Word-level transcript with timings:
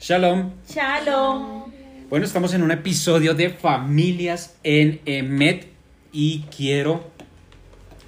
Shalom. 0.00 0.52
Shalom. 0.66 1.70
Bueno, 2.08 2.24
estamos 2.24 2.54
en 2.54 2.62
un 2.62 2.70
episodio 2.70 3.34
de 3.34 3.50
Familias 3.50 4.56
en 4.62 4.98
Emet 5.04 5.66
y 6.10 6.44
quiero 6.44 7.10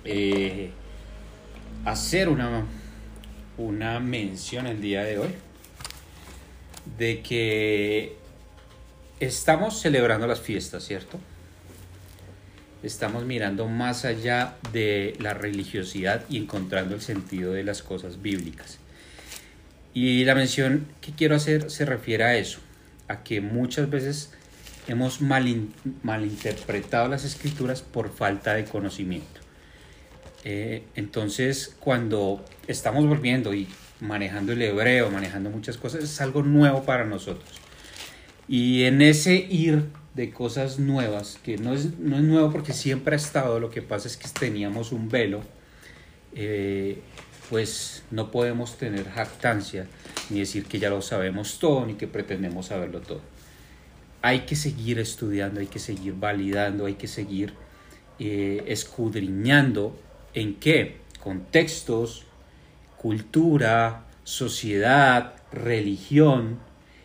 eh, 0.03 0.71
hacer 1.85 2.31
una, 2.31 2.65
una 3.59 4.01
mención 4.01 4.67
el 4.67 4.81
día 4.81 5.05
de 5.05 5.19
hoy 5.19 5.29
de 6.97 7.21
que 7.21 8.17
estamos 9.21 9.79
celebrando 9.79 10.27
las 10.27 10.41
fiestas, 10.41 10.85
¿cierto? 10.85 11.21
Estamos 12.83 13.27
mirando 13.27 13.69
más 13.69 14.07
allá 14.07 14.57
de 14.73 15.15
la 15.21 15.35
religiosidad 15.35 16.25
y 16.31 16.39
encontrando 16.39 16.95
el 16.95 17.03
sentido 17.03 17.53
de 17.53 17.65
las 17.65 17.83
cosas 17.83 18.23
bíblicas. 18.23 18.79
Y 19.95 20.25
la 20.25 20.35
mención 20.35 20.87
que 21.01 21.13
quiero 21.13 21.37
hacer 21.37 21.71
se 21.71 21.85
refiere 21.85 22.25
a 22.25 22.37
eso, 22.37 22.61
a 23.09 23.23
que 23.23 23.41
muchas 23.41 23.91
veces 23.91 24.33
hemos 24.89 25.21
mal, 25.21 25.69
malinterpretado 26.03 27.09
las 27.09 27.25
escrituras 27.25 27.83
por 27.83 28.11
falta 28.11 28.55
de 28.55 28.65
conocimiento. 28.65 29.41
Eh, 30.45 30.85
entonces, 30.97 31.77
cuando 31.79 32.45
estamos 32.67 33.07
volviendo 33.07 33.55
y 33.55 33.69
manejando 34.01 34.53
el 34.53 34.63
hebreo, 34.63 35.11
manejando 35.11 35.51
muchas 35.51 35.77
cosas, 35.77 36.03
es 36.03 36.21
algo 36.21 36.43
nuevo 36.43 36.83
para 36.85 37.05
nosotros. 37.05 37.61
Y 38.49 38.85
en 38.85 39.03
ese 39.03 39.35
ir 39.37 39.85
de 40.15 40.31
cosas 40.31 40.79
nuevas, 40.79 41.39
que 41.43 41.57
no 41.59 41.73
es, 41.73 41.99
no 41.99 42.17
es 42.17 42.23
nuevo 42.23 42.51
porque 42.51 42.73
siempre 42.73 43.15
ha 43.15 43.17
estado, 43.17 43.61
lo 43.61 43.71
que 43.71 43.83
pasa 43.83 44.09
es 44.09 44.17
que 44.17 44.29
teníamos 44.29 44.93
un 44.93 45.09
velo, 45.09 45.43
eh, 46.35 46.99
pues 47.53 48.03
no 48.11 48.31
podemos 48.31 48.79
tener 48.79 49.11
jactancia 49.11 49.87
ni 50.31 50.39
decir 50.39 50.65
que 50.65 50.79
ya 50.79 50.89
lo 50.89 51.03
sabemos 51.03 51.59
todo 51.59 51.85
ni 51.85 51.97
que 51.97 52.07
pretendemos 52.07 52.69
saberlo 52.69 53.03
todo. 53.03 53.21
Hay 54.23 54.47
que 54.47 54.57
seguir 54.57 54.99
estudiando, 54.99 55.61
hay 55.61 55.67
que 55.67 55.79
seguir 55.79 56.15
validando, 56.15 56.87
hay 56.87 56.95
que 56.95 57.09
seguir 57.09 57.53
eh, 58.19 58.65
escudriñando 58.69 59.95
en 60.33 60.55
qué 60.55 60.97
contextos, 61.21 62.25
cultura, 62.97 64.07
sociedad, 64.25 65.35
religión 65.53 66.59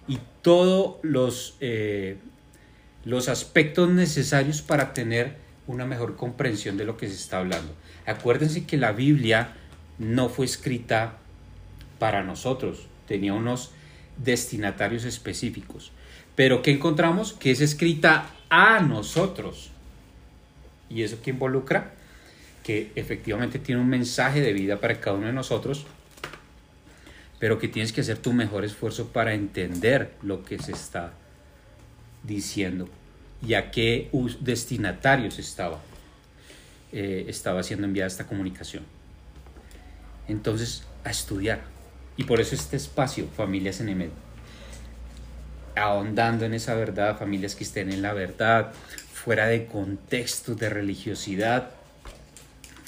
y 0.08 0.20
todos 0.42 0.96
los, 1.02 1.58
eh, 1.60 2.20
los 3.04 3.28
aspectos 3.28 3.90
necesarios 3.90 4.62
para 4.62 4.94
tener 4.94 5.36
una 5.68 5.86
mejor 5.86 6.16
comprensión 6.16 6.78
de 6.78 6.86
lo 6.86 6.96
que 6.96 7.10
se 7.10 7.16
está 7.16 7.40
hablando. 7.40 7.74
Acuérdense 8.06 8.66
que 8.66 8.78
la 8.78 8.94
Biblia 8.94 9.54
no 10.00 10.30
fue 10.30 10.46
escrita 10.46 11.18
para 12.00 12.24
nosotros, 12.24 12.88
tenía 13.08 13.34
unos 13.34 13.72
destinatarios 14.18 15.06
específicos. 15.06 15.92
Pero 16.36 16.62
¿qué 16.62 16.72
encontramos? 16.72 17.34
Que 17.34 17.52
es 17.52 17.62
escrita 17.62 18.30
a 18.50 18.80
nosotros. 18.80 19.72
¿Y 20.90 21.04
eso 21.04 21.18
qué 21.24 21.32
involucra? 21.32 21.94
Que 22.64 22.92
efectivamente 22.96 23.60
tiene 23.60 23.82
un 23.82 23.90
mensaje 23.90 24.42
de 24.42 24.54
vida 24.54 24.80
para 24.80 25.00
cada 25.00 25.18
uno 25.18 25.28
de 25.28 25.34
nosotros, 25.34 25.86
pero 27.40 27.60
que 27.60 27.68
tienes 27.68 27.92
que 27.92 28.02
hacer 28.02 28.18
tu 28.18 28.34
mejor 28.34 28.66
esfuerzo 28.66 29.08
para 29.08 29.34
entender 29.34 30.14
lo 30.22 30.44
que 30.44 30.60
se 30.60 30.72
está 30.72 31.14
diciendo 32.24 32.90
y 33.46 33.54
a 33.54 33.72
qué 33.72 34.10
destinatarios 34.40 35.40
estaba, 35.40 35.80
eh, 36.92 37.26
estaba 37.28 37.64
siendo 37.64 37.86
enviada 37.86 38.08
esta 38.08 38.28
comunicación. 38.28 38.84
Entonces, 40.28 40.84
a 41.04 41.10
estudiar. 41.10 41.62
Y 42.18 42.24
por 42.24 42.42
eso 42.42 42.56
este 42.56 42.78
espacio, 42.78 43.28
Familias 43.36 43.80
en 43.80 43.90
Emed, 43.90 44.10
ahondando 45.76 46.46
en 46.46 46.54
esa 46.54 46.74
verdad, 46.74 47.18
familias 47.18 47.56
que 47.56 47.64
estén 47.64 47.92
en 47.92 48.02
la 48.02 48.14
verdad, 48.14 48.74
fuera 49.14 49.48
de 49.48 49.68
contextos 49.68 50.58
de 50.58 50.70
religiosidad, 50.70 51.70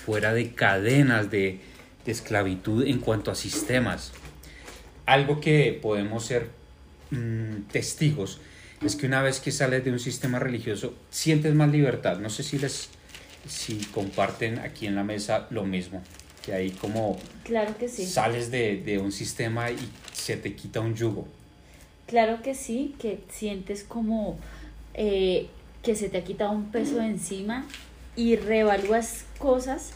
fuera 0.04 0.34
de 0.34 0.54
cadenas 0.54 1.30
de, 1.30 1.62
esclavitud 2.06 2.88
en 2.88 2.98
cuanto 2.98 3.30
a 3.30 3.36
sistemas. 3.36 4.14
Algo 5.06 5.40
que 5.40 5.78
podemos 5.80 6.26
ser 6.26 6.48
mm, 7.12 7.68
testigos 7.72 8.42
es 8.84 8.96
que 8.96 9.06
una 9.06 9.22
vez 9.22 9.40
que 9.40 9.52
sales 9.52 9.86
de 9.86 9.92
un 9.92 10.00
sistema 10.00 10.40
religioso 10.40 10.96
sientes 11.12 11.54
más 11.54 11.70
libertad. 11.70 12.18
No 12.18 12.32
sé 12.32 12.42
si 12.42 12.58
les 12.58 12.90
si 13.48 13.76
comparten 13.94 14.58
aquí 14.58 14.88
en 14.88 14.96
la 14.96 15.04
mesa 15.04 15.46
lo 15.52 15.66
mismo 15.66 16.02
que 16.46 16.54
ahí 16.54 16.72
como 16.72 17.18
claro 17.44 17.78
que 17.78 17.90
sí. 17.90 18.06
sales 18.06 18.52
de, 18.52 19.00
un 19.02 19.12
sistema 19.12 19.72
y 19.72 19.78
se 20.14 20.38
te 20.38 20.56
quita 20.56 20.80
un 20.80 20.96
yugo. 20.96 21.28
Claro 22.08 22.42
que 22.42 22.56
sí, 22.56 22.96
que 23.00 23.20
sientes 23.30 23.84
como 23.84 24.40
eh, 24.94 25.48
que 25.84 25.96
se 25.96 26.10
te 26.10 26.18
ha 26.18 26.24
quitado 26.24 26.52
un 26.52 26.72
peso 26.72 26.98
de 26.98 27.06
encima 27.06 27.66
y 28.16 28.36
reevalúas 28.36 29.26
cosas 29.38 29.92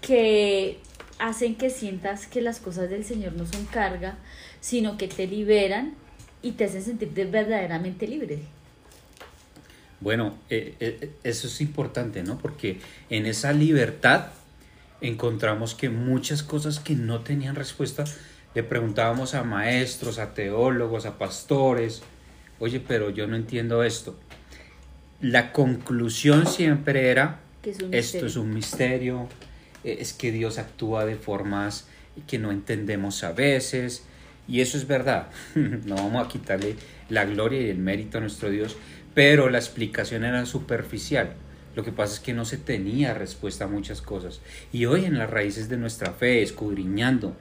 que 0.00 0.78
hacen 1.18 1.56
que 1.56 1.70
sientas 1.70 2.26
que 2.26 2.40
las 2.40 2.60
cosas 2.60 2.90
del 2.90 3.04
Señor 3.04 3.32
no 3.32 3.46
son 3.46 3.64
carga, 3.66 4.16
sino 4.60 4.96
que 4.96 5.08
te 5.08 5.26
liberan 5.26 5.94
y 6.42 6.52
te 6.52 6.64
hacen 6.64 6.82
sentirte 6.82 7.24
verdaderamente 7.24 8.06
libre. 8.06 8.40
Bueno, 10.00 10.36
eh, 10.48 10.76
eh, 10.78 11.10
eso 11.24 11.48
es 11.48 11.60
importante, 11.60 12.22
¿no? 12.22 12.38
Porque 12.38 12.78
en 13.10 13.26
esa 13.26 13.52
libertad 13.52 14.28
encontramos 15.00 15.74
que 15.74 15.90
muchas 15.90 16.42
cosas 16.42 16.80
que 16.80 16.94
no 16.94 17.20
tenían 17.20 17.54
respuesta, 17.54 18.04
le 18.54 18.62
preguntábamos 18.62 19.34
a 19.34 19.44
maestros, 19.44 20.18
a 20.18 20.34
teólogos, 20.34 21.06
a 21.06 21.18
pastores, 21.18 22.02
oye, 22.58 22.80
pero 22.80 23.10
yo 23.10 23.26
no 23.26 23.36
entiendo 23.36 23.84
esto. 23.84 24.18
La 25.20 25.52
conclusión 25.52 26.46
siempre 26.46 27.10
era, 27.10 27.40
esto 27.92 28.26
es 28.26 28.36
un 28.36 28.54
misterio, 28.54 29.28
eh, 29.84 29.98
es 30.00 30.12
que 30.12 30.32
Dios 30.32 30.58
actúa 30.58 31.04
de 31.04 31.16
formas 31.16 31.88
que 32.26 32.38
no 32.38 32.50
entendemos 32.50 33.22
a 33.22 33.32
veces, 33.32 34.04
y 34.48 34.60
eso 34.60 34.78
es 34.78 34.86
verdad, 34.86 35.28
no 35.54 35.96
vamos 35.96 36.26
a 36.26 36.28
quitarle 36.28 36.76
la 37.08 37.24
gloria 37.24 37.60
y 37.60 37.70
el 37.70 37.78
mérito 37.78 38.18
a 38.18 38.20
nuestro 38.20 38.50
Dios, 38.50 38.76
pero 39.14 39.50
la 39.50 39.58
explicación 39.58 40.24
era 40.24 40.46
superficial 40.46 41.34
lo 41.74 41.84
que 41.84 41.92
pasa 41.92 42.14
es 42.14 42.20
que 42.20 42.34
no 42.34 42.44
se 42.44 42.56
tenía 42.56 43.14
respuesta 43.14 43.64
a 43.64 43.68
muchas 43.68 44.02
cosas. 44.02 44.40
Y 44.72 44.86
hoy 44.86 45.04
en 45.04 45.18
las 45.18 45.30
raíces 45.30 45.68
de 45.68 45.76
nuestra 45.76 46.12
fe, 46.12 46.42
escudriñando, 46.42 47.34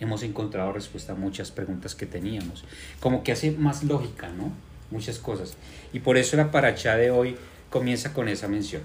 hemos 0.00 0.22
encontrado 0.22 0.72
respuesta 0.72 1.12
a 1.12 1.16
muchas 1.16 1.50
preguntas 1.50 1.94
que 1.94 2.06
teníamos. 2.06 2.64
Como 3.00 3.22
que 3.22 3.32
hace 3.32 3.50
más 3.52 3.84
lógica, 3.84 4.28
¿no? 4.28 4.52
Muchas 4.90 5.18
cosas. 5.18 5.56
Y 5.92 6.00
por 6.00 6.16
eso 6.16 6.36
la 6.36 6.50
paracha 6.50 6.96
de 6.96 7.10
hoy 7.10 7.36
comienza 7.68 8.12
con 8.12 8.28
esa 8.28 8.48
mención. 8.48 8.82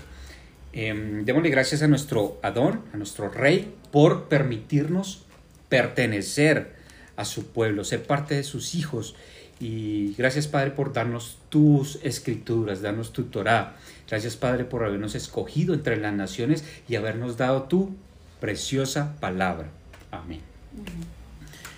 Eh, 0.74 1.22
démosle 1.24 1.50
gracias 1.50 1.82
a 1.82 1.88
nuestro 1.88 2.38
Adón, 2.44 2.82
a 2.94 2.98
nuestro 2.98 3.30
Rey, 3.30 3.74
por 3.92 4.28
permitirnos 4.28 5.26
pertenecer 5.70 6.76
a 7.16 7.26
su 7.26 7.48
pueblo, 7.48 7.84
ser 7.84 8.04
parte 8.04 8.36
de 8.36 8.44
sus 8.44 8.76
hijos. 8.76 9.16
Y 9.60 10.14
gracias 10.18 10.48
Padre 10.48 10.72
por 10.72 10.92
darnos 10.92 11.38
tus 11.50 11.98
escrituras, 12.04 12.82
darnos 12.82 13.14
tu 13.14 13.24
Torah, 13.24 13.78
Gracias 14.10 14.36
Padre 14.36 14.66
por 14.66 14.84
habernos 14.84 15.16
escogido 15.16 15.74
entre 15.74 15.98
las 15.98 16.14
naciones 16.14 16.64
y 16.88 16.96
habernos 16.96 17.38
dado 17.38 17.64
tu 17.64 17.96
preciosa 18.40 19.16
palabra. 19.20 19.68
Amén. 20.12 20.42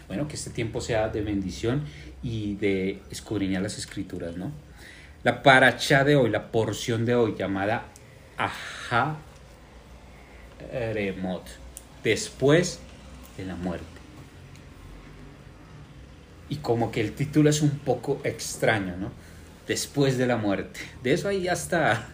Bueno, 0.08 0.28
que 0.28 0.36
este 0.36 0.50
tiempo 0.50 0.82
sea 0.82 1.10
de 1.10 1.22
bendición 1.22 1.84
y 2.24 2.56
de 2.56 3.02
escudriñar 3.12 3.62
las 3.62 3.78
escrituras, 3.78 4.36
¿no? 4.36 4.52
La 5.24 5.44
paracha 5.44 6.04
de 6.04 6.16
hoy, 6.16 6.30
la 6.30 6.52
porción 6.52 7.06
de 7.06 7.16
hoy 7.16 7.36
llamada 7.38 7.86
Aha 8.38 9.18
Remot, 10.72 11.44
después 12.04 12.80
de 13.38 13.46
la 13.46 13.56
muerte. 13.56 13.86
Y 16.50 16.58
como 16.58 16.92
que 16.92 17.02
el 17.02 17.14
título 17.14 17.50
es 17.50 17.62
un 17.62 17.72
poco 17.80 18.22
extraño, 18.24 18.96
¿no? 18.98 19.12
Después 19.68 20.18
de 20.18 20.28
la 20.28 20.38
muerte. 20.38 20.80
De 21.04 21.14
eso 21.14 21.28
hay 21.28 21.48
hasta, 21.48 22.08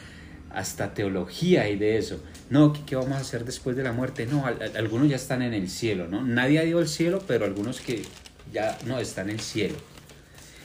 hasta 0.50 0.94
teología 0.94 1.68
y 1.68 1.76
de 1.76 1.98
eso. 1.98 2.22
No, 2.48 2.72
¿qué, 2.72 2.96
vamos 2.96 3.12
a 3.12 3.20
hacer 3.20 3.44
después 3.44 3.76
de 3.76 3.82
la 3.82 3.92
muerte? 3.92 4.26
No, 4.26 4.44
algunos 4.76 5.08
ya 5.08 5.16
están 5.16 5.42
en 5.42 5.54
el 5.54 5.68
cielo, 5.68 6.08
¿no? 6.08 6.22
Nadie 6.22 6.58
ha 6.58 6.64
ido 6.64 6.78
al 6.78 6.88
cielo, 6.88 7.22
pero 7.26 7.44
algunos 7.44 7.80
que 7.80 8.04
ya 8.52 8.78
no 8.86 8.98
están 8.98 9.28
en 9.28 9.36
el 9.36 9.40
cielo. 9.40 9.76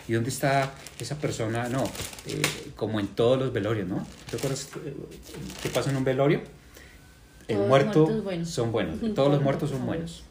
¿Y 0.08 0.14
dónde 0.14 0.30
está 0.30 0.72
esa 1.00 1.18
persona? 1.18 1.68
No, 1.68 1.84
eh, 2.28 2.42
como 2.76 3.00
en 3.00 3.08
todos 3.08 3.40
los 3.40 3.54
velorios, 3.54 3.88
¿no? 3.88 4.06
¿Te 4.30 4.38
acuerdas 4.38 4.70
eh, 4.86 4.96
qué 5.64 5.70
pasa 5.70 5.90
en 5.90 5.98
un 5.98 6.04
velorio? 6.04 6.42
El 7.48 7.58
muerto 7.58 8.24
son 8.44 8.72
buenos, 8.72 9.00
todos 9.16 9.32
los 9.32 9.42
muertos 9.42 9.72
son 9.72 9.86
buenos. 9.86 10.24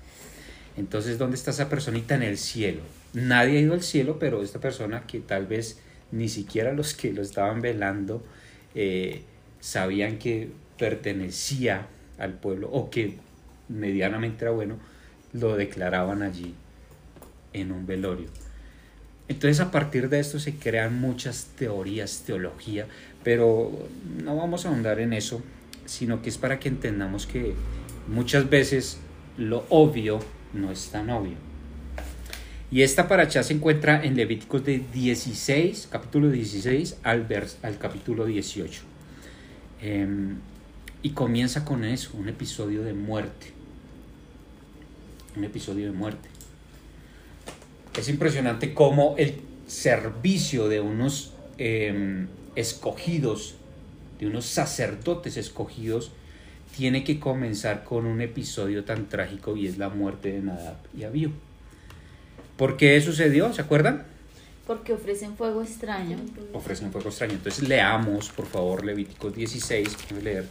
Entonces, 0.76 1.18
¿dónde 1.18 1.36
está 1.36 1.52
esa 1.52 1.68
personita 1.68 2.16
en 2.16 2.24
el 2.24 2.36
cielo? 2.36 2.80
Nadie 3.12 3.58
ha 3.58 3.60
ido 3.60 3.74
al 3.74 3.82
cielo, 3.82 4.18
pero 4.18 4.42
esta 4.42 4.60
persona 4.60 5.06
que 5.06 5.20
tal 5.20 5.46
vez 5.46 5.78
ni 6.12 6.28
siquiera 6.28 6.72
los 6.72 6.94
que 6.94 7.12
lo 7.12 7.22
estaban 7.22 7.60
velando 7.60 8.22
eh, 8.74 9.22
sabían 9.60 10.18
que 10.18 10.50
pertenecía 10.78 11.86
al 12.18 12.34
pueblo 12.34 12.68
o 12.70 12.90
que 12.90 13.18
medianamente 13.68 14.44
era 14.44 14.52
bueno, 14.52 14.78
lo 15.32 15.56
declaraban 15.56 16.22
allí 16.22 16.54
en 17.52 17.72
un 17.72 17.86
velorio. 17.86 18.28
Entonces 19.26 19.60
a 19.60 19.70
partir 19.70 20.08
de 20.10 20.20
esto 20.20 20.38
se 20.38 20.54
crean 20.54 21.00
muchas 21.00 21.46
teorías, 21.56 22.24
teología, 22.26 22.86
pero 23.22 23.70
no 24.22 24.36
vamos 24.36 24.66
a 24.66 24.68
ahondar 24.68 25.00
en 25.00 25.14
eso, 25.14 25.42
sino 25.86 26.20
que 26.20 26.28
es 26.28 26.36
para 26.36 26.60
que 26.60 26.68
entendamos 26.68 27.26
que 27.26 27.54
muchas 28.06 28.50
veces 28.50 28.98
lo 29.38 29.64
obvio 29.70 30.20
no 30.52 30.70
es 30.70 30.88
tan 30.90 31.10
obvio. 31.10 31.36
Y 32.74 32.82
esta 32.82 33.06
paracha 33.06 33.44
se 33.44 33.52
encuentra 33.52 34.04
en 34.04 34.16
Levíticos 34.16 34.64
de 34.64 34.82
16, 34.92 35.86
capítulo 35.92 36.28
16 36.28 36.96
al, 37.04 37.28
al 37.62 37.78
capítulo 37.78 38.26
18. 38.26 38.82
Em, 39.80 40.38
y 41.00 41.10
comienza 41.10 41.64
con 41.64 41.84
eso, 41.84 42.10
un 42.14 42.28
episodio 42.28 42.82
de 42.82 42.92
muerte. 42.92 43.52
Un 45.36 45.44
episodio 45.44 45.86
de 45.86 45.92
muerte. 45.92 46.28
Es 47.96 48.08
impresionante 48.08 48.74
cómo 48.74 49.14
el 49.18 49.36
servicio 49.68 50.68
de 50.68 50.80
unos 50.80 51.32
em, 51.58 52.26
escogidos, 52.56 53.54
de 54.18 54.26
unos 54.26 54.46
sacerdotes 54.46 55.36
escogidos, 55.36 56.10
tiene 56.76 57.04
que 57.04 57.20
comenzar 57.20 57.84
con 57.84 58.04
un 58.04 58.20
episodio 58.20 58.82
tan 58.82 59.08
trágico 59.08 59.56
y 59.56 59.68
es 59.68 59.78
la 59.78 59.90
muerte 59.90 60.32
de 60.32 60.40
Nadab 60.40 60.78
y 60.98 61.04
Abiú. 61.04 61.30
¿Por 62.56 62.76
qué 62.76 63.00
sucedió? 63.00 63.52
¿Se 63.52 63.60
acuerdan? 63.60 64.04
Porque 64.66 64.92
ofrecen 64.92 65.36
fuego 65.36 65.62
extraño. 65.62 66.18
Ofrecen 66.52 66.92
fuego 66.92 67.08
extraño. 67.08 67.34
Entonces 67.34 67.68
leamos, 67.68 68.30
por 68.30 68.46
favor, 68.46 68.84
Levíticos 68.84 69.34
16. 69.34 69.96
Voy 70.10 70.20
a 70.20 70.22
leer 70.22 70.48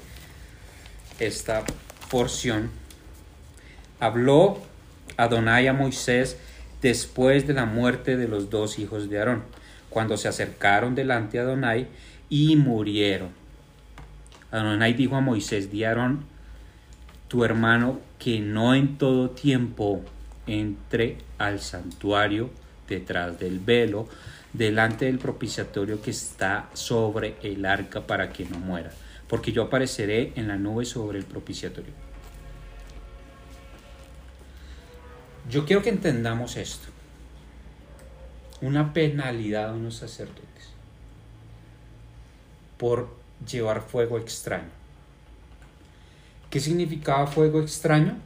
esta 1.19 1.63
porción. 2.09 2.69
Habló 3.99 4.59
Adonai 5.17 5.67
a 5.67 5.73
Moisés 5.73 6.37
después 6.81 7.47
de 7.47 7.53
la 7.53 7.65
muerte 7.65 8.17
de 8.17 8.27
los 8.27 8.49
dos 8.49 8.77
hijos 8.77 9.09
de 9.09 9.17
Aarón, 9.17 9.43
cuando 9.89 10.17
se 10.17 10.27
acercaron 10.27 10.95
delante 10.95 11.37
de 11.37 11.43
Adonai 11.43 11.87
y 12.29 12.55
murieron. 12.57 13.29
Adonai 14.51 14.93
dijo 14.93 15.15
a 15.15 15.21
Moisés, 15.21 15.71
di 15.71 15.85
Aarón, 15.85 16.25
tu 17.29 17.45
hermano, 17.45 17.99
que 18.19 18.39
no 18.39 18.75
en 18.75 18.97
todo 18.97 19.29
tiempo 19.29 20.03
entre 20.47 21.17
al 21.37 21.59
santuario 21.59 22.49
detrás 22.87 23.39
del 23.39 23.59
velo, 23.59 24.07
delante 24.51 25.05
del 25.05 25.19
propiciatorio 25.19 26.01
que 26.01 26.11
está 26.11 26.69
sobre 26.73 27.35
el 27.41 27.65
arca 27.65 28.01
para 28.01 28.31
que 28.31 28.45
no 28.45 28.59
muera, 28.59 28.91
porque 29.27 29.51
yo 29.51 29.63
apareceré 29.63 30.33
en 30.35 30.47
la 30.47 30.57
nube 30.57 30.85
sobre 30.85 31.19
el 31.19 31.25
propiciatorio. 31.25 31.93
Yo 35.49 35.65
quiero 35.65 35.81
que 35.81 35.89
entendamos 35.89 36.55
esto. 36.55 36.87
Una 38.61 38.93
penalidad 38.93 39.69
a 39.69 39.73
unos 39.73 39.95
sacerdotes 39.95 40.43
por 42.77 43.09
llevar 43.45 43.81
fuego 43.81 44.17
extraño. 44.17 44.69
¿Qué 46.49 46.59
significaba 46.59 47.27
fuego 47.27 47.61
extraño? 47.61 48.17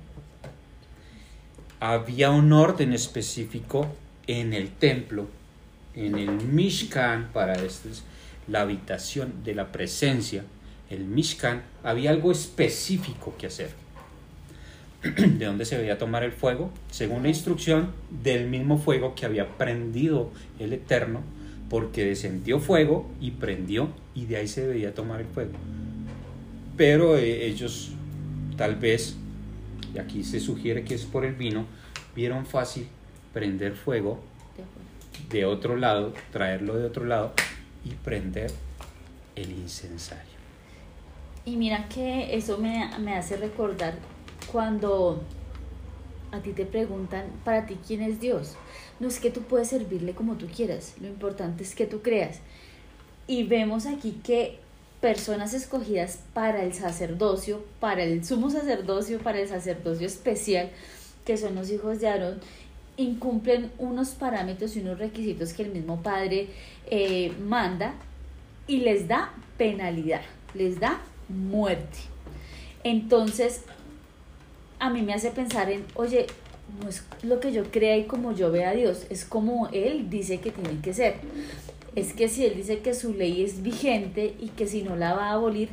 Había 1.79 2.31
un 2.31 2.53
orden 2.53 2.93
específico 2.93 3.87
en 4.27 4.53
el 4.53 4.69
templo, 4.69 5.27
en 5.95 6.17
el 6.17 6.31
Mishkan, 6.31 7.29
para 7.33 7.55
esto 7.55 7.89
es 7.89 8.03
la 8.47 8.61
habitación 8.61 9.43
de 9.43 9.55
la 9.55 9.71
presencia, 9.71 10.43
el 10.89 11.05
Mishkan, 11.05 11.63
había 11.83 12.11
algo 12.11 12.31
específico 12.31 13.35
que 13.37 13.47
hacer. 13.47 13.71
¿De 15.03 15.45
dónde 15.45 15.65
se 15.65 15.77
debía 15.77 15.97
tomar 15.97 16.23
el 16.23 16.31
fuego? 16.31 16.71
Según 16.91 17.23
la 17.23 17.29
instrucción 17.29 17.91
del 18.09 18.47
mismo 18.47 18.77
fuego 18.77 19.15
que 19.15 19.25
había 19.25 19.47
prendido 19.57 20.31
el 20.59 20.73
Eterno, 20.73 21.21
porque 21.69 22.05
descendió 22.05 22.59
fuego 22.59 23.09
y 23.19 23.31
prendió, 23.31 23.89
y 24.15 24.25
de 24.25 24.37
ahí 24.37 24.47
se 24.47 24.65
debía 24.65 24.93
tomar 24.93 25.19
el 25.19 25.27
fuego. 25.27 25.51
Pero 26.77 27.17
eh, 27.17 27.45
ellos 27.45 27.91
tal 28.55 28.75
vez 28.75 29.17
y 29.97 29.99
aquí 29.99 30.23
se 30.23 30.39
sugiere 30.39 30.83
que 30.83 30.93
es 30.93 31.05
por 31.05 31.25
el 31.25 31.33
vino, 31.33 31.65
vieron 32.15 32.45
fácil 32.45 32.87
prender 33.33 33.73
fuego 33.73 34.19
de 35.29 35.45
otro 35.45 35.75
lado, 35.75 36.13
traerlo 36.31 36.75
de 36.77 36.85
otro 36.85 37.05
lado 37.05 37.33
y 37.83 37.89
prender 37.95 38.51
el 39.35 39.51
incensario. 39.51 40.37
Y 41.45 41.55
mira 41.55 41.89
que 41.89 42.35
eso 42.35 42.59
me, 42.59 42.87
me 42.99 43.15
hace 43.15 43.37
recordar 43.37 43.95
cuando 44.51 45.23
a 46.31 46.39
ti 46.41 46.51
te 46.51 46.65
preguntan, 46.65 47.25
para 47.43 47.65
ti, 47.65 47.77
¿quién 47.87 48.03
es 48.03 48.19
Dios? 48.19 48.55
No 48.99 49.07
es 49.07 49.19
que 49.19 49.31
tú 49.31 49.41
puedes 49.41 49.69
servirle 49.69 50.13
como 50.13 50.35
tú 50.35 50.45
quieras, 50.45 50.93
lo 51.01 51.07
importante 51.07 51.63
es 51.63 51.73
que 51.73 51.87
tú 51.87 52.03
creas. 52.03 52.39
Y 53.25 53.43
vemos 53.45 53.87
aquí 53.87 54.19
que 54.23 54.59
personas 55.01 55.53
escogidas 55.53 56.19
para 56.33 56.63
el 56.63 56.73
sacerdocio, 56.73 57.63
para 57.79 58.03
el 58.03 58.25
sumo 58.25 58.49
sacerdocio, 58.49 59.19
para 59.19 59.39
el 59.39 59.47
sacerdocio 59.47 60.07
especial, 60.07 60.69
que 61.25 61.37
son 61.37 61.55
los 61.55 61.69
hijos 61.69 61.99
de 61.99 62.07
Aarón, 62.07 62.39
incumplen 62.97 63.71
unos 63.77 64.09
parámetros 64.09 64.75
y 64.75 64.79
unos 64.79 64.97
requisitos 64.97 65.53
que 65.53 65.63
el 65.63 65.71
mismo 65.71 66.01
padre 66.01 66.47
eh, 66.89 67.31
manda 67.39 67.93
y 68.65 68.77
les 68.77 69.07
da 69.07 69.33
penalidad, 69.57 70.21
les 70.55 70.79
da 70.79 70.99
muerte. 71.29 71.99
Entonces, 72.83 73.61
a 74.79 74.89
mí 74.89 75.01
me 75.03 75.13
hace 75.13 75.29
pensar 75.29 75.69
en, 75.69 75.85
oye, 75.93 76.27
no 76.81 76.89
es 76.89 77.03
lo 77.23 77.39
que 77.39 77.51
yo 77.51 77.71
crea 77.71 77.97
y 77.97 78.05
como 78.05 78.33
yo 78.33 78.51
vea 78.51 78.71
a 78.71 78.73
Dios, 78.73 79.05
es 79.09 79.25
como 79.25 79.69
Él 79.71 80.09
dice 80.09 80.39
que 80.39 80.51
tiene 80.51 80.79
que 80.81 80.93
ser 80.93 81.15
es 81.97 82.13
que 82.13 82.29
si 82.29 82.45
él 82.45 82.55
dice 82.55 82.77
que 82.79 82.93
su 82.93 83.15
ley 83.15 83.43
es 83.43 83.63
vigente 83.63 84.35
y 84.39 84.49
que 84.49 84.67
si 84.67 84.83
no 84.83 84.95
la 84.95 85.15
va 85.15 85.29
a 85.29 85.33
abolir, 85.33 85.69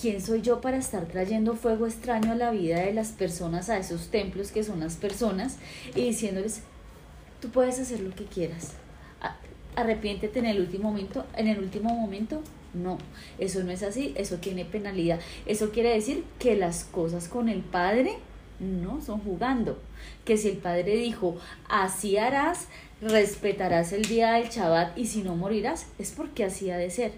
¿quién 0.00 0.20
soy 0.20 0.40
yo 0.40 0.60
para 0.60 0.76
estar 0.76 1.06
trayendo 1.06 1.56
fuego 1.56 1.86
extraño 1.86 2.30
a 2.30 2.36
la 2.36 2.52
vida 2.52 2.78
de 2.78 2.92
las 2.92 3.08
personas, 3.08 3.68
a 3.68 3.78
esos 3.78 4.06
templos 4.06 4.52
que 4.52 4.62
son 4.62 4.78
las 4.78 4.94
personas, 4.94 5.56
y 5.96 6.02
diciéndoles, 6.02 6.62
tú 7.40 7.48
puedes 7.48 7.80
hacer 7.80 7.98
lo 7.98 8.14
que 8.14 8.24
quieras? 8.24 8.74
Arrepiéntete 9.74 10.38
en 10.38 10.46
el 10.46 10.60
último 10.60 10.92
momento, 10.92 11.26
en 11.36 11.48
el 11.48 11.58
último 11.58 11.92
momento, 11.92 12.40
no, 12.72 12.98
eso 13.40 13.64
no 13.64 13.72
es 13.72 13.82
así, 13.82 14.14
eso 14.16 14.36
tiene 14.36 14.64
penalidad. 14.64 15.18
Eso 15.44 15.72
quiere 15.72 15.92
decir 15.92 16.22
que 16.38 16.54
las 16.54 16.84
cosas 16.84 17.26
con 17.26 17.48
el 17.48 17.62
Padre 17.62 18.18
no 18.60 19.00
son 19.00 19.18
jugando. 19.18 19.80
Que 20.24 20.36
si 20.36 20.50
el 20.50 20.58
Padre 20.58 20.96
dijo, 20.96 21.36
así 21.68 22.16
harás, 22.16 22.68
respetarás 23.04 23.92
el 23.92 24.02
día 24.02 24.32
del 24.34 24.48
Shabbat 24.48 24.96
y 24.96 25.06
si 25.06 25.22
no 25.22 25.36
morirás, 25.36 25.86
es 25.98 26.12
porque 26.12 26.44
así 26.44 26.70
ha 26.70 26.78
de 26.78 26.90
ser. 26.90 27.12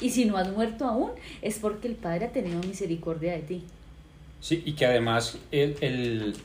Y 0.00 0.10
si 0.10 0.24
no 0.26 0.36
has 0.36 0.52
muerto 0.52 0.84
aún, 0.84 1.12
es 1.42 1.58
porque 1.58 1.88
el 1.88 1.94
Padre 1.94 2.26
ha 2.26 2.32
tenido 2.32 2.60
misericordia 2.60 3.32
de 3.32 3.38
ti. 3.40 3.64
Sí, 4.40 4.62
y 4.66 4.72
que 4.72 4.84
además 4.84 5.38
el, 5.50 6.36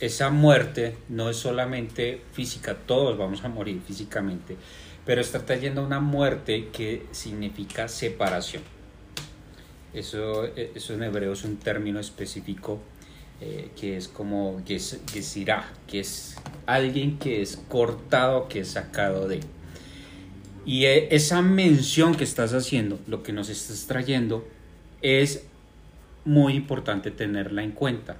esa 0.00 0.30
muerte 0.30 0.96
no 1.08 1.30
es 1.30 1.36
solamente 1.36 2.20
física, 2.32 2.76
todos 2.76 3.16
vamos 3.16 3.44
a 3.44 3.48
morir 3.48 3.80
físicamente, 3.86 4.56
pero 5.06 5.20
está 5.20 5.46
trayendo 5.46 5.84
una 5.84 6.00
muerte 6.00 6.68
que 6.72 7.06
significa 7.12 7.88
separación. 7.88 8.62
Eso, 9.94 10.44
eso 10.44 10.94
en 10.94 11.02
hebreo 11.02 11.32
es 11.32 11.44
un 11.44 11.56
término 11.56 12.00
específico 12.00 12.80
eh, 13.44 13.70
que 13.74 13.96
es 13.96 14.06
como 14.06 14.62
es, 14.68 15.00
que 15.12 15.98
es 15.98 16.36
alguien 16.64 17.18
que 17.18 17.42
es 17.42 17.56
cortado, 17.68 18.48
que 18.48 18.60
es 18.60 18.68
sacado 18.68 19.26
de. 19.26 19.40
Y 20.64 20.84
eh, 20.84 21.08
esa 21.10 21.42
mención 21.42 22.14
que 22.14 22.22
estás 22.22 22.54
haciendo, 22.54 23.00
lo 23.08 23.24
que 23.24 23.32
nos 23.32 23.48
estás 23.48 23.88
trayendo, 23.88 24.46
es 25.00 25.44
muy 26.24 26.54
importante 26.54 27.10
tenerla 27.10 27.64
en 27.64 27.72
cuenta. 27.72 28.16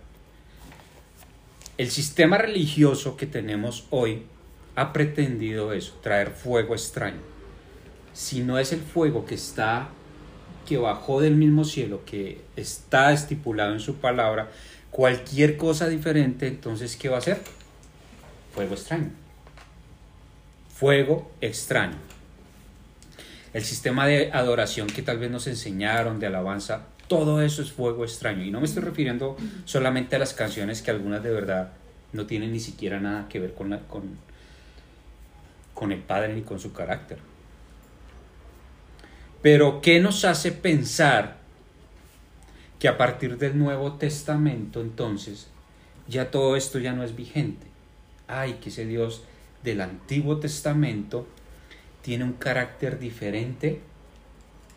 El 1.79 1.93
sistema 1.93 2.37
religioso 2.37 3.17
que 3.17 3.27
tenemos 3.27 3.87
hoy 3.91 4.23
ha 4.75 4.93
pretendido 4.93 5.73
eso, 5.73 5.97
traer 6.03 6.33
fuego 6.33 6.75
extraño. 6.75 7.21
Si 8.13 8.41
no 8.41 8.59
es 8.59 8.73
el 8.73 8.81
fuego 8.81 9.25
que 9.25 9.37
está, 9.37 9.91
que 10.67 10.79
bajó 10.79 11.21
del 11.21 11.37
mismo 11.37 11.65
cielo, 11.65 12.03
que 12.05 12.41
está 12.57 13.13
estipulado 13.13 13.73
en 13.73 13.81
su 13.81 13.97
palabra, 13.97 14.51
cualquier 14.93 15.57
cosa 15.57 15.89
diferente, 15.89 16.47
entonces, 16.47 16.97
¿qué 16.97 17.09
va 17.09 17.19
a 17.19 17.23
ser? 17.23 17.41
Fuego 18.55 18.75
extraño. 18.75 19.11
Fuego 20.73 21.33
extraño. 21.41 21.97
El 23.53 23.65
sistema 23.65 24.07
de 24.07 24.31
adoración 24.33 24.87
que 24.87 25.03
tal 25.03 25.19
vez 25.19 25.31
nos 25.31 25.47
enseñaron, 25.47 26.21
de 26.21 26.27
alabanza, 26.27 26.87
todo 27.09 27.43
eso 27.43 27.63
es 27.63 27.73
fuego 27.73 28.05
extraño. 28.05 28.45
Y 28.45 28.51
no 28.51 28.61
me 28.61 28.67
estoy 28.67 28.83
refiriendo 28.83 29.37
solamente 29.65 30.17
a 30.17 30.19
las 30.19 30.35
canciones 30.35 30.83
que 30.83 30.91
algunas 30.91 31.23
de 31.23 31.31
verdad 31.31 31.73
no 32.13 32.27
tienen 32.27 32.53
ni 32.53 32.61
siquiera 32.61 33.01
nada 33.01 33.29
que 33.29 33.41
ver 33.41 33.55
con, 33.55 33.77
con, 33.89 34.19
con 35.75 35.93
el 35.93 36.01
Padre 36.01 36.35
ni 36.35 36.43
con 36.43 36.61
su 36.61 36.73
carácter. 36.73 37.19
Pero, 39.41 39.81
¿qué 39.81 40.01
nos 40.01 40.25
hace 40.25 40.53
pensar 40.53 41.42
que 42.83 42.89
a 42.89 42.99
partir 42.99 43.39
del 43.39 43.57
Nuevo 43.57 43.93
Testamento 43.93 44.81
entonces 44.81 45.47
ya 46.09 46.33
todo 46.33 46.57
esto 46.57 46.81
ya 46.81 46.93
no 46.93 47.05
es 47.05 47.15
vigente? 47.15 47.65
Ay, 48.27 48.55
que 48.55 48.71
ese 48.71 48.87
Dios 48.87 49.23
del 49.63 49.81
Antiguo 49.83 50.39
Testamento 50.39 51.25
tiene 52.03 52.25
un 52.25 52.33
carácter 52.33 52.99
diferente 52.99 53.79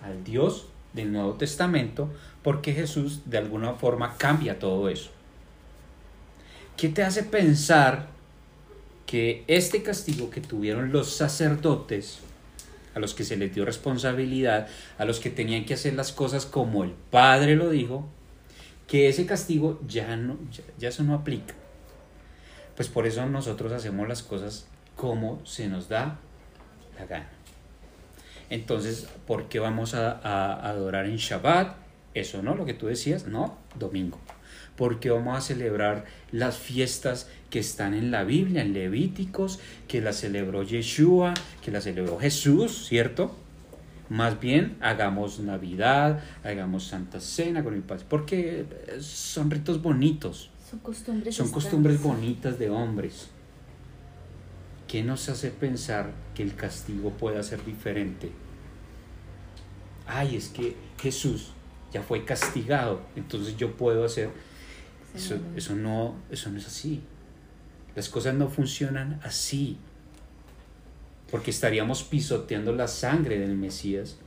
al 0.03 0.24
Dios 0.24 0.67
del 0.93 1.13
Nuevo 1.13 1.33
Testamento 1.33 2.13
porque 2.43 2.74
Jesús 2.74 3.21
de 3.25 3.39
alguna 3.39 3.74
forma 3.74 4.17
cambia 4.17 4.59
todo 4.59 4.88
eso. 4.88 5.09
¿Qué 6.77 6.89
te 6.89 7.01
hace 7.01 7.24
pensar 7.24 8.09
que 9.07 9.43
este 9.47 9.81
castigo 9.81 10.29
que 10.29 10.41
tuvieron 10.41 10.91
los 10.91 11.15
sacerdotes, 11.15 12.19
a 12.96 13.00
los 13.00 13.14
que 13.14 13.24
se 13.24 13.38
les 13.38 13.54
dio 13.54 13.66
responsabilidad, 13.66 14.68
a 14.98 15.06
los 15.06 15.20
que 15.20 15.30
tenían 15.30 15.66
que 15.66 15.75
hacer 15.75 15.94
las 15.94 16.12
cosas 16.12 16.46
como 16.46 16.84
el 16.84 16.92
Padre 17.12 17.56
lo 17.56 17.70
dijo, 17.70 18.10
que 18.88 19.10
ese 19.10 19.25
castigo 19.25 19.80
ya 19.88 20.16
no 20.16 20.38
ya, 20.80 20.90
eso 20.90 21.04
no 21.04 21.14
aplica. 21.14 21.54
Pues 22.75 22.88
por 22.88 23.06
eso 23.06 23.25
nosotros 23.25 23.72
hacemos 23.72 24.08
las 24.08 24.24
cosas 24.24 24.68
como 24.96 25.46
se 25.46 25.68
nos 25.68 25.90
da 25.90 26.20
la 26.98 27.06
gana. 27.06 27.30
Entonces, 28.50 29.08
¿por 29.28 29.50
qué 29.50 29.60
vamos 29.60 29.94
a, 29.94 30.12
a 30.12 30.70
adorar 30.70 31.06
en 31.06 31.18
Shabbat? 31.18 31.78
Eso 32.14 32.42
no, 32.42 32.56
lo 32.56 32.66
que 32.66 32.74
tú 32.74 32.88
decías, 32.88 33.28
no, 33.28 33.58
domingo 33.78 34.20
porque 34.75 35.10
vamos 35.10 35.38
a 35.38 35.41
celebrar 35.41 36.05
las 36.32 36.58
fiestas 36.58 37.29
que 37.50 37.60
están 37.60 37.94
en 37.94 38.12
la 38.12 38.24
Biblia, 38.24 38.62
en 38.62 38.74
Levíticos, 38.74 39.60
que 39.88 40.01
la 40.01 40.13
celebró 40.13 40.63
Yeshua, 40.63 41.34
que 41.63 41.72
la 41.72 41.82
celebró 41.82 42.20
Jesús, 42.20 42.88
¿cierto? 42.88 43.36
Más 44.10 44.39
bien 44.39 44.77
hagamos 44.82 45.39
Navidad, 45.39 46.24
hagamos 46.44 46.88
Santa 46.88 47.20
Cena 47.20 47.63
con 47.63 47.74
el 47.74 47.82
Padre, 47.82 48.05
porque 48.08 48.65
son 49.00 49.50
ritos 49.50 49.82
bonitos. 49.82 50.51
Son 50.70 50.79
costumbres. 50.79 51.36
Son 51.36 51.50
costumbres 51.50 52.01
bonitas 52.01 52.60
de 52.60 52.70
hombres. 52.70 53.29
¿Qué 54.88 55.03
nos 55.03 55.27
hace 55.29 55.50
pensar 55.50 56.12
que 56.36 56.44
el 56.44 56.55
castigo 56.55 57.12
pueda 57.12 57.41
ser 57.41 57.63
diferente? 57.65 58.32
Ay, 60.05 60.36
es 60.36 60.50
que 60.50 60.75
Jesús 61.01 61.51
ya 61.91 62.03
fue 62.03 62.25
castigado, 62.25 63.01
entonces 63.15 63.58
yo 63.58 63.75
puedo 63.75 64.05
hacer 64.05 64.29
eso, 65.15 65.38
eso, 65.55 65.75
no, 65.75 66.15
eso 66.29 66.50
no 66.50 66.57
es 66.57 66.67
así. 66.67 67.01
Las 67.95 68.10
cosas 68.10 68.36
no 68.36 68.50
funcionan 68.50 69.19
así. 69.24 69.77
Porque 71.31 71.51
estaríamos 71.51 72.03
pisoteando 72.03 72.74
la 72.74 72.88
sangre 72.88 73.39
del 73.39 73.57
Mesías, 73.57 74.17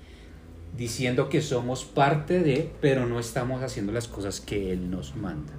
diciendo 0.77 1.29
que 1.29 1.41
somos 1.41 1.85
parte 1.85 2.41
de, 2.41 2.71
pero 2.81 3.07
no 3.07 3.21
estamos 3.21 3.63
haciendo 3.63 3.93
las 3.93 4.09
cosas 4.09 4.41
que 4.41 4.73
Él 4.73 4.91
nos 4.91 5.17
manda. 5.17 5.53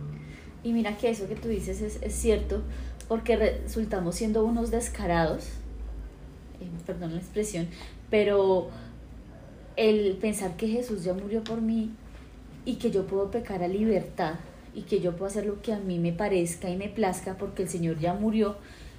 Y 0.64 0.74
mira 0.74 0.98
que 0.98 1.10
eso 1.10 1.28
que 1.28 1.36
tú 1.36 1.48
dices 1.48 1.82
es, 1.82 2.00
es 2.02 2.14
cierto, 2.14 2.62
porque 3.08 3.38
resultamos 3.38 4.16
siendo 4.16 4.44
unos 4.44 4.72
descarados, 4.72 5.46
eh, 6.60 6.68
perdón 6.86 7.14
la 7.14 7.20
expresión, 7.20 7.68
pero 8.10 8.70
el 9.78 10.18
pensar 10.18 10.58
que 10.58 10.68
Jesús 10.68 11.06
ya 11.06 11.14
murió 11.14 11.44
por 11.44 11.62
mí 11.62 11.92
y 12.66 12.76
que 12.76 12.92
yo 12.92 13.08
puedo 13.08 13.32
pecar 13.32 13.64
a 13.64 13.68
libertad 13.68 14.36
y 14.74 14.84
que 14.84 15.00
yo 15.00 15.16
puedo 15.16 15.28
hacer 15.28 15.46
lo 15.46 15.62
que 15.62 15.74
a 15.74 15.80
mí 15.80 16.00
me 16.00 16.14
parezca 16.14 16.70
y 16.70 16.78
me 16.78 16.90
plazca 16.90 17.38
porque 17.38 17.64
el 17.64 17.70
Señor 17.70 18.00
ya 18.00 18.14
murió, 18.14 18.58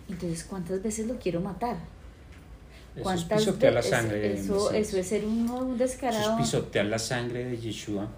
entonces 0.09 0.45
¿cuántas 0.45 0.83
veces 0.83 1.07
lo 1.07 1.19
quiero 1.19 1.41
matar? 1.41 1.77
¿Cuántas 3.03 3.25
eso 3.25 3.35
es 3.35 3.41
pisotear 3.47 3.73
la 3.73 3.83
sangre 3.83 4.19
de 4.19 4.35
eso, 4.35 4.71
eso 4.73 4.97
es 4.99 5.07
ser 5.07 5.25
un, 5.25 5.79
descarado. 5.79 6.23
Eso 6.23 6.33
es 6.33 6.39
pisotear 6.39 6.87
la 6.87 6.99
sangre 6.99 7.45
de 7.45 7.57
Yeshua. 7.57 8.09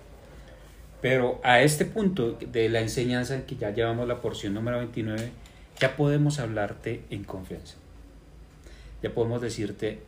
Pero 1.02 1.40
a 1.42 1.60
este 1.60 1.84
punto 1.84 2.32
de 2.32 2.68
la 2.68 2.80
enseñanza, 2.80 3.44
que 3.44 3.56
ya 3.56 3.70
llevamos 3.70 4.06
la 4.06 4.20
porción 4.20 4.54
número 4.54 4.78
29, 4.78 5.30
ya 5.78 5.96
podemos 5.96 6.38
hablarte 6.38 7.02
en 7.10 7.24
confianza. 7.24 7.74
Ya 9.02 9.12
podemos 9.12 9.42
decirte, 9.42 10.00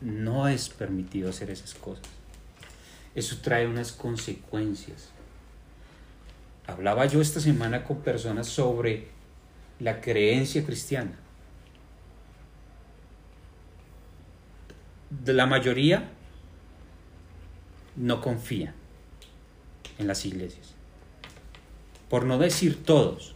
no 0.00 0.46
es 0.46 0.68
permitido 0.68 1.28
hacer 1.28 1.50
esas 1.50 1.74
cosas. 1.74 2.06
Eso 3.16 3.38
trae 3.42 3.66
unas 3.66 3.92
consecuencias. 3.92 5.10
Hablaba 6.66 7.06
yo 7.06 7.20
esta 7.20 7.40
semana 7.40 7.84
con 7.84 7.98
personas 7.98 8.48
sobre 8.48 9.08
la 9.78 10.00
creencia 10.00 10.64
cristiana. 10.64 11.16
La 15.24 15.46
mayoría 15.46 16.10
no 17.94 18.20
confía 18.20 18.74
en 19.98 20.06
las 20.06 20.24
iglesias. 20.24 20.74
Por 22.08 22.24
no 22.24 22.38
decir 22.38 22.84
todos. 22.84 23.34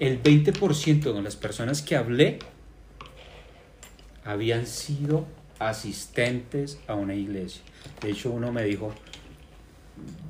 El 0.00 0.22
20% 0.22 1.12
de 1.12 1.22
las 1.22 1.36
personas 1.36 1.80
que 1.80 1.96
hablé 1.96 2.40
habían 4.24 4.66
sido 4.66 5.26
asistentes 5.58 6.78
a 6.88 6.94
una 6.94 7.14
iglesia. 7.14 7.62
De 8.00 8.10
hecho, 8.10 8.30
uno 8.30 8.50
me 8.50 8.64
dijo, 8.64 8.92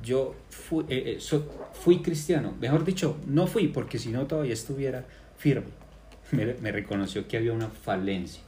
yo 0.03 0.35
fui, 0.49 0.85
eh, 0.89 1.17
eh, 1.19 1.39
fui 1.73 2.01
cristiano, 2.01 2.53
mejor 2.59 2.85
dicho, 2.85 3.17
no 3.25 3.47
fui 3.47 3.67
porque 3.67 3.97
si 3.99 4.09
no 4.09 4.27
todavía 4.27 4.53
estuviera 4.53 5.05
firme. 5.37 5.67
Me, 6.31 6.71
reconoció 6.71 7.27
que 7.27 7.37
había 7.37 7.53
una 7.53 7.69
falencia. 7.69 8.41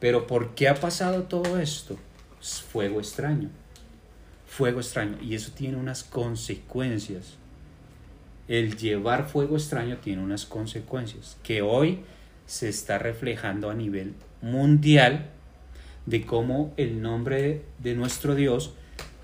Pero 0.00 0.26
¿por 0.26 0.54
qué 0.54 0.68
ha 0.68 0.74
pasado 0.74 1.24
todo 1.24 1.58
esto? 1.58 1.98
Fuego 2.40 2.98
extraño. 3.00 3.48
Fuego 4.46 4.80
extraño. 4.80 5.16
Y 5.22 5.34
eso 5.34 5.52
tiene 5.52 5.76
unas 5.76 6.04
consecuencias. 6.04 7.34
El 8.48 8.76
llevar 8.76 9.28
fuego 9.28 9.56
extraño 9.56 9.98
tiene 9.98 10.22
unas 10.22 10.44
consecuencias 10.44 11.38
que 11.42 11.62
hoy 11.62 12.00
se 12.46 12.68
está 12.68 12.98
reflejando 12.98 13.70
a 13.70 13.74
nivel 13.74 14.14
mundial 14.42 15.30
de 16.04 16.26
cómo 16.26 16.74
el 16.76 17.00
nombre 17.00 17.62
de 17.78 17.94
nuestro 17.94 18.34
Dios 18.34 18.74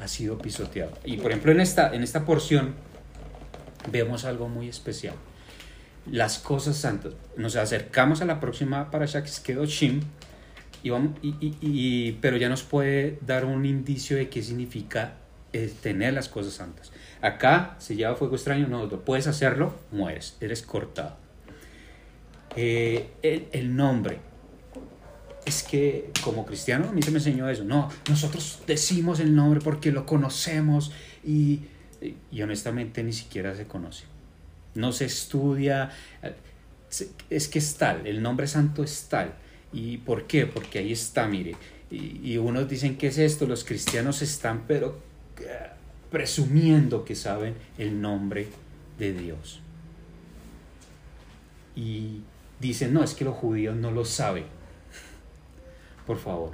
ha 0.00 0.08
sido 0.08 0.38
pisoteado. 0.38 0.92
Y 1.04 1.18
por 1.18 1.30
ejemplo 1.30 1.52
en 1.52 1.60
esta, 1.60 1.94
en 1.94 2.02
esta 2.02 2.24
porción 2.24 2.74
vemos 3.90 4.24
algo 4.24 4.48
muy 4.48 4.68
especial. 4.68 5.14
Las 6.10 6.38
cosas 6.38 6.76
santas. 6.76 7.12
Nos 7.36 7.56
acercamos 7.56 8.22
a 8.22 8.24
la 8.24 8.40
próxima 8.40 8.90
para 8.90 9.06
Kedoshim, 9.06 10.00
y 10.82 10.90
vamos, 10.90 11.12
y, 11.22 11.34
y, 11.60 12.12
pero 12.22 12.38
ya 12.38 12.48
nos 12.48 12.62
puede 12.62 13.18
dar 13.20 13.44
un 13.44 13.66
indicio 13.66 14.16
de 14.16 14.30
qué 14.30 14.42
significa 14.42 15.14
eh, 15.52 15.72
tener 15.82 16.14
las 16.14 16.28
cosas 16.28 16.54
santas. 16.54 16.90
Acá 17.20 17.76
se 17.78 17.96
lleva 17.96 18.14
fuego 18.14 18.36
extraño, 18.36 18.66
no, 18.66 18.88
puedes 18.88 19.26
hacerlo, 19.26 19.74
mueres, 19.92 20.36
eres 20.40 20.62
cortado. 20.62 21.16
Eh, 22.56 23.10
el 23.22 23.76
nombre, 23.76 24.18
es 25.44 25.62
que 25.62 26.10
como 26.22 26.44
cristiano 26.44 26.88
a 26.88 26.92
mí 26.92 27.02
se 27.02 27.10
me 27.10 27.18
enseñó 27.18 27.48
eso. 27.48 27.64
No, 27.64 27.88
nosotros 28.08 28.60
decimos 28.66 29.20
el 29.20 29.34
nombre 29.34 29.60
porque 29.60 29.92
lo 29.92 30.06
conocemos 30.06 30.92
y, 31.24 31.60
y 32.30 32.42
honestamente 32.42 33.02
ni 33.02 33.12
siquiera 33.12 33.54
se 33.56 33.66
conoce. 33.66 34.04
No 34.74 34.92
se 34.92 35.06
estudia. 35.06 35.90
Es 37.28 37.48
que 37.48 37.58
es 37.58 37.74
tal, 37.76 38.06
el 38.06 38.22
nombre 38.22 38.46
santo 38.46 38.82
es 38.84 39.06
tal. 39.08 39.34
¿Y 39.72 39.98
por 39.98 40.26
qué? 40.26 40.46
Porque 40.46 40.80
ahí 40.80 40.92
está, 40.92 41.26
mire. 41.26 41.56
Y, 41.90 42.20
y 42.32 42.38
unos 42.38 42.68
dicen 42.68 42.96
que 42.96 43.08
es 43.08 43.18
esto, 43.18 43.46
los 43.46 43.64
cristianos 43.64 44.22
están 44.22 44.64
pero 44.68 45.00
eh, 45.40 45.70
presumiendo 46.10 47.04
que 47.04 47.16
saben 47.16 47.54
el 47.78 48.00
nombre 48.00 48.48
de 48.98 49.12
Dios. 49.12 49.60
Y 51.74 52.20
dicen, 52.60 52.92
no, 52.92 53.02
es 53.02 53.14
que 53.14 53.24
los 53.24 53.36
judíos 53.36 53.74
no 53.74 53.90
lo 53.90 54.04
saben 54.04 54.59
por 56.10 56.18
favor. 56.18 56.50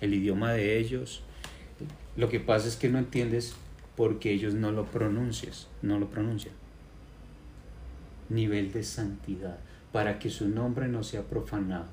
El 0.00 0.14
idioma 0.14 0.52
de 0.52 0.78
ellos. 0.78 1.24
Lo 2.16 2.28
que 2.28 2.38
pasa 2.38 2.68
es 2.68 2.76
que 2.76 2.88
no 2.88 3.00
entiendes 3.00 3.56
porque 3.96 4.30
ellos 4.30 4.54
no 4.54 4.70
lo 4.70 4.84
pronuncias, 4.84 5.66
no 5.82 5.98
lo 5.98 6.08
pronuncian. 6.08 6.54
Nivel 8.28 8.70
de 8.70 8.84
santidad, 8.84 9.58
para 9.90 10.20
que 10.20 10.30
su 10.30 10.48
nombre 10.48 10.86
no 10.86 11.02
sea 11.02 11.22
profanado. 11.22 11.88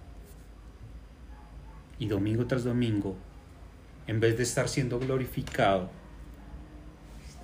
Y 1.98 2.06
domingo 2.06 2.46
tras 2.46 2.64
domingo, 2.64 3.16
en 4.06 4.20
vez 4.20 4.38
de 4.38 4.44
estar 4.44 4.70
siendo 4.70 5.00
glorificado, 5.00 5.90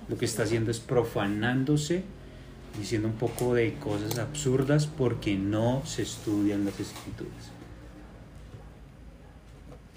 lo 0.08 0.16
que 0.16 0.26
está 0.26 0.44
haciendo 0.44 0.70
es 0.70 0.78
profanándose, 0.78 2.04
diciendo 2.78 3.08
un 3.08 3.14
poco 3.14 3.52
de 3.52 3.74
cosas 3.80 4.16
absurdas 4.20 4.86
porque 4.86 5.34
no 5.34 5.84
se 5.84 6.02
estudian 6.02 6.64
las 6.64 6.78
escrituras. 6.78 7.55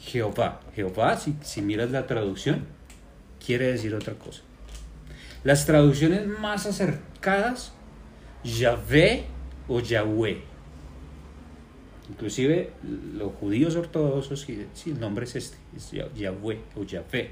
Jehová. 0.10 0.60
Jehová, 0.76 1.18
si, 1.18 1.62
miras 1.62 1.92
la 1.92 2.08
traducción, 2.08 2.66
quiere 3.44 3.72
decir 3.72 3.94
otra 3.94 4.14
cosa. 4.14 4.42
Las 5.44 5.66
traducciones 5.66 6.28
más 6.28 6.66
acercadas, 6.66 7.74
Yahvé 8.44 9.26
o 9.68 9.80
Yahweh. 9.80 10.42
Inclusive 12.10 12.72
los 13.14 13.34
judíos 13.34 13.76
ortodoxos, 13.76 14.42
si 14.74 14.90
el 14.90 15.00
nombre 15.00 15.26
es 15.26 15.36
este, 15.36 15.58
es 15.76 15.92
Yahweh 15.92 16.60
o 16.76 16.84
Yahvé. 16.84 17.32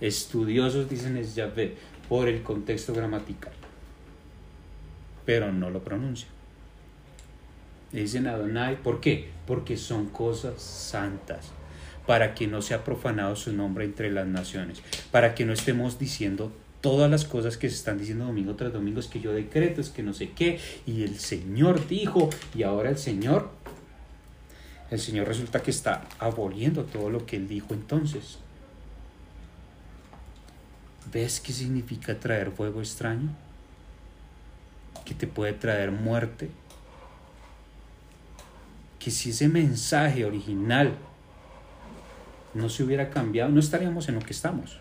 Estudiosos 0.00 0.88
dicen 0.90 1.16
es 1.16 1.34
Yahvé 1.34 1.76
por 2.08 2.28
el 2.28 2.42
contexto 2.42 2.92
gramatical, 2.92 3.52
pero 5.24 5.52
no 5.52 5.70
lo 5.70 5.82
pronuncian. 5.82 6.30
Le 7.92 8.02
dicen 8.02 8.26
Adonai, 8.26 8.82
¿por 8.82 9.00
qué? 9.00 9.30
Porque 9.46 9.76
son 9.76 10.06
cosas 10.06 10.60
santas, 10.60 11.52
para 12.06 12.34
que 12.34 12.46
no 12.46 12.62
sea 12.62 12.84
profanado 12.84 13.36
su 13.36 13.52
nombre 13.52 13.84
entre 13.84 14.10
las 14.10 14.26
naciones, 14.26 14.82
para 15.10 15.34
que 15.34 15.44
no 15.44 15.52
estemos 15.52 15.98
diciendo 15.98 16.52
todas 16.80 17.10
las 17.10 17.24
cosas 17.24 17.56
que 17.56 17.70
se 17.70 17.76
están 17.76 17.98
diciendo 17.98 18.26
domingo 18.26 18.56
tras 18.56 18.72
domingo, 18.72 19.00
es 19.00 19.06
que 19.06 19.20
yo 19.20 19.32
decreto, 19.32 19.80
es 19.80 19.88
que 19.88 20.02
no 20.02 20.12
sé 20.12 20.32
qué, 20.32 20.60
y 20.84 21.02
el 21.02 21.18
Señor 21.18 21.88
dijo, 21.88 22.28
y 22.54 22.62
ahora 22.62 22.90
el 22.90 22.98
Señor, 22.98 23.50
el 24.90 25.00
Señor 25.00 25.26
resulta 25.26 25.62
que 25.62 25.70
está 25.70 26.06
aboliendo 26.18 26.84
todo 26.84 27.08
lo 27.08 27.24
que 27.24 27.36
Él 27.36 27.48
dijo 27.48 27.72
entonces. 27.72 28.38
¿Ves 31.10 31.40
qué 31.40 31.52
significa 31.52 32.18
traer 32.18 32.50
fuego 32.50 32.80
extraño? 32.80 33.30
Que 35.06 35.14
te 35.14 35.26
puede 35.26 35.54
traer 35.54 35.90
muerte. 35.90 36.50
Que 38.98 39.10
si 39.10 39.30
ese 39.30 39.48
mensaje 39.48 40.24
original 40.24 40.96
no 42.54 42.68
se 42.68 42.84
hubiera 42.84 43.10
cambiado, 43.10 43.50
no 43.50 43.60
estaríamos 43.60 44.08
en 44.08 44.16
lo 44.16 44.20
que 44.20 44.32
estamos. 44.32 44.78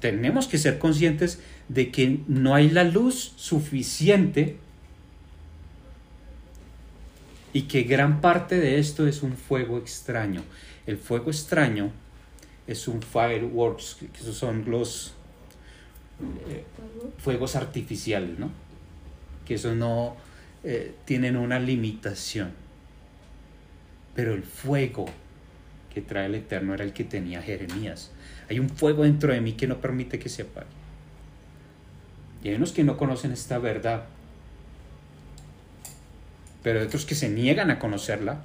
Tenemos 0.00 0.46
que 0.46 0.58
ser 0.58 0.78
conscientes 0.78 1.40
de 1.68 1.90
que 1.90 2.20
no 2.28 2.54
hay 2.54 2.68
la 2.70 2.84
luz 2.84 3.32
suficiente 3.36 4.58
y 7.54 7.62
que 7.62 7.84
gran 7.84 8.20
parte 8.20 8.58
de 8.58 8.78
esto 8.78 9.06
es 9.06 9.22
un 9.22 9.36
fuego 9.36 9.78
extraño. 9.78 10.42
El 10.86 10.98
fuego 10.98 11.30
extraño 11.30 11.90
es 12.66 12.88
un 12.88 13.00
fireworks, 13.00 13.96
que 14.00 14.20
esos 14.20 14.36
son 14.36 14.64
los 14.70 15.14
eh, 16.48 16.64
fuegos 17.18 17.56
artificiales, 17.56 18.38
¿no? 18.38 18.50
Que 19.46 19.54
eso 19.54 19.74
no 19.74 20.16
eh, 20.64 20.94
tienen 21.04 21.36
una 21.36 21.58
limitación. 21.58 22.52
Pero 24.14 24.34
el 24.34 24.42
fuego 24.42 25.06
que 25.92 26.00
trae 26.00 26.26
el 26.26 26.34
Eterno 26.34 26.74
era 26.74 26.84
el 26.84 26.92
que 26.92 27.04
tenía 27.04 27.42
Jeremías. 27.42 28.10
Hay 28.48 28.58
un 28.58 28.68
fuego 28.68 29.04
dentro 29.04 29.32
de 29.32 29.40
mí 29.40 29.52
que 29.52 29.66
no 29.66 29.80
permite 29.80 30.18
que 30.18 30.28
se 30.28 30.42
apague. 30.42 30.66
Y 32.42 32.48
hay 32.48 32.56
unos 32.56 32.72
que 32.72 32.84
no 32.84 32.96
conocen 32.96 33.32
esta 33.32 33.58
verdad. 33.58 34.04
Pero 36.62 36.80
hay 36.80 36.86
otros 36.86 37.06
que 37.06 37.14
se 37.14 37.28
niegan 37.28 37.70
a 37.70 37.78
conocerla 37.78 38.44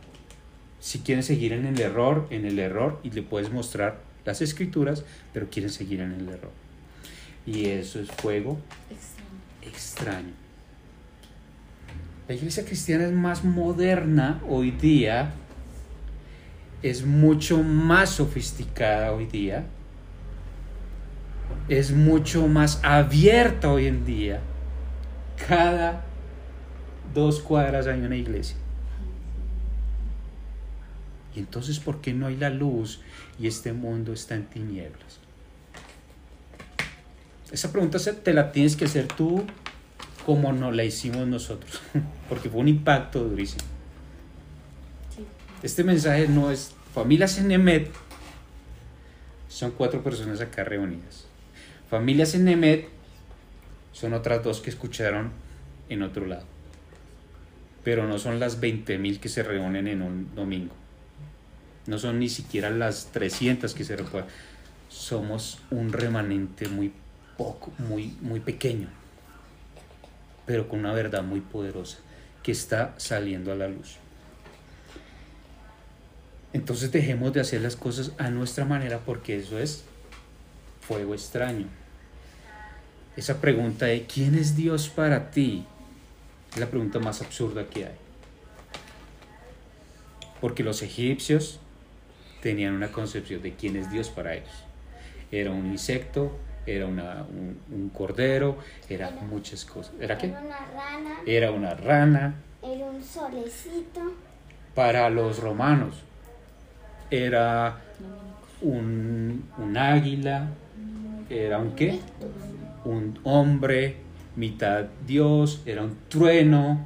si 0.79 0.99
quieren 0.99 1.23
seguir 1.23 1.53
en 1.53 1.65
el 1.65 1.79
error, 1.81 2.27
en 2.29 2.45
el 2.45 2.57
error, 2.59 2.99
y 3.03 3.11
le 3.11 3.21
puedes 3.21 3.51
mostrar 3.51 3.99
las 4.25 4.41
escrituras, 4.41 5.03
pero 5.33 5.49
quieren 5.49 5.69
seguir 5.69 5.99
en 6.01 6.13
el 6.13 6.29
error. 6.29 6.51
Y 7.45 7.65
eso 7.65 7.99
es 7.99 8.09
fuego 8.09 8.59
extraño. 8.89 9.73
extraño. 9.73 10.33
La 12.27 12.35
iglesia 12.35 12.63
cristiana 12.63 13.05
es 13.05 13.11
más 13.11 13.43
moderna 13.43 14.41
hoy 14.47 14.71
día, 14.71 15.33
es 16.81 17.05
mucho 17.05 17.61
más 17.63 18.09
sofisticada 18.11 19.11
hoy 19.11 19.25
día, 19.25 19.65
es 21.67 21.91
mucho 21.91 22.47
más 22.47 22.79
abierta 22.83 23.71
hoy 23.71 23.87
en 23.87 24.05
día. 24.05 24.39
Cada 25.47 26.03
dos 27.13 27.39
cuadras 27.41 27.87
hay 27.87 27.99
una 28.01 28.15
iglesia. 28.15 28.57
Y 31.35 31.39
entonces, 31.39 31.79
¿por 31.79 32.01
qué 32.01 32.13
no 32.13 32.27
hay 32.27 32.35
la 32.35 32.49
luz 32.49 33.01
y 33.39 33.47
este 33.47 33.73
mundo 33.73 34.13
está 34.13 34.35
en 34.35 34.45
tinieblas? 34.45 35.19
Esa 37.51 37.71
pregunta 37.71 37.97
te 38.23 38.33
la 38.33 38.51
tienes 38.51 38.75
que 38.75 38.85
hacer 38.85 39.07
tú 39.07 39.43
como 40.25 40.53
no 40.53 40.71
la 40.71 40.83
hicimos 40.83 41.27
nosotros, 41.27 41.81
porque 42.29 42.49
fue 42.49 42.61
un 42.61 42.67
impacto 42.67 43.23
durísimo. 43.23 43.78
Este 45.61 45.83
mensaje 45.83 46.29
no 46.29 46.51
es 46.51 46.73
familias 46.93 47.37
en 47.37 47.51
Emet, 47.51 47.91
son 49.49 49.71
cuatro 49.71 50.01
personas 50.01 50.39
acá 50.39 50.63
reunidas. 50.63 51.25
Familias 51.89 52.33
en 52.33 52.47
Emet 52.47 52.87
son 53.91 54.13
otras 54.13 54.41
dos 54.41 54.61
que 54.61 54.69
escucharon 54.69 55.31
en 55.89 56.01
otro 56.01 56.25
lado, 56.27 56.45
pero 57.83 58.07
no 58.07 58.19
son 58.19 58.39
las 58.39 58.61
20.000 58.61 59.19
que 59.19 59.27
se 59.27 59.43
reúnen 59.43 59.87
en 59.87 60.01
un 60.01 60.33
domingo. 60.33 60.73
No 61.87 61.99
son 61.99 62.19
ni 62.19 62.29
siquiera 62.29 62.69
las 62.69 63.07
300 63.11 63.73
que 63.73 63.83
se 63.83 63.97
recuerdan. 63.97 64.31
Somos 64.87 65.59
un 65.71 65.91
remanente 65.91 66.69
muy 66.69 66.93
poco, 67.37 67.73
muy, 67.79 68.15
muy 68.21 68.39
pequeño, 68.39 68.87
pero 70.45 70.69
con 70.69 70.79
una 70.79 70.93
verdad 70.93 71.23
muy 71.23 71.41
poderosa 71.41 71.97
que 72.43 72.53
está 72.53 72.93
saliendo 72.97 73.51
a 73.51 73.55
la 73.55 73.67
luz. 73.67 73.97
Entonces 76.51 76.91
dejemos 76.91 77.31
de 77.33 77.41
hacer 77.41 77.61
las 77.61 77.75
cosas 77.75 78.11
a 78.17 78.29
nuestra 78.29 78.65
manera 78.65 78.99
porque 79.05 79.37
eso 79.37 79.59
es 79.59 79.83
fuego 80.81 81.13
extraño. 81.13 81.67
Esa 83.15 83.39
pregunta 83.39 83.85
de 83.85 84.05
¿quién 84.05 84.33
es 84.35 84.55
Dios 84.55 84.89
para 84.89 85.29
ti? 85.29 85.65
Es 86.51 86.57
la 86.59 86.67
pregunta 86.67 86.99
más 86.99 87.21
absurda 87.21 87.67
que 87.67 87.85
hay. 87.85 87.95
Porque 90.41 90.63
los 90.63 90.81
egipcios 90.81 91.59
tenían 92.41 92.73
una 92.73 92.91
concepción 92.91 93.41
de 93.43 93.53
quién 93.53 93.75
es 93.75 93.91
Dios 93.91 94.09
para 94.09 94.33
ellos. 94.33 94.63
Era 95.31 95.51
un 95.51 95.67
insecto, 95.67 96.35
era 96.65 96.87
una, 96.87 97.25
un, 97.69 97.89
cordero, 97.89 98.57
era, 98.89 99.11
muchas 99.11 99.65
cosas. 99.65 99.93
¿Era 99.99 100.17
qué? 100.17 100.27
Era 100.27 100.41
una 100.41 100.65
rana. 100.65 101.17
Era 101.27 101.51
una 101.51 101.73
rana. 101.75 102.35
Era 102.63 102.85
un 102.85 103.03
solecito. 103.03 104.13
Para 104.73 105.09
los 105.09 105.39
romanos 105.39 106.03
era 107.09 107.81
un, 108.61 109.49
un 109.57 109.77
águila, 109.77 110.49
era 111.29 111.59
un 111.59 111.75
qué? 111.75 111.99
Un 112.85 113.19
hombre, 113.23 113.97
mitad 114.35 114.85
Dios, 115.05 115.61
era 115.65 115.83
un 115.83 115.97
trueno, 116.07 116.85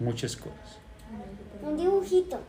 muchas 0.00 0.36
cosas. 0.36 0.78
Un 1.62 1.76
dibujito. 1.76 2.40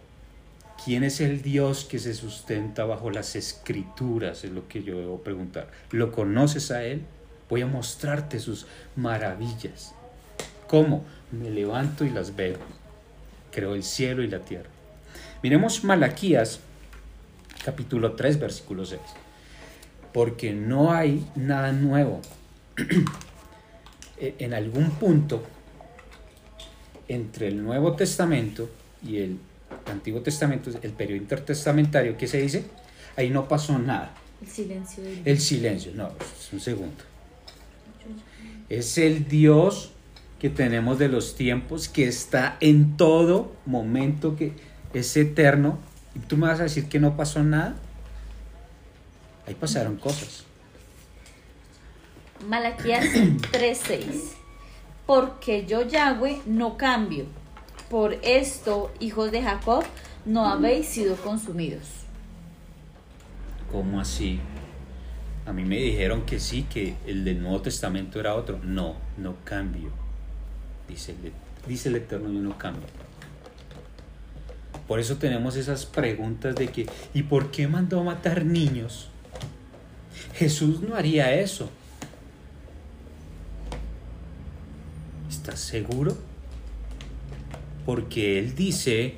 ¿Quién 0.84 1.04
es 1.04 1.19
el 1.19 1.41
Dios 1.41 1.84
que 1.84 1.99
se 1.99 2.13
sustenta 2.13 2.86
bajo 2.86 3.12
las 3.12 3.36
escrituras? 3.36 4.43
Es 4.43 4.52
lo 4.52 4.67
que 4.67 4.82
yo 4.82 4.97
debo 4.97 5.21
preguntar. 5.21 5.67
¿Lo 5.91 6.12
conoces 6.12 6.71
a 6.71 6.84
Él? 6.84 7.02
Voy 7.49 7.62
a 7.62 7.67
mostrarte 7.67 8.39
sus 8.39 8.65
maravillas. 8.95 9.93
¿Cómo? 10.67 11.04
Me 11.32 11.49
levanto 11.49 12.06
y 12.06 12.10
las 12.10 12.36
veo. 12.36 12.58
Creo 13.52 13.75
el 13.75 13.84
cielo 13.84 14.23
y 14.23 14.28
la 14.28 14.39
tierra. 14.39 14.69
Miremos 15.43 15.84
Malaquías, 15.84 16.60
capítulo 17.63 18.13
3, 18.13 18.39
versículo 18.39 18.86
6. 18.86 19.00
Porque 20.13 20.54
no 20.54 20.91
hay 20.91 21.26
nada 21.36 21.72
nuevo. 21.72 22.22
E, 24.22 24.36
en 24.39 24.54
algún 24.54 24.91
punto, 24.91 25.41
entre 27.08 27.48
el 27.48 27.63
Nuevo 27.63 27.95
Testamento 27.95 28.69
y 29.02 29.19
el 29.19 29.39
Antiguo 29.86 30.19
Testamento, 30.22 30.72
el 30.82 30.91
periodo 30.91 31.22
intertestamentario, 31.22 32.17
¿qué 32.17 32.28
se 32.28 32.41
dice? 32.41 32.65
Ahí 33.15 33.30
no 33.30 33.48
pasó 33.48 33.80
nada. 33.80 34.13
El 34.41 34.48
silencio. 34.48 35.04
El 35.24 35.39
silencio, 35.39 35.91
no, 35.95 36.10
es 36.10 36.54
un 36.54 36.60
segundo. 36.60 37.04
Es 38.69 38.98
el 38.98 39.28
Dios 39.28 39.91
que 40.39 40.50
tenemos 40.50 41.00
de 41.00 41.10
los 41.10 41.36
tiempos, 41.36 41.89
que 41.89 42.08
está 42.08 42.58
en 42.62 42.95
todo 42.95 43.56
momento, 43.65 44.36
que 44.36 44.54
es 44.93 45.15
eterno. 45.17 45.80
¿Y 46.15 46.19
tú 46.19 46.38
me 46.38 46.48
vas 46.48 46.60
a 46.60 46.63
decir 46.63 46.89
que 46.89 47.00
no 47.00 47.15
pasó 47.15 47.43
nada? 47.43 47.76
Ahí 49.48 49.56
pasaron 49.56 49.98
cosas. 49.98 50.45
Malaquías 52.48 53.06
3:6. 53.52 54.34
Porque 55.06 55.65
yo, 55.65 55.82
Yahweh, 55.82 56.41
no 56.45 56.78
cambio 56.78 57.26
por 57.89 58.13
esto, 58.22 58.91
hijos 59.00 59.32
de 59.32 59.41
Jacob, 59.41 59.84
no 60.26 60.45
habéis 60.45 60.88
sido 60.88 61.15
consumidos. 61.15 61.84
¿Cómo 63.72 64.00
así? 64.00 64.39
A 65.45 65.54
mí 65.54 65.65
me 65.65 65.78
dijeron 65.78 66.26
que 66.26 66.39
sí, 66.39 66.67
que 66.69 66.95
el 67.08 67.26
del 67.26 67.41
Nuevo 67.41 67.62
Testamento 67.62 68.19
era 68.19 68.36
otro. 68.36 68.60
No, 68.63 68.95
no 69.17 69.36
cambio. 69.43 69.89
Dice 70.88 71.12
el, 71.13 71.34
dice 71.67 71.89
el 71.89 71.95
Eterno, 71.95 72.32
yo 72.32 72.39
no 72.39 72.58
cambio. 72.58 72.84
Por 74.88 74.99
eso 74.99 75.17
tenemos 75.17 75.55
esas 75.55 75.86
preguntas 75.86 76.55
de 76.55 76.67
que, 76.67 76.88
¿y 77.13 77.23
por 77.23 77.51
qué 77.51 77.67
mandó 77.67 77.99
a 78.01 78.03
matar 78.03 78.45
niños? 78.45 79.10
Jesús 80.36 80.82
no 80.82 80.95
haría 80.95 81.34
eso. 81.34 81.69
¿Estás 85.29 85.60
seguro? 85.60 86.17
porque 87.89 88.38
Él 88.38 88.53
dice 88.53 89.15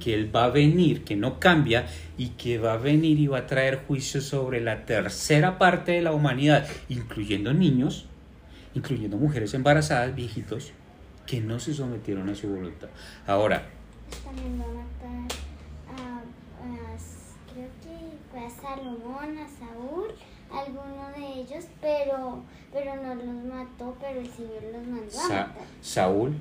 que, 0.00 0.12
Él 0.12 0.34
va 0.34 0.46
a 0.46 0.50
venir, 0.50 1.04
que 1.04 1.14
no 1.14 1.38
cambia 1.38 1.86
y 2.18 2.30
que 2.30 2.58
va 2.58 2.72
a 2.72 2.78
venir 2.78 3.20
y 3.20 3.28
va 3.28 3.38
a 3.38 3.46
traer 3.46 3.84
juicio 3.86 4.20
sobre 4.20 4.60
la 4.60 4.86
tercera 4.86 5.56
parte 5.56 5.92
de 5.92 6.02
la 6.02 6.10
humanidad, 6.10 6.66
incluyendo 6.88 7.54
niños, 7.54 8.06
incluyendo 8.74 9.18
mujeres 9.18 9.54
embarazadas, 9.54 10.16
viejitos, 10.16 10.72
que 11.26 11.40
no 11.40 11.60
se 11.60 11.74
sometieron 11.74 12.28
a 12.28 12.34
su 12.34 12.48
voluntad. 12.48 12.88
Ahora, 13.24 13.68
También 14.24 14.60
va 14.60 14.64
a 14.64 14.68
matar 14.68 15.38
a, 15.88 16.18
a- 16.18 17.52
creo 17.52 17.68
que 17.82 18.16
fue 18.30 18.44
a 18.46 18.50
Salomón, 18.50 19.38
a 19.38 19.48
Saúl, 19.48 20.08
alguno 20.52 21.10
de 21.16 21.40
ellos, 21.40 21.64
pero, 21.80 22.42
pero 22.72 22.96
no 23.02 23.14
los 23.14 23.44
mató, 23.44 23.96
pero 24.00 24.20
el 24.20 24.30
Señor 24.30 24.62
los 24.72 24.86
mandó 24.86 25.20
a 25.20 25.28
matar. 25.28 25.54
Saúl 25.80 26.34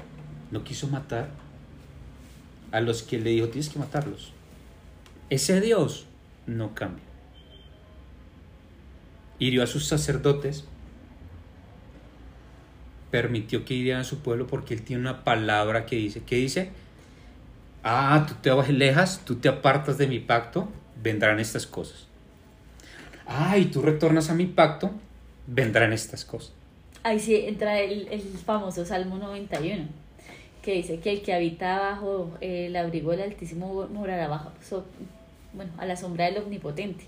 no 0.51 0.63
quiso 0.63 0.87
matar 0.87 1.29
a 2.71 2.81
los 2.81 3.03
que 3.03 3.17
le 3.19 3.29
dijo 3.31 3.47
tienes 3.47 3.69
que 3.69 3.79
matarlos. 3.79 4.31
Ese 5.29 5.59
Dios 5.61 6.05
no 6.45 6.75
cambia. 6.75 7.03
Hirió 9.39 9.63
a 9.63 9.67
sus 9.67 9.85
sacerdotes, 9.87 10.65
permitió 13.11 13.65
que 13.65 13.73
hirieran 13.73 14.01
a 14.01 14.05
su 14.05 14.19
pueblo 14.19 14.47
porque 14.47 14.73
él 14.73 14.81
tiene 14.83 15.01
una 15.01 15.23
palabra 15.23 15.85
que 15.85 15.95
dice, 15.95 16.23
¿qué 16.23 16.35
dice? 16.35 16.71
Ah, 17.87 18.25
tú 18.27 18.33
te 18.41 18.49
alejas, 18.49 19.21
tú 19.25 19.35
te 19.35 19.47
apartas 19.47 19.99
de 19.99 20.07
mi 20.07 20.17
pacto, 20.17 20.67
vendrán 21.03 21.39
estas 21.39 21.67
cosas. 21.67 22.07
Ah, 23.27 23.59
y 23.59 23.65
tú 23.65 23.83
retornas 23.83 24.31
a 24.31 24.33
mi 24.33 24.47
pacto, 24.47 24.89
vendrán 25.45 25.93
estas 25.93 26.25
cosas. 26.25 26.51
Ahí 27.03 27.19
sí 27.19 27.35
entra 27.35 27.79
el, 27.79 28.07
el 28.07 28.21
famoso 28.21 28.83
Salmo 28.87 29.19
91, 29.19 29.85
que 30.63 30.73
dice 30.73 30.97
que 30.97 31.11
el 31.11 31.21
que 31.21 31.35
habita 31.35 31.77
bajo 31.77 32.35
el 32.41 32.75
abrigo 32.75 33.11
del 33.11 33.21
Altísimo 33.21 33.87
morará 33.93 34.27
bajo, 34.27 34.51
bueno, 35.53 35.71
a 35.77 35.85
la 35.85 35.95
sombra 35.95 36.25
del 36.25 36.39
Omnipotente. 36.39 37.03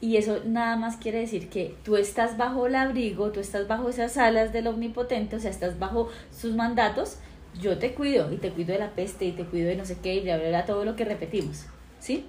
Y 0.00 0.18
eso 0.18 0.38
nada 0.46 0.76
más 0.76 0.98
quiere 0.98 1.18
decir 1.18 1.48
que 1.48 1.74
tú 1.84 1.96
estás 1.96 2.36
bajo 2.36 2.68
el 2.68 2.76
abrigo, 2.76 3.32
tú 3.32 3.40
estás 3.40 3.66
bajo 3.66 3.88
esas 3.88 4.16
alas 4.18 4.52
del 4.52 4.68
Omnipotente, 4.68 5.34
o 5.34 5.40
sea, 5.40 5.50
estás 5.50 5.80
bajo 5.80 6.08
sus 6.30 6.54
mandatos, 6.54 7.18
yo 7.58 7.78
te 7.78 7.92
cuido, 7.94 8.32
y 8.32 8.36
te 8.36 8.50
cuido 8.50 8.72
de 8.72 8.78
la 8.78 8.90
peste, 8.90 9.24
y 9.24 9.32
te 9.32 9.44
cuido 9.44 9.68
de 9.68 9.76
no 9.76 9.84
sé 9.84 9.98
qué, 10.02 10.14
y 10.16 10.20
bla, 10.20 10.36
bla, 10.36 10.48
bla, 10.48 10.64
todo 10.66 10.84
lo 10.84 10.96
que 10.96 11.04
repetimos, 11.04 11.66
¿sí? 11.98 12.26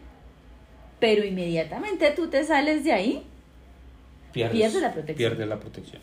Pero 0.99 1.25
inmediatamente 1.25 2.11
tú 2.15 2.27
te 2.27 2.43
sales 2.43 2.83
de 2.83 2.93
ahí, 2.93 3.23
pierdes, 4.31 4.57
Pierde 4.57 4.81
la 4.81 4.93
protección. 4.93 5.17
pierde 5.17 5.45
la 5.45 5.59
protección. 5.59 6.01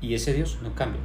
Y 0.00 0.14
ese 0.14 0.32
Dios 0.32 0.58
no 0.62 0.74
cambia. 0.74 1.00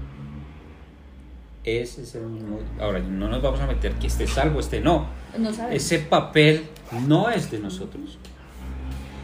Ese 1.64 2.04
es 2.04 2.16
el 2.16 2.24
mismo. 2.24 2.60
Ahora, 2.80 3.00
no 3.00 3.28
nos 3.30 3.42
vamos 3.42 3.60
a 3.62 3.68
meter 3.68 3.94
que 3.94 4.08
esté 4.08 4.28
salvo, 4.28 4.60
este 4.60 4.82
no. 4.82 5.08
no. 5.38 5.50
Ese 5.72 6.00
papel 6.00 6.66
no 7.08 7.30
es 7.30 7.50
de 7.50 7.60
nosotros. 7.60 8.18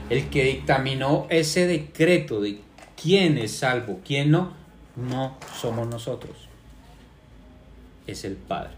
El 0.09 0.29
que 0.29 0.43
dictaminó 0.43 1.27
ese 1.29 1.67
decreto 1.67 2.41
de 2.41 2.61
quién 3.01 3.37
es 3.37 3.51
salvo, 3.51 3.99
quién 4.03 4.31
no, 4.31 4.53
no 4.95 5.37
somos 5.59 5.87
nosotros. 5.87 6.48
Es 8.09 8.23
el 8.23 8.35
Padre. 8.35 8.71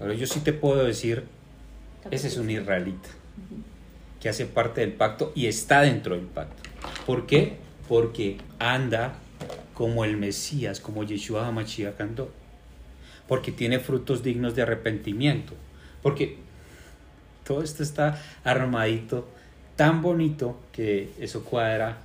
Ahora 0.00 0.14
yo 0.14 0.26
sí 0.26 0.40
te 0.40 0.52
puedo 0.52 0.84
decir, 0.84 1.24
ese 2.10 2.28
es 2.28 2.36
un 2.36 2.50
israelita 2.50 3.08
que 4.20 4.28
hace 4.28 4.46
parte 4.46 4.80
del 4.80 4.92
pacto 4.92 5.32
y 5.34 5.46
está 5.46 5.82
dentro 5.82 6.16
del 6.16 6.24
pacto. 6.24 6.62
¿Por 7.06 7.26
qué? 7.26 7.58
Porque 7.88 8.38
anda 8.58 9.14
como 9.74 10.04
el 10.04 10.16
Mesías, 10.16 10.80
como 10.80 11.04
Yeshua 11.04 11.46
HaMashiach 11.46 12.00
andó. 12.00 12.30
Porque 13.28 13.52
tiene 13.52 13.80
frutos 13.80 14.22
dignos 14.22 14.54
de 14.54 14.62
arrepentimiento. 14.62 15.52
Porque 16.02 16.38
todo 17.44 17.62
esto 17.62 17.82
está 17.82 18.22
armadito, 18.44 19.28
tan 19.76 20.00
bonito 20.00 20.58
que 20.72 21.10
eso 21.18 21.44
cuadra 21.44 21.98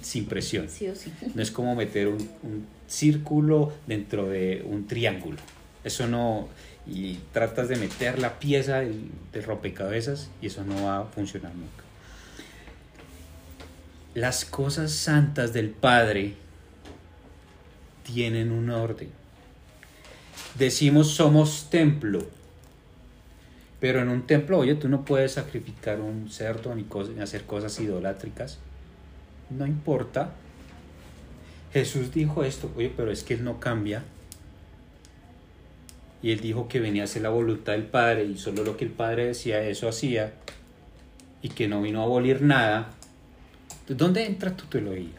sin 0.00 0.26
presión. 0.26 0.68
Sí 0.68 0.88
o 0.88 0.96
sí. 0.96 1.12
No 1.34 1.42
es 1.42 1.52
como 1.52 1.76
meter 1.76 2.08
un, 2.08 2.28
un 2.42 2.66
círculo 2.92 3.72
dentro 3.86 4.28
de 4.28 4.62
un 4.68 4.86
triángulo. 4.86 5.38
Eso 5.82 6.06
no. 6.06 6.48
Y 6.86 7.18
tratas 7.32 7.68
de 7.68 7.76
meter 7.76 8.18
la 8.18 8.38
pieza 8.38 8.80
del, 8.80 9.08
del 9.32 9.44
rompecabezas 9.44 10.30
y 10.40 10.48
eso 10.48 10.64
no 10.64 10.84
va 10.84 10.98
a 10.98 11.04
funcionar 11.04 11.54
nunca. 11.54 11.84
Las 14.14 14.44
cosas 14.44 14.92
santas 14.92 15.52
del 15.52 15.70
Padre 15.70 16.34
tienen 18.02 18.50
un 18.50 18.70
orden. 18.70 19.10
Decimos 20.56 21.12
somos 21.12 21.70
templo, 21.70 22.26
pero 23.80 24.00
en 24.00 24.08
un 24.08 24.26
templo, 24.26 24.58
oye, 24.58 24.74
tú 24.74 24.88
no 24.88 25.04
puedes 25.04 25.32
sacrificar 25.32 26.00
un 26.00 26.30
cerdo 26.30 26.74
ni, 26.74 26.84
ni 27.14 27.20
hacer 27.20 27.44
cosas 27.44 27.78
idolátricas. 27.80 28.58
No 29.50 29.66
importa. 29.66 30.34
Jesús 31.72 32.12
dijo 32.12 32.44
esto, 32.44 32.70
oye, 32.76 32.92
pero 32.94 33.10
es 33.10 33.22
que 33.22 33.34
Él 33.34 33.44
no 33.44 33.58
cambia. 33.58 34.04
Y 36.22 36.30
Él 36.30 36.40
dijo 36.40 36.68
que 36.68 36.80
venía 36.80 37.02
a 37.02 37.04
hacer 37.04 37.22
la 37.22 37.30
voluntad 37.30 37.72
del 37.72 37.84
Padre 37.84 38.24
y 38.24 38.38
solo 38.38 38.62
lo 38.62 38.76
que 38.76 38.84
el 38.84 38.90
Padre 38.90 39.26
decía, 39.26 39.62
eso 39.62 39.88
hacía. 39.88 40.34
Y 41.40 41.48
que 41.48 41.66
no 41.68 41.82
vino 41.82 42.00
a 42.00 42.04
abolir 42.04 42.42
nada. 42.42 42.90
¿Dónde 43.88 44.26
entra 44.26 44.56
tu 44.56 44.66
teología? 44.66 45.18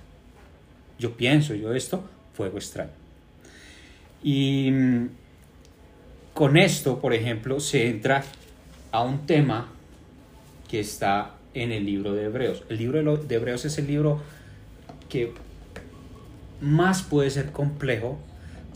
Yo 1.00 1.18
pienso, 1.18 1.54
yo 1.56 1.74
esto, 1.74 2.04
fuego 2.34 2.58
extraño. 2.58 2.92
Y 4.24 4.72
mm, 4.72 5.10
con 6.34 6.56
esto, 6.56 7.00
por 7.00 7.14
ejemplo, 7.14 7.60
se 7.60 7.90
entra 7.90 8.24
a 8.92 9.04
un 9.04 9.26
tema 9.26 9.70
que 10.70 10.80
está 10.80 11.36
en 11.54 11.72
el 11.72 11.86
libro 11.86 12.14
de 12.14 12.26
Hebreos. 12.26 12.64
El 12.70 12.78
libro 12.78 13.18
de 13.18 13.36
Hebreos 13.36 13.66
es 13.66 13.78
el 13.78 13.88
libro 13.88 14.22
que 15.10 15.34
más 16.64 17.04
puede 17.04 17.30
ser 17.30 17.52
complejo 17.52 18.18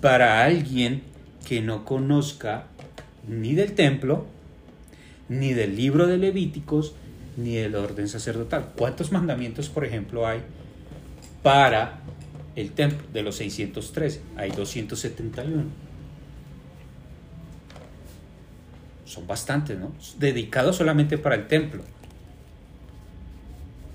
para 0.01 0.43
alguien 0.43 1.03
que 1.47 1.61
no 1.61 1.85
conozca 1.85 2.65
ni 3.27 3.55
del 3.55 3.73
templo, 3.73 4.25
ni 5.29 5.53
del 5.53 5.75
libro 5.75 6.05
de 6.05 6.17
Levíticos, 6.17 6.93
ni 7.37 7.55
del 7.55 7.75
orden 7.75 8.07
sacerdotal. 8.07 8.73
¿Cuántos 8.75 9.11
mandamientos, 9.11 9.69
por 9.69 9.85
ejemplo, 9.85 10.27
hay 10.27 10.41
para 11.43 11.99
el 12.55 12.71
templo? 12.71 13.07
De 13.13 13.23
los 13.23 13.37
613, 13.37 14.21
hay 14.35 14.51
271. 14.51 15.63
Son 19.05 19.25
bastantes, 19.25 19.79
¿no? 19.79 19.93
Dedicados 20.19 20.75
solamente 20.75 21.17
para 21.17 21.35
el 21.35 21.47
templo. 21.47 21.83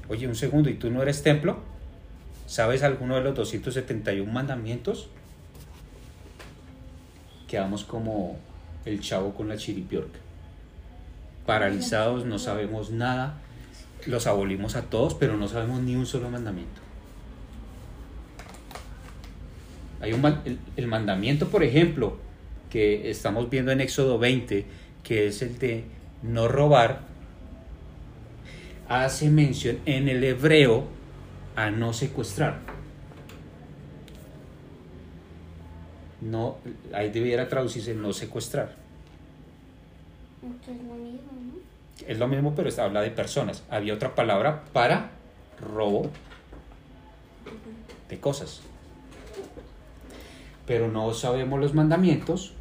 Oye, 0.09 0.27
un 0.27 0.35
segundo, 0.35 0.71
¿y 0.71 0.75
tú 0.75 0.91
no 0.91 1.03
eres 1.03 1.23
templo? 1.23 1.72
¿Sabes 2.53 2.83
alguno 2.83 3.15
de 3.15 3.23
los 3.23 3.35
271 3.35 4.31
mandamientos? 4.31 5.09
Quedamos 7.49 7.83
como 7.83 8.39
el 8.85 9.01
chavo 9.01 9.33
con 9.33 9.49
la 9.49 9.57
chiripiorca. 9.57 10.19
Paralizados, 11.47 12.27
no 12.27 12.39
sabemos 12.39 12.91
nada. 12.91 13.39
Los 14.05 14.27
abolimos 14.27 14.77
a 14.77 14.83
todos, 14.83 15.15
pero 15.15 15.39
no 15.39 15.49
sabemos 15.49 15.81
ni 15.81 15.97
un 15.97 16.05
solo 16.05 16.29
mandamiento. 16.29 16.83
Hay 20.03 20.13
un, 20.13 20.23
el 20.77 20.87
mandamiento, 20.89 21.49
por 21.49 21.65
ejemplo, 21.65 22.19
que 22.69 23.11
estamos 23.11 23.49
viendo 23.49 23.73
en 23.73 23.81
Éxodo 23.81 24.19
20, 24.19 24.67
que 25.03 25.27
es 25.27 25.41
el 25.41 25.59
de 25.59 25.85
no 26.23 26.49
robar, 26.49 27.01
hace 28.91 29.31
mención 29.31 29.79
en 29.87 30.11
el 30.11 30.23
hebreo 30.23 31.01
a 31.57 31.71
no 31.71 31.93
secuestrar. 31.93 32.61
No, 36.21 36.57
ahí 36.93 37.11
debiera 37.11 37.49
traducirse 37.49 37.95
no 37.95 38.13
secuestrar. 38.13 38.77
Que 40.65 40.73
es 40.73 40.79
lo 40.79 40.95
mismo, 40.95 41.33
¿no? 41.33 42.07
Es 42.07 42.19
lo 42.19 42.29
mismo, 42.29 42.55
pero 42.55 42.71
habla 42.83 43.01
de 43.03 43.11
personas. 43.11 43.65
Había 43.71 43.95
otra 43.95 44.15
palabra 44.15 44.65
para 44.73 45.11
robo 45.61 46.11
de 48.09 48.19
cosas. 48.21 48.61
Pero 50.67 50.89
no 50.89 51.13
sabemos 51.13 51.61
los 51.61 51.75
mandamientos, 51.75 52.55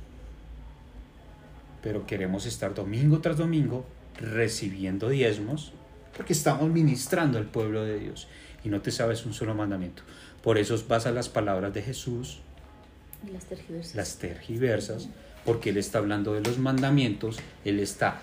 pero 1.82 2.06
queremos 2.06 2.46
estar 2.46 2.74
domingo 2.74 3.20
tras 3.20 3.38
domingo 3.38 3.86
recibiendo 4.20 5.10
diezmos, 5.10 5.74
porque 6.16 6.34
estamos 6.34 6.70
ministrando 6.70 7.38
al 7.38 7.46
pueblo 7.46 7.84
de 7.84 8.00
Dios 8.00 8.28
y 8.64 8.70
no 8.70 8.82
te 8.82 8.92
sabes 8.92 9.26
un 9.26 9.34
solo 9.34 9.56
mandamiento. 9.56 10.04
Por 10.44 10.58
eso 10.58 10.82
vas 10.88 11.06
a 11.06 11.12
las 11.12 11.30
palabras 11.30 11.74
de 11.74 11.82
Jesús, 11.82 12.40
Y 13.28 13.32
las 13.32 13.46
tergiversas. 13.46 13.96
las 13.96 14.16
tergiversas, 14.18 15.10
porque 15.46 15.70
Él 15.72 15.78
está 15.78 16.00
hablando 16.00 16.34
de 16.34 16.42
los 16.42 16.58
mandamientos, 16.58 17.38
Él 17.66 17.80
está 17.80 18.22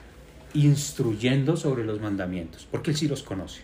instruyendo 0.55 1.57
sobre 1.57 1.85
los 1.85 2.01
mandamientos, 2.01 2.67
porque 2.71 2.91
Él 2.91 2.97
sí 2.97 3.09
los 3.09 3.23
conoce. 3.23 3.61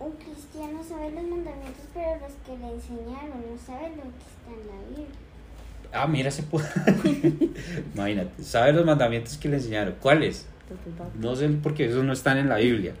Un 0.00 0.12
cristiano 0.12 0.82
sabe 0.88 1.10
los 1.12 1.24
mandamientos, 1.24 1.84
pero 1.92 2.10
los 2.20 2.32
que 2.46 2.56
le 2.56 2.74
enseñaron 2.74 3.40
no 3.50 3.58
saben 3.64 3.96
lo 3.96 4.02
que 4.02 4.08
está 4.08 4.50
en 4.52 4.66
la 4.68 4.88
Biblia. 4.88 5.06
Ah, 5.92 6.06
mira, 6.06 6.30
se 6.30 6.42
puede. 6.42 6.68
Imagínate, 7.94 8.42
¿sabe 8.42 8.72
los 8.72 8.84
mandamientos 8.84 9.38
que 9.38 9.48
le 9.48 9.56
enseñaron? 9.56 9.94
¿Cuáles? 10.00 10.46
No 11.18 11.34
sé 11.34 11.48
porque 11.48 11.86
esos 11.86 12.04
no 12.04 12.12
están 12.12 12.36
en 12.36 12.48
la 12.48 12.56
Biblia. 12.56 12.94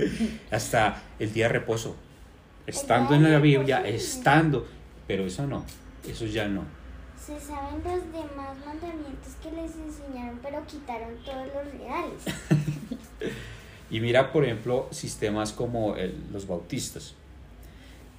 Hasta 0.50 1.02
el 1.20 1.32
día 1.32 1.46
de 1.46 1.52
reposo. 1.54 1.96
Estando 2.66 3.14
en 3.14 3.30
la 3.30 3.38
Biblia, 3.38 3.86
estando, 3.86 4.66
pero 5.06 5.26
eso 5.26 5.46
no, 5.46 5.64
eso 6.08 6.26
ya 6.26 6.48
no. 6.48 6.64
Se 7.18 7.38
saben 7.40 7.76
los 7.84 8.02
demás 8.12 8.56
mandamientos 8.66 9.34
que 9.42 9.50
les 9.52 9.70
enseñaron, 9.76 10.38
pero 10.42 10.64
quitaron 10.66 11.14
todos 11.24 11.46
los 11.46 11.80
reales. 11.80 12.22
Y 13.90 14.00
mira, 14.00 14.32
por 14.32 14.42
ejemplo, 14.44 14.88
sistemas 14.90 15.52
como 15.52 15.96
el- 15.96 16.14
los 16.32 16.46
bautistas. 16.46 17.14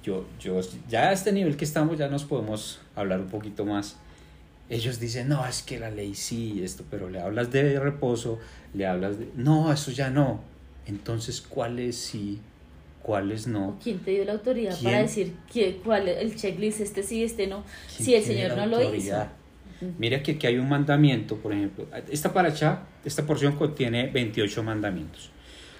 Yo, 0.04 0.24
yo, 0.38 0.60
ya 0.88 1.08
a 1.08 1.12
este 1.12 1.32
nivel 1.32 1.56
que 1.56 1.64
estamos 1.64 1.98
ya 1.98 2.06
nos 2.08 2.22
podemos 2.22 2.80
hablar 2.94 3.18
un 3.20 3.26
poquito 3.26 3.64
más. 3.64 3.96
Ellos 4.70 5.00
dicen, 5.00 5.28
no, 5.28 5.44
es 5.44 5.62
que 5.62 5.80
la 5.80 5.90
ley 5.90 6.14
sí, 6.14 6.62
esto, 6.62 6.84
pero 6.90 7.10
le 7.10 7.20
hablas 7.20 7.50
de 7.50 7.80
reposo, 7.80 8.38
le 8.72 8.86
hablas 8.86 9.18
de... 9.18 9.28
No, 9.34 9.72
eso 9.72 9.90
ya 9.90 10.10
no. 10.10 10.40
Entonces, 10.86 11.40
¿cuáles 11.40 11.96
sí? 11.96 12.40
¿Cuáles 13.04 13.46
no? 13.46 13.78
¿Quién 13.82 13.98
te 13.98 14.12
dio 14.12 14.24
la 14.24 14.32
autoridad 14.32 14.72
¿Quién? 14.78 14.84
para 14.84 15.02
decir 15.02 15.34
que, 15.52 15.76
cuál 15.84 16.08
es 16.08 16.22
el 16.22 16.34
checklist, 16.36 16.80
este 16.80 17.02
sí, 17.02 17.22
este 17.22 17.46
no? 17.46 17.62
¿Quién 17.94 18.06
Si 18.06 18.14
el 18.14 18.24
Señor 18.24 18.56
no 18.56 18.64
lo 18.64 18.94
hizo. 18.94 19.26
Mira 19.98 20.22
que 20.22 20.32
aquí 20.32 20.46
hay 20.46 20.56
un 20.56 20.70
mandamiento, 20.70 21.36
por 21.36 21.52
ejemplo. 21.52 21.86
Esta 22.10 22.32
paracha, 22.32 22.84
esta 23.04 23.26
porción 23.26 23.56
contiene 23.56 24.06
28 24.06 24.62
mandamientos. 24.62 25.28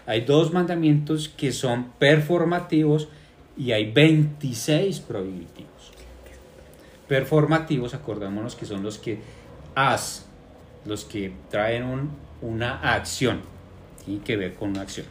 Hay 0.04 0.20
dos 0.20 0.52
mandamientos 0.52 1.30
que 1.30 1.50
son 1.50 1.92
performativos 1.98 3.08
y 3.56 3.72
hay 3.72 3.90
26 3.90 5.00
prohibitivos. 5.00 5.92
Performativos, 7.08 7.94
acordémonos 7.94 8.54
que 8.54 8.66
son 8.66 8.82
los 8.82 8.98
que 8.98 9.18
haz, 9.74 10.26
los 10.84 11.06
que 11.06 11.32
traen 11.50 11.84
un- 11.84 12.10
una 12.42 12.80
acción, 12.94 13.40
tiene 14.04 14.22
que 14.22 14.36
ver 14.36 14.52
con 14.54 14.70
una 14.70 14.82
acción. 14.82 15.06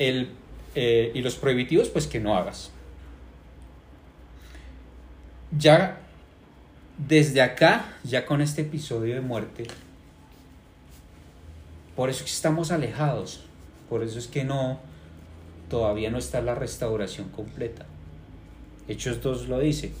El, 0.00 0.30
eh, 0.74 1.12
y 1.14 1.20
los 1.20 1.36
prohibitivos, 1.36 1.88
pues 1.90 2.08
que 2.08 2.18
no 2.18 2.36
hagas. 2.36 2.72
Ya 5.56 6.00
desde 7.08 7.40
acá, 7.40 7.96
ya 8.02 8.26
con 8.26 8.40
este 8.40 8.62
episodio 8.62 9.14
de 9.14 9.20
muerte, 9.20 9.66
por 11.96 12.10
eso 12.10 12.24
estamos 12.24 12.70
alejados, 12.70 13.44
por 13.88 14.02
eso 14.02 14.18
es 14.18 14.26
que 14.26 14.44
no, 14.44 14.80
todavía 15.68 16.10
no 16.10 16.18
está 16.18 16.40
la 16.40 16.54
restauración 16.54 17.28
completa. 17.28 17.86
Hechos 18.88 19.22
2 19.22 19.48
lo 19.48 19.58
dice. 19.60 19.92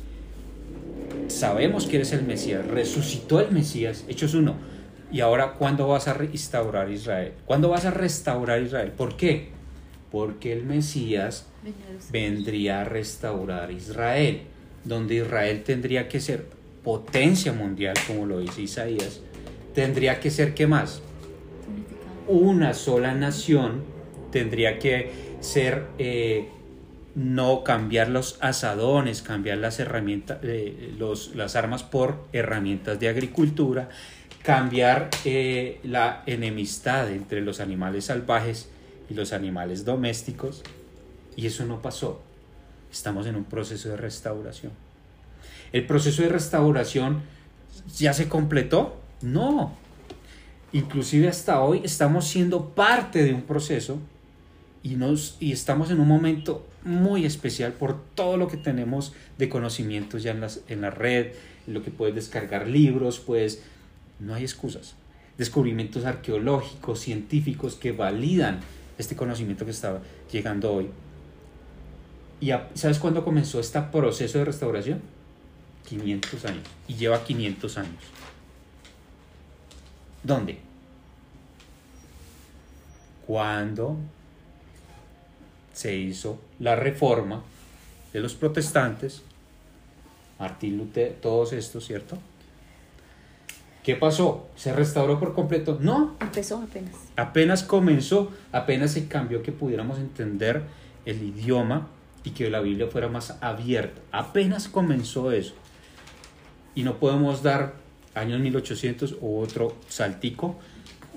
Sabemos 1.28 1.86
que 1.86 1.96
eres 1.96 2.12
el 2.12 2.22
Mesías, 2.22 2.66
resucitó 2.66 3.40
el 3.40 3.50
Mesías, 3.50 4.04
Hechos 4.08 4.34
1. 4.34 4.54
Y 5.12 5.20
ahora, 5.20 5.54
¿cuándo 5.54 5.88
vas 5.88 6.06
a 6.08 6.14
restaurar 6.14 6.90
Israel? 6.90 7.32
¿Cuándo 7.44 7.68
vas 7.68 7.84
a 7.84 7.90
restaurar 7.90 8.62
Israel? 8.62 8.92
¿Por 8.92 9.16
qué? 9.16 9.50
Porque 10.10 10.52
el 10.52 10.64
Mesías 10.64 11.46
vendría 12.10 12.80
a 12.80 12.84
restaurar 12.84 13.70
Israel, 13.70 14.42
donde 14.84 15.16
Israel 15.16 15.62
tendría 15.64 16.08
que 16.08 16.20
ser 16.20 16.46
potencia 16.82 17.52
mundial, 17.52 17.94
como 18.06 18.26
lo 18.26 18.40
dice 18.40 18.62
Isaías, 18.62 19.20
tendría 19.74 20.20
que 20.20 20.30
ser, 20.30 20.54
¿qué 20.54 20.66
más? 20.66 21.02
Una 22.26 22.74
sola 22.74 23.14
nación, 23.14 23.82
tendría 24.30 24.78
que 24.78 25.10
ser, 25.40 25.86
eh, 25.98 26.48
no 27.14 27.64
cambiar 27.64 28.08
los 28.08 28.38
asadones, 28.40 29.20
cambiar 29.20 29.58
las 29.58 29.80
herramientas, 29.80 30.38
eh, 30.42 30.94
los, 30.96 31.34
las 31.34 31.56
armas 31.56 31.82
por 31.82 32.24
herramientas 32.32 33.00
de 33.00 33.08
agricultura, 33.08 33.88
cambiar 34.42 35.10
eh, 35.24 35.80
la 35.82 36.22
enemistad 36.26 37.10
entre 37.10 37.40
los 37.40 37.60
animales 37.60 38.06
salvajes 38.06 38.70
y 39.10 39.14
los 39.14 39.32
animales 39.32 39.84
domésticos, 39.84 40.62
y 41.36 41.46
eso 41.46 41.66
no 41.66 41.82
pasó. 41.82 42.22
Estamos 42.90 43.26
en 43.26 43.36
un 43.36 43.44
proceso 43.44 43.88
de 43.88 43.96
restauración. 43.96 44.72
¿El 45.72 45.86
proceso 45.86 46.22
de 46.22 46.28
restauración 46.28 47.22
ya 47.96 48.12
se 48.12 48.28
completó? 48.28 48.96
No. 49.20 49.74
Inclusive 50.72 51.28
hasta 51.28 51.60
hoy 51.60 51.82
estamos 51.84 52.26
siendo 52.26 52.70
parte 52.70 53.24
de 53.24 53.34
un 53.34 53.42
proceso 53.42 53.98
y, 54.82 54.94
nos, 54.94 55.36
y 55.40 55.52
estamos 55.52 55.90
en 55.90 56.00
un 56.00 56.08
momento 56.08 56.66
muy 56.84 57.26
especial 57.26 57.72
por 57.72 58.00
todo 58.14 58.36
lo 58.36 58.48
que 58.48 58.56
tenemos 58.56 59.12
de 59.38 59.48
conocimientos 59.48 60.22
ya 60.22 60.30
en, 60.30 60.40
las, 60.40 60.60
en 60.68 60.80
la 60.80 60.90
red, 60.90 61.32
en 61.66 61.74
lo 61.74 61.82
que 61.82 61.90
puedes 61.90 62.14
descargar 62.14 62.68
libros, 62.68 63.18
pues 63.18 63.62
no 64.20 64.34
hay 64.34 64.44
excusas. 64.44 64.94
Descubrimientos 65.36 66.04
arqueológicos, 66.04 67.00
científicos 67.00 67.74
que 67.74 67.92
validan 67.92 68.60
este 69.00 69.16
conocimiento 69.16 69.64
que 69.64 69.70
está 69.70 70.00
llegando 70.30 70.72
hoy. 70.72 70.90
¿Y 72.40 72.50
sabes 72.74 72.98
cuándo 72.98 73.24
comenzó 73.24 73.60
este 73.60 73.80
proceso 73.82 74.38
de 74.38 74.44
restauración? 74.44 75.00
500 75.88 76.44
años. 76.46 76.64
Y 76.88 76.94
lleva 76.94 77.22
500 77.22 77.78
años. 77.78 78.04
¿Dónde? 80.22 80.58
Cuando 83.26 83.96
se 85.72 85.96
hizo 85.96 86.40
la 86.58 86.76
reforma 86.76 87.42
de 88.12 88.20
los 88.20 88.34
protestantes, 88.34 89.22
Martín 90.38 90.78
Lutero, 90.78 91.14
todos 91.20 91.52
estos, 91.52 91.86
¿cierto? 91.86 92.18
¿Qué 93.82 93.96
pasó? 93.96 94.48
¿Se 94.56 94.72
restauró 94.74 95.18
por 95.18 95.34
completo? 95.34 95.78
No, 95.80 96.14
Empezó 96.20 96.58
apenas. 96.58 96.94
apenas 97.16 97.62
comenzó, 97.62 98.30
apenas 98.52 98.92
se 98.92 99.08
cambió 99.08 99.42
que 99.42 99.52
pudiéramos 99.52 99.98
entender 99.98 100.62
el 101.06 101.22
idioma 101.22 101.88
y 102.22 102.30
que 102.30 102.50
la 102.50 102.60
Biblia 102.60 102.88
fuera 102.88 103.08
más 103.08 103.38
abierta. 103.40 104.00
Apenas 104.12 104.68
comenzó 104.68 105.32
eso. 105.32 105.54
Y 106.74 106.82
no 106.82 106.98
podemos 106.98 107.42
dar 107.42 107.74
años 108.14 108.40
1800 108.40 109.16
u 109.20 109.38
otro 109.38 109.74
saltico. 109.88 110.58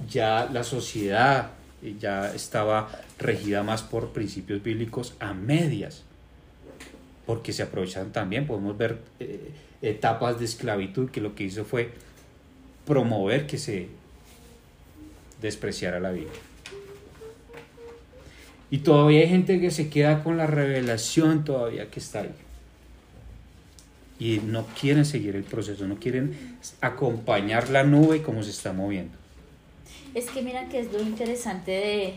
Ya 0.10 0.50
la 0.52 0.64
sociedad 0.64 1.52
eh, 1.84 1.96
ya 2.00 2.34
estaba 2.34 2.90
regida 3.20 3.62
más 3.64 3.84
por 3.84 4.10
principios 4.14 4.64
bíblicos 4.64 5.16
a 5.20 5.34
medias. 5.34 6.04
Porque 7.26 7.52
se 7.52 7.64
aprovechan 7.64 8.12
también. 8.14 8.48
Podemos 8.48 8.78
ver 8.78 9.00
eh, 9.20 9.52
etapas 9.82 10.40
de 10.40 10.46
esclavitud 10.46 11.10
que 11.10 11.20
lo 11.20 11.36
que 11.36 11.44
hizo 11.44 11.66
fue 11.66 11.92
promover 12.86 13.48
que 13.48 13.58
se 13.58 13.90
despreciara 15.42 16.00
la 16.00 16.12
Biblia. 16.12 16.32
Y 18.72 18.80
todavía 18.80 19.22
hay 19.22 19.30
gente 19.30 19.62
que 19.62 19.70
se 19.70 19.90
queda 19.90 20.24
con 20.24 20.38
la 20.38 20.48
revelación 20.48 21.46
todavía 21.46 21.92
que 21.92 22.00
está 22.00 22.22
ahí. 22.22 22.32
Y 24.20 24.40
no 24.40 24.66
quieren 24.80 25.06
seguir 25.06 25.36
el 25.36 25.44
proceso, 25.44 25.86
no 25.86 25.98
quieren 25.98 26.58
acompañar 26.82 27.70
la 27.70 27.84
nube 27.84 28.24
como 28.24 28.42
se 28.42 28.50
está 28.50 28.74
moviendo. 28.74 29.16
Es 30.16 30.30
que 30.30 30.42
mira 30.42 30.70
que 30.70 30.80
es 30.80 30.92
lo 30.92 31.02
interesante 31.02 31.72
de 31.72 32.14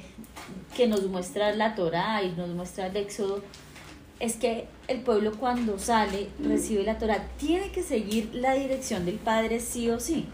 que 0.77 0.87
nos 0.87 1.07
muestra 1.09 1.55
la 1.55 1.75
Torá 1.75 2.23
y 2.23 2.33
nos 2.33 2.49
muestra 2.51 2.87
el 2.87 2.97
Éxodo. 2.97 3.43
Es 4.19 4.37
que 4.37 4.67
el 4.89 5.01
pueblo 5.01 5.33
cuando 5.33 5.79
sale, 5.79 6.29
recibe 6.43 6.85
la 6.85 6.99
Torá, 6.99 7.29
tiene 7.39 7.71
que 7.71 7.83
seguir 7.83 8.31
la 8.35 8.55
dirección 8.55 9.05
del 9.05 9.17
Padre 9.17 9.61
sí 9.61 9.91
o 9.91 10.01
sí, 10.01 10.27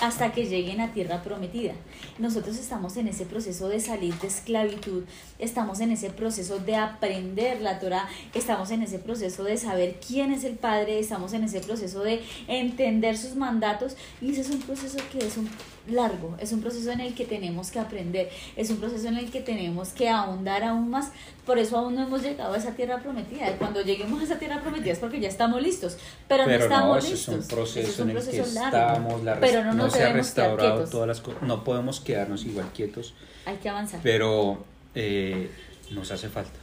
hasta 0.00 0.32
que 0.32 0.46
lleguen 0.46 0.80
a 0.80 0.92
tierra 0.92 1.22
prometida. 1.22 1.72
Nosotros 2.18 2.56
estamos 2.58 2.96
en 2.96 3.08
ese 3.08 3.24
proceso 3.24 3.68
de 3.68 3.80
salir 3.80 4.14
de 4.18 4.26
esclavitud, 4.28 5.04
estamos 5.38 5.80
en 5.80 5.92
ese 5.92 6.10
proceso 6.10 6.58
de 6.58 6.76
aprender 6.76 7.60
la 7.60 7.78
Torah, 7.78 8.08
estamos 8.34 8.70
en 8.70 8.82
ese 8.82 8.98
proceso 8.98 9.44
de 9.44 9.56
saber 9.56 10.00
quién 10.06 10.32
es 10.32 10.44
el 10.44 10.54
Padre, 10.56 10.98
estamos 10.98 11.32
en 11.32 11.44
ese 11.44 11.60
proceso 11.60 12.02
de 12.02 12.22
entender 12.46 13.16
sus 13.16 13.34
mandatos 13.34 13.96
y 14.20 14.32
ese 14.32 14.42
es 14.42 14.50
un 14.50 14.60
proceso 14.60 14.98
que 15.12 15.18
es 15.18 15.36
un 15.36 15.48
largo, 15.88 16.36
es 16.38 16.52
un 16.52 16.60
proceso 16.60 16.90
en 16.90 17.00
el 17.00 17.14
que 17.14 17.24
tenemos 17.24 17.70
que 17.70 17.78
aprender, 17.78 18.28
es 18.56 18.70
un 18.70 18.76
proceso 18.76 19.08
en 19.08 19.16
el 19.16 19.30
que 19.30 19.40
tenemos 19.40 19.90
que 19.90 20.08
ahondar 20.08 20.62
aún 20.62 20.90
más, 20.90 21.10
por 21.46 21.58
eso 21.58 21.78
aún 21.78 21.94
no 21.94 22.02
hemos 22.02 22.22
llegado 22.22 22.52
a 22.52 22.58
esa 22.58 22.72
tierra 22.72 22.98
prometida. 22.98 23.56
Cuando 23.56 23.80
lleguemos 23.80 24.20
a 24.20 24.24
esa 24.24 24.38
tierra 24.38 24.60
prometida 24.60 24.92
es 24.92 24.98
porque 24.98 25.18
ya 25.18 25.28
estamos 25.28 25.62
listos, 25.62 25.96
pero, 26.28 26.46
no 26.46 26.52
estamos 26.52 27.04
no, 27.04 27.10
listos. 27.10 27.34
es 27.34 27.40
un 27.42 27.48
proceso 27.48 27.80
Ese 27.80 27.90
es 27.90 27.98
un 28.00 28.10
en 28.10 28.16
el 28.16 28.22
que 28.22 28.30
proceso 28.30 28.54
largo. 28.60 28.76
estamos, 28.76 29.24
la 29.24 29.40
pero 29.40 29.64
no, 29.64 29.72
no 29.72 29.84
nos 29.84 29.92
se 29.94 30.04
ha 30.04 30.12
restaurado 30.12 30.86
todas 30.86 31.08
las 31.08 31.20
cosas, 31.20 31.42
no 31.42 31.64
podemos 31.64 31.87
quedarnos 32.00 32.44
igual 32.44 32.70
quietos, 32.74 33.14
Hay 33.46 33.56
que 33.56 33.68
avanzar. 33.68 34.00
pero 34.02 34.64
eh, 34.94 35.50
nos 35.90 36.10
hace 36.10 36.28
falta 36.28 36.58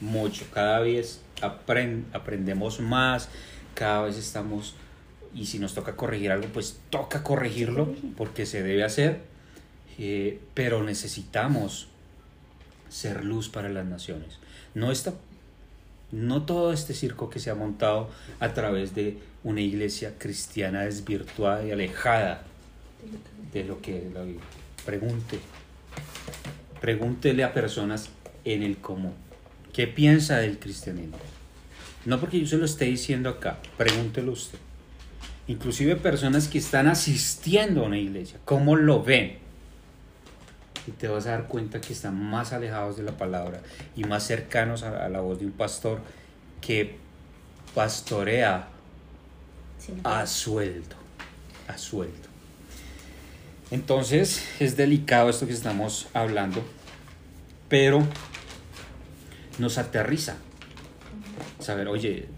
mucho. 0.00 0.44
Cada 0.52 0.80
vez 0.80 1.20
apren- 1.40 2.04
aprendemos 2.12 2.80
más, 2.80 3.28
cada 3.74 4.02
vez 4.02 4.16
estamos, 4.16 4.74
y 5.34 5.46
si 5.46 5.58
nos 5.58 5.74
toca 5.74 5.94
corregir 5.96 6.30
algo, 6.32 6.48
pues 6.48 6.78
toca 6.90 7.22
corregirlo 7.22 7.94
porque 8.16 8.46
se 8.46 8.62
debe 8.62 8.84
hacer, 8.84 9.20
eh, 9.98 10.40
pero 10.54 10.82
necesitamos 10.82 11.88
ser 12.88 13.24
luz 13.24 13.48
para 13.48 13.68
las 13.68 13.84
naciones. 13.86 14.38
No 14.74 14.90
está 14.92 15.14
no 16.10 16.42
todo 16.44 16.72
este 16.72 16.94
circo 16.94 17.28
que 17.28 17.38
se 17.38 17.50
ha 17.50 17.54
montado 17.54 18.08
a 18.40 18.54
través 18.54 18.94
de 18.94 19.18
una 19.44 19.60
iglesia 19.60 20.14
cristiana 20.18 20.82
desvirtuada 20.82 21.66
y 21.66 21.70
alejada 21.70 22.42
de 23.52 23.64
lo 23.64 23.82
que 23.82 24.06
es 24.06 24.12
la 24.14 24.22
Biblia. 24.22 24.42
Pregunte. 24.88 25.38
Pregúntele 26.80 27.44
a 27.44 27.52
personas 27.52 28.08
en 28.46 28.62
el 28.62 28.78
común. 28.78 29.12
¿Qué 29.74 29.86
piensa 29.86 30.38
del 30.38 30.58
cristianismo? 30.58 31.18
No 32.06 32.18
porque 32.18 32.40
yo 32.40 32.46
se 32.46 32.56
lo 32.56 32.64
esté 32.64 32.86
diciendo 32.86 33.28
acá, 33.28 33.58
pregúntelo 33.76 34.32
usted. 34.32 34.58
Inclusive 35.46 35.96
personas 35.96 36.48
que 36.48 36.56
están 36.56 36.86
asistiendo 36.86 37.82
a 37.82 37.88
una 37.88 37.98
iglesia, 37.98 38.38
¿cómo 38.46 38.76
lo 38.76 39.02
ven? 39.02 39.36
Y 40.86 40.92
te 40.92 41.06
vas 41.06 41.26
a 41.26 41.32
dar 41.32 41.48
cuenta 41.48 41.82
que 41.82 41.92
están 41.92 42.18
más 42.18 42.54
alejados 42.54 42.96
de 42.96 43.02
la 43.02 43.12
palabra 43.12 43.60
y 43.94 44.04
más 44.04 44.26
cercanos 44.26 44.84
a, 44.84 45.06
la 45.10 45.20
voz 45.20 45.38
de 45.38 45.44
un 45.44 45.52
pastor 45.52 46.00
que 46.62 46.96
pastorea 47.74 48.68
a 50.02 50.26
sueldo, 50.26 50.96
a 51.66 51.76
sueldo. 51.76 52.27
Entonces 53.70 54.46
es 54.60 54.76
delicado 54.76 55.28
esto 55.28 55.46
que 55.46 55.52
estamos 55.52 56.08
hablando, 56.14 56.62
pero 57.68 58.06
nos 59.58 59.76
aterriza. 59.76 60.36
Saber, 61.60 61.88
oye, 61.88 62.28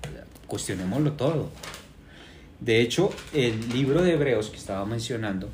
cuestionémoslo 0.48 1.12
todo. 1.12 1.50
De 2.58 2.80
hecho, 2.80 3.10
el 3.32 3.68
libro 3.70 4.02
de 4.02 4.14
Hebreos 4.14 4.50
que 4.50 4.56
estaba 4.56 4.84
mencionando, 4.84 5.48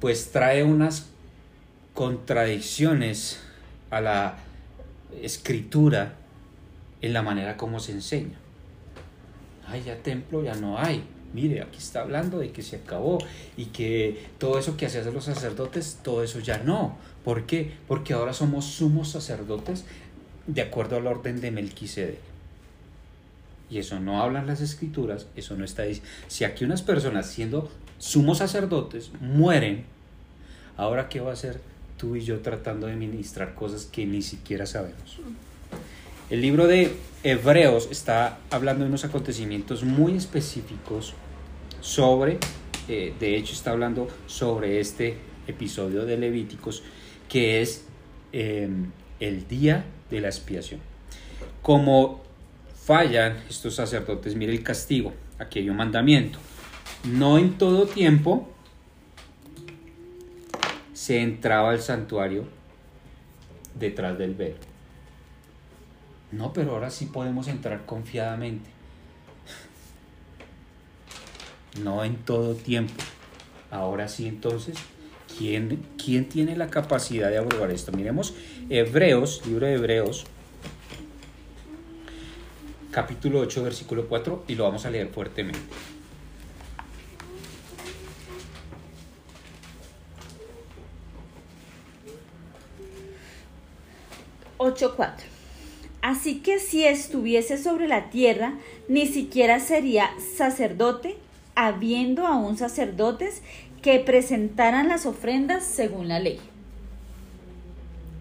pues 0.00 0.30
trae 0.32 0.64
unas 0.64 1.06
contradicciones 1.94 3.40
a 3.90 4.00
la 4.00 4.36
escritura 5.22 6.14
en 7.00 7.12
la 7.12 7.22
manera 7.22 7.56
como 7.56 7.80
se 7.80 7.92
enseña. 7.92 8.38
Ay, 9.66 9.82
ya 9.84 9.96
templo 9.96 10.44
ya 10.44 10.54
no 10.54 10.78
hay. 10.78 11.02
Mire, 11.32 11.62
aquí 11.62 11.78
está 11.78 12.00
hablando 12.00 12.38
de 12.38 12.50
que 12.50 12.62
se 12.62 12.76
acabó 12.76 13.18
y 13.56 13.66
que 13.66 14.26
todo 14.38 14.58
eso 14.58 14.76
que 14.76 14.86
hacían 14.86 15.12
los 15.14 15.24
sacerdotes, 15.24 15.98
todo 16.02 16.24
eso 16.24 16.40
ya 16.40 16.58
no. 16.58 16.96
¿Por 17.24 17.46
qué? 17.46 17.72
Porque 17.86 18.14
ahora 18.14 18.32
somos 18.32 18.64
sumos 18.64 19.10
sacerdotes 19.10 19.84
de 20.46 20.62
acuerdo 20.62 20.96
al 20.96 21.06
orden 21.06 21.40
de 21.40 21.50
Melquisedec. 21.50 22.18
Y 23.70 23.78
eso 23.78 24.00
no 24.00 24.20
hablan 24.20 24.48
las 24.48 24.60
escrituras, 24.60 25.26
eso 25.36 25.56
no 25.56 25.64
está 25.64 25.84
diciendo. 25.84 26.10
Si 26.26 26.44
aquí 26.44 26.64
unas 26.64 26.82
personas 26.82 27.26
siendo 27.30 27.70
sumos 27.98 28.38
sacerdotes 28.38 29.12
mueren, 29.20 29.84
ahora 30.76 31.08
qué 31.08 31.20
va 31.20 31.30
a 31.30 31.34
hacer 31.34 31.60
tú 31.96 32.16
y 32.16 32.22
yo 32.22 32.40
tratando 32.40 32.88
de 32.88 32.96
ministrar 32.96 33.54
cosas 33.54 33.84
que 33.84 34.06
ni 34.06 34.22
siquiera 34.22 34.66
sabemos. 34.66 35.20
El 36.30 36.42
libro 36.42 36.68
de 36.68 36.94
Hebreos 37.24 37.88
está 37.90 38.38
hablando 38.50 38.84
de 38.84 38.88
unos 38.88 39.04
acontecimientos 39.04 39.82
muy 39.82 40.16
específicos 40.16 41.14
sobre, 41.80 42.38
eh, 42.86 43.12
de 43.18 43.36
hecho 43.36 43.52
está 43.52 43.72
hablando 43.72 44.06
sobre 44.28 44.78
este 44.78 45.16
episodio 45.48 46.04
de 46.06 46.16
Levíticos, 46.16 46.84
que 47.28 47.60
es 47.60 47.84
eh, 48.32 48.68
el 49.18 49.48
día 49.48 49.84
de 50.08 50.20
la 50.20 50.28
expiación. 50.28 50.78
Como 51.62 52.22
fallan 52.80 53.42
estos 53.50 53.74
sacerdotes, 53.74 54.36
mire 54.36 54.52
el 54.52 54.62
castigo, 54.62 55.12
aquí 55.36 55.58
hay 55.58 55.68
un 55.68 55.78
mandamiento. 55.78 56.38
No 57.02 57.38
en 57.38 57.58
todo 57.58 57.88
tiempo 57.88 58.48
se 60.92 61.22
entraba 61.22 61.70
al 61.70 61.80
santuario 61.80 62.44
detrás 63.74 64.16
del 64.16 64.36
velo. 64.36 64.69
No, 66.32 66.52
pero 66.52 66.72
ahora 66.72 66.90
sí 66.90 67.06
podemos 67.06 67.48
entrar 67.48 67.86
confiadamente. 67.86 68.70
No 71.82 72.04
en 72.04 72.16
todo 72.16 72.54
tiempo. 72.54 72.94
Ahora 73.70 74.08
sí, 74.08 74.26
entonces, 74.26 74.76
¿quién, 75.38 75.86
quién 76.02 76.28
tiene 76.28 76.56
la 76.56 76.68
capacidad 76.68 77.30
de 77.30 77.38
aprobar 77.38 77.70
esto? 77.70 77.92
Miremos 77.92 78.34
Hebreos, 78.68 79.46
libro 79.46 79.66
de 79.66 79.74
Hebreos, 79.74 80.24
capítulo 82.90 83.40
8, 83.40 83.62
versículo 83.62 84.06
4, 84.08 84.44
y 84.48 84.54
lo 84.56 84.64
vamos 84.64 84.84
a 84.86 84.90
leer 84.90 85.08
fuertemente. 85.08 85.60
8.4. 94.60 95.39
Así 96.02 96.40
que 96.40 96.58
si 96.58 96.84
estuviese 96.84 97.58
sobre 97.58 97.86
la 97.86 98.10
tierra, 98.10 98.54
ni 98.88 99.06
siquiera 99.06 99.60
sería 99.60 100.10
sacerdote, 100.36 101.16
habiendo 101.54 102.26
aún 102.26 102.56
sacerdotes 102.56 103.42
que 103.82 103.98
presentaran 103.98 104.88
las 104.88 105.06
ofrendas 105.06 105.64
según 105.64 106.08
la 106.08 106.18
ley. 106.18 106.40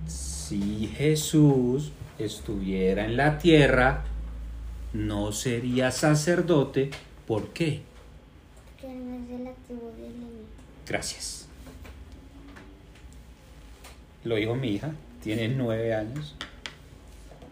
Si 0.07 0.87
Jesús 0.97 1.91
estuviera 2.17 3.05
en 3.05 3.15
la 3.15 3.37
tierra, 3.37 4.03
no 4.93 5.31
sería 5.31 5.91
sacerdote. 5.91 6.89
¿Por 7.27 7.49
qué? 7.49 7.81
Que 8.79 8.87
no 8.87 9.15
es 9.15 9.29
de 9.29 9.39
la 9.39 9.51
tribu 9.67 9.91
de 9.95 10.09
Leví. 10.09 10.45
Gracias. 10.87 11.47
Lo 14.23 14.35
dijo 14.35 14.55
mi 14.55 14.69
hija, 14.69 14.91
tiene 15.23 15.47
nueve 15.47 15.93
años, 15.93 16.35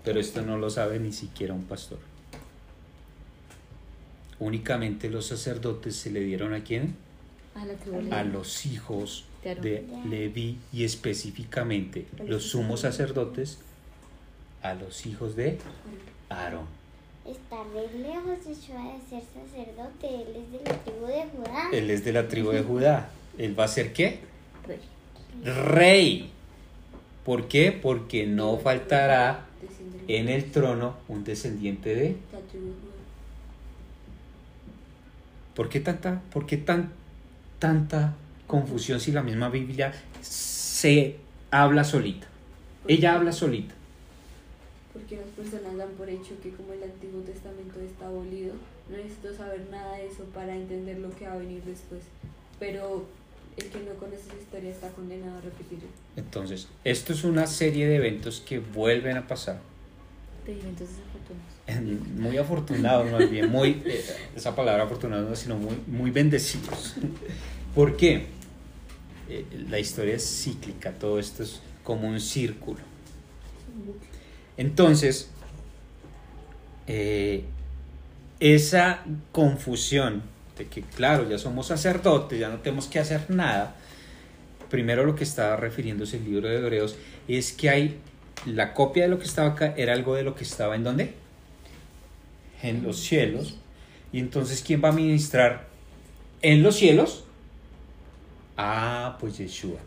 pero 0.07 0.21
esto 0.21 0.41
no 0.41 0.57
lo 0.57 0.69
sabe 0.69 1.01
ni 1.01 1.11
siquiera 1.11 1.53
un 1.53 1.65
pastor. 1.65 1.97
Únicamente 4.39 5.09
los 5.09 5.25
sacerdotes 5.25 5.97
se 5.97 6.11
le 6.11 6.21
dieron 6.21 6.53
a 6.53 6.63
quién? 6.63 6.95
A 7.53 7.65
la 7.65 7.73
tribu 7.73 8.01
de 8.01 8.15
A 8.15 8.23
los 8.23 8.65
hijos 8.65 9.25
De 9.43 9.85
Leví 10.09 10.59
y 10.71 10.85
específicamente 10.85 12.05
los 12.25 12.43
sumos 12.43 12.81
sacerdotes 12.81 13.57
a 14.61 14.75
los 14.75 15.05
hijos 15.05 15.35
de 15.35 15.57
Aarón. 16.29 16.67
Está 17.25 17.57
re 17.73 17.99
lejos 17.99 18.45
de 18.45 18.55
ser 18.55 18.77
sacerdote. 19.09 20.07
Él 20.07 20.37
es 20.37 20.51
de 20.53 20.69
la 20.69 20.83
tribu 20.83 21.07
de 21.07 21.25
Judá. 21.25 21.69
Él 21.73 21.91
es 21.91 22.05
de 22.05 22.13
la 22.13 22.27
tribu 22.29 22.51
de 22.51 22.63
Judá. 22.63 23.09
¿Él 23.37 23.59
va 23.59 23.65
a 23.65 23.67
ser 23.67 23.91
qué? 23.91 24.21
Rey. 24.65 24.79
Rey. 25.53 26.31
¿Por 27.25 27.49
qué? 27.49 27.73
Porque 27.73 28.25
no 28.25 28.57
faltará 28.57 29.46
en 30.07 30.29
el 30.29 30.51
trono 30.51 30.95
un 31.07 31.23
descendiente 31.23 31.95
de... 31.95 32.15
¿Por 35.55 35.69
qué 35.69 35.79
tanta, 35.79 36.21
por 36.31 36.45
qué 36.45 36.57
tan, 36.57 36.91
tanta 37.57 38.15
confusión 38.45 38.99
si 38.99 39.11
la 39.11 39.23
misma 39.23 39.49
Biblia 39.49 39.91
se 40.21 41.17
habla 41.49 41.83
solita? 41.83 42.27
Ella 42.87 43.15
habla 43.15 43.31
solita. 43.31 43.73
Porque 44.93 45.17
las 45.17 45.25
personas 45.29 45.75
dan 45.75 45.89
por 45.97 46.09
hecho 46.09 46.39
que 46.41 46.51
como 46.51 46.73
el 46.73 46.83
Antiguo 46.83 47.21
Testamento 47.21 47.79
está 47.79 48.07
abolido, 48.07 48.53
no 48.89 48.97
necesito 48.97 49.33
saber 49.35 49.67
nada 49.71 49.97
de 49.97 50.07
eso 50.07 50.23
para 50.33 50.55
entender 50.55 50.99
lo 50.99 51.09
que 51.09 51.27
va 51.27 51.33
a 51.33 51.37
venir 51.37 51.61
después. 51.63 52.01
Pero 52.59 53.05
el 53.57 53.65
que 53.65 53.79
no 53.79 53.93
conoce 53.95 54.21
esa 54.27 54.35
historia 54.35 54.71
está 54.71 54.89
condenado 54.89 55.37
a 55.37 55.41
repetirlo. 55.41 55.87
Entonces, 56.15 56.67
esto 56.83 57.13
es 57.13 57.23
una 57.23 57.47
serie 57.47 57.87
de 57.87 57.95
eventos 57.95 58.39
que 58.39 58.59
vuelven 58.59 59.17
a 59.17 59.27
pasar. 59.27 59.59
De 60.45 60.53
eventos 60.53 60.87
desafortunados. 60.89 62.17
Muy 62.17 62.37
afortunados, 62.37 63.11
más 63.11 63.29
bien, 63.29 63.49
muy, 63.49 63.81
eh, 63.85 64.05
esa 64.35 64.55
palabra 64.55 64.83
afortunados, 64.83 65.27
no, 65.27 65.35
sino 65.35 65.57
muy, 65.57 65.75
muy 65.87 66.11
bendecidos. 66.11 66.95
¿Por 67.75 67.97
qué? 67.97 68.27
Eh, 69.29 69.45
la 69.69 69.79
historia 69.79 70.15
es 70.15 70.23
cíclica, 70.23 70.93
todo 70.93 71.19
esto 71.19 71.43
es 71.43 71.59
como 71.83 72.07
un 72.07 72.21
círculo. 72.21 72.79
Entonces, 74.55 75.29
eh, 76.85 77.43
esa 78.39 79.03
confusión 79.31 80.21
que, 80.65 80.81
claro, 80.81 81.29
ya 81.29 81.37
somos 81.37 81.67
sacerdotes, 81.67 82.39
ya 82.39 82.49
no 82.49 82.57
tenemos 82.57 82.87
que 82.87 82.99
hacer 82.99 83.29
nada, 83.29 83.75
primero 84.69 85.05
lo 85.05 85.15
que 85.15 85.23
estaba 85.23 85.55
refiriéndose 85.55 86.17
el 86.17 86.25
libro 86.25 86.49
de 86.49 86.57
Hebreos 86.57 86.95
es 87.27 87.53
que 87.53 87.69
hay 87.69 87.97
la 88.45 88.73
copia 88.73 89.03
de 89.03 89.09
lo 89.09 89.19
que 89.19 89.25
estaba 89.25 89.49
acá 89.49 89.73
era 89.77 89.93
algo 89.93 90.15
de 90.15 90.23
lo 90.23 90.35
que 90.35 90.43
estaba 90.43 90.75
en 90.75 90.83
dónde? 90.83 91.13
En 92.61 92.83
los 92.83 92.99
cielos. 92.99 93.57
Y 94.11 94.19
entonces, 94.19 94.63
¿quién 94.65 94.81
va 94.83 94.89
a 94.89 94.93
ministrar 94.93 95.67
en 96.41 96.63
los 96.63 96.75
cielos? 96.75 97.25
Ah, 98.55 99.17
pues 99.19 99.37
Yeshua. 99.37 99.79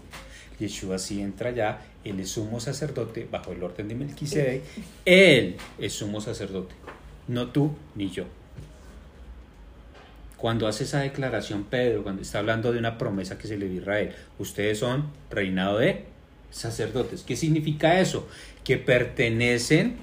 Yeshua 0.59 0.99
sí 0.99 1.20
entra 1.20 1.51
ya, 1.53 1.82
él 2.05 2.20
es 2.20 2.30
sumo 2.30 2.61
sacerdote 2.61 3.26
bajo 3.30 3.53
el 3.53 3.62
orden 3.62 3.88
de 3.88 3.94
Melquisedec. 3.94 4.62
Él 5.05 5.57
es 5.78 5.92
sumo 5.94 6.20
sacerdote, 6.20 6.74
no 7.28 7.49
tú 7.49 7.74
ni 7.94 8.11
yo. 8.11 8.24
Cuando 10.41 10.66
hace 10.66 10.84
esa 10.84 11.01
declaración 11.01 11.64
Pedro, 11.64 12.03
cuando 12.03 12.22
está 12.22 12.38
hablando 12.38 12.72
de 12.72 12.78
una 12.78 12.97
promesa 12.97 13.36
que 13.36 13.47
se 13.47 13.59
le 13.59 13.68
dio 13.68 13.80
a 13.80 13.82
Israel, 13.82 14.14
ustedes 14.38 14.78
son 14.78 15.11
reinado 15.28 15.76
de 15.76 16.07
sacerdotes. 16.51 17.22
¿Qué 17.22 17.36
significa 17.36 18.01
eso? 18.01 18.26
Que 18.64 18.78
pertenecen 18.78 19.99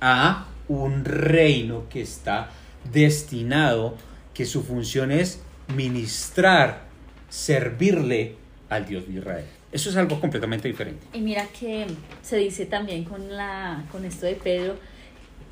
a 0.00 0.46
un 0.68 1.04
reino 1.04 1.88
que 1.88 2.00
está 2.00 2.50
destinado, 2.92 3.96
que 4.34 4.46
su 4.46 4.62
función 4.62 5.10
es 5.10 5.42
ministrar, 5.74 6.84
servirle 7.28 8.36
al 8.68 8.86
Dios 8.86 9.08
de 9.08 9.14
Israel. 9.14 9.46
Eso 9.72 9.90
es 9.90 9.96
algo 9.96 10.20
completamente 10.20 10.68
diferente. 10.68 11.04
Y 11.12 11.20
mira 11.20 11.48
que 11.58 11.88
se 12.22 12.36
dice 12.36 12.66
también 12.66 13.02
con, 13.02 13.36
la, 13.36 13.84
con 13.90 14.04
esto 14.04 14.26
de 14.26 14.36
Pedro, 14.36 14.76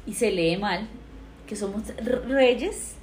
y 0.06 0.14
se 0.14 0.30
lee 0.30 0.56
mal, 0.56 0.86
que 1.48 1.56
somos 1.56 1.82
reyes 2.28 2.94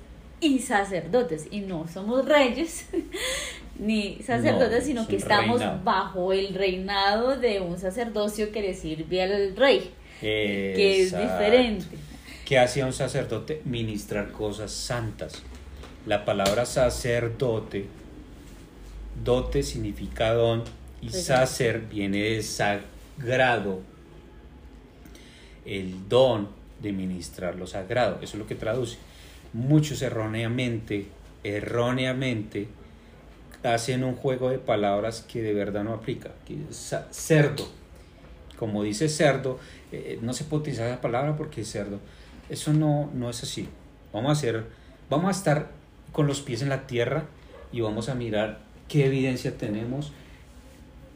y 0.42 0.60
sacerdotes. 0.60 1.48
Y 1.52 1.62
no 1.62 1.88
somos 1.88 2.26
reyes 2.26 2.86
ni 3.80 4.20
sacerdotes, 4.24 4.80
No, 4.80 4.86
sino 4.86 5.08
que 5.08 5.18
estamos 5.18 5.60
reinado. 5.60 5.84
bajo 5.84 6.34
el 6.34 6.54
reinado 6.54 7.38
de 7.38 7.60
un 7.60 7.78
sacerdocio 7.78 8.52
que 8.52 8.62
le 8.62 8.74
sirve 8.74 9.22
al 9.24 9.56
rey, 9.56 9.92
que 10.20 11.04
es 11.04 11.18
diferente. 11.18 11.86
¿Qué 12.46 12.58
hacía 12.60 12.86
un 12.86 12.94
sacerdote? 12.94 13.62
Ministrar 13.66 14.32
cosas 14.32 14.72
santas. 14.72 15.44
La 16.06 16.24
palabra 16.24 16.66
sacerdote, 16.66 17.88
dote 19.24 19.64
significa 19.64 20.32
don 20.34 20.64
y 21.02 21.08
Regalo. 21.08 21.24
sacer 21.24 21.82
viene 21.82 22.20
de 22.24 22.42
sagrado. 22.44 23.82
El 25.66 26.08
don 26.08 26.48
de 26.82 26.94
ministrar 26.94 27.56
lo 27.56 27.68
sagrado, 27.68 28.16
eso 28.22 28.38
es 28.38 28.40
lo 28.40 28.48
que 28.48 28.56
traduce. 28.56 28.98
Muchos 29.54 30.02
erróneamente, 30.02 31.08
erróneamente, 31.44 32.68
hacen 33.64 34.04
un 34.04 34.16
juego 34.16 34.50
de 34.50 34.60
palabras 34.60 35.26
que 35.28 35.42
de 35.42 35.54
verdad 35.54 35.84
no 35.84 35.94
aplica. 35.94 36.32
Cerdo, 37.12 37.68
como 38.58 38.84
dice 38.84 39.10
cerdo, 39.10 39.60
eh, 39.92 40.20
no 40.22 40.34
se 40.34 40.44
puede 40.44 40.62
utilizar 40.62 40.88
esa 40.88 41.02
palabra 41.02 41.36
porque 41.36 41.62
es 41.62 41.72
cerdo. 41.72 42.00
Eso 42.50 42.74
no, 42.74 43.10
no 43.14 43.30
es 43.30 43.44
así. 43.44 43.68
Vamos 44.14 44.30
a 44.30 44.34
hacer, 44.34 44.66
vamos 45.10 45.28
a 45.28 45.32
estar 45.32 45.72
con 46.12 46.28
los 46.28 46.42
pies 46.42 46.62
en 46.62 46.70
la 46.70 46.88
tierra 46.88 47.26
y 47.72 47.82
vamos 47.82 48.10
a 48.10 48.16
mirar 48.16 48.60
qué 48.88 49.06
evidencia 49.06 49.58
tenemos, 49.58 50.14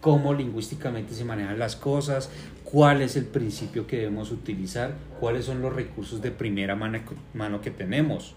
cómo 0.01 0.33
lingüísticamente 0.33 1.13
se 1.13 1.23
manejan 1.23 1.59
las 1.59 1.75
cosas, 1.75 2.29
cuál 2.63 3.01
es 3.01 3.15
el 3.15 3.25
principio 3.25 3.85
que 3.85 3.97
debemos 3.97 4.31
utilizar, 4.31 4.95
cuáles 5.19 5.45
son 5.45 5.61
los 5.61 5.73
recursos 5.73 6.21
de 6.21 6.31
primera 6.31 6.75
mano, 6.75 7.61
que 7.61 7.71
tenemos 7.71 8.33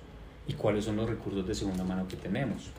y 0.47 0.53
cuáles 0.53 0.85
son 0.85 0.97
los 0.97 1.09
recursos 1.09 1.49
de 1.49 1.55
segunda 1.55 1.83
mano 1.83 2.07
que 2.07 2.17
tenemos. 2.17 2.71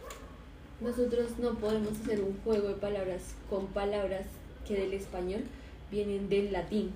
Nosotros 0.81 1.31
no 1.41 1.55
podemos 1.55 1.93
hacer 1.99 2.21
un 2.21 2.37
juego 2.43 2.67
de 2.67 2.75
palabras 2.75 3.33
con 3.49 3.65
palabras 3.67 4.23
que 4.67 4.75
del 4.75 4.93
español 4.93 5.41
vienen 5.89 6.29
del 6.29 6.51
latín. 6.51 6.91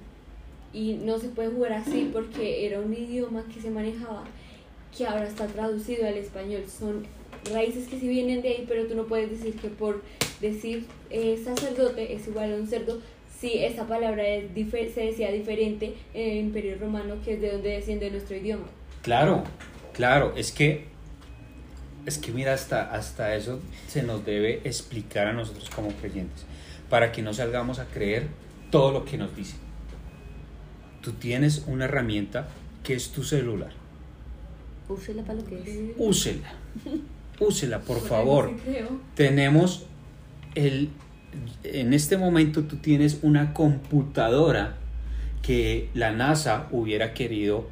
Y 0.72 0.94
no 0.94 1.18
se 1.18 1.30
puede 1.30 1.50
jugar 1.50 1.74
así 1.74 2.12
porque 2.14 2.68
era 2.68 2.80
un 2.80 2.94
idioma 2.94 3.44
que 3.52 3.60
se 3.60 3.72
manejaba 3.72 4.26
que 4.96 5.08
ahora 5.08 5.28
está 5.28 5.48
traducido 5.48 6.08
al 6.08 6.16
español. 6.16 6.64
Son 6.68 7.04
raíces 7.52 7.88
que 7.88 8.00
sí 8.00 8.08
vienen 8.08 8.44
de 8.44 8.50
ahí, 8.50 8.66
pero 8.68 8.86
tú 8.86 8.96
no 8.96 9.06
puedes 9.06 9.32
decir 9.32 9.56
que 9.56 9.70
por 9.70 10.04
decir 10.42 10.86
eh, 11.10 11.40
sacerdote 11.44 12.14
es 12.14 12.28
igual 12.28 12.54
a 12.54 12.56
un 12.56 12.68
cerdo 12.68 13.00
si 13.40 13.64
esa 13.64 13.88
palabra 13.88 14.28
es 14.28 14.46
se 14.94 15.02
decía 15.02 15.32
diferente 15.32 15.96
en 16.14 16.32
el 16.32 16.38
Imperio 16.38 16.78
Romano, 16.78 17.16
que 17.24 17.36
es 17.36 17.42
de 17.42 17.52
donde 17.52 17.70
desciende 17.70 18.12
nuestro 18.12 18.36
idioma. 18.36 18.66
Claro, 19.02 19.44
claro, 19.94 20.34
es 20.36 20.52
que 20.52 20.90
es 22.06 22.18
que 22.18 22.32
mira 22.32 22.54
hasta 22.54 22.92
hasta 22.92 23.36
eso 23.36 23.60
se 23.88 24.04
nos 24.04 24.26
debe 24.26 24.62
explicar 24.64 25.28
a 25.28 25.34
nosotros 25.34 25.70
como 25.70 25.90
creyentes 25.90 26.46
para 26.90 27.12
que 27.12 27.22
no 27.22 27.34
salgamos 27.34 27.80
a 27.80 27.86
creer 27.86 28.28
todo 28.72 28.92
lo 28.92 29.06
que 29.06 29.18
nos 29.18 29.36
dicen. 29.36 29.60
Tú 31.02 31.14
tienes 31.14 31.64
una 31.68 31.86
herramienta 31.86 32.50
que 32.84 32.94
es 32.94 33.12
tu 33.12 33.24
celular. 33.24 33.72
Úsela 34.90 35.24
para 35.24 35.36
lo 35.36 35.46
que 35.46 35.60
es. 35.60 35.96
Úsela. 35.98 36.52
Úsela, 37.40 37.80
por 37.80 38.02
favor. 38.02 38.50
sí 38.50 38.62
creo. 38.66 38.88
tenemos 39.16 39.86
el 40.68 40.90
en 41.64 41.94
este 41.94 42.18
momento 42.18 42.64
tú 42.64 42.78
tienes 42.78 43.20
una 43.22 43.54
computadora 43.54 44.78
que 45.44 45.90
la 45.94 46.12
NASA 46.12 46.68
hubiera 46.72 47.14
querido 47.14 47.70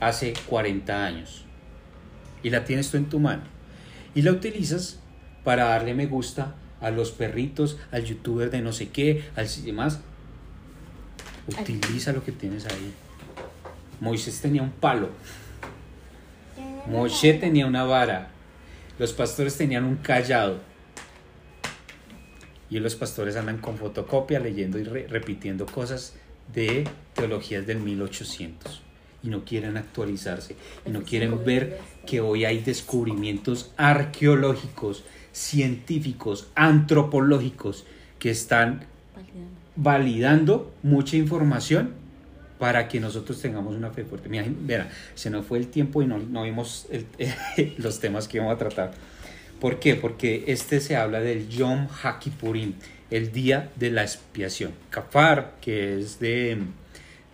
hace 0.00 0.32
40 0.46 1.04
años 1.04 1.44
y 2.42 2.50
la 2.50 2.64
tienes 2.64 2.90
tú 2.90 2.96
en 2.96 3.06
tu 3.06 3.18
mano 3.18 3.42
y 4.14 4.22
la 4.22 4.30
utilizas 4.30 5.00
para 5.44 5.64
darle 5.64 5.94
me 5.94 6.06
gusta 6.06 6.54
a 6.80 6.90
los 6.90 7.10
perritos, 7.10 7.78
al 7.90 8.04
youtuber 8.04 8.50
de 8.50 8.62
no 8.62 8.72
sé 8.72 8.88
qué, 8.88 9.24
al 9.34 9.48
demás. 9.64 10.00
Utiliza 11.48 12.12
lo 12.12 12.24
que 12.24 12.30
tienes 12.30 12.66
ahí. 12.66 12.92
Moisés 14.00 14.40
tenía 14.40 14.62
un 14.62 14.70
palo, 14.70 15.08
Moshe 16.86 17.34
tenía 17.34 17.66
una 17.66 17.84
vara, 17.84 18.28
los 18.98 19.12
pastores 19.12 19.56
tenían 19.56 19.84
un 19.84 19.96
callado. 19.96 20.60
Y 22.70 22.78
los 22.80 22.94
pastores 22.96 23.36
andan 23.36 23.58
con 23.58 23.76
fotocopia 23.78 24.40
leyendo 24.40 24.78
y 24.78 24.84
re- 24.84 25.06
repitiendo 25.08 25.66
cosas 25.66 26.14
de 26.54 26.86
teologías 27.14 27.66
del 27.66 27.80
1800 27.80 28.82
y 29.22 29.28
no 29.28 29.44
quieren 29.44 29.76
actualizarse 29.76 30.54
y 30.86 30.90
no 30.90 31.02
quieren 31.02 31.44
ver 31.44 31.78
que 32.06 32.20
hoy 32.20 32.44
hay 32.44 32.60
descubrimientos 32.60 33.72
arqueológicos, 33.76 35.02
científicos, 35.32 36.48
antropológicos 36.54 37.84
que 38.18 38.30
están 38.30 38.80
Validando. 39.76 40.72
mucha 40.82 41.16
información 41.16 41.90
para 42.58 42.88
que 42.88 42.98
nosotros 42.98 43.40
tengamos 43.40 43.76
una 43.76 43.90
fe 43.90 44.04
fuerte. 44.04 44.28
Mira, 44.28 44.88
se 45.14 45.30
nos 45.30 45.46
fue 45.46 45.58
el 45.58 45.68
tiempo 45.68 46.02
y 46.02 46.06
no, 46.06 46.18
no 46.18 46.42
vimos 46.42 46.86
el- 46.90 47.06
los 47.78 48.00
temas 48.00 48.26
que 48.26 48.38
íbamos 48.38 48.54
a 48.54 48.58
tratar. 48.58 48.92
¿Por 49.60 49.80
qué? 49.80 49.94
Porque 49.96 50.44
este 50.46 50.80
se 50.80 50.96
habla 50.96 51.20
del 51.20 51.48
Yom 51.48 51.88
HaKippurim, 52.02 52.74
el 53.10 53.32
día 53.32 53.70
de 53.76 53.90
la 53.90 54.02
expiación. 54.02 54.72
Kafar, 54.90 55.54
que 55.60 55.98
es 55.98 56.20
de, 56.20 56.58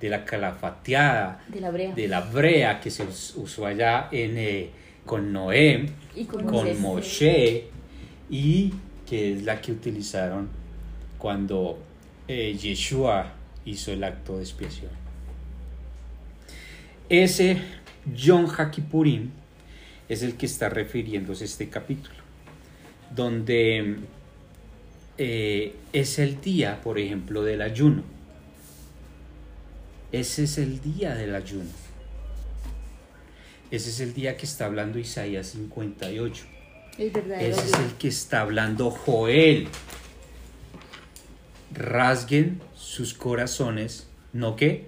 de 0.01 0.09
la 0.09 0.25
calafateada, 0.25 1.43
De 1.49 1.61
la 1.61 1.71
brea. 1.71 1.95
de 1.95 2.09
la 2.09 2.21
brea 2.21 2.81
que 2.81 2.91
se 2.91 3.03
us- 3.05 3.35
usó 3.37 3.67
allá 3.67 4.09
en, 4.11 4.39
eh, 4.39 4.71
con 5.05 5.33
Noé, 5.33 5.87
y 6.17 6.25
con. 6.25 6.47
Moshe 6.81 7.65
y 8.31 8.73
que 9.07 9.35
es 9.35 9.43
la 9.43 9.61
que 9.61 9.73
utilizaron 9.73 10.49
cuando 11.19 11.79
eh, 12.27 12.57
Yeshua 12.59 13.33
hizo 13.67 13.93
el 13.93 14.03
acto 14.03 14.37
de 14.39 14.45
expiación. 14.45 14.91
Ese 17.09 17.59
Yom 18.15 18.47
HaKippurim 18.49 19.31
es 20.09 20.23
el 20.23 20.37
que 20.37 20.47
está 20.47 20.69
refiriéndose 20.69 21.45
este 21.45 21.69
capítulo, 21.69 22.17
donde 23.15 23.97
eh, 25.19 25.75
es 25.93 26.19
el 26.19 26.41
día, 26.41 26.81
por 26.83 26.99
ejemplo, 26.99 27.43
del 27.43 27.63
ayuno. 27.63 28.03
Ese 30.13 30.45
es 30.45 30.59
el 30.59 30.81
día 30.81 31.15
del 31.15 31.35
ayuno. 31.35 31.71
Ese 33.71 33.91
es 33.91 34.01
el 34.01 34.15
día 34.15 34.37
que 34.37 34.47
está 34.47 34.67
hablando 34.67 34.99
Isaías 34.99 35.49
58. 35.49 36.45
El 36.99 37.17
Ese 37.17 37.61
es 37.65 37.73
el 37.73 37.93
que 37.99 38.09
está 38.09 38.43
hablando 38.43 38.91
Joel. 38.91 39.69
Rasguen 41.73 42.61
sus 42.75 43.15
corazones, 43.15 44.07
no 44.33 44.55
que 44.55 44.87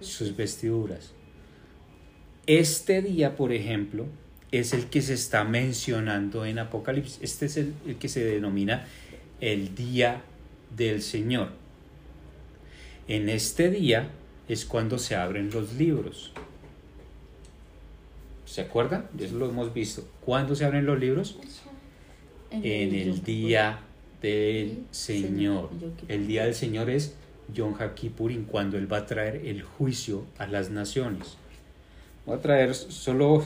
sus 0.00 0.34
vestiduras. 0.34 1.12
Este 2.46 3.02
día, 3.02 3.36
por 3.36 3.52
ejemplo, 3.52 4.06
es 4.52 4.72
el 4.72 4.86
que 4.86 5.02
se 5.02 5.14
está 5.14 5.44
mencionando 5.44 6.46
en 6.46 6.60
Apocalipsis. 6.60 7.18
Este 7.22 7.46
es 7.46 7.56
el, 7.56 7.74
el 7.86 7.96
que 7.96 8.08
se 8.08 8.24
denomina 8.24 8.86
el 9.40 9.74
día 9.74 10.22
del 10.76 11.02
Señor. 11.02 11.48
En 13.08 13.28
este 13.28 13.70
día 13.70 14.08
es 14.48 14.64
cuando 14.64 14.98
se 14.98 15.16
abren 15.16 15.50
los 15.50 15.74
libros. 15.74 16.32
¿Se 18.44 18.60
acuerdan? 18.60 19.08
Eso 19.18 19.36
lo 19.36 19.48
hemos 19.48 19.74
visto. 19.74 20.06
¿Cuándo 20.24 20.54
se 20.54 20.64
abren 20.64 20.86
los 20.86 21.00
libros? 21.00 21.38
en 22.52 22.94
el 22.94 23.22
día 23.22 23.78
del 24.20 24.84
Señor. 24.90 25.70
El 26.08 26.26
día 26.26 26.44
del 26.44 26.54
Señor 26.54 26.90
es 26.90 27.14
Yom 27.52 27.74
HaKippurim, 27.78 28.44
cuando 28.44 28.76
Él 28.76 28.92
va 28.92 28.98
a 28.98 29.06
traer 29.06 29.36
el 29.46 29.62
juicio 29.62 30.24
a 30.38 30.46
las 30.46 30.70
naciones. 30.70 31.36
Voy 32.26 32.36
a 32.36 32.40
traer 32.40 32.74
solo 32.74 33.44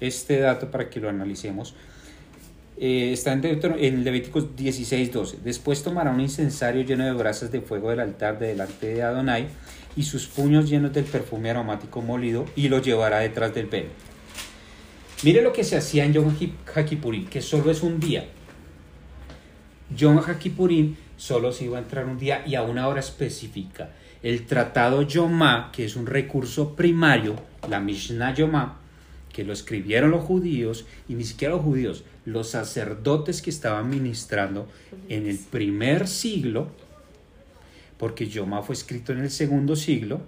este 0.00 0.38
dato 0.38 0.70
para 0.70 0.90
que 0.90 1.00
lo 1.00 1.08
analicemos. 1.08 1.74
Eh, 2.78 3.12
está 3.12 3.32
en, 3.32 3.44
en 3.44 4.04
Levíticos 4.04 4.56
16, 4.56 5.12
12. 5.12 5.38
Después 5.44 5.82
tomará 5.82 6.10
un 6.10 6.20
incensario 6.20 6.82
lleno 6.82 7.04
de 7.04 7.12
brasas 7.12 7.52
de 7.52 7.60
fuego 7.60 7.90
del 7.90 8.00
altar 8.00 8.38
de 8.38 8.48
delante 8.48 8.94
de 8.94 9.02
Adonai 9.02 9.48
y 9.96 10.04
sus 10.04 10.26
puños 10.26 10.68
llenos 10.68 10.92
del 10.92 11.04
perfume 11.04 11.50
aromático 11.50 12.00
molido 12.00 12.46
y 12.56 12.68
lo 12.68 12.80
llevará 12.80 13.18
detrás 13.18 13.54
del 13.54 13.66
velo. 13.66 13.90
Mire 15.22 15.42
lo 15.42 15.52
que 15.52 15.64
se 15.64 15.76
hacía 15.76 16.06
en 16.06 16.14
Yom 16.14 16.34
HaKippurim, 16.74 17.26
que 17.26 17.42
solo 17.42 17.70
es 17.70 17.82
un 17.82 18.00
día. 18.00 18.24
Yom 19.94 20.18
HaKippurim 20.18 20.96
solo 21.18 21.52
se 21.52 21.66
iba 21.66 21.76
a 21.76 21.82
entrar 21.82 22.06
un 22.06 22.18
día 22.18 22.42
y 22.46 22.54
a 22.54 22.62
una 22.62 22.88
hora 22.88 23.00
específica. 23.00 23.90
El 24.22 24.46
tratado 24.46 25.02
Yomá, 25.02 25.70
que 25.72 25.84
es 25.84 25.96
un 25.96 26.06
recurso 26.06 26.74
primario, 26.74 27.36
la 27.68 27.80
Mishnah 27.80 28.34
Yomá, 28.34 28.78
que 29.32 29.44
lo 29.44 29.52
escribieron 29.52 30.10
los 30.10 30.24
judíos, 30.24 30.86
y 31.08 31.14
ni 31.14 31.24
siquiera 31.24 31.54
los 31.54 31.62
judíos, 31.62 32.04
los 32.24 32.50
sacerdotes 32.50 33.42
que 33.42 33.50
estaban 33.50 33.88
ministrando 33.88 34.68
en 35.08 35.26
el 35.26 35.38
primer 35.38 36.08
siglo, 36.08 36.68
porque 37.98 38.28
Yoma 38.28 38.62
fue 38.62 38.74
escrito 38.74 39.12
en 39.12 39.20
el 39.20 39.30
segundo 39.30 39.76
siglo, 39.76 40.20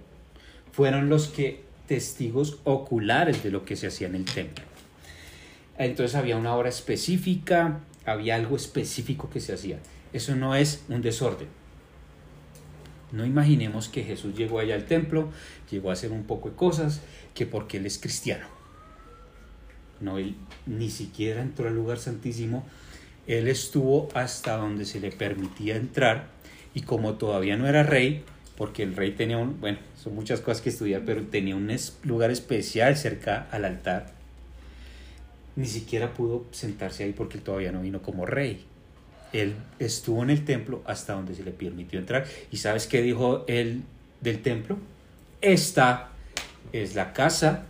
fueron 0.72 1.09
los 1.09 1.28
que 1.28 1.62
testigos 1.86 2.59
oculares 2.64 3.42
de 3.42 3.50
lo 3.50 3.64
que 3.64 3.76
se 3.76 3.86
hacía 3.86 4.09
en 4.09 4.14
el 4.14 4.24
templo. 4.24 4.64
Entonces 5.78 6.14
había 6.14 6.36
una 6.36 6.55
hora 6.55 6.68
específica, 6.68 7.80
había 8.05 8.36
algo 8.36 8.57
específico 8.57 9.30
que 9.30 9.40
se 9.40 9.53
hacía. 9.53 9.78
Eso 10.12 10.36
no 10.36 10.55
es 10.55 10.84
un 10.88 11.03
desorden. 11.03 11.48
No 13.11 13.26
imaginemos 13.26 13.88
que 13.88 14.05
Jesús 14.05 14.34
llegó 14.34 14.59
allá 14.59 14.74
al 14.74 14.86
templo, 14.86 15.30
llegó 15.70 15.90
a 15.90 15.92
hacer 15.94 16.12
un 16.12 16.24
poco 16.24 16.50
de 16.50 16.57
cosas, 16.57 17.00
que 17.34 17.46
porque 17.46 17.76
él 17.76 17.86
es 17.86 17.98
cristiano. 17.98 18.62
No, 20.03 20.18
él 20.18 20.34
ni 20.66 20.90
siquiera 20.90 21.42
entró 21.42 21.68
al 21.68 21.74
lugar 21.74 21.98
santísimo. 21.98 22.64
Él 23.26 23.48
estuvo 23.48 24.09
hasta 24.14 24.57
donde 24.57 24.84
se 24.84 25.00
le 25.00 25.11
permitía 25.12 25.76
entrar 25.76 26.28
y 26.74 26.82
como 26.82 27.14
todavía 27.14 27.57
no 27.57 27.68
era 27.68 27.82
rey, 27.82 28.24
porque 28.57 28.82
el 28.82 28.96
rey 28.96 29.12
tenía 29.12 29.38
un, 29.38 29.61
bueno, 29.61 29.78
son 30.03 30.14
muchas 30.14 30.40
cosas 30.40 30.61
que 30.61 30.70
estudiar, 30.70 31.03
pero 31.07 31.22
tenía 31.22 31.57
un 31.57 31.74
lugar 32.03 32.30
especial 32.30 32.96
cerca 32.96 33.46
al 33.50 33.64
altar, 33.64 34.12
ni 35.57 35.66
siquiera 35.66 36.14
pudo 36.14 36.46
sentarse 36.50 37.05
ahí 37.05 37.12
porque 37.12 37.38
él 37.38 37.44
todavía 37.44 37.72
no 37.72 37.80
vino 37.82 38.03
como 38.03 38.26
rey 38.26 38.64
él 39.32 39.55
estuvo 39.78 40.22
en 40.22 40.30
el 40.30 40.44
templo 40.44 40.82
hasta 40.86 41.14
donde 41.14 41.34
se 41.34 41.42
le 41.42 41.53
permitió 41.53 41.98
entrar. 41.98 42.26
¿Y 42.50 42.59
sabes 42.59 42.86
qué 42.86 43.03
dijo 43.03 43.44
él 43.48 43.82
del 44.20 44.42
templo? 44.42 44.78
Esta 45.40 46.11
es 46.72 46.94
la 46.94 47.12
casa 47.12 47.64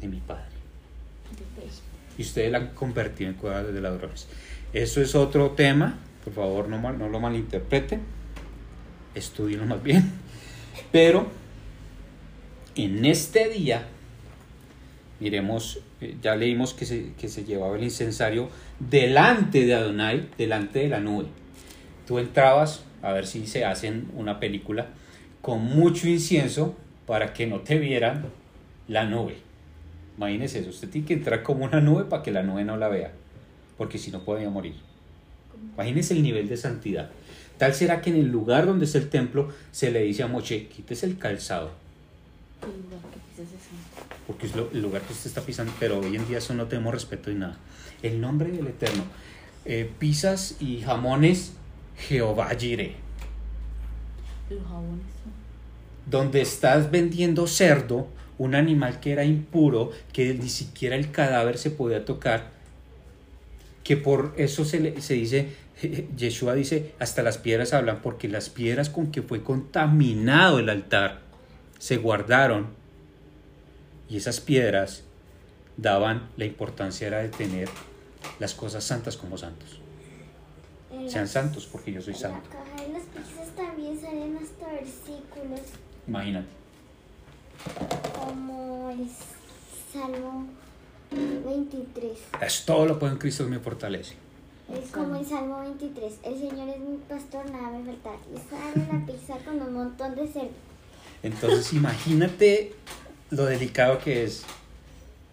de 0.00 0.08
mi 0.08 0.20
padre. 0.20 0.49
Y 2.20 2.22
ustedes 2.22 2.52
la 2.52 2.58
han 2.58 2.66
convertido 2.74 3.30
en 3.30 3.36
cueva 3.36 3.62
de 3.62 3.80
ladrones. 3.80 4.28
Eso 4.74 5.00
es 5.00 5.14
otro 5.14 5.52
tema. 5.52 5.98
Por 6.22 6.34
favor, 6.34 6.68
no, 6.68 6.78
no 6.92 7.08
lo 7.08 7.18
malinterpreten. 7.18 8.02
Estudienlo 9.14 9.64
más 9.64 9.82
bien. 9.82 10.12
Pero 10.92 11.28
en 12.74 13.06
este 13.06 13.48
día, 13.48 13.86
miremos 15.18 15.80
eh, 16.02 16.14
ya 16.20 16.36
leímos 16.36 16.74
que 16.74 16.84
se, 16.84 17.14
que 17.14 17.30
se 17.30 17.44
llevaba 17.44 17.78
el 17.78 17.84
incensario 17.84 18.50
delante 18.78 19.64
de 19.64 19.74
Adonai, 19.74 20.28
delante 20.36 20.80
de 20.80 20.90
la 20.90 21.00
nube. 21.00 21.28
Tú 22.06 22.18
entrabas, 22.18 22.84
a 23.00 23.12
ver 23.12 23.26
si 23.26 23.46
se 23.46 23.64
hacen 23.64 24.10
una 24.14 24.40
película, 24.40 24.88
con 25.40 25.64
mucho 25.64 26.06
incienso 26.06 26.76
para 27.06 27.32
que 27.32 27.46
no 27.46 27.60
te 27.60 27.78
vieran 27.78 28.26
la 28.88 29.06
nube. 29.06 29.38
Imagínese 30.20 30.58
eso, 30.58 30.68
usted 30.68 30.90
tiene 30.90 31.06
que 31.06 31.14
entrar 31.14 31.42
como 31.42 31.64
una 31.64 31.80
nube 31.80 32.04
para 32.04 32.22
que 32.22 32.30
la 32.30 32.42
nube 32.42 32.62
no 32.62 32.76
la 32.76 32.88
vea, 32.88 33.12
porque 33.78 33.96
si 33.96 34.10
no 34.10 34.22
podía 34.22 34.50
morir. 34.50 34.74
Imagínese 35.74 36.12
el 36.12 36.22
nivel 36.22 36.46
de 36.46 36.58
santidad. 36.58 37.10
Tal 37.56 37.72
será 37.72 38.02
que 38.02 38.10
en 38.10 38.16
el 38.16 38.28
lugar 38.28 38.66
donde 38.66 38.84
está 38.84 38.98
el 38.98 39.08
templo 39.08 39.48
se 39.72 39.90
le 39.90 40.02
dice 40.02 40.22
a 40.22 40.26
Moche, 40.26 40.68
quites 40.68 41.04
el 41.04 41.16
calzado 41.16 41.70
porque 44.30 44.46
es 44.46 44.52
el 44.54 44.80
lugar 44.80 45.02
que 45.02 45.12
usted 45.12 45.26
está 45.26 45.40
pisando, 45.40 45.72
pero 45.80 45.98
hoy 45.98 46.14
en 46.14 46.26
día 46.28 46.38
eso 46.38 46.54
no 46.54 46.66
tenemos 46.66 46.94
respeto 46.94 47.32
y 47.32 47.34
nada. 47.34 47.56
El 48.00 48.20
nombre 48.20 48.52
del 48.52 48.66
Eterno. 48.68 49.02
Eh, 49.64 49.90
pisas 49.98 50.56
y 50.60 50.80
jamones, 50.82 51.52
Jehová 51.96 52.50
Jireh. 52.56 52.94
Los 54.48 54.62
jabones 54.62 55.04
Donde 56.06 56.40
estás 56.40 56.92
vendiendo 56.92 57.48
cerdo, 57.48 58.06
un 58.40 58.54
animal 58.54 59.00
que 59.00 59.12
era 59.12 59.22
impuro, 59.22 59.90
que 60.14 60.32
ni 60.32 60.48
siquiera 60.48 60.96
el 60.96 61.10
cadáver 61.10 61.58
se 61.58 61.70
podía 61.70 62.06
tocar, 62.06 62.48
que 63.84 63.98
por 63.98 64.32
eso 64.38 64.64
se, 64.64 64.80
le, 64.80 65.02
se 65.02 65.12
dice, 65.12 65.48
Yeshua 66.16 66.54
dice, 66.54 66.94
hasta 66.98 67.22
las 67.22 67.36
piedras 67.36 67.74
hablan, 67.74 68.00
porque 68.00 68.28
las 68.28 68.48
piedras 68.48 68.88
con 68.88 69.12
que 69.12 69.20
fue 69.20 69.42
contaminado 69.42 70.58
el 70.58 70.70
altar 70.70 71.20
se 71.78 71.98
guardaron 71.98 72.68
y 74.08 74.16
esas 74.16 74.40
piedras 74.40 75.04
daban, 75.76 76.30
la 76.38 76.46
importancia 76.46 77.08
era 77.08 77.18
de 77.18 77.28
tener 77.28 77.68
las 78.38 78.54
cosas 78.54 78.84
santas 78.84 79.18
como 79.18 79.36
santos. 79.36 79.82
Sean 81.08 81.28
santos 81.28 81.68
porque 81.70 81.92
yo 81.92 82.00
soy 82.00 82.14
santo. 82.14 82.48
La 82.48 82.56
caja 82.56 82.88
de 82.88 83.50
también 83.54 84.00
salen 84.00 84.38
hasta 84.38 84.66
versículos. 84.72 85.60
Imagínate. 86.08 86.59
Como 88.14 88.90
el 88.90 89.08
Salmo 89.92 90.46
23. 91.10 92.18
Es 92.40 92.64
todo 92.64 92.86
lo 92.86 92.98
puedo 92.98 93.12
en 93.12 93.18
Cristo 93.18 93.44
que 93.44 93.50
me 93.50 93.58
fortalece. 93.58 94.14
Es 94.72 94.90
como 94.90 95.16
el 95.16 95.26
Salmo 95.26 95.60
23. 95.60 96.14
El 96.22 96.38
Señor 96.38 96.68
es 96.68 96.80
mi 96.80 96.96
pastor, 97.08 97.50
nada 97.50 97.70
me 97.70 97.84
falta. 97.84 98.10
Y 98.32 98.38
sale 98.48 98.86
la 98.92 99.06
pizza 99.06 99.36
con 99.44 99.60
un 99.60 99.72
montón 99.72 100.14
de 100.14 100.28
cerdo. 100.28 100.50
Entonces 101.22 101.72
imagínate 101.72 102.74
lo 103.30 103.44
delicado 103.46 103.98
que 103.98 104.24
es. 104.24 104.44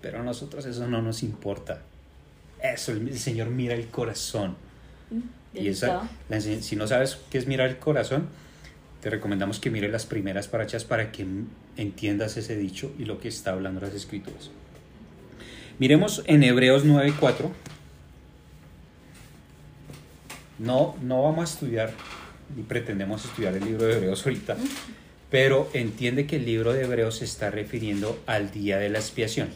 Pero 0.02 0.20
a 0.20 0.24
nosotros 0.24 0.66
eso 0.66 0.88
no 0.88 1.02
nos 1.02 1.24
importa. 1.24 1.82
Eso, 2.62 2.92
el, 2.92 3.18
Señor 3.18 3.50
mira 3.50 3.76
el 3.76 3.88
corazón. 3.88 4.56
Mm, 5.12 5.58
y 5.58 5.68
esa, 5.70 6.08
si 6.62 6.76
no 6.76 6.88
sabes 6.88 7.20
qué 7.30 7.38
es 7.38 7.48
mirar 7.48 7.70
el 7.70 7.78
corazón, 7.78 8.28
te 9.02 9.10
recomendamos 9.10 9.60
que 9.60 9.70
mires 9.70 9.92
las 9.92 10.06
primeras 10.06 10.48
parachas 10.48 10.84
para 10.84 11.12
que 11.12 11.26
entiendas 11.78 12.38
ese 12.38 12.56
dicho 12.56 12.92
y 12.98 13.06
lo 13.06 13.20
que 13.20 13.28
está 13.28 13.52
hablando 13.52 13.82
las 13.82 13.94
escrituras. 13.94 14.50
Miremos 15.80 16.24
en 16.26 16.44
Hebreos 16.44 16.86
9:4. 16.86 17.52
No, 20.60 20.96
no 21.04 21.22
vamos 21.22 21.42
a 21.42 21.54
estudiar, 21.54 21.92
ni 22.56 22.64
pretendemos 22.64 23.24
estudiar 23.24 23.54
el 23.54 23.64
libro 23.64 23.86
de 23.86 23.94
Hebreos 23.94 24.26
ahorita, 24.26 24.58
pero 25.30 25.70
entiende 25.74 26.26
que 26.26 26.38
el 26.38 26.46
libro 26.46 26.74
de 26.74 26.84
Hebreos 26.84 27.18
se 27.18 27.26
está 27.26 27.52
refiriendo 27.52 28.20
al 28.26 28.50
día 28.50 28.80
de 28.80 28.90
la 28.90 28.98
expiación. 28.98 29.50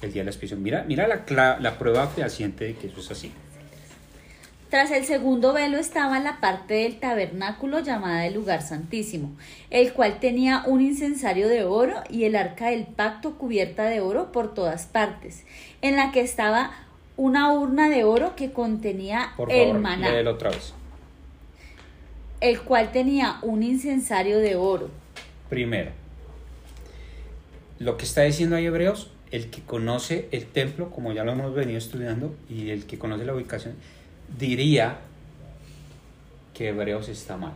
El 0.00 0.12
día 0.12 0.20
de 0.20 0.26
la 0.26 0.30
expiación. 0.30 0.62
Mira, 0.62 0.84
mira 0.86 1.08
la, 1.08 1.58
la 1.58 1.78
prueba 1.78 2.06
fehaciente 2.06 2.66
de 2.66 2.74
que 2.74 2.86
eso 2.86 3.00
es 3.00 3.10
así. 3.10 3.32
Tras 4.76 4.90
el 4.90 5.06
segundo 5.06 5.54
velo 5.54 5.78
estaba 5.78 6.20
la 6.20 6.38
parte 6.38 6.74
del 6.74 6.98
tabernáculo 7.00 7.80
llamada 7.80 8.26
el 8.26 8.34
lugar 8.34 8.60
santísimo, 8.60 9.34
el 9.70 9.94
cual 9.94 10.20
tenía 10.20 10.64
un 10.66 10.82
incensario 10.82 11.48
de 11.48 11.64
oro 11.64 11.94
y 12.10 12.24
el 12.24 12.36
arca 12.36 12.68
del 12.68 12.84
pacto 12.84 13.38
cubierta 13.38 13.84
de 13.84 14.02
oro 14.02 14.32
por 14.32 14.52
todas 14.52 14.84
partes, 14.84 15.46
en 15.80 15.96
la 15.96 16.12
que 16.12 16.20
estaba 16.20 16.72
una 17.16 17.54
urna 17.54 17.88
de 17.88 18.04
oro 18.04 18.36
que 18.36 18.52
contenía 18.52 19.30
el 19.48 19.78
maná. 19.78 20.10
otra 20.28 20.50
vez 20.50 20.74
el 22.42 22.60
cual 22.60 22.92
tenía 22.92 23.38
un 23.40 23.62
incensario 23.62 24.40
de 24.40 24.56
oro. 24.56 24.90
Primero, 25.48 25.92
lo 27.78 27.96
que 27.96 28.04
está 28.04 28.24
diciendo 28.24 28.56
ahí 28.56 28.66
Hebreos, 28.66 29.10
el 29.30 29.48
que 29.48 29.62
conoce 29.62 30.28
el 30.32 30.44
templo, 30.44 30.90
como 30.90 31.14
ya 31.14 31.24
lo 31.24 31.32
hemos 31.32 31.54
venido 31.54 31.78
estudiando, 31.78 32.34
y 32.50 32.68
el 32.68 32.84
que 32.84 32.98
conoce 32.98 33.24
la 33.24 33.34
ubicación, 33.34 33.74
diría 34.38 34.98
que 36.54 36.68
Hebreos 36.68 37.08
está 37.08 37.36
mal. 37.36 37.54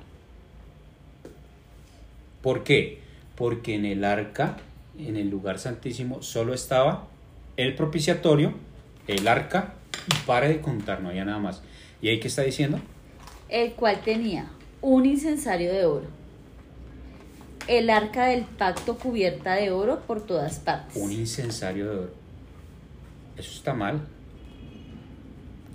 ¿Por 2.42 2.64
qué? 2.64 3.00
Porque 3.34 3.74
en 3.74 3.84
el 3.84 4.04
arca, 4.04 4.56
en 4.98 5.16
el 5.16 5.30
lugar 5.30 5.58
santísimo, 5.58 6.22
solo 6.22 6.54
estaba 6.54 7.06
el 7.56 7.74
propiciatorio, 7.74 8.54
el 9.06 9.28
arca, 9.28 9.74
y 10.06 10.26
pare 10.26 10.48
de 10.48 10.60
contar, 10.60 11.02
no 11.02 11.10
había 11.10 11.24
nada 11.24 11.38
más. 11.38 11.62
¿Y 12.00 12.08
ahí 12.08 12.20
qué 12.20 12.28
está 12.28 12.42
diciendo? 12.42 12.80
El 13.48 13.72
cual 13.72 14.00
tenía 14.02 14.50
un 14.80 15.04
incensario 15.04 15.72
de 15.72 15.84
oro, 15.84 16.06
el 17.66 17.90
arca 17.90 18.26
del 18.26 18.44
pacto 18.44 18.96
cubierta 18.96 19.54
de 19.54 19.70
oro 19.70 20.00
por 20.00 20.24
todas 20.24 20.58
partes. 20.58 20.96
Un 20.96 21.12
incensario 21.12 21.90
de 21.90 21.96
oro. 21.98 22.14
Eso 23.36 23.52
está 23.52 23.74
mal. 23.74 24.00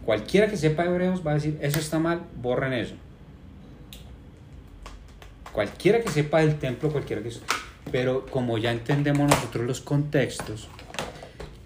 Cualquiera 0.06 0.47
que 0.47 0.56
sepa 0.56 0.86
hebreos 0.86 1.26
va 1.26 1.32
a 1.32 1.34
decir, 1.34 1.58
eso 1.62 1.80
está 1.80 1.97
mal, 1.97 2.22
borren 2.39 2.74
eso. 2.74 2.93
Cualquiera 5.51 6.01
que 6.01 6.10
sepa 6.10 6.41
del 6.41 6.60
templo, 6.60 6.91
cualquiera 6.91 7.24
que... 7.24 7.32
Pero 7.91 8.26
como 8.28 8.58
ya 8.58 8.72
entendemos 8.72 9.30
nosotros 9.30 9.66
los 9.66 9.82
contextos, 9.82 10.68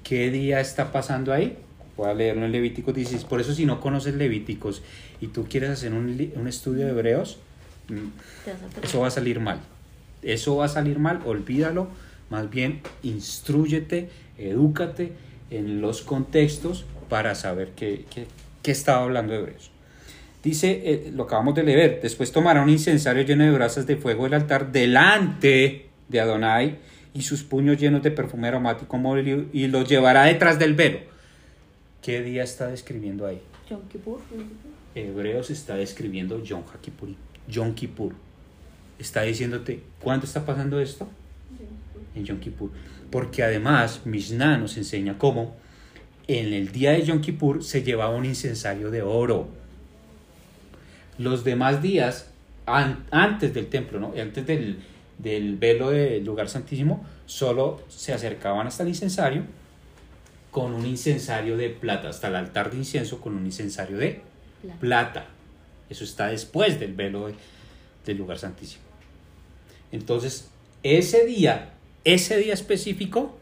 ¿qué 0.04 0.32
día 0.32 0.62
está 0.62 0.92
pasando 0.92 1.34
ahí? 1.34 1.58
Voy 1.98 2.10
a 2.10 2.14
leerlo 2.14 2.46
en 2.46 2.54
Levíticos 2.54 2.94
16. 2.94 3.26
Por 3.26 3.42
eso 3.42 3.54
si 3.54 3.66
no 3.66 3.82
conoces 3.82 4.16
Levíticos 4.16 4.84
y 5.20 5.28
tú 5.28 5.46
quieres 5.50 5.72
hacer 5.72 5.92
un, 5.92 6.32
un 6.36 6.48
estudio 6.48 6.86
de 6.86 6.92
Hebreos, 6.92 7.40
mm, 7.90 8.84
eso 8.84 9.02
va 9.02 9.08
a 9.08 9.12
salir 9.12 9.42
mal. 9.42 9.60
Eso 10.22 10.56
va 10.56 10.66
a 10.66 10.70
salir 10.70 10.98
mal, 10.98 11.22
olvídalo. 11.26 11.90
Más 12.30 12.50
bien, 12.50 12.82
instruyete, 13.04 14.10
edúcate 14.38 15.14
en 15.50 15.82
los 15.82 16.04
contextos 16.04 16.86
para 17.10 17.36
saber 17.36 17.72
qué, 17.76 18.06
qué, 18.10 18.28
qué 18.62 18.72
estaba 18.72 19.04
hablando 19.04 19.34
Hebreos. 19.34 19.72
Dice, 20.44 20.82
eh, 20.86 21.12
lo 21.14 21.24
acabamos 21.24 21.54
de 21.56 21.64
leer, 21.64 22.00
después 22.02 22.32
tomará 22.32 22.62
un 22.62 22.70
incensario 22.70 23.24
lleno 23.24 23.44
de 23.44 23.52
brasas 23.52 23.86
de 23.86 23.98
fuego 23.98 24.24
del 24.24 24.36
altar 24.36 24.72
delante 24.72 25.90
de 26.08 26.20
Adonai 26.22 26.78
y 27.14 27.24
sus 27.24 27.44
puños 27.44 27.78
llenos 27.78 28.04
de 28.04 28.12
perfume 28.12 28.48
aromático 28.48 28.98
y 29.52 29.68
los 29.68 29.90
llevará 29.90 30.24
detrás 30.24 30.58
del 30.58 30.76
velo. 30.76 31.00
¿Qué 32.02 32.22
día 32.22 32.44
está 32.44 32.68
describiendo 32.68 33.26
ahí? 33.26 33.42
Yom 33.70 33.82
Kippur. 33.90 34.22
Hebreos 34.96 35.50
está 35.50 35.76
describiendo 35.76 36.42
Yom 36.42 36.64
Kippur. 36.82 37.10
Yom 37.50 37.74
Kippur. 37.74 38.14
Está 38.98 39.24
diciéndote, 39.24 39.84
¿cuándo 40.02 40.26
está 40.26 40.46
pasando 40.46 40.80
esto? 40.80 41.10
En 42.16 42.24
Yom 42.24 42.40
Kippur. 42.40 42.72
Porque 43.12 43.44
además 43.44 44.06
Mishnah 44.06 44.58
nos 44.58 44.78
enseña 44.78 45.18
cómo 45.18 45.58
en 46.30 46.54
el 46.54 46.72
día 46.72 46.92
de 46.92 47.02
Yom 47.02 47.22
Kippur 47.22 47.64
se 47.64 47.82
llevaba 47.82 48.16
un 48.16 48.24
incensario 48.24 48.92
de 48.92 49.02
oro. 49.02 49.48
Los 51.18 51.44
demás 51.44 51.82
días, 51.82 52.30
antes 52.68 53.52
del 53.52 53.68
templo, 53.68 54.00
¿no? 54.00 54.14
antes 54.16 54.46
del, 54.46 54.78
del 55.18 55.58
velo 55.58 55.90
del 55.90 56.24
lugar 56.24 56.48
santísimo, 56.48 57.04
solo 57.26 57.82
se 57.90 58.14
acercaban 58.14 58.68
hasta 58.68 58.84
el 58.84 58.90
incensario 58.90 59.44
con 60.52 60.76
un 60.76 60.86
incensario 60.86 61.58
de 61.58 61.72
plata, 61.72 62.10
hasta 62.10 62.28
el 62.28 62.36
altar 62.36 62.70
de 62.70 62.78
incienso 62.78 63.20
con 63.20 63.34
un 63.34 63.48
incensario 63.48 63.98
de 63.98 64.22
plata. 64.80 65.26
Eso 65.90 66.04
está 66.04 66.28
después 66.28 66.80
del 66.80 66.94
velo 66.94 67.32
del 68.06 68.18
lugar 68.18 68.38
santísimo. 68.38 68.84
Entonces, 69.92 70.48
ese 70.84 71.26
día, 71.26 71.74
ese 72.04 72.38
día 72.38 72.54
específico, 72.54 73.36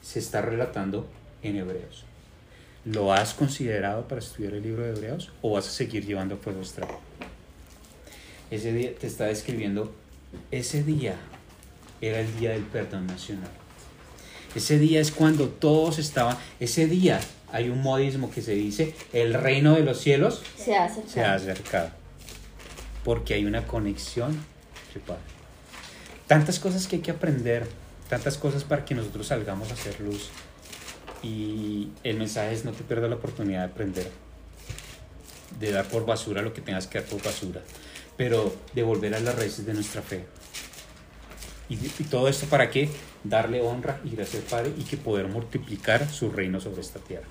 se 0.00 0.20
está 0.20 0.42
relatando 0.42 1.08
en 1.42 1.56
Hebreos. 1.56 2.04
¿Lo 2.84 3.12
has 3.12 3.34
considerado 3.34 4.08
para 4.08 4.20
estudiar 4.20 4.54
el 4.54 4.62
libro 4.62 4.84
de 4.84 4.90
Hebreos 4.90 5.30
o 5.42 5.52
vas 5.52 5.68
a 5.68 5.70
seguir 5.70 6.06
llevando 6.06 6.36
fuego 6.36 6.60
extraño? 6.60 6.98
Ese 8.50 8.72
día 8.72 8.94
te 8.94 9.06
está 9.06 9.26
describiendo, 9.26 9.92
ese 10.50 10.82
día 10.82 11.16
era 12.00 12.20
el 12.20 12.38
día 12.38 12.50
del 12.50 12.62
perdón 12.62 13.06
nacional. 13.06 13.50
Ese 14.54 14.78
día 14.78 15.00
es 15.00 15.12
cuando 15.12 15.48
todos 15.48 15.98
estaban, 15.98 16.36
ese 16.58 16.86
día 16.86 17.20
hay 17.52 17.68
un 17.68 17.82
modismo 17.82 18.30
que 18.30 18.42
se 18.42 18.54
dice, 18.54 18.94
el 19.12 19.34
reino 19.34 19.74
de 19.74 19.82
los 19.82 20.00
cielos 20.00 20.42
se 20.56 20.74
ha 20.74 20.84
acercado. 20.84 21.12
Se 21.12 21.20
ha 21.20 21.34
acercado 21.34 22.00
porque 23.04 23.34
hay 23.34 23.44
una 23.44 23.66
conexión. 23.66 24.38
Tantas 26.26 26.58
cosas 26.58 26.86
que 26.86 26.96
hay 26.96 27.02
que 27.02 27.10
aprender, 27.10 27.66
tantas 28.08 28.36
cosas 28.36 28.64
para 28.64 28.84
que 28.84 28.94
nosotros 28.94 29.28
salgamos 29.28 29.70
a 29.70 29.74
hacer 29.74 30.00
luz. 30.00 30.30
Y 31.22 31.88
el 32.02 32.16
mensaje 32.16 32.52
es 32.52 32.64
no 32.64 32.72
te 32.72 32.82
pierdas 32.82 33.10
la 33.10 33.16
oportunidad 33.16 33.60
de 33.60 33.72
aprender, 33.72 34.10
de 35.58 35.72
dar 35.72 35.86
por 35.86 36.06
basura 36.06 36.42
lo 36.42 36.54
que 36.54 36.60
tengas 36.60 36.86
que 36.86 37.00
dar 37.00 37.08
por 37.08 37.22
basura, 37.22 37.60
pero 38.16 38.54
de 38.74 38.82
volver 38.82 39.14
a 39.14 39.20
las 39.20 39.36
raíces 39.36 39.66
de 39.66 39.74
nuestra 39.74 40.02
fe. 40.02 40.24
¿Y, 41.68 41.76
todo 42.04 42.26
esto 42.26 42.46
para 42.46 42.68
qué? 42.70 42.88
Darle 43.22 43.60
honra 43.60 44.00
y 44.04 44.10
gracias 44.10 44.42
al 44.42 44.48
Padre 44.48 44.72
y 44.76 44.82
que 44.82 44.96
poder 44.96 45.28
multiplicar 45.28 46.08
su 46.08 46.30
reino 46.30 46.60
sobre 46.60 46.80
esta 46.80 46.98
tierra. 46.98 47.26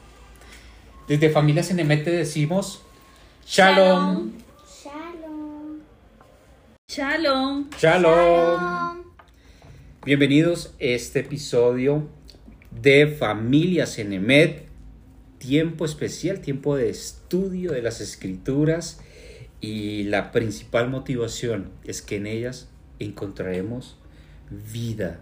Desde 1.08 1.30
Familia 1.30 1.64
Cenemet 1.64 2.06
te 2.06 2.12
decimos 2.12 2.84
Shalom. 3.46 4.32
Shalom. 4.82 5.80
Shalom. 6.88 7.70
Shalom. 7.78 9.04
Bienvenidos 10.06 10.68
a 10.80 10.86
este 10.86 11.20
episodio 11.20 12.08
de 12.72 13.08
Familias 13.08 13.98
en 14.00 14.14
Emet, 14.14 14.68
tiempo 15.38 15.86
especial, 15.86 16.40
tiempo 16.42 16.76
de 16.76 16.90
estudio 16.90 17.72
de 17.72 17.82
las 17.82 18.02
escrituras 18.02 19.00
y 19.62 20.04
la 20.04 20.32
principal 20.32 20.90
motivación 20.90 21.72
es 21.84 22.02
que 22.02 22.18
en 22.18 22.28
ellas 22.28 22.70
encontraremos 23.00 23.98
vida 24.72 25.20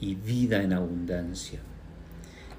y 0.00 0.14
vida 0.14 0.62
en 0.62 0.72
abundancia. 0.72 1.60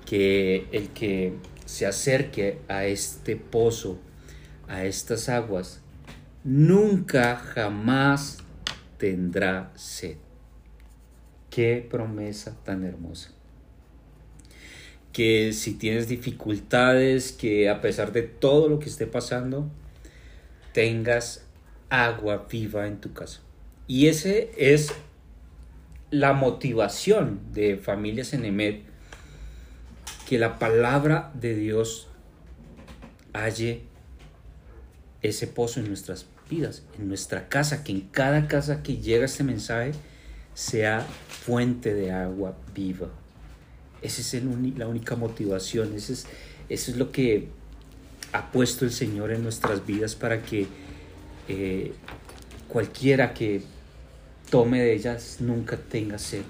Que 0.06 0.68
el 0.72 0.90
que 0.90 1.34
se 1.66 1.86
acerque 1.86 2.60
a 2.70 2.86
este 2.86 3.36
pozo, 3.36 4.00
a 4.68 4.86
estas 4.86 5.28
aguas, 5.28 5.82
nunca 6.44 7.36
jamás 7.36 8.38
tendrá 8.98 9.72
sed. 9.76 10.18
Qué 11.50 11.86
promesa 11.90 12.56
tan 12.64 12.86
hermosa 12.86 13.38
que 15.14 15.54
si 15.54 15.74
tienes 15.74 16.08
dificultades, 16.08 17.32
que 17.32 17.70
a 17.70 17.82
pesar 17.82 18.12
de 18.12 18.24
todo 18.24 18.70
lo 18.70 18.80
que 18.80 18.90
esté 18.90 19.08
pasando, 19.08 19.70
tengas 20.74 21.46
agua 21.90 22.48
viva 22.50 22.88
en 22.88 23.02
tu 23.02 23.14
casa. 23.14 23.42
Y 23.88 24.08
ese 24.08 24.52
es 24.58 24.92
la 26.12 26.34
motivación 26.34 27.40
de 27.54 27.78
familias 27.78 28.34
en 28.34 28.46
Emet, 28.46 28.84
que 30.28 30.38
la 30.38 30.60
palabra 30.60 31.32
de 31.34 31.56
Dios 31.56 32.08
halle 33.34 33.84
ese 35.22 35.48
pozo 35.48 35.80
en 35.80 35.88
nuestras 35.88 36.26
vidas, 36.50 36.84
en 36.98 37.08
nuestra 37.08 37.50
casa, 37.50 37.84
que 37.84 37.92
en 37.92 38.02
cada 38.02 38.48
casa 38.48 38.84
que 38.84 38.98
llega 38.98 39.26
este 39.26 39.44
mensaje 39.44 39.92
sea 40.54 41.06
fuente 41.28 41.94
de 41.94 42.12
agua 42.12 42.58
viva. 42.74 43.10
Esa 44.02 44.22
es 44.22 44.44
la 44.78 44.88
única 44.88 45.16
motivación, 45.16 45.94
eso 45.96 46.14
es, 46.14 46.26
eso 46.70 46.92
es 46.92 46.98
lo 46.98 47.12
que 47.12 47.48
ha 48.32 48.52
puesto 48.52 48.86
el 48.86 48.92
Señor 48.92 49.32
en 49.32 49.44
nuestras 49.44 49.86
vidas 49.86 50.16
para 50.16 50.42
que 50.44 50.68
eh, 51.48 51.94
cualquiera 52.68 53.34
que 53.34 53.62
tome 54.50 54.82
de 54.82 54.94
ellas 54.94 55.38
nunca 55.40 55.78
tenga 55.78 56.18
sed. 56.18 56.44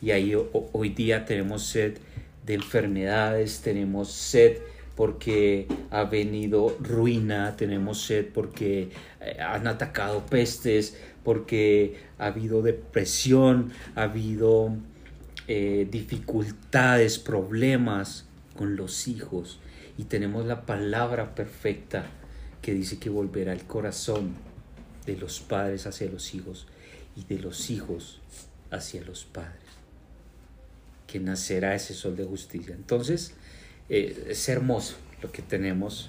Y 0.00 0.10
ahí 0.10 0.34
hoy 0.72 0.88
día 0.90 1.24
tenemos 1.24 1.66
sed 1.66 1.98
de 2.44 2.54
enfermedades, 2.54 3.60
tenemos 3.60 4.10
sed 4.10 4.58
porque 4.96 5.66
ha 5.90 6.04
venido 6.04 6.76
ruina, 6.80 7.56
tenemos 7.56 8.02
sed 8.02 8.26
porque 8.32 8.90
eh, 9.20 9.40
han 9.40 9.66
atacado 9.66 10.26
pestes, 10.26 10.96
porque 11.24 11.96
ha 12.18 12.26
habido 12.26 12.62
depresión, 12.62 13.72
ha 13.94 14.02
habido 14.02 14.76
eh, 15.54 15.86
dificultades, 15.90 17.18
problemas 17.18 18.24
con 18.56 18.74
los 18.74 19.06
hijos 19.06 19.60
y 19.98 20.04
tenemos 20.04 20.46
la 20.46 20.64
palabra 20.64 21.34
perfecta 21.34 22.06
que 22.62 22.72
dice 22.72 22.98
que 22.98 23.10
volverá 23.10 23.52
el 23.52 23.64
corazón 23.64 24.32
de 25.04 25.14
los 25.18 25.40
padres 25.40 25.86
hacia 25.86 26.08
los 26.08 26.34
hijos 26.34 26.68
y 27.16 27.24
de 27.24 27.38
los 27.38 27.68
hijos 27.68 28.22
hacia 28.70 29.04
los 29.04 29.26
padres, 29.26 29.60
que 31.06 31.20
nacerá 31.20 31.74
ese 31.74 31.92
sol 31.92 32.16
de 32.16 32.24
justicia. 32.24 32.74
Entonces, 32.74 33.34
eh, 33.90 34.28
es 34.30 34.48
hermoso 34.48 34.96
lo 35.20 35.32
que 35.32 35.42
tenemos 35.42 36.08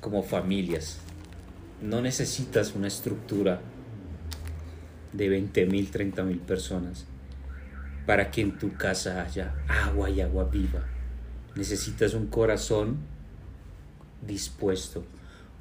como 0.00 0.22
familias. 0.22 0.98
No 1.82 2.02
necesitas 2.02 2.76
una 2.76 2.86
estructura 2.86 3.60
de 5.12 5.28
20 5.28 5.66
mil, 5.66 5.90
30 5.90 6.22
mil 6.22 6.38
personas 6.38 7.04
para 8.06 8.30
que 8.30 8.40
en 8.40 8.56
tu 8.56 8.72
casa 8.74 9.22
haya 9.22 9.52
agua 9.68 10.08
y 10.08 10.20
agua 10.20 10.44
viva. 10.44 10.84
Necesitas 11.56 12.14
un 12.14 12.28
corazón 12.28 12.98
dispuesto, 14.24 15.04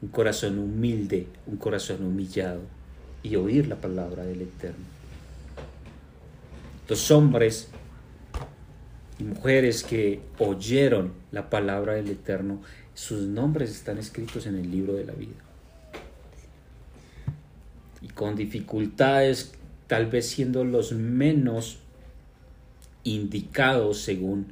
un 0.02 0.10
corazón 0.10 0.60
humilde, 0.60 1.28
un 1.48 1.58
corazón 1.58 2.06
humillado 2.06 2.62
y 3.24 3.36
oír 3.36 3.68
la 3.68 3.78
palabra 3.78 4.24
del 4.24 4.44
Eterno. 4.44 4.86
Los 6.88 7.10
hombres 7.10 7.70
y 9.18 9.24
mujeres 9.24 9.84
que 9.84 10.22
oyeron 10.38 11.14
la 11.32 11.50
palabra 11.50 11.94
del 11.94 12.10
Eterno, 12.10 12.62
sus 12.94 13.22
nombres 13.22 13.72
están 13.72 13.98
escritos 13.98 14.46
en 14.46 14.56
el 14.56 14.70
libro 14.70 14.94
de 14.94 15.06
la 15.06 15.14
vida. 15.14 15.34
Y 18.02 18.10
con 18.10 18.36
dificultades, 18.36 19.54
tal 19.88 20.06
vez 20.06 20.28
siendo 20.28 20.64
los 20.64 20.92
menos 20.92 21.80
indicados 23.06 24.00
según 24.02 24.48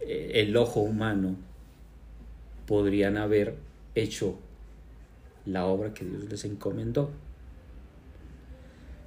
eh, 0.00 0.32
el 0.34 0.54
ojo 0.56 0.80
humano, 0.80 1.36
podrían 2.66 3.16
haber 3.16 3.56
hecho 3.94 4.38
la 5.46 5.64
obra 5.64 5.94
que 5.94 6.04
Dios 6.04 6.24
les 6.24 6.44
encomendó. 6.44 7.10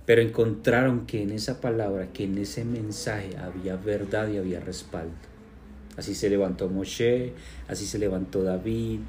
Pero 0.05 0.21
encontraron 0.21 1.05
que 1.05 1.21
en 1.21 1.31
esa 1.31 1.61
palabra, 1.61 2.07
que 2.13 2.23
en 2.23 2.37
ese 2.37 2.65
mensaje 2.65 3.37
había 3.37 3.75
verdad 3.75 4.29
y 4.29 4.37
había 4.37 4.59
respaldo. 4.59 5.15
Así 5.97 6.13
se 6.13 6.29
levantó 6.29 6.69
Moshe, 6.69 7.33
así 7.67 7.85
se 7.85 7.97
levantó 7.97 8.43
David, 8.43 8.99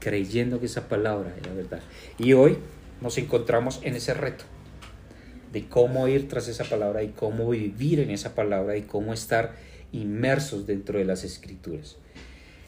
creyendo 0.00 0.60
que 0.60 0.66
esa 0.66 0.88
palabra 0.88 1.34
era 1.38 1.54
verdad. 1.54 1.80
Y 2.18 2.32
hoy 2.32 2.58
nos 3.00 3.16
encontramos 3.16 3.80
en 3.82 3.94
ese 3.94 4.12
reto 4.12 4.44
de 5.54 5.68
cómo 5.68 6.08
ir 6.08 6.28
tras 6.28 6.48
esa 6.48 6.64
palabra 6.64 7.04
y 7.04 7.10
cómo 7.10 7.48
vivir 7.48 8.00
en 8.00 8.10
esa 8.10 8.34
palabra 8.34 8.76
y 8.76 8.82
cómo 8.82 9.14
estar 9.14 9.54
inmersos 9.92 10.66
dentro 10.66 10.98
de 10.98 11.04
las 11.04 11.22
escrituras. 11.22 11.96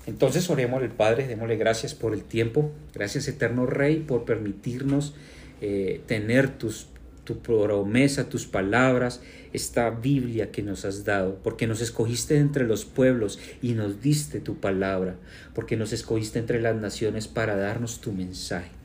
Entonces 0.07 0.49
oremos 0.49 0.81
al 0.81 0.93
Padre, 0.93 1.27
démosle 1.27 1.57
gracias 1.57 1.95
por 1.95 2.15
el 2.15 2.23
tiempo, 2.23 2.71
gracias 2.95 3.27
eterno 3.27 3.67
Rey 3.67 3.97
por 3.97 4.25
permitirnos 4.25 5.15
eh, 5.61 6.01
tener 6.07 6.57
tus 6.57 6.89
tu 7.25 7.41
promesa, 7.41 8.29
tus 8.29 8.47
palabras, 8.47 9.21
esta 9.53 9.91
Biblia 9.91 10.53
que 10.53 10.63
nos 10.63 10.85
has 10.85 11.05
dado, 11.05 11.41
porque 11.43 11.67
nos 11.67 11.81
escogiste 11.81 12.37
entre 12.37 12.65
los 12.65 12.85
pueblos 12.85 13.41
y 13.61 13.73
nos 13.73 14.01
diste 14.01 14.39
tu 14.39 14.61
palabra, 14.61 15.17
porque 15.53 15.77
nos 15.77 15.93
escogiste 15.93 16.39
entre 16.39 16.63
las 16.63 16.77
naciones 16.77 17.27
para 17.27 17.57
darnos 17.57 18.01
tu 18.01 18.13
mensaje 18.13 18.76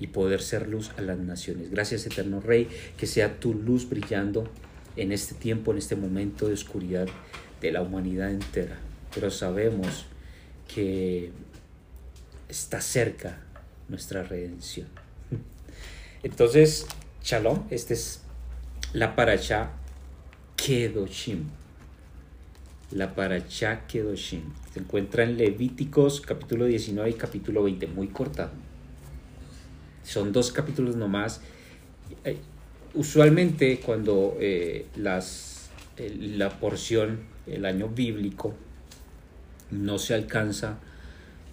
y 0.00 0.08
poder 0.08 0.40
ser 0.40 0.68
luz 0.68 0.90
a 0.96 1.02
las 1.02 1.18
naciones. 1.18 1.70
Gracias, 1.70 2.06
eterno 2.06 2.40
Rey, 2.40 2.68
que 2.96 3.06
sea 3.06 3.40
tu 3.40 3.54
luz 3.54 3.88
brillando 3.88 4.48
en 4.96 5.12
este 5.12 5.34
tiempo, 5.34 5.72
en 5.72 5.78
este 5.78 5.96
momento 5.96 6.46
de 6.46 6.54
oscuridad 6.54 7.08
de 7.60 7.72
la 7.72 7.82
humanidad 7.82 8.30
entera. 8.30 8.78
Pero 9.14 9.30
sabemos 9.30 10.06
que 10.72 11.30
está 12.48 12.80
cerca 12.80 13.40
nuestra 13.88 14.22
redención. 14.22 14.88
Entonces, 16.22 16.86
Shalom, 17.22 17.66
esta 17.70 17.94
es 17.94 18.22
la 18.92 19.16
paracha 19.16 19.70
Kedoshim. 20.56 21.44
La 22.90 23.14
paracha 23.14 23.86
Kedoshim. 23.86 24.42
Se 24.72 24.80
encuentra 24.80 25.24
en 25.24 25.36
Levíticos 25.36 26.20
capítulo 26.20 26.66
19 26.66 27.10
y 27.10 27.14
capítulo 27.14 27.64
20, 27.64 27.86
muy 27.88 28.08
cortado. 28.08 28.67
Son 30.08 30.32
dos 30.32 30.52
capítulos 30.52 30.96
nomás. 30.96 31.42
Eh, 32.24 32.38
usualmente 32.94 33.78
cuando 33.80 34.38
eh, 34.40 34.86
las, 34.96 35.68
la 35.98 36.48
porción, 36.48 37.20
el 37.46 37.66
año 37.66 37.88
bíblico, 37.88 38.54
no 39.70 39.98
se 39.98 40.14
alcanza 40.14 40.78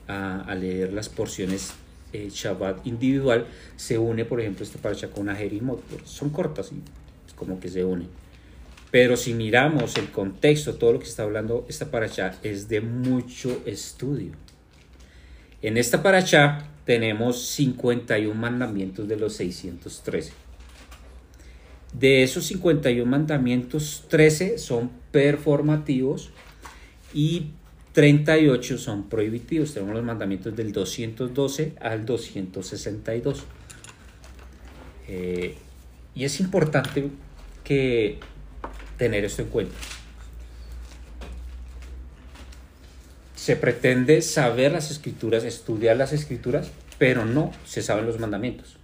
a, 0.07 0.39
a 0.39 0.55
leer 0.55 0.93
las 0.93 1.09
porciones 1.09 1.73
eh, 2.13 2.29
Shabbat 2.31 2.87
individual, 2.87 3.45
se 3.75 3.97
une, 3.97 4.23
por 4.23 4.39
ejemplo, 4.39 4.63
esta 4.63 4.79
paracha 4.79 5.09
con 5.09 5.27
Ajerimot. 5.27 5.81
Son 6.05 6.29
cortas 6.29 6.71
y 6.71 6.81
como 7.35 7.59
que 7.59 7.67
se 7.67 7.83
unen. 7.83 8.07
Pero 8.89 9.17
si 9.17 9.33
miramos 9.33 9.97
el 9.97 10.11
contexto, 10.11 10.75
todo 10.75 10.93
lo 10.93 10.99
que 10.99 11.07
está 11.07 11.23
hablando 11.23 11.65
esta 11.67 11.91
paracha 11.91 12.39
es 12.41 12.69
de 12.69 12.79
mucho 12.79 13.61
estudio. 13.65 14.31
En 15.61 15.75
esta 15.75 16.01
paracha 16.01 16.69
tenemos 16.85 17.41
51 17.47 18.33
mandamientos 18.33 19.07
de 19.07 19.17
los 19.17 19.33
613. 19.35 20.31
De 21.93 22.23
esos 22.23 22.45
51 22.45 23.09
mandamientos, 23.09 24.05
13 24.09 24.57
son 24.57 24.91
performativos 25.11 26.31
y 27.13 27.51
38 27.93 28.77
son 28.77 29.09
prohibitivos. 29.09 29.73
Tenemos 29.73 29.95
los 29.95 30.03
mandamientos 30.03 30.55
del 30.55 30.73
212 30.73 31.75
al 31.79 32.05
262. 32.05 33.43
Eh, 35.07 35.55
y 36.13 36.23
es 36.25 36.39
importante 36.39 37.09
que 37.63 38.19
tener 38.97 39.23
esto 39.25 39.41
en 39.41 39.47
cuenta. 39.47 39.75
Se 43.45 43.55
pretende 43.55 44.23
saber 44.23 44.71
las 44.71 44.89
escrituras, 44.89 45.43
estudiar 45.43 45.97
las 45.97 46.13
escrituras, 46.13 46.71
pero 46.97 47.25
no 47.25 47.51
se 47.63 47.83
saben 47.83 48.07
los 48.07 48.19
mandamientos. 48.19 48.77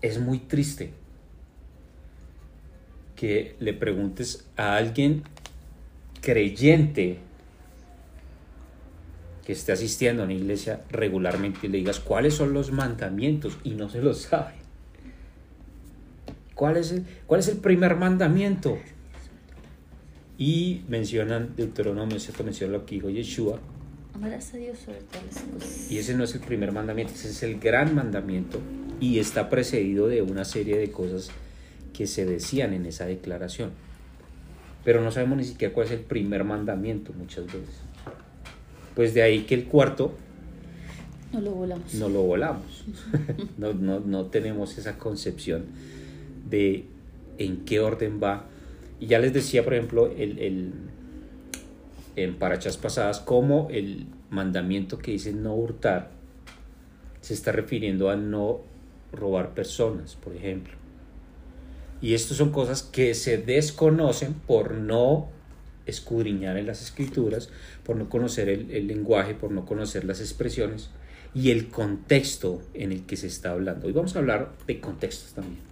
Es 0.00 0.18
muy 0.18 0.38
triste 0.38 0.94
que 3.14 3.56
le 3.60 3.74
preguntes 3.74 4.46
a 4.56 4.76
alguien 4.76 5.24
creyente 6.22 7.18
que 9.44 9.52
esté 9.52 9.72
asistiendo 9.72 10.22
a 10.22 10.24
una 10.24 10.32
iglesia 10.32 10.80
regularmente 10.88 11.66
y 11.66 11.68
le 11.68 11.76
digas 11.76 12.00
cuáles 12.00 12.32
son 12.32 12.54
los 12.54 12.72
mandamientos 12.72 13.58
y 13.64 13.72
no 13.72 13.90
se 13.90 14.00
los 14.00 14.22
sabe. 14.22 14.54
¿Cuál 16.54 16.78
es 16.78 16.90
el, 16.90 17.04
cuál 17.26 17.40
es 17.40 17.48
el 17.48 17.58
primer 17.58 17.96
mandamiento? 17.96 18.78
Y 20.42 20.82
mencionan 20.88 21.54
Deuteronomio, 21.56 22.18
¿cierto? 22.18 22.42
Menciona 22.42 22.72
lo 22.72 22.86
que 22.86 22.96
dijo 22.96 23.10
Yeshua. 23.10 23.60
Amarás 24.14 24.52
a 24.54 24.56
Dios 24.56 24.78
sobre 24.78 24.98
todas 25.02 25.24
las 25.26 25.42
cosas. 25.44 25.90
Y 25.90 25.98
ese 25.98 26.14
no 26.14 26.24
es 26.24 26.34
el 26.34 26.40
primer 26.40 26.72
mandamiento, 26.72 27.14
ese 27.14 27.30
es 27.30 27.42
el 27.42 27.60
gran 27.60 27.94
mandamiento 27.94 28.60
y 29.00 29.18
está 29.18 29.48
precedido 29.48 30.08
de 30.08 30.22
una 30.22 30.44
serie 30.44 30.76
de 30.76 30.90
cosas 30.90 31.30
que 31.92 32.06
se 32.06 32.24
decían 32.26 32.72
en 32.74 32.86
esa 32.86 33.06
declaración 33.06 33.70
pero 34.84 35.00
no 35.00 35.10
sabemos 35.10 35.38
ni 35.38 35.44
siquiera 35.44 35.72
cuál 35.72 35.86
es 35.86 35.92
el 35.92 36.00
primer 36.00 36.44
mandamiento 36.44 37.12
muchas 37.12 37.46
veces. 37.46 37.80
Pues 38.94 39.14
de 39.14 39.22
ahí 39.22 39.42
que 39.42 39.54
el 39.54 39.66
cuarto 39.66 40.12
no 41.32 41.40
lo 41.40 41.52
volamos. 41.52 41.94
No 41.94 42.08
lo 42.08 42.22
volamos. 42.22 42.84
no, 43.58 43.72
no, 43.72 44.00
no 44.00 44.26
tenemos 44.26 44.76
esa 44.76 44.98
concepción 44.98 45.64
de 46.50 46.84
en 47.38 47.64
qué 47.64 47.80
orden 47.80 48.20
va. 48.22 48.46
Y 49.02 49.08
ya 49.08 49.18
les 49.18 49.32
decía, 49.32 49.64
por 49.64 49.74
ejemplo, 49.74 50.06
el, 50.16 50.38
el, 50.38 50.72
en 52.14 52.36
parachas 52.36 52.76
pasadas, 52.76 53.18
como 53.18 53.66
el 53.68 54.06
mandamiento 54.30 54.98
que 54.98 55.10
dice 55.10 55.32
no 55.32 55.56
hurtar 55.56 56.12
se 57.20 57.34
está 57.34 57.50
refiriendo 57.50 58.10
a 58.10 58.14
no 58.14 58.60
robar 59.12 59.54
personas, 59.54 60.14
por 60.14 60.36
ejemplo. 60.36 60.74
Y 62.00 62.14
estas 62.14 62.36
son 62.36 62.52
cosas 62.52 62.84
que 62.84 63.14
se 63.14 63.38
desconocen 63.38 64.34
por 64.34 64.70
no 64.70 65.30
escudriñar 65.84 66.56
en 66.56 66.68
las 66.68 66.80
escrituras, 66.80 67.50
por 67.82 67.96
no 67.96 68.08
conocer 68.08 68.48
el, 68.48 68.86
lenguaje, 68.86 69.34
por 69.34 69.50
no 69.50 69.66
conocer 69.66 70.04
las 70.04 70.20
expresiones 70.20 70.90
y 71.34 71.50
el 71.50 71.70
contexto 71.70 72.62
en 72.72 72.92
el 72.92 73.04
que 73.04 73.16
se 73.16 73.26
está 73.26 73.50
hablando. 73.50 73.88
Hoy 73.88 73.94
vamos 73.94 74.14
a 74.14 74.20
hablar 74.20 74.52
de 74.68 74.80
contextos 74.80 75.32
también. 75.32 75.71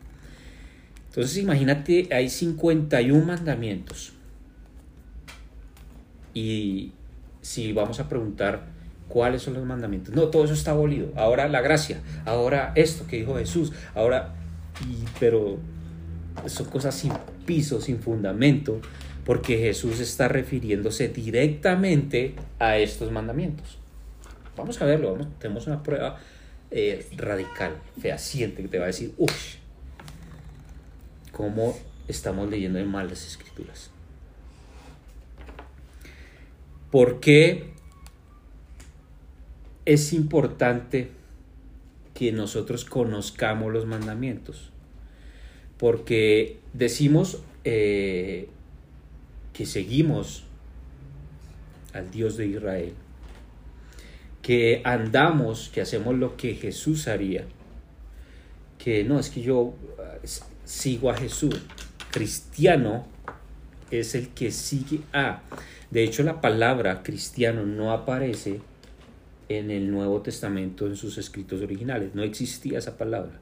Entonces 1.10 1.38
imagínate, 1.38 2.08
hay 2.12 2.30
51 2.30 3.24
mandamientos. 3.24 4.12
Y 6.32 6.92
si 7.42 7.72
vamos 7.72 7.98
a 7.98 8.08
preguntar 8.08 8.66
cuáles 9.08 9.42
son 9.42 9.54
los 9.54 9.66
mandamientos, 9.66 10.14
no, 10.14 10.28
todo 10.28 10.44
eso 10.44 10.54
está 10.54 10.70
abolido. 10.70 11.12
Ahora 11.16 11.48
la 11.48 11.62
gracia, 11.62 12.00
ahora 12.24 12.70
esto 12.76 13.08
que 13.08 13.16
dijo 13.16 13.36
Jesús, 13.36 13.72
ahora, 13.96 14.36
y, 14.88 15.04
pero 15.18 15.58
son 16.46 16.66
cosas 16.66 16.94
sin 16.94 17.12
piso, 17.44 17.80
sin 17.80 17.98
fundamento, 17.98 18.80
porque 19.24 19.58
Jesús 19.58 19.98
está 19.98 20.28
refiriéndose 20.28 21.08
directamente 21.08 22.36
a 22.60 22.76
estos 22.78 23.10
mandamientos. 23.10 23.78
Vamos 24.56 24.80
a 24.80 24.84
verlo, 24.84 25.10
vamos, 25.12 25.26
tenemos 25.40 25.66
una 25.66 25.82
prueba 25.82 26.20
eh, 26.70 27.08
radical, 27.16 27.78
fehaciente, 28.00 28.62
que 28.62 28.68
te 28.68 28.78
va 28.78 28.84
a 28.84 28.88
decir, 28.88 29.12
uff, 29.18 29.59
cómo 31.32 31.76
estamos 32.08 32.50
leyendo 32.50 32.78
en 32.78 32.88
mal 32.88 33.08
las 33.08 33.26
escrituras. 33.26 33.90
¿Por 36.90 37.20
qué 37.20 37.70
es 39.84 40.12
importante 40.12 41.10
que 42.14 42.32
nosotros 42.32 42.84
conozcamos 42.84 43.72
los 43.72 43.86
mandamientos? 43.86 44.70
porque 45.80 46.58
decimos 46.74 47.40
eh, 47.64 48.48
que 49.54 49.64
seguimos 49.64 50.44
al 51.94 52.10
Dios 52.10 52.36
de 52.36 52.48
Israel, 52.48 52.92
que 54.42 54.82
andamos, 54.84 55.70
que 55.72 55.80
hacemos 55.80 56.16
lo 56.16 56.36
que 56.36 56.54
Jesús 56.54 57.08
haría, 57.08 57.46
que 58.76 59.04
no, 59.04 59.18
es 59.18 59.30
que 59.30 59.40
yo 59.40 59.72
sigo 60.70 61.10
a 61.10 61.16
Jesús. 61.16 61.54
Cristiano 62.10 63.06
es 63.90 64.14
el 64.14 64.28
que 64.28 64.52
sigue 64.52 65.00
a. 65.12 65.42
De 65.90 66.04
hecho, 66.04 66.22
la 66.22 66.40
palabra 66.40 67.02
cristiano 67.02 67.66
no 67.66 67.92
aparece 67.92 68.60
en 69.48 69.70
el 69.70 69.90
Nuevo 69.90 70.22
Testamento 70.22 70.86
en 70.86 70.96
sus 70.96 71.18
escritos 71.18 71.60
originales. 71.60 72.14
No 72.14 72.22
existía 72.22 72.78
esa 72.78 72.96
palabra 72.96 73.40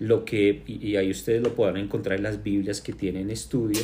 lo 0.00 0.24
que, 0.24 0.62
y 0.66 0.96
ahí 0.96 1.10
ustedes 1.10 1.42
lo 1.42 1.54
podrán 1.54 1.76
encontrar 1.76 2.16
en 2.16 2.24
las 2.24 2.42
Biblias 2.42 2.80
que 2.80 2.94
tienen 2.94 3.30
estudio, 3.30 3.80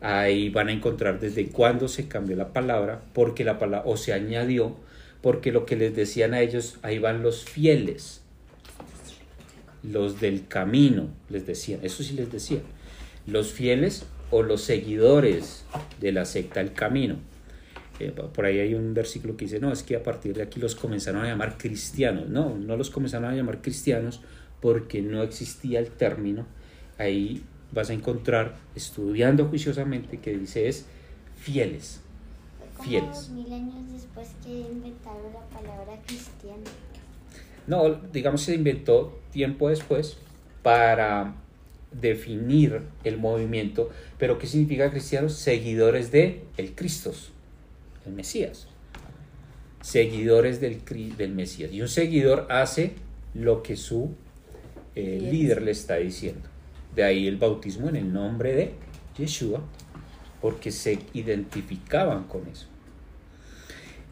ahí 0.00 0.50
van 0.50 0.68
a 0.68 0.72
encontrar 0.72 1.20
desde 1.20 1.46
cuándo 1.46 1.86
se 1.86 2.08
cambió 2.08 2.36
la 2.36 2.52
palabra, 2.52 3.02
porque 3.12 3.44
la 3.44 3.58
palabra, 3.58 3.88
o 3.88 3.96
se 3.96 4.12
añadió, 4.12 4.76
porque 5.22 5.52
lo 5.52 5.64
que 5.64 5.76
les 5.76 5.94
decían 5.94 6.34
a 6.34 6.40
ellos, 6.40 6.78
ahí 6.82 6.98
van 6.98 7.22
los 7.22 7.44
fieles, 7.44 8.23
los 9.84 10.20
del 10.20 10.46
camino, 10.46 11.08
les 11.28 11.46
decían, 11.46 11.80
eso 11.82 12.02
sí 12.02 12.14
les 12.14 12.32
decían, 12.32 12.62
los 13.26 13.52
fieles 13.52 14.06
o 14.30 14.42
los 14.42 14.62
seguidores 14.62 15.64
de 16.00 16.12
la 16.12 16.24
secta 16.24 16.60
El 16.60 16.72
Camino. 16.72 17.16
Eh, 18.00 18.10
por 18.10 18.44
ahí 18.44 18.58
hay 18.58 18.74
un 18.74 18.92
versículo 18.94 19.36
que 19.36 19.44
dice, 19.44 19.60
no, 19.60 19.72
es 19.72 19.82
que 19.82 19.96
a 19.96 20.02
partir 20.02 20.34
de 20.34 20.42
aquí 20.42 20.58
los 20.58 20.74
comenzaron 20.74 21.24
a 21.24 21.28
llamar 21.28 21.56
cristianos. 21.56 22.28
No, 22.28 22.56
no 22.56 22.76
los 22.76 22.90
comenzaron 22.90 23.30
a 23.30 23.34
llamar 23.34 23.60
cristianos 23.60 24.20
porque 24.60 25.02
no 25.02 25.22
existía 25.22 25.78
el 25.78 25.90
término, 25.90 26.46
ahí 26.98 27.44
vas 27.72 27.90
a 27.90 27.92
encontrar, 27.92 28.56
estudiando 28.74 29.46
juiciosamente, 29.46 30.18
que 30.18 30.36
dice 30.36 30.68
es 30.68 30.86
fieles. 31.36 32.00
Como 32.76 32.88
fieles. 32.88 33.28
mil 33.30 33.52
años 33.52 33.92
después 33.92 34.28
que 34.42 34.60
inventaron 34.60 35.32
la 35.32 35.44
palabra 35.56 36.00
cristiano. 36.06 36.62
No, 37.66 37.94
digamos 38.12 38.42
se 38.42 38.54
inventó 38.54 39.20
tiempo 39.34 39.68
después 39.68 40.16
para 40.62 41.34
definir 41.92 42.82
el 43.02 43.18
movimiento, 43.18 43.90
pero 44.18 44.38
¿qué 44.38 44.46
significa 44.46 44.90
cristianos? 44.90 45.34
Seguidores 45.34 46.10
de 46.10 46.44
el 46.56 46.74
Cristo, 46.74 47.12
el 48.06 48.12
Mesías. 48.12 48.68
Seguidores 49.82 50.60
del, 50.60 50.80
del 51.16 51.34
Mesías. 51.34 51.70
Y 51.72 51.82
un 51.82 51.88
seguidor 51.88 52.46
hace 52.48 52.94
lo 53.34 53.62
que 53.62 53.76
su 53.76 54.14
eh, 54.94 55.18
líder 55.20 55.62
le 55.62 55.72
está 55.72 55.96
diciendo. 55.96 56.48
De 56.94 57.02
ahí 57.02 57.26
el 57.26 57.36
bautismo 57.36 57.88
en 57.88 57.96
el 57.96 58.12
nombre 58.12 58.54
de 58.54 58.72
Yeshua, 59.18 59.60
porque 60.40 60.70
se 60.70 61.00
identificaban 61.12 62.24
con 62.24 62.46
eso. 62.46 62.66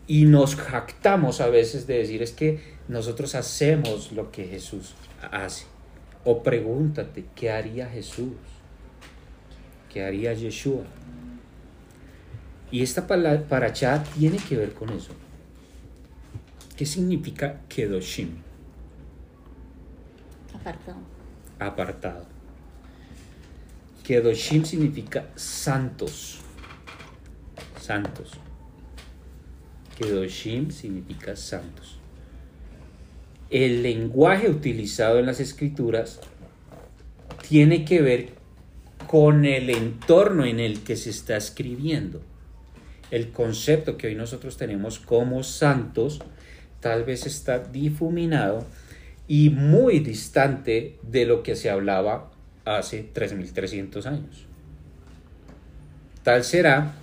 Y 0.07 0.25
nos 0.25 0.57
jactamos 0.57 1.41
a 1.41 1.49
veces 1.49 1.87
de 1.87 1.99
decir 1.99 2.23
es 2.23 2.33
que 2.33 2.61
nosotros 2.89 3.35
hacemos 3.35 4.13
lo 4.13 4.33
que 4.33 4.47
Jesús 4.47 4.95
hace. 5.27 5.67
O 6.25 6.43
pregúntate, 6.43 7.25
¿qué 7.35 7.51
haría 7.51 7.89
Jesús? 7.89 8.33
¿Qué 9.93 10.05
haría 10.05 10.33
Yeshua? 10.33 10.85
Y 12.71 12.83
esta 12.83 13.07
paracha 13.07 14.03
tiene 14.19 14.39
que 14.39 14.57
ver 14.57 14.73
con 14.73 14.89
eso. 14.91 15.13
¿Qué 16.77 16.87
significa 16.87 17.61
Kedoshim? 17.69 18.31
Apartado. 20.55 20.99
Apartado. 21.59 22.27
Kedoshim 24.03 24.65
significa 24.65 25.29
santos. 25.37 26.39
Santos. 27.81 28.33
Kedoshim 29.99 30.71
significa 30.71 31.37
santos. 31.37 32.02
El 33.53 33.83
lenguaje 33.83 34.49
utilizado 34.49 35.19
en 35.19 35.27
las 35.27 35.39
escrituras 35.39 36.21
tiene 37.47 37.85
que 37.85 38.01
ver 38.01 38.31
con 39.07 39.45
el 39.45 39.69
entorno 39.69 40.47
en 40.47 40.59
el 40.59 40.81
que 40.81 40.97
se 40.97 41.11
está 41.11 41.37
escribiendo. 41.37 42.23
El 43.11 43.29
concepto 43.29 43.99
que 43.99 44.07
hoy 44.07 44.15
nosotros 44.15 44.57
tenemos 44.57 44.99
como 44.99 45.43
santos 45.43 46.21
tal 46.81 47.05
vez 47.05 47.27
está 47.27 47.59
difuminado 47.59 48.65
y 49.29 49.51
muy 49.51 49.99
distante 49.99 50.97
de 51.03 51.27
lo 51.27 51.43
que 51.43 51.55
se 51.55 51.69
hablaba 51.69 52.31
hace 52.65 53.07
3.300 53.13 54.07
años. 54.07 54.47
Tal 56.23 56.43
será 56.43 56.95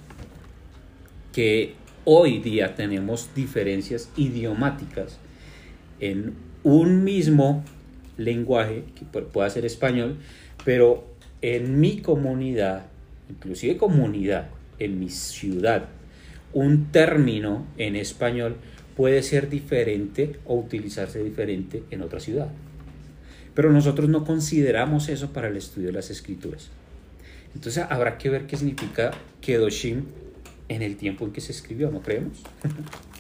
que 1.32 1.76
hoy 2.06 2.40
día 2.40 2.74
tenemos 2.74 3.36
diferencias 3.36 4.10
idiomáticas 4.18 5.20
en 6.00 6.34
un 6.64 7.04
mismo 7.04 7.64
lenguaje, 8.18 8.84
que 8.96 9.06
pueda 9.06 9.50
ser 9.50 9.66
español, 9.66 10.18
pero 10.66 11.06
en 11.42 11.80
mi 11.80 12.02
comunidad, 12.02 12.88
inclusive 13.30 13.78
comunidad, 13.78 14.50
en 14.78 15.00
mi 15.00 15.10
ciudad, 15.10 15.86
un 16.54 16.92
término 16.92 17.66
en 17.78 17.96
español 17.96 18.58
puede 18.96 19.24
ser 19.24 19.50
diferente 19.50 20.40
o 20.46 20.56
utilizarse 20.56 21.24
diferente 21.24 21.84
en 21.92 22.02
otra 22.02 22.20
ciudad. 22.20 22.50
Pero 23.54 23.72
nosotros 23.72 24.10
no 24.10 24.26
consideramos 24.26 25.10
eso 25.10 25.32
para 25.32 25.48
el 25.48 25.58
estudio 25.58 25.88
de 25.88 25.94
las 25.94 26.10
escrituras. 26.10 26.70
Entonces 27.56 27.86
habrá 27.90 28.18
que 28.18 28.30
ver 28.30 28.46
qué 28.46 28.58
significa 28.58 29.12
Kedoshim 29.42 30.06
en 30.68 30.82
el 30.82 30.98
tiempo 30.98 31.26
en 31.26 31.32
que 31.32 31.42
se 31.42 31.52
escribió, 31.52 31.90
¿no 31.92 32.02
creemos? 32.02 32.44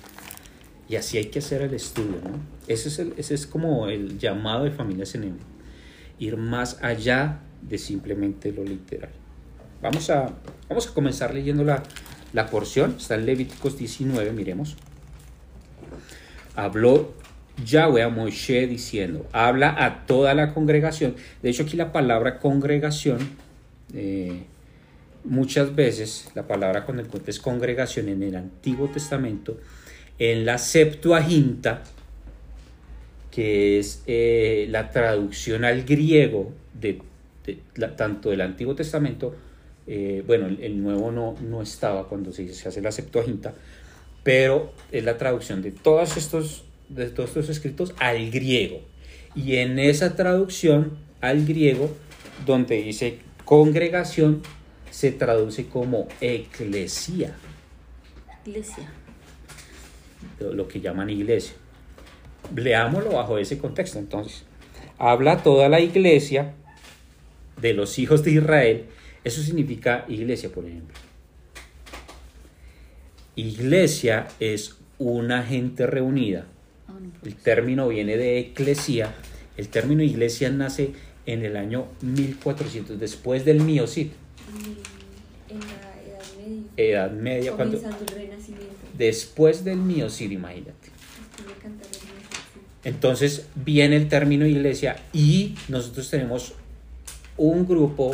y 0.89 0.95
así 0.95 1.19
hay 1.19 1.25
que 1.25 1.39
hacer 1.39 1.61
el 1.61 1.73
estudio, 1.75 2.17
¿no? 2.23 2.39
Ese 2.67 3.13
es, 3.15 3.31
es 3.31 3.47
como 3.47 3.87
el 3.87 4.17
llamado 4.17 4.65
de 4.65 4.71
familia 4.71 5.05
Senem, 5.05 5.37
ir 6.17 6.35
más 6.35 6.79
allá 6.81 7.39
de 7.61 7.77
simplemente 7.77 8.51
lo 8.51 8.63
literal. 8.63 9.11
Vamos 9.81 10.09
a, 10.09 10.33
vamos 10.67 10.87
a 10.87 10.93
comenzar 10.93 11.33
leyendo 11.33 11.63
la, 11.63 11.83
la 12.33 12.47
porción, 12.47 12.95
está 12.97 13.15
en 13.15 13.27
Levíticos 13.27 13.77
19, 13.77 14.31
miremos. 14.31 14.77
Habló 16.55 17.13
Yahweh 17.63 18.01
a 18.01 18.09
Moshe 18.09 18.67
diciendo, 18.67 19.27
habla 19.31 19.75
a 19.83 20.05
toda 20.07 20.33
la 20.33 20.53
congregación. 20.53 21.15
De 21.43 21.51
hecho, 21.51 21.63
aquí 21.63 21.77
la 21.77 21.91
palabra 21.91 22.39
congregación, 22.39 23.19
eh, 23.93 24.43
muchas 25.23 25.75
veces 25.75 26.29
la 26.35 26.47
palabra 26.47 26.85
cuando 26.85 27.03
encuentres 27.03 27.39
congregación 27.39 28.09
en 28.09 28.23
el 28.23 28.35
Antiguo 28.35 28.87
Testamento, 28.87 29.57
en 30.19 30.45
la 30.45 30.57
Septuaginta, 30.57 31.83
que 33.31 33.79
es 33.79 34.03
eh, 34.05 34.67
la 34.69 34.91
traducción 34.91 35.63
al 35.63 35.83
griego 35.83 36.51
de, 36.73 37.01
tanto 37.95 38.29
del 38.29 38.41
Antiguo 38.41 38.75
Testamento, 38.75 39.33
eh, 39.87 40.23
bueno, 40.27 40.47
el, 40.47 40.83
Nuevo 40.83 41.11
no, 41.11 41.35
no 41.41 41.61
estaba 41.61 42.07
cuando 42.07 42.31
se, 42.33 42.53
se 42.53 42.67
hace 42.67 42.81
la 42.81 42.91
Septuaginta, 42.91 43.53
pero 44.23 44.73
es 44.91 45.03
la 45.03 45.17
traducción 45.17 45.61
de 45.61 45.71
todos 45.71 46.17
estos, 46.17 46.65
de 46.89 47.09
todos 47.09 47.29
estos 47.29 47.49
escritos 47.49 47.93
al 47.97 48.29
griego. 48.29 48.81
Y 49.35 49.55
en 49.55 49.79
esa 49.79 50.15
traducción 50.15 50.97
al 51.21 51.45
griego, 51.45 51.89
donde 52.45 52.81
dice 52.81 53.19
congregación, 53.45 54.41
se 54.91 55.11
traduce 55.11 55.67
como 55.67 56.07
eclesia. 56.19 57.35
Iglesia. 58.45 58.98
Lo 60.39 60.67
que 60.67 60.81
llaman 60.81 61.09
iglesia. 61.09 61.55
Leámoslo 62.55 63.11
bajo 63.11 63.37
ese 63.37 63.57
contexto 63.57 63.99
entonces. 63.99 64.43
Habla 64.97 65.43
toda 65.43 65.69
la 65.69 65.79
iglesia 65.79 66.53
de 67.61 67.73
los 67.73 67.99
hijos 67.99 68.23
de 68.23 68.31
Israel. 68.31 68.85
Eso 69.23 69.41
significa 69.41 70.05
iglesia, 70.07 70.49
por 70.49 70.65
ejemplo. 70.65 70.97
Iglesia 73.35 74.27
es 74.39 74.77
una 74.97 75.43
gente 75.43 75.87
reunida. 75.87 76.45
El 77.23 77.35
término 77.35 77.87
viene 77.87 78.17
de 78.17 78.39
eclesia. 78.39 79.15
El 79.57 79.69
término 79.69 80.03
iglesia 80.03 80.49
nace 80.49 80.93
en 81.25 81.45
el 81.45 81.55
año 81.55 81.87
1400, 82.01 82.99
después 82.99 83.45
del 83.45 83.61
Miocid. 83.61 84.07
En 85.49 85.59
la 85.59 85.67
Edad 86.03 86.23
Media. 86.37 86.63
Edad 86.77 87.11
Media, 87.11 87.51
cuando, 87.53 87.77
el 87.77 87.83
Renacimiento. 87.83 88.68
Después 88.99 89.63
del 89.63 89.79
imagínate. 89.79 90.89
Cantar 91.63 91.87
el 91.87 91.99
Renacimiento. 91.99 92.37
Entonces 92.83 93.47
viene 93.55 93.95
el 93.95 94.07
término 94.09 94.45
iglesia 94.45 94.97
y 95.13 95.55
nosotros 95.69 96.09
tenemos 96.11 96.53
un 97.37 97.65
grupo, 97.67 98.13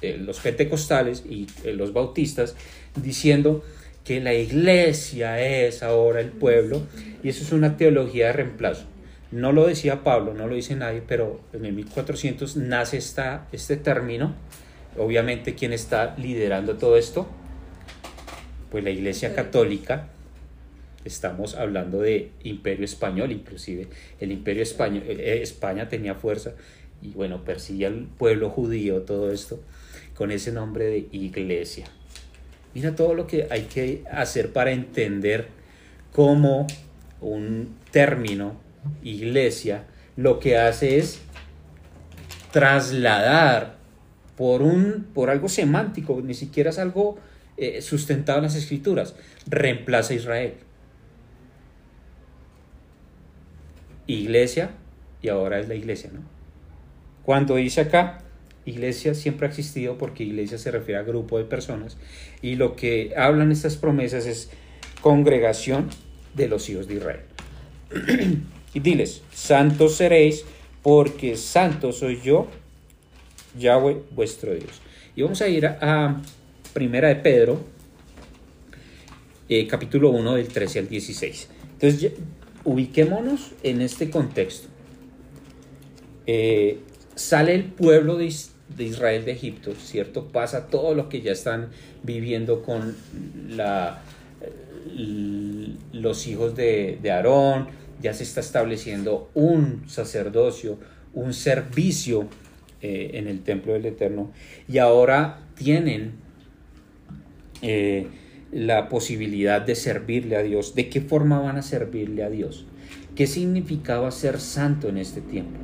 eh, 0.00 0.16
los 0.18 0.40
pentecostales 0.40 1.22
y 1.28 1.46
eh, 1.62 1.74
los 1.74 1.92
bautistas, 1.92 2.56
diciendo 2.96 3.62
que 4.04 4.20
la 4.20 4.34
iglesia 4.34 5.40
es 5.40 5.82
ahora 5.82 6.20
el 6.20 6.30
pueblo 6.30 6.82
y 7.22 7.28
eso 7.28 7.44
es 7.44 7.52
una 7.52 7.76
teología 7.76 8.26
de 8.26 8.32
reemplazo. 8.32 8.86
No 9.30 9.52
lo 9.52 9.66
decía 9.66 10.02
Pablo, 10.02 10.34
no 10.34 10.46
lo 10.46 10.54
dice 10.54 10.74
nadie, 10.76 11.02
pero 11.06 11.40
en 11.52 11.64
el 11.64 11.72
1400 11.72 12.56
nace 12.56 12.98
esta, 12.98 13.48
este 13.52 13.76
término. 13.76 14.34
Obviamente, 14.98 15.54
¿quién 15.54 15.72
está 15.72 16.14
liderando 16.18 16.76
todo 16.76 16.98
esto? 16.98 17.26
Pues 18.70 18.84
la 18.84 18.90
Iglesia 18.90 19.34
Católica. 19.34 20.08
Estamos 21.04 21.54
hablando 21.54 22.00
de 22.00 22.30
imperio 22.44 22.84
español, 22.84 23.32
inclusive. 23.32 23.88
El 24.20 24.32
imperio 24.32 24.62
español, 24.62 25.04
eh, 25.06 25.40
España 25.42 25.88
tenía 25.88 26.14
fuerza 26.14 26.52
y 27.02 27.08
bueno, 27.10 27.44
persigue 27.44 27.86
al 27.86 28.06
pueblo 28.06 28.50
judío, 28.50 29.02
todo 29.02 29.32
esto, 29.32 29.60
con 30.14 30.30
ese 30.30 30.52
nombre 30.52 30.84
de 30.84 31.08
iglesia. 31.10 31.86
Mira 32.74 32.94
todo 32.94 33.14
lo 33.14 33.26
que 33.26 33.48
hay 33.50 33.62
que 33.62 34.04
hacer 34.10 34.52
para 34.52 34.70
entender 34.70 35.48
cómo 36.12 36.66
un 37.20 37.74
término, 37.90 38.60
iglesia, 39.02 39.84
lo 40.16 40.38
que 40.38 40.56
hace 40.56 40.98
es 40.98 41.20
trasladar 42.50 43.76
por, 44.36 44.62
un, 44.62 45.06
por 45.12 45.30
algo 45.30 45.48
semántico, 45.48 46.20
ni 46.22 46.34
siquiera 46.34 46.70
es 46.70 46.78
algo 46.78 47.18
eh, 47.56 47.82
sustentado 47.82 48.38
en 48.38 48.44
las 48.44 48.54
escrituras, 48.54 49.14
reemplaza 49.46 50.12
a 50.12 50.16
Israel. 50.16 50.54
Iglesia 54.06 54.70
y 55.20 55.28
ahora 55.28 55.60
es 55.60 55.68
la 55.68 55.74
iglesia, 55.74 56.10
¿no? 56.12 56.20
Cuando 57.24 57.56
dice 57.56 57.82
acá, 57.82 58.18
iglesia 58.64 59.14
siempre 59.14 59.46
ha 59.46 59.50
existido 59.50 59.96
porque 59.96 60.24
iglesia 60.24 60.58
se 60.58 60.70
refiere 60.70 61.00
a 61.00 61.04
grupo 61.04 61.38
de 61.38 61.44
personas 61.44 61.96
y 62.42 62.56
lo 62.56 62.74
que 62.74 63.14
hablan 63.16 63.52
estas 63.52 63.76
promesas 63.76 64.26
es 64.26 64.50
congregación 65.00 65.88
de 66.34 66.48
los 66.48 66.68
hijos 66.68 66.88
de 66.88 66.94
Israel. 66.94 67.20
y 68.74 68.80
diles, 68.80 69.22
santos 69.32 69.96
seréis 69.96 70.44
porque 70.82 71.36
santo 71.36 71.92
soy 71.92 72.20
yo, 72.20 72.48
Yahweh 73.56 74.02
vuestro 74.10 74.54
Dios. 74.54 74.80
Y 75.14 75.22
vamos 75.22 75.40
a 75.42 75.48
ir 75.48 75.66
a, 75.66 76.20
Primera 76.72 77.08
de 77.08 77.16
Pedro, 77.16 77.62
eh, 79.46 79.66
capítulo 79.66 80.08
1 80.08 80.36
del 80.36 80.48
13 80.48 80.78
al 80.78 80.88
16. 80.88 81.48
Entonces, 81.74 82.12
ubiquémonos 82.64 83.52
en 83.62 83.80
este 83.80 84.10
contexto. 84.10 84.68
Eh, 86.26 86.80
sale 87.14 87.54
el 87.54 87.64
pueblo 87.64 88.16
de, 88.16 88.32
de, 88.76 88.84
Israel 88.84 89.24
de 89.24 89.32
Egipto, 89.32 89.72
¿cierto? 89.74 90.28
Pasa 90.28 90.68
todo 90.68 90.94
lo 90.94 91.08
que 91.08 91.20
ya 91.20 91.32
están 91.32 91.70
viviendo 92.02 92.62
con 92.62 92.96
la, 93.48 94.02
los 95.92 96.26
hijos 96.26 96.54
de, 96.54 96.98
de 97.02 97.10
Aarón, 97.10 97.68
ya 98.00 98.12
se 98.14 98.24
está 98.24 98.40
estableciendo 98.40 99.30
un 99.34 99.88
sacerdocio, 99.88 100.78
un 101.14 101.32
servicio 101.32 102.28
eh, 102.80 103.12
en 103.14 103.28
el 103.28 103.42
templo 103.42 103.72
del 103.74 103.86
Eterno, 103.86 104.32
y 104.68 104.78
ahora 104.78 105.40
tienen 105.54 106.12
eh, 107.62 108.08
la 108.52 108.90
posibilidad 108.90 109.62
de 109.62 109.74
servirle 109.74 110.36
a 110.36 110.42
Dios. 110.42 110.74
¿De 110.74 110.88
qué 110.88 111.00
forma 111.00 111.40
van 111.40 111.56
a 111.56 111.62
servirle 111.62 112.22
a 112.22 112.30
Dios? 112.30 112.66
¿Qué 113.16 113.26
significaba 113.26 114.10
ser 114.10 114.38
santo 114.38 114.88
en 114.88 114.98
este 114.98 115.22
tiempo? 115.22 115.58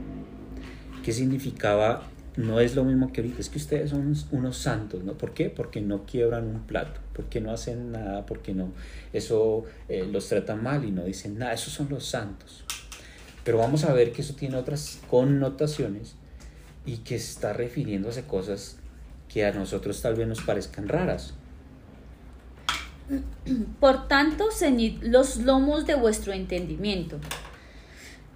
¿Qué 1.05 1.13
significaba? 1.13 2.03
No 2.37 2.61
es 2.61 2.77
lo 2.77 2.85
mismo 2.85 3.13
que 3.13 3.21
ahorita, 3.21 3.41
es 3.41 3.49
que 3.49 3.59
ustedes 3.59 3.91
son 3.91 4.15
unos 4.31 4.57
santos, 4.57 5.03
¿no? 5.03 5.19
¿Por 5.19 5.35
qué? 5.35 5.51
Porque 5.51 5.81
no 5.81 6.07
quiebran 6.07 6.47
un 6.47 6.61
plato, 6.61 7.01
porque 7.13 7.41
no 7.41 7.51
hacen 7.51 7.91
nada, 7.91 8.27
porque 8.27 8.55
no, 8.55 8.73
eso 9.13 9.65
eh, 9.89 10.07
los 10.11 10.29
tratan 10.29 10.63
mal 10.63 10.85
y 10.85 10.93
no 10.93 11.05
dicen 11.05 11.37
nada, 11.37 11.53
esos 11.53 11.73
son 11.73 11.89
los 11.89 12.07
santos. 12.07 12.65
Pero 13.45 13.59
vamos 13.59 13.85
a 13.85 13.93
ver 13.93 14.13
que 14.13 14.23
eso 14.23 14.35
tiene 14.35 14.57
otras 14.57 15.01
connotaciones 15.11 16.15
y 16.87 16.99
que 16.99 17.17
está 17.17 17.53
refiriéndose 17.53 18.21
a 18.21 18.27
cosas 18.29 18.77
que 19.29 19.45
a 19.45 19.53
nosotros 19.53 20.01
tal 20.01 20.15
vez 20.15 20.29
nos 20.29 20.43
parezcan 20.43 20.87
raras. 20.87 21.35
Por 23.81 24.09
tanto, 24.09 24.51
ceñid 24.51 25.03
los 25.03 25.39
lomos 25.39 25.87
de 25.87 25.95
vuestro 25.95 26.33
entendimiento. 26.33 27.19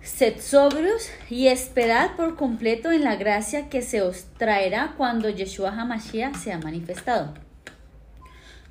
Sed 0.03 0.41
sobrios 0.41 1.11
y 1.31 1.47
esperad 1.47 2.17
por 2.17 2.37
completo 2.37 2.91
en 2.91 3.05
la 3.05 3.17
gracia 3.17 3.69
que 3.69 3.83
se 3.83 4.03
os 4.03 4.25
traerá 4.37 4.95
cuando 4.97 5.29
Yeshua 5.29 5.71
Hamashiach 5.71 6.37
sea 6.37 6.59
manifestado. 6.59 7.35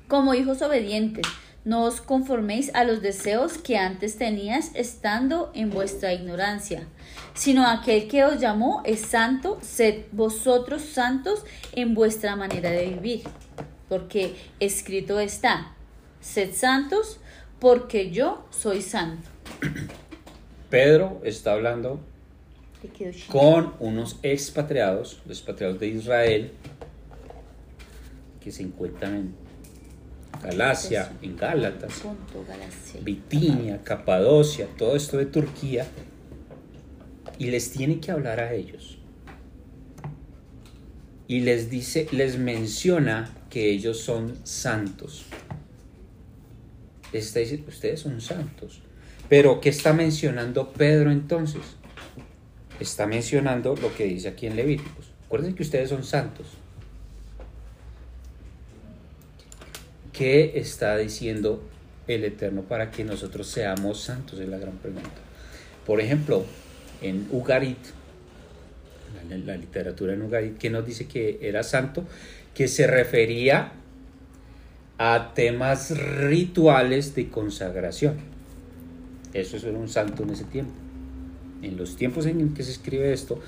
Como 0.08 0.34
hijos 0.34 0.60
obedientes, 0.60 1.24
no 1.64 1.84
os 1.84 2.00
conforméis 2.00 2.74
a 2.74 2.84
los 2.84 3.00
deseos 3.00 3.56
que 3.56 3.78
antes 3.78 4.18
tenías 4.18 4.72
estando 4.74 5.52
en 5.54 5.70
vuestra 5.70 6.12
ignorancia, 6.12 6.86
sino 7.34 7.66
aquel 7.66 8.08
que 8.08 8.24
os 8.24 8.40
llamó 8.40 8.82
es 8.84 9.00
santo, 9.00 9.58
sed 9.62 10.02
vosotros 10.10 10.82
santos 10.82 11.44
en 11.72 11.94
vuestra 11.94 12.34
manera 12.34 12.70
de 12.70 12.88
vivir. 12.88 13.22
Porque 13.88 14.34
escrito 14.58 15.20
está, 15.20 15.72
sed 16.22 16.54
santos 16.54 17.18
porque 17.60 18.10
yo 18.10 18.46
soy 18.50 18.80
santo. 18.80 19.28
Pedro 20.70 21.20
está 21.24 21.52
hablando 21.52 22.00
con 23.28 23.74
unos 23.78 24.18
expatriados, 24.22 25.20
los 25.26 25.38
expatriados 25.38 25.78
de 25.78 25.88
Israel, 25.88 26.52
que 28.40 28.50
se 28.50 28.62
encuentran 28.62 29.14
en 29.14 29.34
Galacia, 30.42 31.12
en 31.20 31.36
Gálatas, 31.36 32.02
Bitinia, 33.02 33.82
Capadocia, 33.84 34.66
todo 34.78 34.96
esto 34.96 35.18
de 35.18 35.26
Turquía, 35.26 35.86
y 37.38 37.50
les 37.50 37.70
tiene 37.70 38.00
que 38.00 38.10
hablar 38.10 38.40
a 38.40 38.54
ellos. 38.54 38.98
Y 41.28 41.40
les 41.40 41.70
dice, 41.70 42.08
les 42.10 42.38
menciona 42.38 43.30
que 43.50 43.70
ellos 43.70 44.00
son 44.00 44.34
santos 44.44 45.26
está 47.18 47.40
diciendo, 47.40 47.68
ustedes 47.68 48.00
son 48.00 48.20
santos. 48.20 48.80
Pero, 49.28 49.60
¿qué 49.60 49.68
está 49.68 49.92
mencionando 49.92 50.72
Pedro 50.72 51.10
entonces? 51.10 51.62
Está 52.80 53.06
mencionando 53.06 53.76
lo 53.76 53.94
que 53.94 54.04
dice 54.04 54.28
aquí 54.28 54.46
en 54.46 54.56
Levíticos. 54.56 55.12
Acuérdense 55.26 55.56
que 55.56 55.62
ustedes 55.62 55.88
son 55.88 56.04
santos. 56.04 56.46
¿Qué 60.12 60.52
está 60.56 60.96
diciendo 60.98 61.62
el 62.06 62.24
Eterno 62.24 62.62
para 62.62 62.90
que 62.90 63.04
nosotros 63.04 63.46
seamos 63.46 64.00
santos? 64.00 64.38
Es 64.38 64.48
la 64.48 64.58
gran 64.58 64.76
pregunta. 64.76 65.08
Por 65.86 66.00
ejemplo, 66.00 66.44
en 67.00 67.26
Ugarit, 67.30 67.78
la, 69.28 69.56
literatura 69.56 70.12
en 70.12 70.22
Ugarit, 70.22 70.58
que 70.58 70.70
nos 70.70 70.84
dice 70.84 71.06
que 71.06 71.38
era 71.40 71.62
santo, 71.62 72.04
que 72.54 72.68
se 72.68 72.86
refería 72.86 73.72
a 75.04 75.34
temas 75.34 75.98
rituales 75.98 77.16
de 77.16 77.28
consagración. 77.28 78.18
Eso 79.34 79.56
es 79.56 79.64
un 79.64 79.88
santo 79.88 80.22
en 80.22 80.30
ese 80.30 80.44
tiempo. 80.44 80.72
En 81.60 81.76
los 81.76 81.96
tiempos 81.96 82.24
en 82.26 82.54
que 82.54 82.62
se 82.62 82.70
escribe 82.70 83.12
esto, 83.12 83.40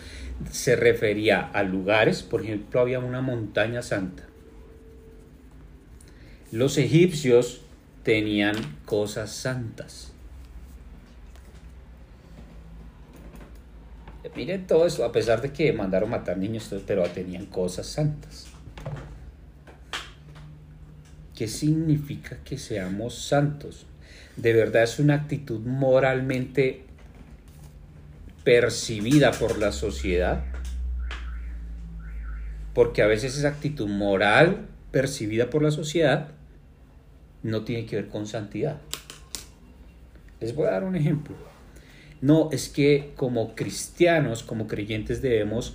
se 0.51 0.75
refería 0.75 1.43
a 1.53 1.63
lugares, 1.63 2.25
por 2.25 2.43
ejemplo, 2.43 2.81
había 2.81 2.99
una 2.99 3.21
montaña 3.21 3.83
santa. 3.83 4.25
Los 6.51 6.77
egipcios 6.77 7.61
tenían 8.03 8.57
cosas 8.85 9.31
santas. 9.31 10.13
Miren 14.35 14.67
todo 14.67 14.87
eso, 14.87 15.05
a 15.05 15.13
pesar 15.13 15.41
de 15.41 15.53
que 15.53 15.73
mandaron 15.73 16.11
matar 16.11 16.37
niños, 16.37 16.69
pero 16.85 17.05
tenían 17.05 17.47
cosas 17.47 17.87
santas. 17.87 18.54
¿Qué 21.35 21.49
significa 21.49 22.39
que 22.45 22.59
seamos 22.59 23.15
santos? 23.17 23.87
¿De 24.37 24.53
verdad 24.53 24.85
es 24.85 25.01
una 25.01 25.15
actitud 25.15 25.61
moralmente 25.61 26.85
percibida 28.45 29.33
por 29.33 29.59
la 29.59 29.73
sociedad? 29.73 30.45
Porque 32.73 33.03
a 33.03 33.07
veces 33.07 33.37
esa 33.37 33.49
actitud 33.49 33.89
moral 33.89 34.69
percibida 34.93 35.51
por 35.51 35.63
la 35.63 35.73
sociedad 35.73 36.29
no 37.43 37.65
tiene 37.65 37.85
que 37.87 37.97
ver 37.97 38.09
con 38.09 38.27
santidad. 38.27 38.79
Les 40.41 40.55
voy 40.55 40.69
a 40.69 40.73
dar 40.73 40.85
un 40.85 40.95
ejemplo. 40.95 41.35
No, 42.21 42.49
es 42.53 42.69
que 42.69 43.13
como 43.17 43.57
cristianos, 43.57 44.45
como 44.45 44.69
creyentes 44.69 45.21
debemos 45.21 45.75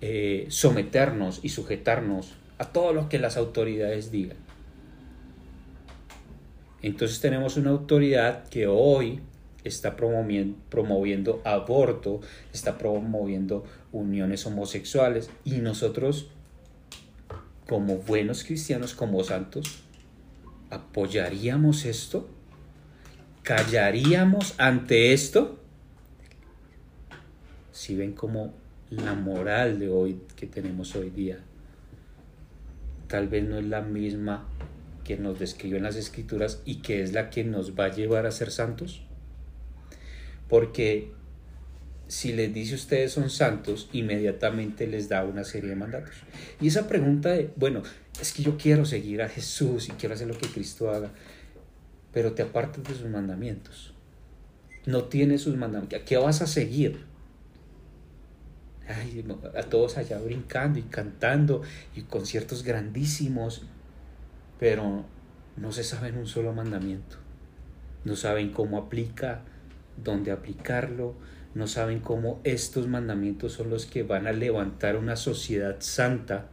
eh, 0.00 0.46
someternos 0.50 1.40
y 1.42 1.48
sujetarnos 1.48 2.34
a 2.58 2.66
todo 2.66 2.92
lo 2.92 3.08
que 3.08 3.18
las 3.18 3.36
autoridades 3.36 4.12
digan. 4.12 4.36
Entonces 6.82 7.20
tenemos 7.20 7.56
una 7.56 7.70
autoridad 7.70 8.48
que 8.48 8.66
hoy 8.66 9.20
está 9.64 9.96
promoviendo, 9.96 11.42
aborto, 11.44 12.20
está 12.52 12.78
promoviendo 12.78 13.64
uniones 13.92 14.46
homosexuales 14.46 15.30
y 15.44 15.56
nosotros 15.56 16.30
como 17.68 17.98
buenos 17.98 18.42
cristianos, 18.44 18.94
como 18.94 19.22
santos, 19.22 19.82
¿apoyaríamos 20.70 21.84
esto? 21.84 22.28
¿Callaríamos 23.42 24.54
ante 24.58 25.12
esto? 25.12 25.58
Si 27.70 27.94
ven 27.94 28.12
como 28.12 28.52
la 28.90 29.14
moral 29.14 29.78
de 29.78 29.88
hoy 29.88 30.20
que 30.34 30.46
tenemos 30.46 30.96
hoy 30.96 31.10
día 31.10 31.38
tal 33.10 33.26
vez 33.26 33.46
no 33.46 33.58
es 33.58 33.64
la 33.64 33.82
misma 33.82 34.44
que 35.16 35.22
nos 35.22 35.38
describen 35.38 35.82
las 35.82 35.96
escrituras 35.96 36.62
y 36.64 36.76
que 36.82 37.02
es 37.02 37.12
la 37.12 37.30
que 37.30 37.42
nos 37.42 37.78
va 37.78 37.86
a 37.86 37.94
llevar 37.94 38.26
a 38.26 38.30
ser 38.30 38.52
santos? 38.52 39.02
Porque 40.48 41.12
si 42.06 42.32
les 42.32 42.54
dice 42.54 42.76
ustedes 42.76 43.12
son 43.12 43.28
santos, 43.28 43.88
inmediatamente 43.92 44.86
les 44.86 45.08
da 45.08 45.24
una 45.24 45.44
serie 45.44 45.70
de 45.70 45.76
mandatos. 45.76 46.14
Y 46.60 46.68
esa 46.68 46.86
pregunta 46.86 47.30
de, 47.30 47.50
bueno, 47.56 47.82
es 48.20 48.32
que 48.32 48.42
yo 48.42 48.56
quiero 48.56 48.84
seguir 48.84 49.22
a 49.22 49.28
Jesús 49.28 49.88
y 49.88 49.92
quiero 49.92 50.14
hacer 50.14 50.28
lo 50.28 50.38
que 50.38 50.48
Cristo 50.48 50.90
haga, 50.90 51.10
pero 52.12 52.32
te 52.32 52.42
apartas 52.42 52.84
de 52.84 52.94
sus 52.94 53.08
mandamientos. 53.08 53.94
No 54.86 55.04
tienes 55.04 55.42
sus 55.42 55.56
mandamientos. 55.56 56.00
¿A 56.00 56.04
qué 56.04 56.16
vas 56.16 56.40
a 56.40 56.46
seguir? 56.46 57.10
a 59.56 59.62
todos 59.62 59.98
allá 59.98 60.18
brincando 60.18 60.80
y 60.80 60.82
cantando 60.82 61.62
y 61.94 62.02
conciertos 62.02 62.64
grandísimos 62.64 63.62
pero 64.60 65.04
no 65.56 65.72
se 65.72 65.82
saben 65.82 66.18
un 66.18 66.26
solo 66.26 66.52
mandamiento. 66.52 67.16
No 68.04 68.14
saben 68.14 68.50
cómo 68.50 68.78
aplica, 68.78 69.40
dónde 69.96 70.30
aplicarlo, 70.30 71.14
no 71.54 71.66
saben 71.66 72.00
cómo 72.00 72.40
estos 72.44 72.86
mandamientos 72.86 73.54
son 73.54 73.70
los 73.70 73.86
que 73.86 74.02
van 74.02 74.26
a 74.26 74.32
levantar 74.32 74.96
una 74.96 75.16
sociedad 75.16 75.76
santa, 75.80 76.46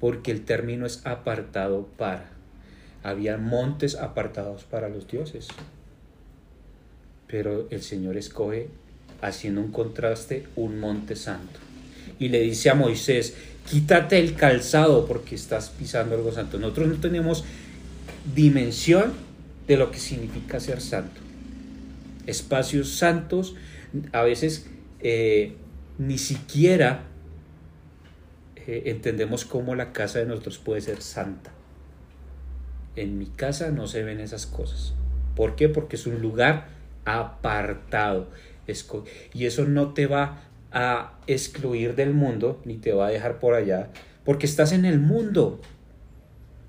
porque 0.00 0.32
el 0.32 0.44
término 0.44 0.86
es 0.86 1.06
apartado 1.06 1.86
para. 1.96 2.30
Había 3.02 3.36
montes 3.36 3.94
apartados 3.94 4.64
para 4.64 4.88
los 4.88 5.06
dioses, 5.06 5.48
pero 7.28 7.68
el 7.70 7.82
Señor 7.82 8.16
escoge, 8.16 8.68
haciendo 9.20 9.60
un 9.60 9.72
contraste, 9.72 10.46
un 10.56 10.80
monte 10.80 11.16
santo. 11.16 11.60
Y 12.18 12.28
le 12.28 12.40
dice 12.40 12.70
a 12.70 12.74
Moisés, 12.74 13.34
quítate 13.70 14.18
el 14.18 14.34
calzado 14.34 15.06
porque 15.06 15.34
estás 15.34 15.70
pisando 15.70 16.14
algo 16.14 16.32
santo. 16.32 16.58
Nosotros 16.58 16.88
no 16.88 16.94
tenemos 16.96 17.44
dimensión 18.34 19.12
de 19.66 19.76
lo 19.76 19.90
que 19.90 19.98
significa 19.98 20.60
ser 20.60 20.80
santo. 20.80 21.20
espacios 22.26 22.96
santos, 22.96 23.54
a 24.12 24.22
veces 24.22 24.66
eh, 25.00 25.56
ni 25.98 26.16
siquiera 26.16 27.04
eh, 28.66 28.84
entendemos 28.86 29.44
cómo 29.44 29.74
la 29.74 29.92
casa 29.92 30.20
de 30.20 30.26
nosotros 30.26 30.58
puede 30.58 30.80
ser 30.80 31.02
santa. 31.02 31.52
En 32.96 33.18
mi 33.18 33.26
casa 33.26 33.70
no 33.70 33.86
se 33.86 34.02
ven 34.02 34.20
esas 34.20 34.46
cosas. 34.46 34.94
¿Por 35.36 35.56
qué? 35.56 35.68
Porque 35.68 35.96
es 35.96 36.06
un 36.06 36.22
lugar 36.22 36.68
apartado. 37.04 38.28
Y 39.34 39.44
eso 39.44 39.64
no 39.66 39.92
te 39.92 40.06
va 40.06 40.40
a 40.74 41.18
excluir 41.28 41.94
del 41.94 42.12
mundo, 42.12 42.60
ni 42.64 42.76
te 42.76 42.92
va 42.92 43.06
a 43.06 43.10
dejar 43.10 43.38
por 43.38 43.54
allá, 43.54 43.90
porque 44.24 44.44
estás 44.44 44.72
en 44.72 44.84
el 44.84 44.98
mundo. 44.98 45.60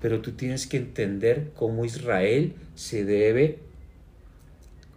Pero 0.00 0.22
tú 0.22 0.32
tienes 0.32 0.66
que 0.66 0.76
entender 0.76 1.50
cómo 1.54 1.84
Israel 1.84 2.54
se 2.76 3.04
debe 3.04 3.58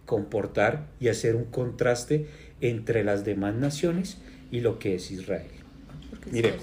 comportar 0.06 0.86
y 1.00 1.08
hacer 1.08 1.34
un 1.34 1.44
contraste 1.44 2.26
entre 2.60 3.04
las 3.04 3.24
demás 3.24 3.54
naciones 3.54 4.18
y 4.50 4.60
lo 4.60 4.78
que 4.78 4.94
es 4.94 5.10
Israel. 5.10 5.50
Mire, 6.30 6.54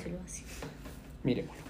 miremoslo. 1.23 1.67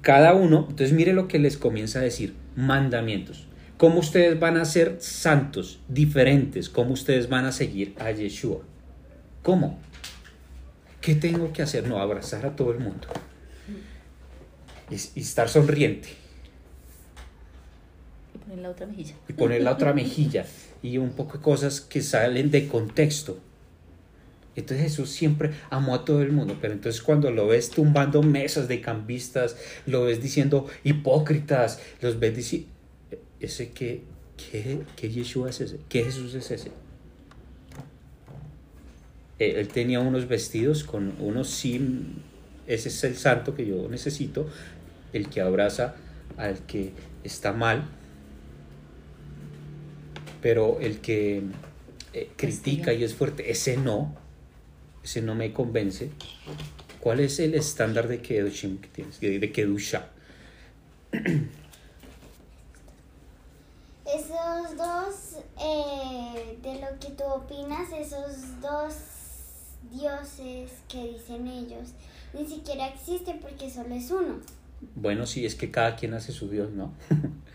Cada 0.00 0.34
uno, 0.34 0.66
entonces 0.70 0.92
mire 0.92 1.12
lo 1.12 1.26
que 1.26 1.40
les 1.40 1.56
comienza 1.56 1.98
a 1.98 2.02
decir, 2.02 2.34
mandamientos. 2.54 3.48
¿Cómo 3.76 3.98
ustedes 3.98 4.38
van 4.38 4.56
a 4.56 4.64
ser 4.64 4.96
santos, 5.00 5.80
diferentes? 5.88 6.68
¿Cómo 6.68 6.92
ustedes 6.92 7.28
van 7.28 7.44
a 7.44 7.52
seguir 7.52 7.94
a 7.98 8.12
Yeshua? 8.12 8.60
¿Cómo? 9.46 9.78
¿Qué 11.00 11.14
tengo 11.14 11.52
que 11.52 11.62
hacer? 11.62 11.86
No, 11.86 12.00
abrazar 12.00 12.44
a 12.46 12.56
todo 12.56 12.72
el 12.72 12.80
mundo. 12.80 13.06
Y, 14.90 15.20
estar 15.20 15.48
sonriente. 15.48 16.08
Y 18.34 18.38
poner 18.38 18.58
la 18.58 18.70
otra 18.70 18.86
mejilla. 18.88 19.14
Y 19.28 19.32
poner 19.34 19.62
la 19.62 19.70
otra 19.70 19.92
mejilla. 19.92 20.46
Y 20.82 20.98
un 20.98 21.10
poco 21.10 21.38
de 21.38 21.44
cosas 21.44 21.80
que 21.80 22.02
salen 22.02 22.50
de 22.50 22.66
contexto. 22.66 23.38
Entonces 24.56 24.88
Jesús 24.88 25.10
siempre 25.10 25.52
amó 25.70 25.94
a 25.94 26.04
todo 26.04 26.22
el 26.22 26.32
mundo, 26.32 26.58
pero 26.60 26.74
entonces 26.74 27.00
cuando 27.00 27.30
lo 27.30 27.46
ves 27.46 27.70
tumbando 27.70 28.24
mesas 28.24 28.66
de 28.66 28.80
cambistas, 28.80 29.56
lo 29.86 30.02
ves 30.02 30.20
diciendo 30.20 30.66
hipócritas, 30.82 31.80
los 32.00 32.18
ves 32.18 32.34
diciendo, 32.34 32.68
ese 33.38 33.70
que, 33.70 34.02
¿qué, 34.36 34.80
qué 34.96 35.08
Yeshua 35.08 35.50
es 35.50 35.60
ese? 35.60 35.78
¿Qué 35.88 36.02
Jesús 36.02 36.34
es 36.34 36.50
ese? 36.50 36.85
Eh, 39.38 39.54
él 39.58 39.68
tenía 39.68 40.00
unos 40.00 40.28
vestidos 40.28 40.82
con 40.84 41.14
unos 41.20 41.50
sim, 41.50 42.14
ese 42.66 42.88
es 42.88 43.04
el 43.04 43.16
santo 43.16 43.54
que 43.54 43.66
yo 43.66 43.88
necesito, 43.88 44.48
el 45.12 45.28
que 45.28 45.40
abraza 45.40 45.94
al 46.36 46.60
que 46.66 46.92
está 47.22 47.52
mal, 47.52 47.84
pero 50.40 50.78
el 50.80 51.00
que 51.00 51.42
eh, 52.14 52.30
critica 52.36 52.92
y 52.92 53.04
es 53.04 53.14
fuerte, 53.14 53.50
ese 53.50 53.76
no, 53.76 54.16
ese 55.04 55.20
no 55.20 55.34
me 55.34 55.52
convence. 55.52 56.10
¿Cuál 57.00 57.20
es 57.20 57.38
el 57.38 57.54
estándar 57.54 58.08
de 58.08 58.20
Kedushim 58.20 58.78
que 58.78 58.88
tienes? 58.88 59.20
De 59.20 59.52
Kedusha. 59.52 60.08
Esos 64.06 64.76
dos, 64.76 65.42
eh, 65.60 66.58
de 66.62 66.80
lo 66.80 66.98
que 66.98 67.10
tú 67.16 67.24
opinas, 67.24 67.92
esos 67.92 68.60
dos 68.60 69.15
dioses 69.90 70.70
que 70.88 71.12
dicen 71.12 71.46
ellos, 71.46 71.90
ni 72.34 72.46
siquiera 72.46 72.88
existen 72.88 73.38
porque 73.40 73.70
solo 73.70 73.94
es 73.94 74.10
uno. 74.10 74.40
Bueno, 74.94 75.26
sí, 75.26 75.46
es 75.46 75.54
que 75.54 75.70
cada 75.70 75.96
quien 75.96 76.14
hace 76.14 76.32
su 76.32 76.48
Dios, 76.48 76.70
¿no? 76.72 76.92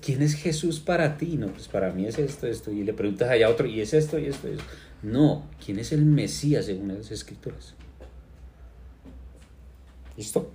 ¿Quién 0.00 0.22
es 0.22 0.34
Jesús 0.34 0.80
para 0.80 1.16
ti? 1.16 1.36
No, 1.36 1.48
pues 1.48 1.68
para 1.68 1.92
mí 1.92 2.06
es 2.06 2.18
esto, 2.18 2.46
esto. 2.46 2.70
Y 2.70 2.84
le 2.84 2.92
preguntas 2.92 3.30
allá 3.30 3.46
a 3.46 3.50
otro, 3.50 3.66
y 3.66 3.80
es 3.80 3.94
esto, 3.94 4.18
y 4.18 4.26
esto, 4.26 4.48
y 4.48 4.52
esto. 4.52 4.64
No, 5.02 5.44
¿quién 5.64 5.78
es 5.78 5.92
el 5.92 6.04
Mesías 6.04 6.66
según 6.66 6.88
las 6.96 7.10
escrituras? 7.10 7.74
¿Listo? 10.16 10.52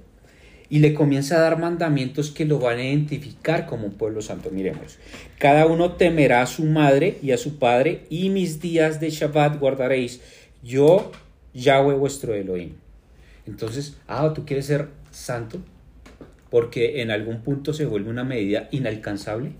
Y 0.70 0.80
le 0.80 0.94
comienza 0.94 1.38
a 1.38 1.42
dar 1.42 1.60
mandamientos 1.60 2.32
que 2.32 2.46
lo 2.46 2.60
van 2.60 2.80
a 2.80 2.84
identificar 2.84 3.66
como 3.66 3.86
un 3.86 3.94
pueblo 3.94 4.22
santo. 4.22 4.50
Miremos. 4.52 4.98
Cada 5.40 5.66
uno 5.66 5.94
temerá 5.94 6.42
a 6.42 6.46
su 6.46 6.66
madre 6.66 7.18
y 7.22 7.32
a 7.32 7.38
su 7.38 7.58
padre, 7.58 8.06
y 8.10 8.30
mis 8.30 8.60
días 8.62 9.00
de 9.00 9.10
Shabbat 9.10 9.60
guardaréis. 9.60 10.22
Yo, 10.64 11.12
Yahweh 11.54 11.96
vuestro 11.96 12.34
Elohim. 12.34 12.74
Entonces, 13.46 13.98
ah, 14.08 14.34
tú 14.34 14.46
quieres 14.46 14.66
ser 14.66 14.90
santo 15.12 15.60
porque 16.50 17.02
en 17.02 17.12
algún 17.12 17.42
punto 17.42 17.74
se 17.74 17.86
vuelve 17.86 18.10
una 18.10 18.24
medida 18.24 18.68
inalcanzable. 18.72 19.54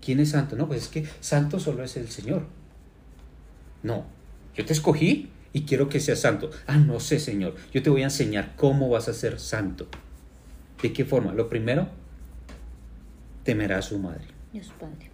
¿Quién 0.00 0.20
es 0.20 0.30
santo? 0.30 0.56
No, 0.56 0.66
pues 0.66 0.82
es 0.82 0.88
que 0.88 1.06
santo 1.20 1.58
solo 1.58 1.84
es 1.84 1.96
el 1.96 2.08
Señor. 2.08 2.46
No, 3.82 4.06
yo 4.54 4.64
te 4.64 4.72
escogí 4.72 5.30
y 5.52 5.62
quiero 5.62 5.88
que 5.88 6.00
seas 6.00 6.20
santo. 6.20 6.50
Ah, 6.66 6.76
no 6.76 7.00
sé, 7.00 7.18
Señor. 7.18 7.54
Yo 7.72 7.82
te 7.82 7.90
voy 7.90 8.02
a 8.02 8.04
enseñar 8.04 8.54
cómo 8.56 8.88
vas 8.88 9.08
a 9.08 9.14
ser 9.14 9.38
santo. 9.38 9.88
¿De 10.82 10.92
qué 10.92 11.04
forma? 11.04 11.32
Lo 11.32 11.48
primero, 11.48 11.88
temerá 13.44 13.78
a 13.78 13.82
su 13.82 13.98
madre. 13.98 14.24
Y 14.52 14.58
a 14.58 14.64
su 14.64 14.72
padre. 14.72 15.09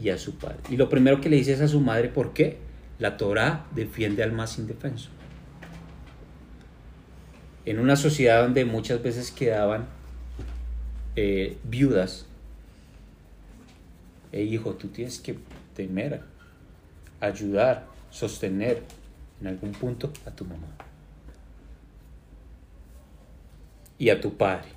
Y 0.00 0.10
a 0.10 0.18
su 0.18 0.36
padre. 0.36 0.58
Y 0.70 0.76
lo 0.76 0.88
primero 0.88 1.20
que 1.20 1.28
le 1.28 1.36
dices 1.36 1.60
a 1.60 1.68
su 1.68 1.80
madre, 1.80 2.08
¿por 2.08 2.32
qué? 2.32 2.58
La 2.98 3.16
Torah 3.16 3.66
defiende 3.74 4.22
al 4.22 4.32
más 4.32 4.58
indefenso. 4.58 5.10
En 7.64 7.78
una 7.78 7.96
sociedad 7.96 8.42
donde 8.42 8.64
muchas 8.64 9.02
veces 9.02 9.30
quedaban 9.30 9.86
eh, 11.16 11.58
viudas, 11.64 12.26
e 14.30 14.42
hijo, 14.42 14.74
tú 14.74 14.88
tienes 14.88 15.20
que 15.20 15.38
temer, 15.74 16.20
ayudar, 17.20 17.86
sostener 18.10 18.82
en 19.40 19.48
algún 19.48 19.72
punto 19.72 20.12
a 20.26 20.30
tu 20.30 20.44
mamá 20.44 20.68
y 23.98 24.10
a 24.10 24.20
tu 24.20 24.36
padre. 24.36 24.68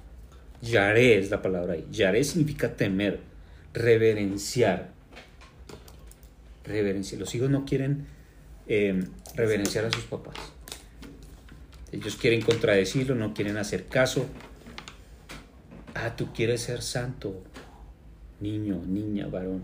Yaré 0.62 1.18
es 1.18 1.30
la 1.30 1.42
palabra 1.42 1.74
ahí. 1.74 1.88
Yaré 1.92 2.24
significa 2.24 2.76
temer, 2.76 3.20
reverenciar. 3.74 4.90
Reverenciar. 6.64 7.20
Los 7.20 7.34
hijos 7.36 7.50
no 7.50 7.66
quieren 7.66 8.06
em, 8.68 9.08
reverenciar 9.36 9.86
a 9.86 9.92
sus 9.92 10.04
papás. 10.06 10.36
Ellos 11.92 12.16
quieren 12.16 12.42
contradecirlo, 12.42 13.16
no 13.16 13.34
quieren 13.34 13.58
hacer 13.58 13.86
caso. 13.88 14.26
Ah, 15.94 16.16
tú 16.16 16.32
quieres 16.34 16.62
ser 16.62 16.82
santo 16.82 17.44
niño, 18.42 18.82
niña, 18.86 19.28
varón. 19.28 19.64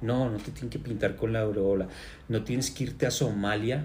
No, 0.00 0.30
no 0.30 0.38
te 0.38 0.50
tienen 0.50 0.70
que 0.70 0.78
pintar 0.78 1.16
con 1.16 1.32
la 1.32 1.40
aureola. 1.40 1.88
No 2.28 2.44
tienes 2.44 2.70
que 2.70 2.84
irte 2.84 3.06
a 3.06 3.10
Somalia 3.10 3.84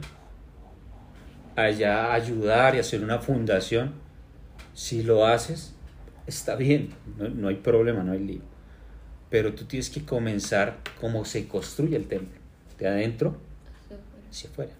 allá 1.55 2.13
ayudar 2.13 2.75
y 2.75 2.79
hacer 2.79 3.03
una 3.03 3.19
fundación. 3.19 3.93
Si 4.73 5.03
lo 5.03 5.25
haces, 5.25 5.73
está 6.27 6.55
bien, 6.55 6.89
no, 7.17 7.49
hay 7.49 7.55
problema, 7.55 8.03
no 8.03 8.13
hay 8.13 8.19
lío. 8.19 8.41
Pero 9.31 9.55
tú 9.55 9.65
tienes 9.65 9.89
que 9.89 10.05
comenzar 10.05 10.77
como 10.99 11.25
se 11.25 11.47
construye 11.47 11.95
el 11.95 12.05
templo, 12.05 12.37
de 12.77 12.87
adentro 12.87 13.37
hacia 14.29 14.49
afuera. 14.51 14.73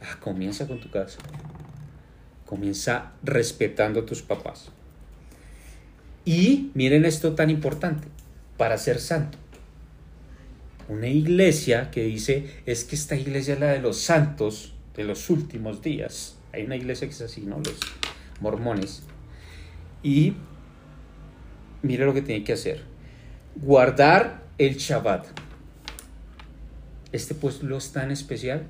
Ah, 0.00 0.18
comienza 0.20 0.66
con 0.66 0.80
tu 0.80 0.90
casa. 0.90 1.18
Comienza 2.46 3.12
respetando 3.22 4.00
a 4.00 4.06
tus 4.06 4.22
papás. 4.22 4.70
Y 6.24 6.70
miren 6.74 7.04
esto 7.04 7.34
tan 7.34 7.50
importante, 7.50 8.06
para 8.56 8.78
ser 8.78 9.00
santo. 9.00 9.38
Una 10.88 11.08
iglesia 11.08 11.90
que 11.90 12.04
dice, 12.04 12.48
es 12.66 12.84
que 12.84 12.94
esta 12.94 13.16
iglesia 13.16 13.54
es 13.54 13.60
la 13.60 13.68
de 13.68 13.80
los 13.80 13.98
santos 13.98 14.74
de 14.96 15.04
los 15.04 15.30
últimos 15.30 15.82
días. 15.82 16.36
Hay 16.52 16.64
una 16.64 16.76
iglesia 16.76 17.08
que 17.08 17.14
es 17.14 17.22
así, 17.22 17.40
¿no? 17.40 17.58
Los 17.58 17.80
mormones. 18.40 19.02
Y 20.02 20.34
mire 21.82 22.04
lo 22.04 22.14
que 22.14 22.22
tiene 22.22 22.44
que 22.44 22.52
hacer. 22.52 22.91
Guardar 23.56 24.42
el 24.58 24.76
Shabbat. 24.76 25.26
Este 27.12 27.34
pueblo 27.34 27.76
es 27.76 27.92
tan 27.92 28.10
especial 28.10 28.66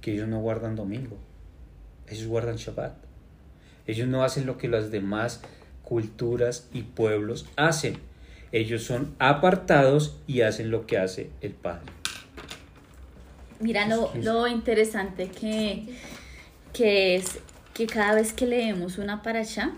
que 0.00 0.12
ellos 0.12 0.28
no 0.28 0.40
guardan 0.40 0.76
domingo. 0.76 1.16
Ellos 2.06 2.26
guardan 2.26 2.56
Shabbat. 2.56 2.94
Ellos 3.86 4.08
no 4.08 4.22
hacen 4.22 4.46
lo 4.46 4.58
que 4.58 4.68
las 4.68 4.90
demás 4.90 5.40
culturas 5.82 6.68
y 6.72 6.82
pueblos 6.82 7.46
hacen. 7.56 7.98
Ellos 8.52 8.82
son 8.84 9.14
apartados 9.18 10.18
y 10.26 10.42
hacen 10.42 10.70
lo 10.70 10.86
que 10.86 10.98
hace 10.98 11.30
el 11.40 11.52
Padre. 11.52 11.86
Mira 13.60 13.86
lo, 13.86 14.46
interesante 14.46 15.28
que, 15.28 15.84
que 16.72 17.16
es 17.16 17.38
que 17.74 17.86
cada 17.86 18.14
vez 18.14 18.32
que 18.32 18.46
leemos 18.46 18.98
una 18.98 19.22
paracha, 19.22 19.72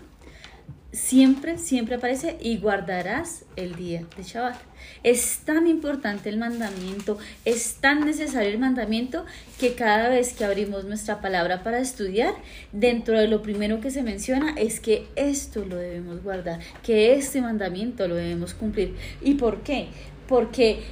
siempre, 0.93 1.57
siempre 1.57 1.95
aparece 1.95 2.37
y 2.39 2.57
guardarás 2.59 3.45
el 3.55 3.75
día 3.75 4.05
de 4.15 4.23
Shabbat. 4.23 4.55
Es 5.01 5.39
tan 5.39 5.67
importante 5.67 6.29
el 6.29 6.37
mandamiento, 6.37 7.17
es 7.45 7.75
tan 7.75 8.05
necesario 8.05 8.49
el 8.49 8.59
mandamiento 8.59 9.25
que 9.59 9.73
cada 9.73 10.09
vez 10.09 10.33
que 10.33 10.45
abrimos 10.45 10.85
nuestra 10.85 11.19
palabra 11.19 11.63
para 11.63 11.79
estudiar, 11.79 12.35
dentro 12.71 13.19
de 13.19 13.27
lo 13.27 13.41
primero 13.41 13.81
que 13.81 13.89
se 13.89 14.03
menciona 14.03 14.53
es 14.55 14.79
que 14.79 15.07
esto 15.15 15.65
lo 15.65 15.77
debemos 15.77 16.21
guardar, 16.21 16.59
que 16.83 17.15
este 17.15 17.41
mandamiento 17.41 18.07
lo 18.07 18.15
debemos 18.15 18.53
cumplir. 18.53 18.95
¿Y 19.21 19.33
por 19.33 19.63
qué? 19.63 19.87
Porque 20.27 20.83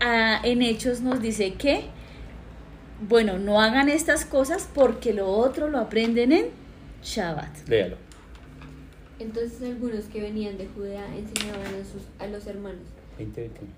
ah, 0.00 0.40
en 0.44 0.60
Hechos 0.60 1.00
nos 1.00 1.22
dice 1.22 1.54
que, 1.54 1.84
bueno, 3.08 3.38
no 3.38 3.62
hagan 3.62 3.88
estas 3.88 4.26
cosas 4.26 4.68
porque 4.74 5.14
lo 5.14 5.28
otro 5.28 5.70
lo 5.70 5.78
aprenden 5.78 6.32
en 6.32 6.46
Shabbat. 7.02 7.68
Léalo. 7.68 8.09
Entonces 9.20 9.62
algunos 9.62 10.04
que 10.06 10.22
venían 10.22 10.56
de 10.56 10.66
Judea 10.66 11.06
enseñaban 11.14 11.66
a, 11.66 11.84
sus, 11.84 12.02
a 12.18 12.26
los 12.26 12.46
hermanos. 12.46 12.86
20, 13.18 13.40
21. 13.40 13.72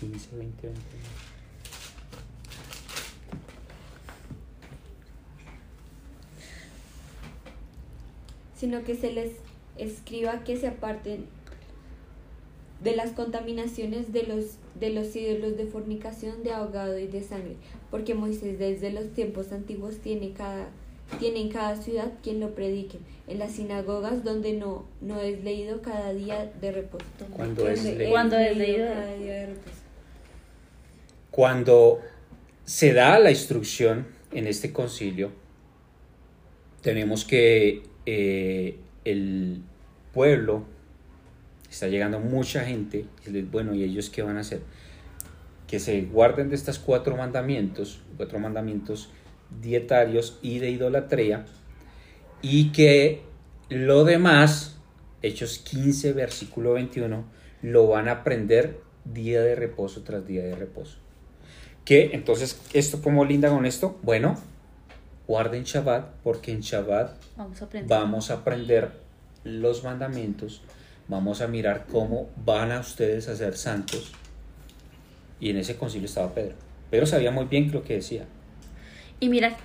15, 0.00 0.36
20, 0.36 0.66
21. 0.66 0.82
sino 8.54 8.84
que 8.84 8.94
se 8.94 9.12
les 9.12 9.32
escriba 9.76 10.44
que 10.44 10.56
se 10.56 10.68
aparten 10.68 11.24
de 12.80 12.94
las 12.94 13.10
contaminaciones 13.10 14.12
de 14.12 14.22
los 14.22 14.58
de 14.78 14.90
los 14.90 15.16
ídolos 15.16 15.56
de 15.56 15.66
fornicación, 15.66 16.44
de 16.44 16.52
ahogado 16.52 16.96
y 16.96 17.08
de 17.08 17.24
sangre, 17.24 17.56
porque 17.90 18.14
Moisés 18.14 18.60
desde 18.60 18.92
los 18.92 19.12
tiempos 19.14 19.50
antiguos 19.50 19.96
tiene 19.98 20.32
cada 20.32 20.68
tiene 21.18 21.40
en 21.40 21.48
cada 21.50 21.76
ciudad 21.76 22.12
quien 22.22 22.40
lo 22.40 22.54
predique, 22.54 22.98
en 23.28 23.38
las 23.38 23.52
sinagogas 23.52 24.24
donde 24.24 24.52
no 24.54 24.86
no 25.00 25.20
es 25.20 25.42
leído 25.44 25.80
cada 25.82 26.12
día 26.12 26.50
de 26.60 26.72
reposo. 26.72 27.04
Cuando 27.30 27.68
es. 27.68 27.86
Cuando 28.10 28.36
es 28.38 28.56
leído. 28.56 28.86
cada 28.86 29.14
día 29.16 29.32
de 29.34 29.46
reposo. 29.46 29.76
Cuando 31.30 32.00
se 32.64 32.92
da 32.92 33.18
la 33.18 33.30
instrucción 33.30 34.06
en 34.32 34.46
este 34.46 34.72
concilio, 34.72 35.30
tenemos 36.82 37.24
que 37.24 37.82
eh, 38.06 38.78
el 39.04 39.62
pueblo 40.12 40.64
está 41.70 41.88
llegando 41.88 42.20
mucha 42.20 42.64
gente, 42.64 43.06
y 43.26 43.30
les- 43.30 43.50
bueno, 43.50 43.74
¿y 43.74 43.82
ellos 43.82 44.10
qué 44.10 44.22
van 44.22 44.36
a 44.36 44.40
hacer? 44.40 44.60
Que 45.66 45.78
se 45.80 46.02
guarden 46.02 46.50
de 46.50 46.54
estos 46.56 46.78
cuatro 46.78 47.16
mandamientos, 47.16 48.02
cuatro 48.16 48.38
mandamientos 48.38 49.08
dietarios 49.60 50.38
y 50.42 50.58
de 50.58 50.70
idolatría, 50.70 51.44
y 52.40 52.72
que 52.72 53.22
lo 53.68 54.04
demás, 54.04 54.76
Hechos 55.22 55.58
15, 55.58 56.12
versículo 56.12 56.74
21, 56.74 57.24
lo 57.62 57.86
van 57.86 58.08
a 58.08 58.12
aprender 58.12 58.80
día 59.04 59.40
de 59.40 59.54
reposo 59.54 60.02
tras 60.02 60.26
día 60.26 60.42
de 60.42 60.54
reposo. 60.54 60.98
Que 61.84 62.10
entonces, 62.12 62.60
¿esto 62.72 63.00
cómo 63.02 63.24
linda 63.24 63.50
con 63.50 63.66
esto? 63.66 63.98
Bueno, 64.02 64.36
guarden 65.26 65.64
Shabbat, 65.64 66.10
porque 66.22 66.52
en 66.52 66.60
Shabbat 66.60 67.16
Vamos 67.36 67.62
a 67.62 67.64
aprender. 67.64 67.88
vamos 67.88 68.30
a 68.30 68.34
aprender 68.34 68.92
los 69.44 69.82
mandamientos, 69.84 70.62
vamos 71.08 71.40
a 71.40 71.48
mirar 71.48 71.86
cómo 71.90 72.28
van 72.44 72.72
a 72.72 72.80
ustedes 72.80 73.28
a 73.28 73.36
ser 73.36 73.56
santos. 73.56 74.12
Y 75.40 75.50
en 75.50 75.56
ese 75.56 75.76
concilio 75.76 76.06
estaba 76.06 76.34
Pedro. 76.34 76.54
Pedro 76.90 77.06
sabía 77.06 77.30
muy 77.30 77.46
bien 77.46 77.72
lo 77.72 77.82
que 77.82 77.94
decía. 77.94 78.26
Y 79.22 79.28
mira 79.28 79.56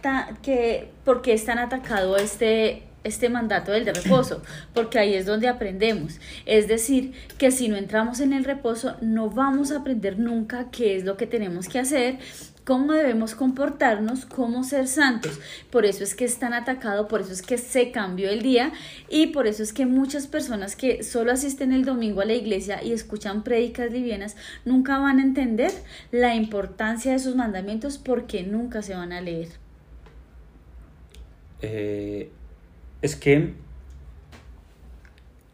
que 0.44 0.88
por 1.04 1.24
qué 1.24 1.34
es 1.34 1.46
tan 1.46 1.58
atacado 1.58 2.16
este, 2.16 2.84
este 3.04 3.28
mandato 3.28 3.72
del 3.72 3.86
de 3.86 3.94
reposo, 3.94 4.44
porque 4.76 5.00
ahí 5.00 5.16
es 5.16 5.26
donde 5.26 5.48
aprendemos. 5.48 6.20
Es 6.46 6.68
decir, 6.68 7.14
que 7.40 7.50
si 7.50 7.68
no 7.68 7.76
entramos 7.76 8.20
en 8.20 8.34
el 8.34 8.44
reposo, 8.44 8.98
no 9.02 9.32
vamos 9.32 9.72
a 9.72 9.78
aprender 9.78 10.20
nunca 10.20 10.68
qué 10.72 10.96
es 10.96 11.06
lo 11.06 11.18
que 11.18 11.26
tenemos 11.26 11.70
que 11.70 11.80
hacer, 11.80 12.20
cómo 12.68 12.92
debemos 12.92 13.34
comportarnos, 13.34 14.26
cómo 14.26 14.66
ser 14.66 14.90
santos. 14.90 15.40
Por 15.72 15.86
eso 15.86 16.04
es 16.04 16.16
que 16.16 16.26
es 16.26 16.38
tan 16.38 16.54
atacado, 16.54 17.08
por 17.08 17.22
eso 17.22 17.32
es 17.32 17.42
que 17.42 17.58
se 17.58 17.92
cambió 17.92 18.30
el 18.30 18.42
día 18.42 18.74
y 19.10 19.28
por 19.28 19.48
eso 19.48 19.64
es 19.64 19.72
que 19.72 19.86
muchas 19.86 20.28
personas 20.28 20.76
que 20.76 21.02
solo 21.02 21.32
asisten 21.32 21.72
el 21.72 21.86
domingo 21.86 22.20
a 22.20 22.26
la 22.26 22.34
iglesia 22.34 22.84
y 22.84 22.92
escuchan 22.92 23.46
prédicas 23.46 23.94
livianas 23.94 24.36
nunca 24.66 24.98
van 24.98 25.20
a 25.20 25.24
entender 25.24 25.72
la 26.12 26.36
importancia 26.36 27.14
de 27.14 27.20
sus 27.20 27.38
mandamientos 27.38 27.98
porque 27.98 28.44
nunca 28.44 28.82
se 28.82 28.96
van 28.96 29.14
a 29.14 29.22
leer. 29.22 29.48
Eh, 31.62 32.30
es 33.02 33.16
que 33.16 33.54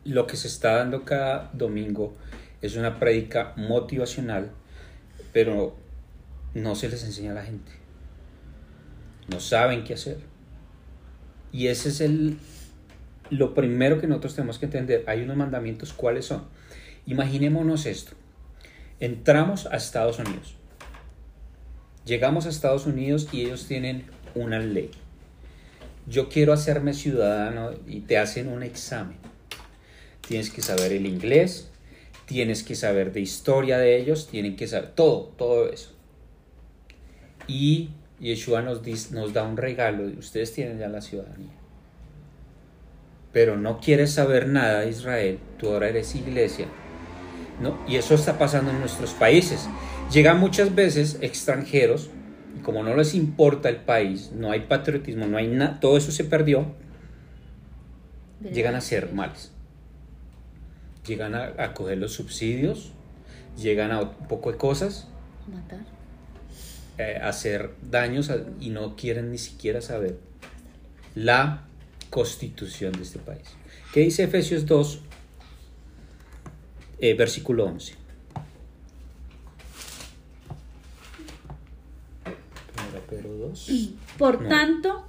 lo 0.04 0.26
que 0.26 0.36
se 0.36 0.48
está 0.48 0.78
dando 0.78 1.06
cada 1.06 1.52
domingo 1.54 2.16
es 2.64 2.76
una 2.76 2.98
prédica 2.98 3.54
motivacional, 3.56 4.50
pero 5.32 5.83
no 6.54 6.76
se 6.76 6.90
les 6.90 7.04
enseña 7.04 7.32
a 7.32 7.36
la 7.36 7.44
gente. 7.44 7.72
No 9.30 9.40
saben 9.40 9.84
qué 9.84 9.94
hacer. 9.94 10.18
Y 11.52 11.68
ese 11.68 11.90
es 11.90 12.02
el 12.02 12.38
lo 13.30 13.54
primero 13.54 14.00
que 14.00 14.08
nosotros 14.08 14.36
tenemos 14.36 14.60
que 14.60 14.66
entender. 14.66 15.04
Hay 15.08 15.22
unos 15.22 15.38
mandamientos, 15.38 15.94
¿cuáles 15.94 16.26
son? 16.26 16.44
Imaginémonos 17.06 17.86
esto. 17.86 18.14
Entramos 19.00 19.66
a 19.68 19.78
Estados 19.78 20.20
Unidos. 20.20 20.56
Llegamos 22.06 22.46
a 22.46 22.50
Estados 22.50 22.86
Unidos 22.86 23.30
y 23.32 23.42
ellos 23.42 23.66
tienen 23.66 24.06
una 24.36 24.60
ley 24.60 24.92
yo 26.08 26.30
quiero 26.30 26.54
hacerme 26.54 26.94
ciudadano 26.94 27.72
y 27.88 28.02
te 28.02 28.18
hacen 28.18 28.50
un 28.50 28.64
examen. 28.64 29.18
Tienes 30.28 30.50
que 30.50 30.62
saber 30.62 30.92
el 30.92 31.06
inglés, 31.06 31.70
tienes 32.26 32.64
que 32.64 32.76
saber 32.76 33.14
de 33.14 33.22
historia 33.22 33.78
de 33.78 33.98
ellos, 33.98 34.28
tienen 34.28 34.56
que 34.56 34.68
saber 34.68 34.92
todo, 34.96 35.34
todo 35.38 35.70
eso. 35.70 35.93
Y 37.48 37.90
Yeshua 38.20 38.62
nos, 38.62 38.84
dis- 38.84 39.12
nos 39.12 39.34
da 39.34 39.44
un 39.44 39.58
regalo, 39.58 40.06
ustedes 40.18 40.54
tienen 40.54 40.80
ya 40.80 40.88
la 40.88 41.02
ciudadanía. 41.02 41.52
Pero 43.32 43.58
no 43.58 43.80
quieres 43.80 44.12
saber 44.14 44.48
nada 44.48 44.82
de 44.82 44.90
Israel, 44.90 45.40
tú 45.58 45.70
ahora 45.70 45.90
eres 45.90 46.14
iglesia. 46.16 46.68
¿no? 47.62 47.80
Y 47.88 47.96
eso 47.96 48.16
está 48.16 48.38
pasando 48.38 48.72
en 48.72 48.80
nuestros 48.80 49.12
países. 49.12 49.68
Llegan 50.12 50.40
muchas 50.40 50.74
veces 50.76 51.18
extranjeros 51.22 52.10
y 52.58 52.62
como 52.62 52.84
no 52.84 52.96
les 52.96 53.16
importa 53.16 53.70
el 53.70 53.78
país, 53.78 54.32
no 54.34 54.52
hay 54.52 54.62
patriotismo, 54.62 55.26
no 55.26 55.38
hay 55.38 55.48
nada, 55.48 55.80
todo 55.80 55.98
eso 55.98 56.12
se 56.12 56.24
perdió, 56.24 56.68
llegan 58.52 58.76
a 58.76 58.82
ser 58.82 59.12
males. 59.14 59.52
Llegan 61.08 61.36
a, 61.36 61.54
a 61.58 61.74
coger 61.74 61.98
los 61.98 62.14
subsidios, 62.14 62.92
llegan 63.58 63.92
a 63.92 64.02
un 64.02 64.28
poco 64.28 64.52
de 64.52 64.58
cosas, 64.58 65.08
Matar. 65.48 65.80
Eh, 67.12 67.18
hacer 67.22 67.72
daños 67.90 68.30
a- 68.30 68.44
y 68.60 68.70
no 68.70 68.96
quieren 68.96 69.32
ni 69.32 69.38
siquiera 69.38 69.82
saber 69.82 70.18
la 71.16 71.64
constitución 72.10 72.92
de 72.94 73.04
este 73.04 73.20
país. 73.20 73.44
¿Qué 73.94 74.02
dice 74.02 74.24
Efesios 74.24 74.66
2, 74.66 75.00
eh, 77.00 77.14
versículo 77.16 77.66
11? 77.66 77.96
Primera 82.76 83.06
Pedro 83.10 83.34
2. 83.50 83.70
Por 84.18 84.42
No. 84.42 84.50
tanto, 84.50 85.04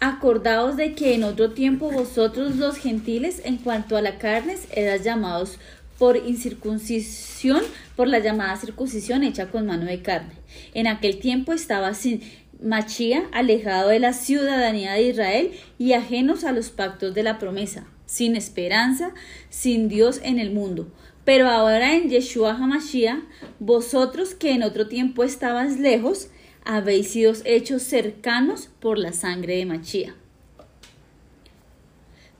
acordaos 0.00 0.76
de 0.76 0.94
que 0.94 1.14
en 1.14 1.24
otro 1.24 1.52
tiempo 1.52 1.90
vosotros 1.90 2.56
los 2.56 2.76
gentiles, 2.76 3.40
en 3.44 3.58
cuanto 3.58 3.96
a 3.96 4.02
la 4.02 4.18
carne, 4.18 4.56
eras 4.72 5.04
llamados 5.04 5.58
por 5.98 6.16
incircuncisión, 6.16 7.62
por 7.96 8.08
la 8.08 8.18
llamada 8.18 8.56
circuncisión 8.56 9.22
hecha 9.22 9.50
con 9.50 9.66
mano 9.66 9.86
de 9.86 10.02
carne. 10.02 10.34
En 10.74 10.86
aquel 10.86 11.18
tiempo 11.18 11.52
estaba 11.52 11.94
sin 11.94 12.20
Machía, 12.62 13.24
alejado 13.32 13.88
de 13.88 13.98
la 13.98 14.12
ciudadanía 14.12 14.92
de 14.92 15.02
Israel 15.02 15.50
y 15.78 15.94
ajenos 15.94 16.44
a 16.44 16.52
los 16.52 16.70
pactos 16.70 17.12
de 17.12 17.24
la 17.24 17.38
promesa, 17.38 17.86
sin 18.06 18.36
esperanza, 18.36 19.12
sin 19.50 19.88
Dios 19.88 20.20
en 20.22 20.38
el 20.38 20.52
mundo. 20.52 20.88
Pero 21.24 21.48
ahora 21.48 21.94
en 21.94 22.08
Yeshua 22.08 22.54
Hamashiach, 22.54 23.18
vosotros 23.58 24.34
que 24.34 24.52
en 24.52 24.62
otro 24.62 24.86
tiempo 24.86 25.24
estabais 25.24 25.78
lejos, 25.78 26.28
habéis 26.64 27.10
sido 27.10 27.32
hechos 27.44 27.82
cercanos 27.82 28.68
por 28.80 28.98
la 28.98 29.12
sangre 29.12 29.56
de 29.56 29.66
Machía. 29.66 30.14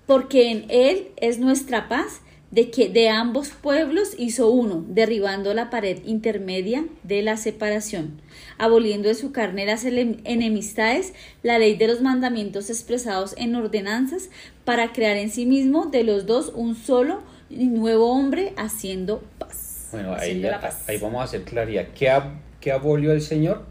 Porque 0.07 0.51
en 0.51 0.67
él 0.69 1.09
es 1.17 1.39
nuestra 1.39 1.89
paz, 1.89 2.21
de 2.53 2.71
que 2.71 2.89
de 2.89 3.09
ambos 3.09 3.49
pueblos 3.49 4.11
hizo 4.19 4.49
uno, 4.51 4.85
derribando 4.89 5.53
la 5.55 5.71
pared 5.71 5.99
intermedia 6.05 6.85
de 7.03 7.23
la 7.23 7.37
separación, 7.37 8.21
aboliendo 8.59 9.09
de 9.09 9.15
su 9.15 9.33
carne 9.33 9.67
las 9.67 9.85
enemistades, 9.85 11.15
la 11.43 11.59
ley 11.59 11.77
de 11.77 11.89
los 11.89 12.01
mandamientos 12.03 12.71
expresados 12.71 13.35
en 13.37 13.57
ordenanzas, 13.57 14.29
para 14.65 14.93
crear 14.93 15.17
en 15.17 15.31
sí 15.31 15.47
mismo 15.47 15.87
de 15.87 16.05
los 16.05 16.27
dos 16.27 16.53
un 16.55 16.75
solo 16.77 17.23
y 17.51 17.67
nuevo 17.67 18.11
hombre 18.13 18.53
haciendo 18.57 19.23
paz. 19.39 19.89
Bueno, 19.93 20.13
ahí, 20.13 20.21
Haciendo 20.21 20.51
la 20.51 20.61
paz. 20.61 20.85
ahí 20.89 20.99
vamos 20.99 21.21
a 21.21 21.25
hacer 21.25 21.43
claridad. 21.43 21.87
¿Qué, 21.95 22.09
ab- 22.11 22.35
qué 22.61 22.73
abolió 22.73 23.13
el 23.13 23.21
Señor? 23.23 23.65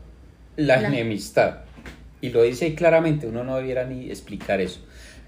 La, 0.58 0.78
La- 0.82 0.88
enemistad. 0.90 1.60
Y 2.20 2.30
lo 2.30 2.44
dice 2.44 2.76
claramente, 2.76 3.26
uno 3.28 3.44
no 3.44 3.58
debiera 3.58 3.86
ni 3.86 4.10
explicar 4.10 4.62
eso. 4.62 4.80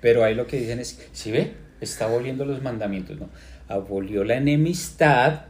Pero 0.02 0.24
ahí 0.24 0.36
lo 0.36 0.46
que 0.48 0.60
dicen 0.60 0.80
es, 0.80 1.00
si 1.12 1.32
ve, 1.32 1.54
está 1.84 2.06
aboliendo 2.06 2.46
los 2.46 2.62
mandamientos, 2.62 3.20
¿no? 3.20 3.30
Abolió 3.68 4.24
la 4.24 4.36
enemistad 4.36 5.46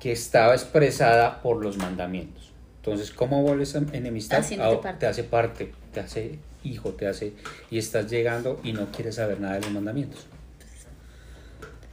que 0.00 0.12
estaba 0.12 0.54
expresada 0.54 1.42
por 1.42 1.62
los 1.62 1.76
mandamientos. 1.76 2.52
Entonces, 2.78 3.10
¿cómo 3.10 3.38
abole 3.38 3.64
esa 3.64 3.78
enemistad? 3.92 4.44
Ah, 4.60 4.80
parte. 4.80 5.00
Te 5.00 5.06
hace 5.06 5.24
parte, 5.24 5.72
te 5.92 6.00
hace 6.00 6.38
hijo, 6.62 6.90
te 6.90 7.06
hace... 7.08 7.32
Y 7.70 7.78
estás 7.78 8.08
llegando 8.10 8.60
y 8.62 8.72
no 8.72 8.92
quieres 8.92 9.16
saber 9.16 9.40
nada 9.40 9.54
de 9.54 9.62
los 9.62 9.72
mandamientos. 9.72 10.26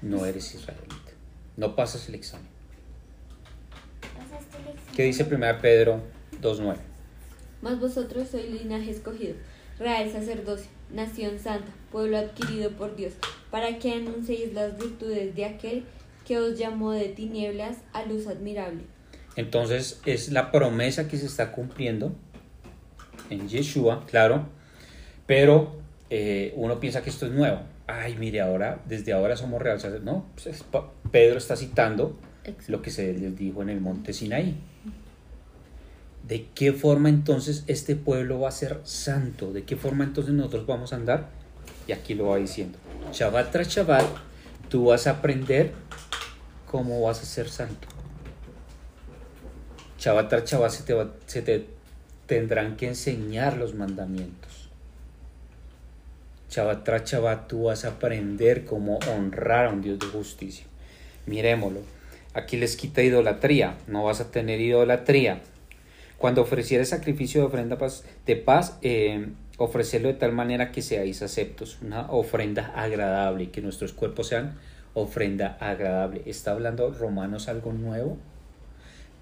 No 0.01 0.25
eres 0.25 0.53
israelita. 0.53 1.11
No 1.57 1.75
pasas 1.75 2.07
el 2.09 2.15
examen. 2.15 2.47
¿Qué 4.95 5.03
dice 5.03 5.23
1 5.23 5.61
Pedro 5.61 6.01
2.9? 6.41 6.75
Mas 7.61 7.79
vosotros 7.79 8.27
sois 8.27 8.49
linaje 8.51 8.91
escogido, 8.91 9.35
real 9.79 10.11
sacerdocio, 10.11 10.69
nación 10.93 11.39
santa, 11.39 11.71
pueblo 11.91 12.17
adquirido 12.17 12.71
por 12.71 12.95
Dios, 12.95 13.13
para 13.51 13.79
que 13.79 13.93
anunciéis 13.93 14.53
las 14.53 14.77
virtudes 14.77 15.35
de 15.35 15.45
aquel 15.45 15.83
que 16.25 16.37
os 16.37 16.57
llamó 16.57 16.91
de 16.91 17.09
tinieblas 17.09 17.77
a 17.91 18.05
luz 18.05 18.27
admirable. 18.27 18.83
Entonces 19.35 20.01
es 20.05 20.31
la 20.31 20.51
promesa 20.51 21.07
que 21.07 21.17
se 21.17 21.25
está 21.25 21.51
cumpliendo 21.51 22.13
en 23.29 23.47
Yeshua, 23.49 24.05
claro, 24.05 24.47
pero 25.25 25.75
eh, 26.09 26.53
uno 26.55 26.79
piensa 26.79 27.01
que 27.01 27.09
esto 27.09 27.25
es 27.25 27.31
nuevo. 27.31 27.61
Ay, 27.87 28.15
mire, 28.17 28.41
ahora, 28.41 28.81
desde 28.85 29.11
ahora 29.13 29.35
somos 29.35 29.61
real 29.61 29.79
sacerdocio. 29.79 30.05
No, 30.05 30.25
pues 30.41 30.63
Pedro 31.11 31.37
está 31.37 31.55
citando 31.55 32.17
lo 32.67 32.81
que 32.81 32.91
se 32.91 33.13
les 33.13 33.35
dijo 33.37 33.61
en 33.61 33.69
el 33.69 33.81
monte 33.81 34.13
Sinaí. 34.13 34.55
¿De 36.23 36.47
qué 36.55 36.71
forma 36.71 37.09
entonces 37.09 37.63
este 37.67 37.95
pueblo 37.95 38.39
va 38.39 38.49
a 38.49 38.51
ser 38.53 38.79
santo? 38.85 39.51
¿De 39.51 39.63
qué 39.63 39.75
forma 39.75 40.05
entonces 40.05 40.33
nosotros 40.33 40.65
vamos 40.65 40.93
a 40.93 40.95
andar? 40.95 41.27
Y 41.85 41.91
aquí 41.91 42.13
lo 42.13 42.27
va 42.27 42.37
diciendo. 42.37 42.77
Shabbat 43.11 43.51
tras 43.51 43.77
tú 44.69 44.85
vas 44.85 45.05
a 45.07 45.11
aprender 45.11 45.73
cómo 46.65 47.01
vas 47.01 47.21
a 47.21 47.25
ser 47.25 47.49
santo. 47.49 47.87
Shabbat 49.99 50.29
tras 50.29 50.49
se 50.73 50.83
te, 50.83 50.93
va- 50.93 51.11
se 51.27 51.41
te 51.41 51.67
tendrán 52.25 52.77
que 52.77 52.87
enseñar 52.87 53.57
los 53.57 53.75
mandamientos. 53.75 54.69
Shabbat 56.49 56.83
tras 56.83 57.47
tú 57.47 57.63
vas 57.63 57.83
a 57.83 57.89
aprender 57.89 58.63
cómo 58.63 58.99
honrar 59.13 59.65
a 59.65 59.69
un 59.71 59.81
Dios 59.81 59.99
de 59.99 60.07
justicia. 60.07 60.65
Miremoslo. 61.25 61.81
Aquí 62.33 62.57
les 62.57 62.75
quita 62.77 63.01
idolatría. 63.01 63.75
No 63.87 64.03
vas 64.05 64.21
a 64.21 64.31
tener 64.31 64.61
idolatría. 64.61 65.41
Cuando 66.23 66.41
ofrecieres 66.41 66.87
sacrificio 66.87 67.41
de 67.41 67.47
ofrenda 67.47 67.77
de 68.25 68.35
paz, 68.37 68.77
eh, 68.81 69.33
ofrecerlo 69.57 70.07
de 70.07 70.13
tal 70.13 70.31
manera 70.31 70.71
que 70.71 70.81
seáis 70.81 71.21
aceptos. 71.21 71.79
Una 71.81 72.09
ofrenda 72.09 72.71
agradable, 72.77 73.51
que 73.51 73.61
nuestros 73.61 73.91
cuerpos 73.91 74.27
sean 74.27 74.57
ofrenda 74.93 75.57
agradable. 75.59 76.21
¿Está 76.25 76.51
hablando 76.51 76.89
Romanos 76.93 77.49
algo 77.49 77.73
nuevo? 77.73 78.17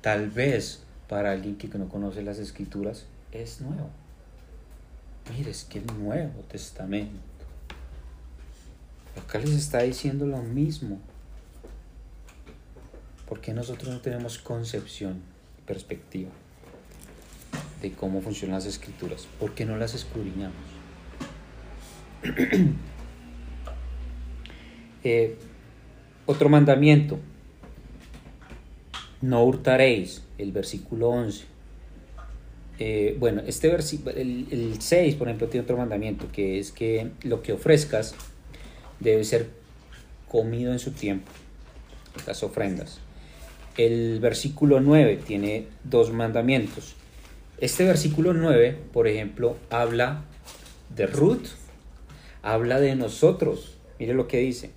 Tal 0.02 0.30
vez 0.30 0.84
para 1.10 1.32
alguien 1.32 1.56
que 1.56 1.68
no 1.70 1.90
conoce 1.90 2.22
las 2.22 2.38
escrituras 2.38 3.08
es 3.32 3.62
nuevo. 3.62 3.90
Mire, 5.36 5.50
es 5.50 5.64
que 5.64 5.82
Nuevo 5.82 6.42
Testamento. 6.52 7.18
Acá 9.18 9.40
les 9.40 9.54
está 9.54 9.80
diciendo 9.80 10.28
lo 10.28 10.44
mismo. 10.44 11.00
¿Por 13.28 13.42
qué 13.42 13.56
nosotros 13.56 13.92
no 13.92 14.02
tenemos 14.02 14.38
concepción 14.38 15.24
y 15.58 15.62
perspectiva 15.64 16.30
de 17.82 17.92
cómo 17.92 18.22
funcionan 18.22 18.58
las 18.58 18.66
escrituras? 18.66 19.28
¿Por 19.40 19.54
qué 19.54 19.66
no 19.66 19.78
las 19.78 19.94
escudriñamos? 19.94 20.56
Eh, 25.04 25.36
otro 26.28 26.48
mandamiento. 26.48 27.18
No 29.20 29.44
hurtaréis, 29.44 30.22
el 30.38 30.52
versículo 30.52 31.10
11. 31.10 31.46
Eh, 32.78 33.16
bueno, 33.20 33.42
este 33.48 33.68
versículo, 33.68 34.16
el, 34.16 34.46
el 34.52 34.80
6, 34.80 35.16
por 35.16 35.28
ejemplo, 35.28 35.48
tiene 35.48 35.64
otro 35.64 35.78
mandamiento, 35.78 36.32
que 36.32 36.60
es 36.60 36.72
que 36.72 37.10
lo 37.24 37.42
que 37.42 37.54
ofrezcas 37.54 38.14
debe 39.00 39.24
ser 39.24 39.50
comido 40.28 40.72
en 40.72 40.80
su 40.80 40.92
tiempo, 40.92 41.32
las 42.26 42.42
ofrendas. 42.44 43.00
El 43.78 44.20
versículo 44.20 44.80
9 44.80 45.20
tiene 45.26 45.68
dos 45.84 46.12
mandamientos. 46.12 46.96
Este 47.62 47.86
versículo 47.86 48.34
9, 48.34 48.76
por 48.92 49.08
ejemplo, 49.08 49.56
habla 49.70 50.24
de 50.96 51.06
Ruth, 51.06 51.46
habla 52.42 52.80
de 52.80 52.96
nosotros. 52.96 53.78
Mire 54.00 54.16
lo 54.16 54.28
que 54.28 54.40
dice. 54.40 54.72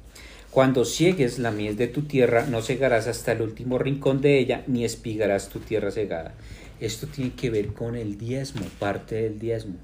Cuando 0.50 0.84
ciegues 0.84 1.38
la 1.38 1.50
miel 1.50 1.78
de 1.78 1.88
tu 1.88 2.02
tierra, 2.02 2.44
no 2.44 2.60
cegarás 2.60 3.06
hasta 3.06 3.32
el 3.32 3.40
último 3.40 3.78
rincón 3.78 4.20
de 4.20 4.38
ella, 4.38 4.64
ni 4.66 4.84
espigarás 4.84 5.48
tu 5.48 5.60
tierra 5.60 5.90
cegada. 5.92 6.34
Esto 6.78 7.06
tiene 7.06 7.32
que 7.32 7.48
ver 7.48 7.68
con 7.68 7.96
el 7.96 8.18
diezmo, 8.18 8.66
parte 8.78 9.14
del 9.14 9.38
diezmo. 9.38 9.76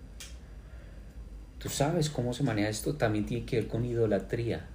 Tú 1.59 1.71
sabes 1.71 2.11
cómo 2.11 2.35
se 2.35 2.43
maneja 2.43 2.69
esto, 2.69 2.97
también 2.97 3.25
tiene 3.25 3.47
que 3.47 3.57
ver 3.57 3.67
con 3.67 3.87
idolatría. 3.87 4.67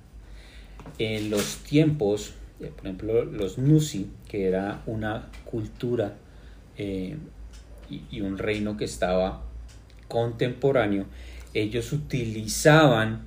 En 0.97 1.29
los 1.29 1.57
tiempos, 1.57 2.33
eh, 2.59 2.71
por 2.75 2.87
ejemplo, 2.87 3.23
los 3.23 3.59
Nusi, 3.59 4.09
que 4.27 4.47
era 4.47 4.81
una 4.87 5.29
cultura 5.45 6.15
eh, 6.75 7.17
y, 7.89 8.03
y 8.11 8.21
un 8.21 8.37
reino 8.37 8.77
que 8.77 8.85
estaba 8.85 9.41
contemporáneo, 10.07 11.05
ellos 11.53 11.93
utilizaban 11.93 13.23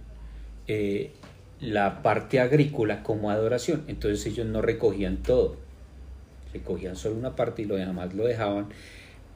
eh, 0.67 1.13
la 1.61 2.03
parte 2.03 2.41
agrícola 2.41 3.03
como 3.03 3.31
adoración. 3.31 3.85
Entonces 3.89 4.27
ellos 4.27 4.47
no 4.47 4.63
recogían 4.63 5.19
todo, 5.19 5.57
recogían 6.53 6.97
solo 6.97 7.17
una 7.17 7.35
parte 7.35 7.63
y 7.63 7.65
lo 7.65 7.77
demás 7.77 8.15
lo 8.15 8.25
dejaban 8.25 8.69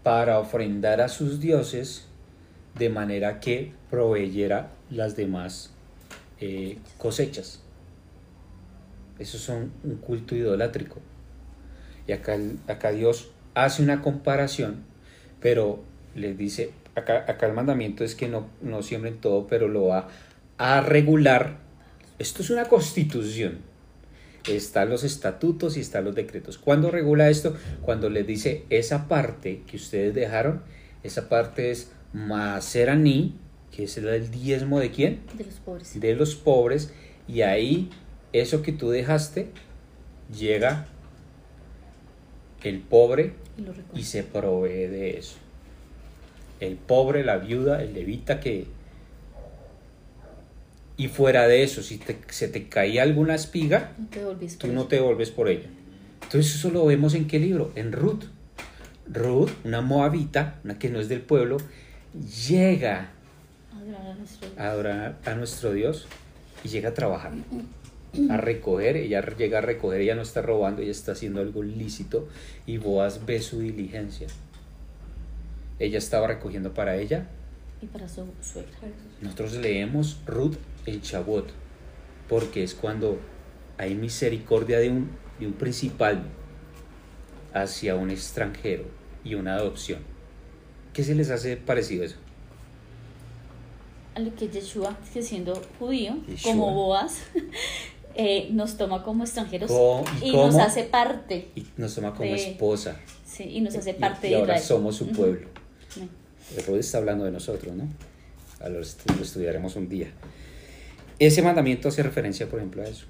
para 0.03 0.39
ofrendar 0.39 1.01
a 1.01 1.09
sus 1.09 1.41
dioses 1.41 2.07
de 2.79 2.89
manera 2.89 3.41
que 3.41 3.73
proveyera 3.91 4.71
las 4.91 5.17
demás 5.17 5.73
eh, 6.41 6.79
cosechas. 6.99 7.61
Eso 9.19 9.39
son 9.39 9.73
un 9.85 9.97
culto 9.97 10.35
idolátrico. 10.35 11.01
Y 12.07 12.13
acá, 12.13 12.37
acá 12.67 12.91
Dios 12.91 13.31
hace 13.55 13.83
una 13.83 14.03
comparación, 14.03 14.85
pero 15.43 15.83
les 16.15 16.39
dice, 16.39 16.71
acá, 16.95 17.25
acá 17.29 17.47
el 17.47 17.53
mandamiento 17.53 18.05
es 18.05 18.15
que 18.15 18.29
no, 18.29 18.49
no 18.61 18.83
siembren 18.83 19.19
todo, 19.19 19.47
pero 19.47 19.69
lo 19.69 19.87
va 19.87 20.09
a 20.59 20.81
regular. 20.81 21.59
Esto 22.19 22.43
es 22.43 22.51
una 22.51 22.67
constitución. 22.67 23.59
Están 24.49 24.89
los 24.89 25.05
estatutos 25.05 25.77
y 25.77 25.81
están 25.81 26.05
los 26.05 26.15
decretos. 26.15 26.59
¿Cuándo 26.59 26.91
regula 26.91 27.31
esto? 27.31 27.57
Cuando 27.81 28.11
les 28.11 28.27
dice 28.27 28.65
esa 28.71 29.09
parte 29.09 29.63
que 29.67 29.77
ustedes 29.77 30.15
dejaron, 30.15 30.63
esa 31.03 31.29
parte 31.29 31.71
es 31.71 31.93
Maseraní, 32.13 33.37
que 33.71 33.85
es 33.85 33.97
el 33.97 34.31
diezmo 34.31 34.79
de 34.79 34.91
quién? 34.91 35.21
de 35.35 35.45
los 35.45 35.55
pobres. 35.55 36.01
de 36.01 36.15
los 36.15 36.35
pobres 36.35 36.93
y 37.27 37.43
ahí 37.43 37.91
eso 38.33 38.63
que 38.63 38.73
tú 38.73 38.91
dejaste 38.91 39.49
llega 40.37 40.87
el 42.65 42.81
pobre 42.81 43.33
Y 43.95 44.03
se 44.05 44.23
provee 44.23 44.87
de 44.87 45.19
eso. 45.19 45.37
El 46.61 46.77
pobre, 46.77 47.25
la 47.25 47.39
viuda, 47.39 47.83
el 47.83 47.93
levita 47.95 48.39
que... 48.41 48.67
Y 50.97 51.09
fuera 51.09 51.49
de 51.49 51.63
eso, 51.65 51.83
si 51.83 51.99
te- 51.99 52.19
se 52.29 52.49
te 52.49 52.69
caía 52.69 53.03
alguna 53.03 53.35
espiga, 53.35 53.93
No 53.99 54.37
tú 54.59 54.67
no 54.69 54.87
te 54.87 55.01
volves 55.01 55.31
por 55.31 55.49
ella. 55.49 55.67
Entonces 56.23 56.55
eso 56.55 56.71
lo 56.71 56.87
vemos 56.87 57.15
en 57.15 57.27
qué 57.27 57.39
libro? 57.41 57.73
En 57.75 57.93
Ruth. 57.93 58.25
Ruth, 59.13 59.51
una 59.65 59.81
moabita, 59.81 60.61
una 60.65 60.79
que 60.79 60.89
no 60.91 61.01
es 61.01 61.09
del 61.09 61.21
pueblo, 61.23 61.57
llega 62.49 63.11
Adorar 63.75 64.07
a 64.07 64.15
nuestro 64.15 64.49
Dios. 64.49 64.59
a 64.59 64.69
adorar 64.71 65.19
a 65.25 65.35
nuestro 65.35 65.73
Dios 65.73 66.07
y 66.63 66.69
llega 66.69 66.91
a 66.91 66.95
trabajar, 66.95 67.33
a 68.29 68.37
recoger, 68.37 68.97
ella 68.97 69.25
llega 69.37 69.59
a 69.59 69.61
recoger, 69.63 70.01
ella 70.01 70.15
no 70.15 70.23
está 70.23 70.43
robando, 70.43 70.83
ella 70.83 70.91
está 70.91 71.13
haciendo 71.13 71.41
algo 71.41 71.63
lícito 71.63 72.29
y 72.67 72.77
Boaz 72.79 73.25
ve 73.25 73.41
su 73.41 73.61
diligencia. 73.61 74.29
Ella 75.79 75.99
estaba 75.99 76.27
recogiendo 76.27 76.75
para 76.75 76.97
ella. 76.97 77.29
Y 77.81 77.87
para 77.87 78.09
su 78.09 78.27
suegra. 78.41 78.71
Nosotros 79.21 79.55
leemos 79.55 80.21
Ruth 80.27 80.57
en 80.87 81.01
Chabot, 81.01 81.49
porque 82.29 82.63
es 82.63 82.75
cuando 82.75 83.19
hay 83.79 83.95
misericordia 83.95 84.79
de 84.79 84.91
un, 84.91 85.11
de 85.41 85.47
un 85.47 85.55
principal 85.55 86.23
hacia 87.55 87.97
un 87.97 88.11
extranjero 88.11 88.85
y 89.25 89.35
una 89.35 89.57
adopción. 89.57 90.01
¿Qué 90.93 91.03
se 91.03 91.15
les 91.15 91.31
hace 91.31 91.57
parecido 91.57 92.05
eso? 92.05 92.17
A 94.15 94.21
lo 94.21 94.35
que 94.35 94.49
Yeshua, 94.49 94.97
que 95.13 95.23
siendo 95.23 95.61
judío, 95.79 96.17
Yeshua. 96.29 96.53
como 96.53 96.75
Boaz, 96.75 97.23
eh, 98.15 98.49
nos 98.53 98.77
toma 98.77 99.03
como 99.03 99.25
extranjeros 99.25 99.71
¿Cómo- 99.71 100.05
y 100.23 100.29
y 100.31 100.33
nos 100.37 100.55
hace 100.57 100.85
parte. 100.85 101.49
Y 101.55 101.65
nos 101.77 101.95
toma 101.95 102.15
como 102.15 102.31
De- 102.31 102.51
esposa. 102.51 102.97
Sí, 103.27 103.45
y 103.45 103.61
nos 103.61 103.75
hace 103.77 103.91
Y- 103.91 103.95
parte 103.95 104.27
y 104.29 104.31
de 104.31 104.37
ahora 104.37 104.55
Israel. 104.57 104.69
somos 104.69 104.97
su 104.97 105.09
pueblo. 105.09 105.49
Sí. 105.89 106.09
Ruth 106.67 106.77
está 106.79 106.99
hablando 106.99 107.25
de 107.25 107.31
nosotros, 107.33 107.75
¿no? 107.75 107.89
A 108.61 108.69
lo 108.69 108.81
estudiaremos 108.81 109.77
un 109.77 109.89
día. 109.89 110.09
ese 111.19 111.41
mandamiento 111.43 111.89
hace 111.89 112.03
referencia, 112.03 112.49
por 112.49 112.59
ejemplo, 112.59 112.83
a 112.83 112.87
eso. 112.87 113.05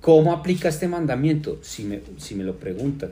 ¿Cómo 0.00 0.32
aplica 0.32 0.68
este 0.68 0.86
mandamiento? 0.86 1.58
Si 1.62 1.82
me, 1.84 2.00
si 2.18 2.34
me 2.36 2.44
lo 2.44 2.56
preguntan. 2.58 3.10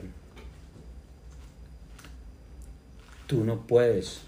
Tú 3.27 3.43
no 3.43 3.65
puedes 3.67 4.19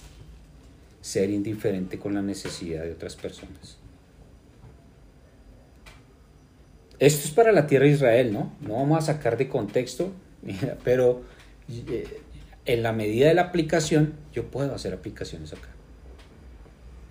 ser 1.02 1.30
indiferente 1.30 2.00
con 2.00 2.16
la 2.16 2.22
necesidad 2.22 2.84
de 2.84 2.92
otras 2.92 3.16
personas. 3.16 3.78
Esto 7.00 7.28
es 7.28 7.32
para 7.32 7.52
la 7.52 7.68
tierra 7.68 7.86
de 7.86 7.92
Israel, 7.92 8.32
¿no? 8.32 8.54
No 8.62 8.76
vamos 8.76 8.98
a 8.98 9.14
sacar 9.14 9.38
de 9.38 9.50
contexto, 9.50 10.12
pero 10.84 11.24
eh, 11.70 12.22
en 12.66 12.84
la 12.84 12.94
medida 12.94 13.28
de 13.28 13.34
la 13.34 13.44
aplicación, 13.44 14.14
yo 14.34 14.46
puedo 14.46 14.74
hacer 14.74 14.94
aplicaciones 14.94 15.54
acá. 15.54 15.70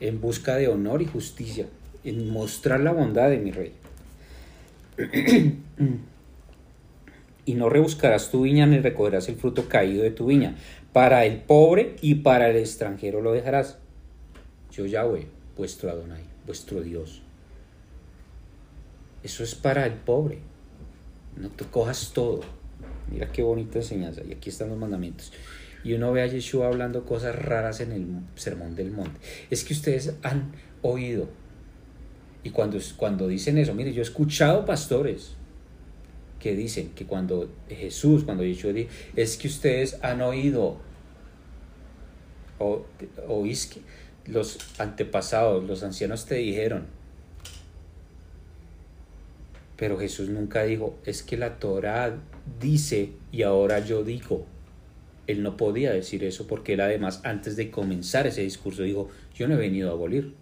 En 0.01 0.21
busca 0.21 0.57
de 0.57 0.69
honor 0.69 1.03
y 1.03 1.07
justicia, 1.07 1.67
en 2.03 2.31
mostrar 2.31 2.81
la 2.81 2.93
bondad 2.93 3.31
de 3.31 3.39
mi 3.39 3.53
rey. 3.53 3.73
y 7.47 7.55
no 7.55 7.69
rebuscarás 7.69 8.31
tu 8.31 8.43
viña 8.43 8.67
ni 8.67 8.79
recogerás 8.79 9.29
el 9.29 9.37
fruto 9.37 9.69
caído 9.69 10.03
de 10.03 10.11
tu 10.11 10.27
viña. 10.27 10.57
Para 10.93 11.25
el 11.25 11.41
pobre 11.41 11.97
y 12.01 12.17
para 12.17 12.49
el 12.49 12.57
extranjero 12.57 13.21
lo 13.21 13.33
dejarás. 13.33 13.79
Yo 14.71 14.87
Yahweh, 14.87 15.27
vuestro 15.57 15.91
Adonai, 15.91 16.23
vuestro 16.47 16.81
Dios. 16.81 17.24
Eso 19.25 19.43
es 19.43 19.55
para 19.55 19.87
el 19.87 19.95
pobre. 19.95 20.39
No 21.37 21.49
te 21.49 21.65
cojas 21.65 22.13
todo. 22.13 22.43
Mira 23.11 23.33
qué 23.33 23.43
bonita 23.43 23.79
enseñanza. 23.79 24.23
Y 24.29 24.33
aquí 24.33 24.51
están 24.51 24.69
los 24.69 24.79
mandamientos. 24.79 25.33
Y 25.83 25.95
uno 25.95 26.13
ve 26.13 26.23
a 26.23 26.27
Yeshua 26.27 26.67
hablando 26.67 27.05
cosas 27.05 27.35
raras 27.35 27.81
en 27.81 27.93
el 27.93 28.07
sermón 28.37 28.77
del 28.77 28.91
monte. 28.91 29.19
Es 29.51 29.65
que 29.65 29.73
ustedes 29.73 30.15
han 30.23 30.53
oído. 30.83 31.29
Y 32.43 32.51
cuando, 32.51 32.79
cuando 32.97 33.27
dicen 33.27 33.57
eso, 33.57 33.75
mire, 33.75 33.93
yo 33.95 34.01
he 34.01 34.05
escuchado 34.05 34.67
pastores 34.67 35.33
que 36.39 36.55
dicen 36.55 36.91
que 36.91 37.07
cuando 37.07 37.51
Jesús, 37.69 38.25
cuando 38.25 38.45
Yeshua 38.45 38.73
dice, 38.73 38.91
es 39.17 39.39
que 39.39 39.49
ustedes 39.49 39.99
han 40.03 40.21
oído, 40.21 40.77
o 42.59 42.85
oís 43.29 43.67
que 43.67 43.81
los 44.31 44.59
antepasados, 44.79 45.65
los 45.65 45.83
ancianos 45.83 46.27
te 46.27 46.35
dijeron, 46.35 46.87
pero 49.77 49.99
Jesús 49.99 50.29
nunca 50.29 50.63
dijo, 50.65 50.99
es 51.05 51.23
que 51.23 51.37
la 51.37 51.59
Torah 51.59 52.17
dice 52.61 53.13
y 53.33 53.43
ahora 53.43 53.81
yo 53.81 54.05
digo. 54.05 54.47
Él 55.27 55.43
no 55.43 55.57
podía 55.57 55.91
decir 55.91 56.23
eso 56.23 56.47
porque 56.47 56.75
él 56.75 56.81
además 56.81 57.21
antes 57.25 57.57
de 57.57 57.71
comenzar 57.71 58.27
ese 58.27 58.43
discurso 58.43 58.83
dijo, 58.83 59.09
yo 59.35 59.49
no 59.49 59.55
he 59.55 59.59
venido 59.59 59.91
a 59.91 59.93
abolir. 59.93 60.35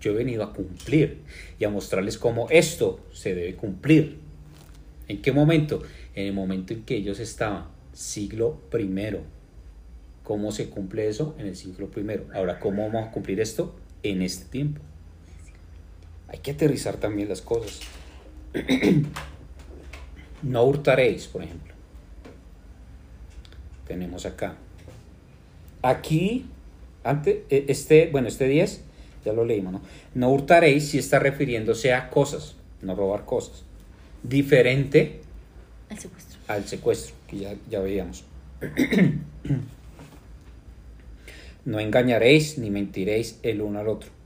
Yo 0.00 0.12
he 0.12 0.14
venido 0.14 0.42
a 0.42 0.52
cumplir 0.52 1.20
y 1.58 1.64
a 1.64 1.70
mostrarles 1.70 2.18
cómo 2.18 2.48
esto 2.50 3.00
se 3.12 3.34
debe 3.34 3.54
cumplir. 3.54 4.18
¿En 5.08 5.20
qué 5.22 5.32
momento? 5.32 5.82
En 6.14 6.26
el 6.26 6.32
momento 6.32 6.72
en 6.72 6.84
que 6.84 6.96
ellos 6.96 7.20
estaban, 7.20 7.66
siglo 7.92 8.60
primero. 8.70 9.22
¿Cómo 10.22 10.52
se 10.52 10.70
cumple 10.70 11.08
eso? 11.08 11.34
En 11.38 11.46
el 11.46 11.56
siglo 11.56 11.90
primero. 11.90 12.26
Ahora, 12.34 12.58
¿cómo 12.58 12.82
vamos 12.82 13.08
a 13.08 13.10
cumplir 13.12 13.40
esto? 13.40 13.76
En 14.02 14.22
este 14.22 14.46
tiempo. 14.46 14.80
Hay 16.34 16.40
que 16.40 16.50
aterrizar 16.50 16.96
también 16.96 17.28
las 17.28 17.42
cosas. 17.42 17.78
no 20.42 20.64
hurtaréis, 20.64 21.28
por 21.28 21.44
ejemplo. 21.44 21.72
Tenemos 23.86 24.26
acá. 24.26 24.56
Aquí, 25.80 26.46
antes, 27.04 27.36
e, 27.50 27.66
este, 27.68 28.08
bueno, 28.10 28.26
este 28.26 28.48
10, 28.48 28.80
ya 29.24 29.32
lo 29.32 29.44
leímos, 29.44 29.74
¿no? 29.74 29.80
No 30.16 30.32
hurtaréis 30.32 30.88
si 30.88 30.98
está 30.98 31.20
refiriéndose 31.20 31.92
a 31.94 32.10
cosas, 32.10 32.56
no 32.82 32.96
robar 32.96 33.24
cosas. 33.26 33.62
Diferente 34.24 35.20
al 35.88 36.00
secuestro. 36.00 36.40
Al 36.48 36.66
secuestro, 36.66 37.14
que 37.28 37.38
ya, 37.38 37.54
ya 37.70 37.78
veíamos. 37.78 38.24
no 41.64 41.78
engañaréis 41.78 42.58
ni 42.58 42.70
mentiréis 42.70 43.38
el 43.44 43.62
uno 43.62 43.78
al 43.78 43.86
otro 43.86 44.23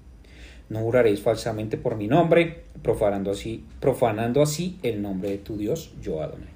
no 0.68 0.80
juraréis 0.80 1.20
falsamente 1.20 1.76
por 1.76 1.96
mi 1.96 2.06
nombre, 2.06 2.64
profanando 2.82 3.30
así, 3.30 3.64
profanando 3.80 4.42
así 4.42 4.78
el 4.82 5.02
nombre 5.02 5.30
de 5.30 5.38
tu 5.38 5.56
Dios, 5.56 5.92
yo 6.02 6.22
Adonai. 6.22 6.48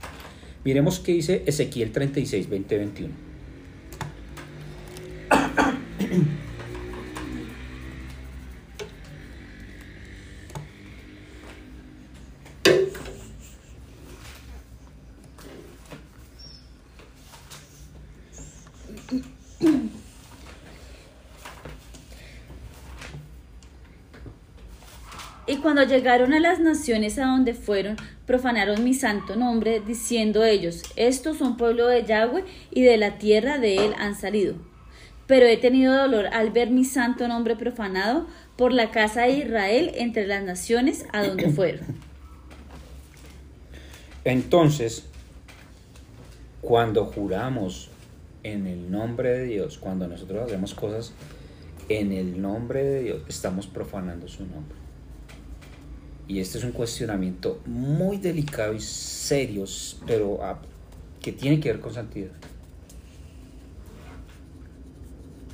Miremos 0.64 1.00
qué 1.00 1.12
dice 1.12 1.42
Ezequiel 1.46 1.92
36, 1.92 2.48
20, 2.48 2.78
21. 2.78 3.14
Llegaron 25.92 26.32
a 26.32 26.40
las 26.40 26.58
naciones 26.58 27.18
a 27.18 27.26
donde 27.26 27.52
fueron, 27.52 27.96
profanaron 28.26 28.82
mi 28.82 28.94
santo 28.94 29.36
nombre, 29.36 29.80
diciendo 29.86 30.42
ellos, 30.42 30.82
estos 30.96 31.36
son 31.36 31.58
pueblo 31.58 31.86
de 31.86 32.04
Yahweh 32.04 32.44
y 32.70 32.82
de 32.82 32.96
la 32.96 33.18
tierra 33.18 33.58
de 33.58 33.76
él 33.76 33.94
han 33.98 34.14
salido. 34.14 34.54
Pero 35.26 35.46
he 35.46 35.58
tenido 35.58 35.94
dolor 35.94 36.26
al 36.28 36.50
ver 36.50 36.70
mi 36.70 36.84
santo 36.84 37.28
nombre 37.28 37.56
profanado 37.56 38.26
por 38.56 38.72
la 38.72 38.90
casa 38.90 39.22
de 39.22 39.32
Israel 39.32 39.92
entre 39.94 40.26
las 40.26 40.42
naciones 40.42 41.04
a 41.12 41.24
donde 41.24 41.50
fueron. 41.52 41.86
Entonces, 44.24 45.06
cuando 46.62 47.04
juramos 47.04 47.90
en 48.42 48.66
el 48.66 48.90
nombre 48.90 49.30
de 49.30 49.44
Dios, 49.44 49.78
cuando 49.78 50.08
nosotros 50.08 50.46
hacemos 50.46 50.74
cosas 50.74 51.12
en 51.88 52.12
el 52.12 52.40
nombre 52.40 52.82
de 52.82 53.02
Dios, 53.02 53.22
estamos 53.28 53.66
profanando 53.66 54.26
su 54.26 54.46
nombre 54.46 54.81
y 56.28 56.40
este 56.40 56.58
es 56.58 56.64
un 56.64 56.72
cuestionamiento 56.72 57.60
muy 57.66 58.16
delicado 58.16 58.72
y 58.74 58.80
serio, 58.80 59.64
pero 60.06 60.42
ah, 60.42 60.60
que 61.20 61.32
tiene 61.32 61.60
que 61.60 61.72
ver 61.72 61.80
con 61.80 61.92
santidad. 61.92 62.30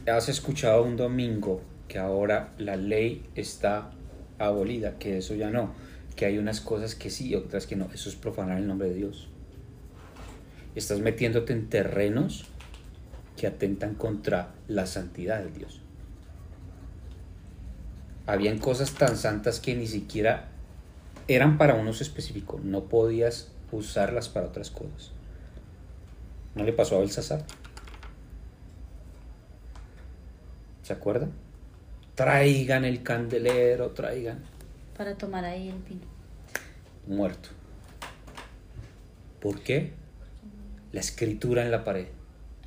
Has 0.07 0.28
escuchado 0.28 0.85
un 0.85 0.97
domingo 0.97 1.61
que 1.86 1.99
ahora 1.99 2.53
la 2.59 2.77
ley 2.77 3.27
está 3.35 3.90
abolida, 4.39 4.99
que 4.99 5.19
eso 5.19 5.35
ya 5.35 5.51
no, 5.51 5.73
que 6.16 6.27
hay 6.27 6.39
unas 6.39 6.61
cosas 6.61 6.95
que 6.95 7.11
sí 7.11 7.28
y 7.28 7.35
otras 7.35 7.66
que 7.66 7.77
no, 7.77 7.89
eso 7.93 8.09
es 8.09 8.16
profanar 8.16 8.59
el 8.59 8.66
nombre 8.66 8.89
de 8.89 8.95
Dios. 8.95 9.28
Estás 10.74 11.01
metiéndote 11.01 11.53
en 11.53 11.69
terrenos 11.69 12.47
que 13.36 13.47
atentan 13.47 13.95
contra 13.95 14.55
la 14.69 14.86
santidad 14.86 15.43
de 15.43 15.51
Dios. 15.51 15.81
Habían 18.27 18.59
cosas 18.59 18.93
tan 18.93 19.16
santas 19.16 19.61
que 19.61 19.74
ni 19.74 19.86
siquiera 19.86 20.49
eran 21.29 21.59
para 21.59 21.75
unos 21.75 22.01
específicos, 22.01 22.65
no 22.65 22.85
podías 22.85 23.53
usarlas 23.71 24.31
para 24.31 24.47
otras 24.47 24.71
cosas. 24.71 25.13
¿No 26.55 26.65
le 26.65 26.73
pasó 26.73 26.97
a 26.97 27.01
Belsasar? 27.01 27.45
¿Se 30.83 30.95
acuerdan? 30.95 31.33
Traigan 32.15 32.87
el 32.87 33.03
candelero, 33.03 33.91
traigan. 33.91 34.43
Para 34.97 35.15
tomar 35.17 35.45
ahí 35.45 35.69
el 35.69 35.83
vino. 35.83 36.01
Muerto. 37.07 37.51
¿Por 39.39 39.61
qué? 39.61 39.93
La 40.93 41.01
escritura 41.01 41.63
en 41.63 41.71
la 41.71 41.85
pared. 41.85 42.09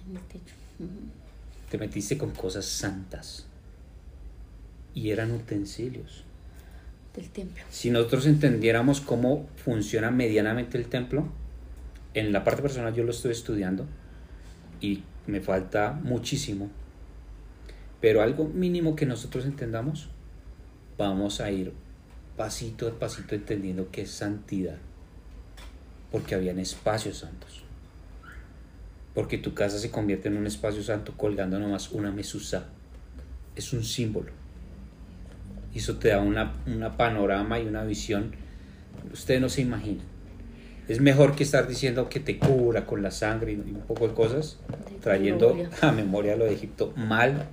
En 0.07 0.15
el 0.15 0.23
techo. 0.23 0.55
Te 1.69 1.77
metiste 1.79 2.17
con 2.17 2.31
cosas 2.31 2.65
santas. 2.65 3.47
Y 4.93 5.09
eran 5.09 5.31
utensilios 5.31 6.25
Si 7.69 7.89
nosotros 7.89 8.25
entendiéramos 8.25 9.01
cómo 9.01 9.47
funciona 9.57 10.11
medianamente 10.11 10.77
el 10.77 10.87
templo, 10.87 11.27
en 12.13 12.31
la 12.31 12.43
parte 12.43 12.61
personal 12.61 12.93
yo 12.93 13.03
lo 13.03 13.11
estoy 13.11 13.31
estudiando 13.31 13.85
y 14.79 15.03
me 15.27 15.41
falta 15.41 15.91
muchísimo, 16.03 16.69
pero 17.99 18.21
algo 18.21 18.45
mínimo 18.45 18.95
que 18.95 19.05
nosotros 19.05 19.45
entendamos, 19.45 20.09
vamos 20.97 21.41
a 21.41 21.51
ir 21.51 21.73
pasito 22.37 22.87
a 22.87 22.97
pasito 22.97 23.35
entendiendo 23.35 23.89
qué 23.91 24.03
es 24.03 24.11
santidad, 24.11 24.77
porque 26.11 26.35
habían 26.35 26.59
espacios 26.59 27.17
santos. 27.17 27.63
Porque 29.13 29.37
tu 29.37 29.53
casa 29.53 29.77
se 29.77 29.91
convierte 29.91 30.29
en 30.29 30.37
un 30.37 30.47
espacio 30.47 30.81
santo 30.81 31.13
colgando 31.17 31.59
nomás 31.59 31.91
una 31.91 32.11
mesusa. 32.11 32.69
Es 33.57 33.73
un 33.73 33.83
símbolo 33.83 34.40
y 35.73 35.79
eso 35.79 35.97
te 35.97 36.09
da 36.09 36.19
una, 36.19 36.53
panorama 36.97 37.59
y 37.59 37.67
una 37.67 37.83
visión. 37.83 38.31
Ustedes 39.11 39.41
no 39.41 39.49
se 39.49 39.61
imaginan. 39.61 40.05
Es 40.87 40.99
mejor 40.99 41.35
que 41.35 41.43
estar 41.43 41.67
diciendo 41.67 42.09
que 42.09 42.19
te 42.19 42.37
cura 42.37 42.85
con 42.85 43.01
la 43.01 43.11
sangre 43.11 43.53
y 43.53 43.55
un 43.55 43.83
poco 43.87 44.07
de 44.07 44.13
cosas, 44.13 44.59
trayendo 45.01 45.55
a 45.81 45.91
memoria 45.91 46.35
lo 46.35 46.45
de 46.45 46.53
Egipto 46.53 46.93
mal 46.95 47.47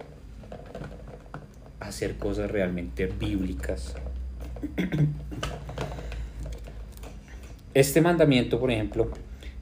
hacer 1.79 2.17
cosas 2.17 2.51
realmente 2.51 3.07
bíblicas. 3.07 3.95
Este 7.75 8.01
mandamiento, 8.01 8.59
por 8.59 8.73
ejemplo, 8.73 9.11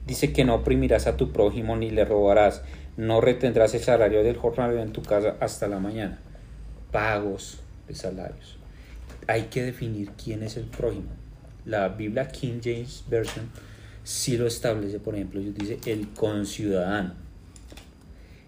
dice 0.07 0.33
que 0.33 0.43
no 0.43 0.55
oprimirás 0.55 1.05
a 1.05 1.17
tu 1.17 1.31
prójimo 1.31 1.75
ni 1.75 1.91
le 1.91 2.03
robarás, 2.03 2.63
no 2.95 3.21
retendrás 3.21 3.75
el 3.75 3.81
salario 3.81 4.23
del 4.23 4.37
jornalero 4.37 4.81
en 4.81 4.91
tu 4.91 5.03
casa 5.03 5.35
hasta 5.39 5.67
la 5.67 5.77
mañana. 5.77 6.19
Pagos 6.91 7.61
de 7.87 7.95
salarios. 7.95 8.57
Hay 9.27 9.43
que 9.43 9.63
definir 9.63 10.11
quién 10.11 10.43
es 10.43 10.57
el 10.57 10.65
prójimo. 10.65 11.09
La 11.65 11.89
Biblia 11.89 12.27
King 12.27 12.59
James 12.63 13.03
Version 13.09 13.49
sí 14.03 14.37
lo 14.37 14.47
establece, 14.47 14.99
por 14.99 15.15
ejemplo, 15.15 15.41
dice 15.41 15.79
el 15.85 16.09
conciudadano, 16.09 17.13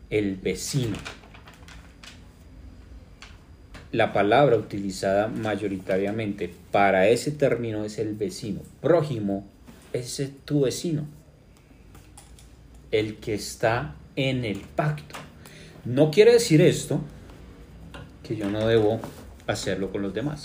el 0.10 0.36
vecino. 0.38 0.96
La 3.92 4.14
palabra 4.14 4.56
utilizada 4.56 5.28
mayoritariamente 5.28 6.54
para 6.72 7.08
ese 7.08 7.32
término 7.32 7.84
es 7.84 7.98
el 7.98 8.14
vecino. 8.14 8.62
Prójimo 8.82 9.46
es 9.94 10.22
tu 10.46 10.62
vecino. 10.62 11.08
El 12.92 13.18
que 13.18 13.34
está 13.34 13.96
en 14.16 14.46
el 14.46 14.60
pacto. 14.60 15.16
No 15.86 16.12
quiere 16.12 16.34
decir 16.34 16.62
esto 16.62 17.02
que 18.24 18.36
yo 18.36 18.50
no 18.50 18.68
debo 18.68 19.00
hacerlo 19.52 19.92
con 19.92 20.02
los 20.02 20.14
demás. 20.14 20.44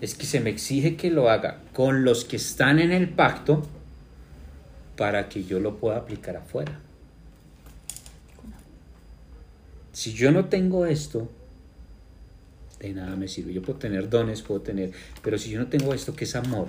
Es 0.00 0.14
que 0.14 0.26
se 0.26 0.40
me 0.40 0.50
exige 0.50 0.96
que 0.96 1.10
lo 1.10 1.30
haga 1.30 1.60
con 1.72 2.04
los 2.04 2.24
que 2.24 2.36
están 2.36 2.78
en 2.78 2.92
el 2.92 3.08
pacto 3.08 3.66
para 4.96 5.28
que 5.28 5.44
yo 5.44 5.60
lo 5.60 5.76
pueda 5.78 5.98
aplicar 5.98 6.36
afuera. 6.36 6.78
Si 9.92 10.12
yo 10.12 10.32
no 10.32 10.46
tengo 10.46 10.86
esto, 10.86 11.30
de 12.80 12.92
nada 12.92 13.16
me 13.16 13.28
sirve. 13.28 13.52
Yo 13.52 13.62
puedo 13.62 13.78
tener 13.78 14.10
dones, 14.10 14.42
puedo 14.42 14.60
tener, 14.60 14.92
pero 15.22 15.38
si 15.38 15.50
yo 15.50 15.60
no 15.60 15.68
tengo 15.68 15.94
esto, 15.94 16.14
que 16.14 16.24
es 16.24 16.36
amor, 16.36 16.66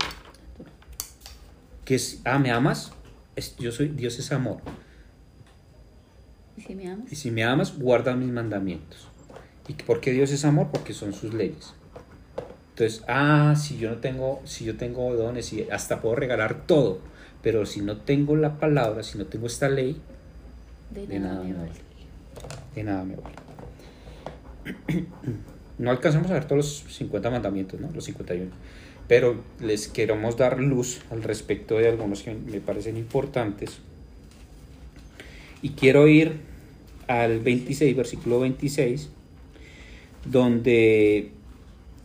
que 1.84 1.96
es, 1.96 2.22
ah, 2.24 2.40
¿me 2.40 2.52
amas? 2.52 2.92
yo 3.60 3.72
soy, 3.72 3.90
Dios 3.90 4.18
es 4.20 4.32
amor. 4.32 4.60
¿Y 6.56 6.62
si 6.62 6.76
me 6.76 6.90
amas? 6.90 7.12
Y 7.12 7.16
si 7.16 7.32
me 7.32 7.44
amas, 7.44 7.78
guarda 7.78 8.16
mis 8.16 8.30
mandamientos. 8.30 9.10
¿Y 9.68 9.74
por 9.74 10.00
qué 10.00 10.12
Dios 10.12 10.32
es 10.32 10.46
amor? 10.46 10.68
Porque 10.72 10.94
son 10.94 11.14
sus 11.14 11.34
leyes. 11.34 11.74
Entonces, 12.72 13.04
ah, 13.08 13.56
si 13.58 13.78
yo 13.78 13.90
no 13.90 13.98
tengo, 13.98 14.42
si 14.44 14.66
yo 14.66 14.76
tengo 14.76 15.16
dones 15.16 15.54
y 15.54 15.70
hasta 15.70 16.02
puedo 16.02 16.16
regalar 16.16 16.68
todo, 16.68 17.00
pero 17.42 17.66
si 17.66 17.82
no 17.82 17.98
tengo 17.98 18.36
la 18.36 18.58
palabra, 18.60 19.02
si 19.04 19.18
no 19.18 19.26
tengo 19.26 19.48
esta 19.48 19.70
ley, 19.70 20.02
de, 20.92 21.20
nada, 21.20 21.44
me 21.44 21.54
vale. 21.54 21.72
De 22.76 22.84
nada 22.84 23.04
me 23.04 23.16
vale. 23.16 23.36
No 25.78 25.92
alcanzamos 25.92 26.32
a 26.32 26.36
ver 26.36 26.46
todos 26.46 26.84
los 26.86 26.96
50 26.96 27.30
mandamientos, 27.30 27.82
¿no? 27.82 27.92
Los 27.92 28.06
51. 28.06 28.50
Pero 29.10 29.44
les 29.60 29.90
queremos 29.90 30.38
dar 30.38 30.58
luz 30.60 31.02
al 31.12 31.22
respecto 31.22 31.78
de 31.78 31.90
algunos 31.90 32.22
que 32.24 32.34
me 32.34 32.62
parecen 32.62 32.96
importantes. 32.96 33.80
Y 35.62 35.72
quiero 35.72 36.08
ir 36.08 36.40
al 37.08 37.42
26, 37.42 37.94
versículo 37.94 38.40
26, 38.40 39.10
donde 40.26 41.32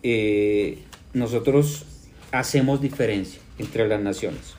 eh, 0.03 0.79
nosotros 1.15 1.85
hacemos 2.33 2.81
diferencia 2.81 3.41
entre 3.59 3.89
las 3.89 4.01
naciones. 4.01 4.55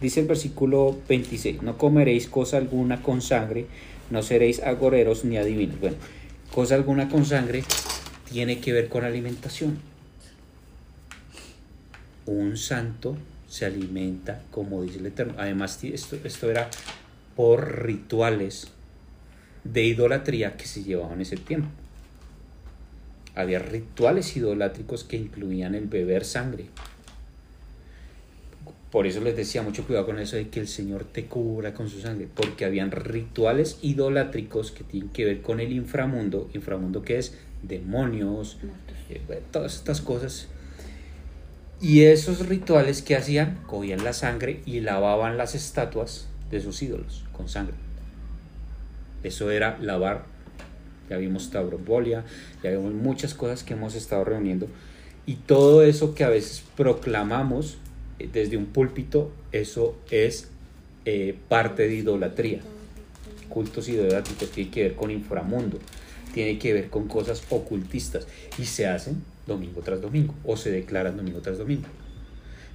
Dice 0.00 0.20
el 0.20 0.26
versículo 0.26 0.96
26, 1.08 1.62
no 1.62 1.78
comeréis 1.78 2.28
cosa 2.28 2.58
alguna 2.58 3.02
con 3.02 3.22
sangre, 3.22 3.66
no 4.10 4.22
seréis 4.22 4.60
agoreros 4.60 5.24
ni 5.24 5.38
adivinos. 5.38 5.80
Bueno, 5.80 5.96
cosa 6.52 6.74
alguna 6.74 7.08
con 7.08 7.24
sangre 7.24 7.64
tiene 8.30 8.58
que 8.60 8.72
ver 8.72 8.88
con 8.88 9.04
alimentación. 9.04 9.78
Un 12.26 12.56
santo 12.56 13.16
se 13.48 13.64
alimenta 13.64 14.42
como 14.50 14.82
dice 14.82 14.98
el 14.98 15.06
Eterno. 15.06 15.34
Además, 15.38 15.82
esto, 15.84 16.16
esto 16.24 16.50
era 16.50 16.68
por 17.36 17.84
rituales 17.84 18.68
de 19.64 19.84
idolatría 19.84 20.56
que 20.56 20.66
se 20.66 20.82
llevaban 20.82 21.14
en 21.14 21.20
ese 21.22 21.36
tiempo. 21.36 21.68
Había 23.36 23.60
rituales 23.60 24.36
idolátricos 24.36 25.04
que 25.04 25.16
incluían 25.16 25.76
el 25.76 25.86
beber 25.86 26.24
sangre, 26.24 26.66
por 28.96 29.06
eso 29.06 29.20
les 29.20 29.36
decía 29.36 29.62
mucho 29.62 29.84
cuidado 29.84 30.06
con 30.06 30.18
eso 30.18 30.36
de 30.36 30.48
que 30.48 30.58
el 30.58 30.68
Señor 30.68 31.04
te 31.04 31.26
cubra 31.26 31.74
con 31.74 31.90
su 31.90 32.00
sangre, 32.00 32.28
porque 32.34 32.64
habían 32.64 32.90
rituales 32.92 33.78
idolátricos 33.82 34.70
que 34.70 34.84
tienen 34.84 35.10
que 35.10 35.26
ver 35.26 35.42
con 35.42 35.60
el 35.60 35.72
inframundo, 35.72 36.48
inframundo 36.54 37.02
que 37.02 37.18
es 37.18 37.36
demonios, 37.62 38.58
eh, 39.10 39.42
todas 39.50 39.74
estas 39.74 40.00
cosas. 40.00 40.48
Y 41.78 42.04
esos 42.04 42.48
rituales 42.48 43.02
que 43.02 43.16
hacían, 43.16 43.58
cogían 43.66 44.02
la 44.02 44.14
sangre 44.14 44.62
y 44.64 44.80
lavaban 44.80 45.36
las 45.36 45.54
estatuas 45.54 46.28
de 46.50 46.62
sus 46.62 46.80
ídolos 46.80 47.24
con 47.32 47.50
sangre. 47.50 47.74
Eso 49.24 49.50
era 49.50 49.76
lavar. 49.78 50.24
Ya 51.08 51.16
vimos 51.16 51.50
taurobolia, 51.50 52.24
ya 52.62 52.70
vimos 52.70 52.92
muchas 52.92 53.34
cosas 53.34 53.62
que 53.62 53.74
hemos 53.74 53.94
estado 53.94 54.24
reuniendo. 54.24 54.68
Y 55.26 55.36
todo 55.36 55.82
eso 55.82 56.14
que 56.14 56.24
a 56.24 56.28
veces 56.28 56.62
proclamamos 56.76 57.78
desde 58.32 58.56
un 58.56 58.66
púlpito, 58.66 59.30
eso 59.52 59.96
es 60.10 60.48
eh, 61.04 61.36
parte 61.48 61.86
de 61.86 61.96
idolatría. 61.96 62.60
Cultos 63.48 63.88
idolátricos 63.88 64.50
tiene 64.50 64.70
que 64.70 64.82
ver 64.82 64.94
con 64.94 65.10
inframundo, 65.10 65.78
tiene 66.32 66.58
que 66.58 66.72
ver 66.72 66.90
con 66.90 67.08
cosas 67.08 67.42
ocultistas 67.50 68.26
y 68.58 68.64
se 68.64 68.86
hacen 68.86 69.22
domingo 69.46 69.82
tras 69.82 70.00
domingo 70.00 70.34
o 70.44 70.56
se 70.56 70.70
declaran 70.70 71.16
domingo 71.16 71.40
tras 71.40 71.58
domingo. 71.58 71.88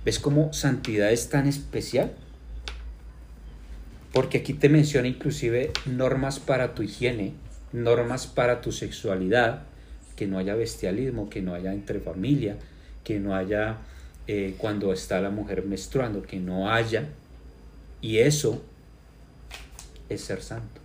¿Ves 0.06 0.20
cómo 0.20 0.52
santidad 0.54 1.12
es 1.12 1.30
tan 1.30 1.48
especial? 1.48 2.14
Porque 4.12 4.40
aquí 4.40 4.54
te 4.54 4.70
menciona 4.70 5.08
inclusive 5.08 5.72
normas 5.86 6.40
para 6.40 6.74
tu 6.74 6.84
higiene, 6.84 7.34
normas 7.74 8.28
para 8.28 8.62
tu 8.62 8.72
sexualidad, 8.72 9.64
que 10.16 10.28
no 10.28 10.38
haya 10.38 10.56
bestialismo, 10.56 11.30
que 11.30 11.42
no 11.42 11.54
haya 11.54 11.74
entre 11.74 12.00
familia, 12.00 12.58
que 13.04 13.20
no 13.20 13.36
haya 13.36 13.78
eh, 14.28 14.56
cuando 14.58 14.94
está 14.94 15.20
la 15.22 15.30
mujer 15.30 15.64
menstruando, 15.64 16.22
que 16.22 16.40
no 16.40 16.72
haya. 16.72 17.10
Y 18.02 18.20
eso 18.20 18.62
es 20.10 20.22
ser 20.22 20.42
santo, 20.42 20.82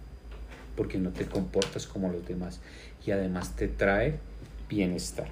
porque 0.76 0.98
no 0.98 1.10
te 1.10 1.26
comportas 1.26 1.86
como 1.86 2.10
los 2.10 2.26
demás 2.26 2.60
y 3.06 3.10
además 3.10 3.54
te 3.56 3.68
trae 3.68 4.18
bienestar. 4.68 5.28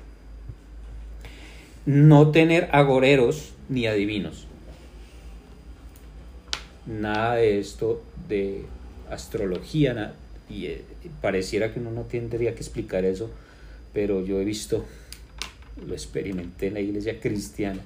No 1.87 2.31
tener 2.31 2.69
agoreros 2.73 3.53
ni 3.69 3.87
adivinos. 3.87 4.47
Nada 6.87 7.37
de 7.37 7.59
esto 7.59 8.03
de 8.29 8.65
astrología, 9.11 10.15
y 10.49 10.67
eh, 10.67 10.83
pareciera 11.21 11.73
que 11.73 11.81
uno 11.81 11.91
no 11.91 12.03
tendría 12.03 12.55
que 12.55 12.61
explicar 12.61 13.05
eso, 13.05 13.31
pero 13.93 14.25
yo 14.25 14.41
he 14.41 14.45
visto, 14.45 14.85
lo 15.87 15.95
experimenté 15.95 16.69
en 16.69 16.75
la 16.75 16.81
iglesia 16.81 17.21
cristiana, 17.21 17.81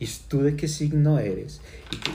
¿Y 0.00 0.06
tú 0.28 0.42
de 0.42 0.56
qué 0.56 0.68
signo 0.68 1.18
eres? 1.18 1.60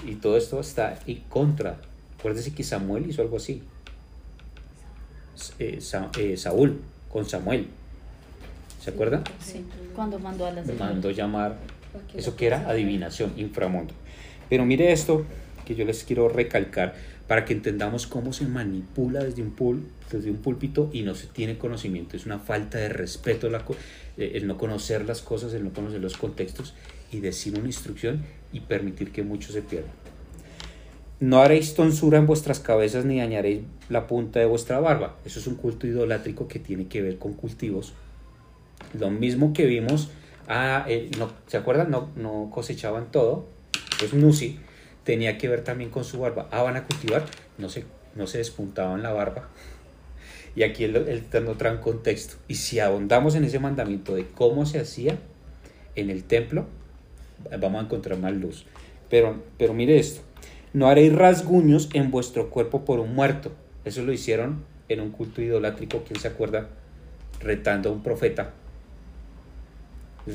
Y, 0.06 0.16
todo 0.16 0.38
esto 0.38 0.60
está 0.60 1.00
en 1.08 1.22
contra. 1.30 1.78
Acuérdese 2.18 2.54
que 2.54 2.64
Samuel 2.64 3.10
hizo 3.10 3.22
algo 3.22 3.38
así. 3.38 3.64
Eh, 5.60 5.80
eh, 6.18 6.38
Saúl 6.38 6.82
con 7.10 7.28
Samuel. 7.28 7.68
¿Se 8.82 8.92
acuerda? 8.92 9.24
Sí, 9.44 9.66
cuando 9.96 10.20
mandó 10.20 10.46
a 10.46 10.52
las 10.52 10.68
Mandó 10.68 11.12
llamar, 11.12 11.58
eso 12.14 12.36
que 12.36 12.48
era 12.48 12.70
adivinación, 12.70 13.34
inframundo. 13.38 13.94
Pero 14.50 14.66
mire 14.66 14.92
esto 14.92 15.26
que 15.66 15.76
yo 15.76 15.86
les 15.86 16.04
quiero 16.04 16.30
recalcar 16.30 16.96
para 17.30 17.46
que 17.46 17.54
entendamos 17.54 18.08
cómo 18.08 18.34
se 18.34 18.48
manipula 18.48 19.24
desde 19.24 19.44
un, 19.44 19.52
pul, 19.52 19.84
desde 20.12 20.32
un 20.32 20.38
púlpito 20.38 20.90
y 20.92 21.04
no 21.04 21.14
se 21.14 21.28
tiene 21.28 21.60
conocimiento. 21.60 22.18
Es 22.18 22.26
una 22.26 22.40
falta 22.40 22.80
de 22.80 22.90
respeto 22.90 23.52
la, 23.52 23.64
eh, 24.18 24.32
el 24.34 24.48
no 24.48 24.58
conocer 24.58 25.06
las 25.06 25.22
cosas, 25.22 25.54
el 25.54 25.64
no 25.64 25.70
conocer 25.70 26.02
los 26.02 26.18
contextos 26.18 26.74
y 27.12 27.20
decir 27.20 27.54
una 27.56 27.68
instrucción 27.68 28.26
y 28.52 28.62
permitir 28.62 29.12
que 29.12 29.22
muchos 29.22 29.54
se 29.54 29.62
pierdan. 29.62 29.92
No 31.20 31.44
haréis 31.44 31.76
tonsura 31.76 32.18
en 32.18 32.26
vuestras 32.26 32.60
cabezas 32.60 33.06
ni 33.06 33.20
dañaréis 33.20 33.62
la 33.90 34.08
punta 34.08 34.40
de 34.40 34.48
vuestra 34.48 34.80
barba. 34.80 35.16
Eso 35.24 35.40
es 35.40 35.46
un 35.46 35.54
culto 35.54 35.86
idolátrico 35.86 36.48
que 36.48 36.58
tiene 36.58 36.88
que 36.88 37.04
ver 37.04 37.20
con 37.20 37.34
cultivos. 37.34 37.94
Lo 39.00 39.12
mismo 39.12 39.54
que 39.54 39.68
vimos, 39.68 40.10
ah, 40.48 40.88
no, 41.20 41.30
¿se 41.46 41.58
acuerdan? 41.58 41.92
No, 41.92 42.10
no 42.16 42.50
cosechaban 42.52 43.12
todo. 43.12 43.46
Pues 44.00 44.16
Nusi 44.16 44.58
tenía 45.10 45.40
que 45.40 45.48
ver 45.48 45.64
también 45.64 45.90
con 45.90 46.04
su 46.04 46.20
barba. 46.20 46.48
Ah, 46.52 46.62
van 46.62 46.78
a 46.78 46.84
cultivar, 46.84 47.26
no 47.58 47.68
se, 47.68 47.84
no 48.14 48.28
se 48.28 48.38
despuntaban 48.38 49.02
la 49.02 49.12
barba. 49.12 49.50
Y 50.56 50.64
aquí 50.64 50.84
él, 50.84 50.96
él 50.96 51.24
trae 51.30 51.72
un 51.72 51.78
contexto. 51.78 52.36
Y 52.48 52.56
si 52.56 52.80
ahondamos 52.80 53.36
en 53.36 53.44
ese 53.44 53.60
mandamiento 53.60 54.16
de 54.16 54.26
cómo 54.26 54.66
se 54.66 54.80
hacía 54.80 55.18
en 55.96 56.10
el 56.10 56.24
templo, 56.24 56.66
vamos 57.60 57.82
a 57.82 57.86
encontrar 57.86 58.20
más 58.20 58.34
luz. 58.34 58.66
Pero, 59.10 59.42
pero 59.58 59.74
mire 59.74 59.98
esto, 60.00 60.22
no 60.74 60.90
haréis 60.90 61.14
rasguños 61.14 61.90
en 61.94 62.12
vuestro 62.12 62.50
cuerpo 62.50 62.84
por 62.84 63.00
un 63.00 63.16
muerto. 63.16 63.52
Eso 63.86 64.04
lo 64.04 64.12
hicieron 64.12 64.66
en 64.90 65.02
un 65.02 65.12
culto 65.12 65.42
idolátrico, 65.42 66.04
¿quién 66.06 66.20
se 66.20 66.28
acuerda? 66.28 66.68
retando 67.40 67.90
a 67.90 67.94
un 67.94 68.04
profeta. 68.04 68.52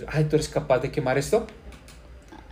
Ay, 0.08 0.24
¿tú 0.24 0.36
eres 0.36 0.48
capaz 0.48 0.80
de 0.80 0.90
quemar 0.90 1.18
esto? 1.18 1.46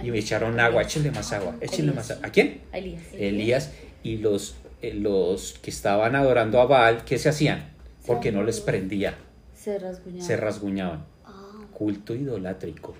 Y 0.02 0.10
me 0.10 0.18
echaron 0.18 0.58
agua, 0.60 0.82
échenle 0.82 1.10
más 1.10 1.32
agua, 1.32 1.56
échenle 1.60 1.92
más 1.92 2.10
agua. 2.10 2.26
¿A 2.26 2.30
quién? 2.30 2.60
A 2.72 2.78
Elías. 2.78 3.02
Elías 3.16 3.70
y 4.02 4.16
los, 4.18 4.54
eh, 4.82 4.94
los 4.94 5.58
que 5.62 5.70
estaban 5.70 6.16
adorando 6.16 6.60
a 6.60 6.66
Baal, 6.66 7.04
¿qué 7.04 7.18
se 7.18 7.28
hacían? 7.28 7.70
Porque 8.06 8.32
no 8.32 8.42
les 8.42 8.60
prendía, 8.60 9.14
Se 9.54 9.78
rasguñaba. 9.78 10.26
se 10.26 10.36
rasguñaban. 10.36 11.04
Ah, 11.24 11.52
Culto 11.72 12.14
idolátrico. 12.14 12.94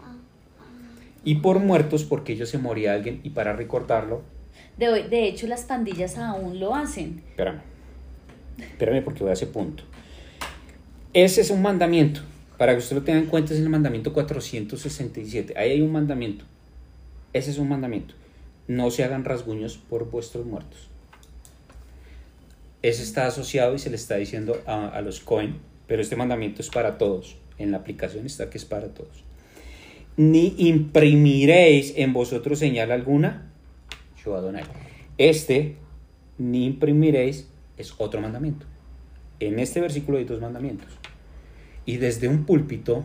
Y 1.24 1.36
por 1.36 1.58
muertos, 1.60 2.04
porque 2.04 2.32
ellos 2.34 2.48
se 2.48 2.58
moría 2.58 2.92
alguien, 2.94 3.20
y 3.24 3.30
para 3.30 3.52
recordarlo, 3.52 4.22
De, 4.76 4.88
hoy- 4.88 5.02
de 5.08 5.26
hecho, 5.28 5.46
las 5.46 5.62
pandillas 5.64 6.18
aún 6.18 6.58
lo 6.60 6.74
hacen. 6.74 7.22
espérame, 7.30 7.60
espérame 8.58 9.02
porque 9.04 9.20
voy 9.22 9.30
a 9.30 9.34
ese 9.34 9.46
punto. 9.46 9.84
Ese 11.12 11.40
es 11.42 11.50
un 11.50 11.62
mandamiento. 11.62 12.20
Para 12.58 12.72
que 12.72 12.78
usted 12.78 12.96
lo 12.96 13.02
tenga 13.02 13.18
en 13.18 13.26
cuenta, 13.26 13.52
es 13.54 13.60
el 13.60 13.68
mandamiento 13.68 14.12
467. 14.12 15.54
Ahí 15.56 15.72
hay 15.72 15.80
un 15.82 15.92
mandamiento. 15.92 16.44
Ese 17.32 17.50
es 17.50 17.58
un 17.58 17.68
mandamiento. 17.68 18.14
No 18.68 18.90
se 18.90 19.04
hagan 19.04 19.24
rasguños 19.24 19.78
por 19.78 20.10
vuestros 20.10 20.46
muertos. 20.46 20.88
Ese 22.82 23.02
está 23.02 23.26
asociado 23.26 23.74
y 23.74 23.78
se 23.78 23.90
le 23.90 23.96
está 23.96 24.16
diciendo 24.16 24.60
a, 24.66 24.88
a 24.88 25.00
los 25.02 25.20
Cohen, 25.20 25.56
pero 25.86 26.02
este 26.02 26.16
mandamiento 26.16 26.62
es 26.62 26.68
para 26.68 26.98
todos. 26.98 27.36
En 27.58 27.70
la 27.70 27.78
aplicación 27.78 28.26
está 28.26 28.50
que 28.50 28.58
es 28.58 28.64
para 28.64 28.88
todos. 28.88 29.24
Ni 30.16 30.54
imprimiréis 30.58 31.94
en 31.96 32.12
vosotros 32.12 32.58
señal 32.58 32.90
alguna. 32.90 33.50
Yo 34.24 34.36
Adonai. 34.36 34.64
Este, 35.18 35.76
ni 36.38 36.66
imprimiréis, 36.66 37.46
es 37.76 37.94
otro 37.98 38.20
mandamiento. 38.20 38.66
En 39.40 39.58
este 39.58 39.80
versículo 39.80 40.18
hay 40.18 40.24
dos 40.24 40.40
mandamientos. 40.40 40.88
Y 41.84 41.96
desde 41.96 42.28
un 42.28 42.44
púlpito, 42.44 43.04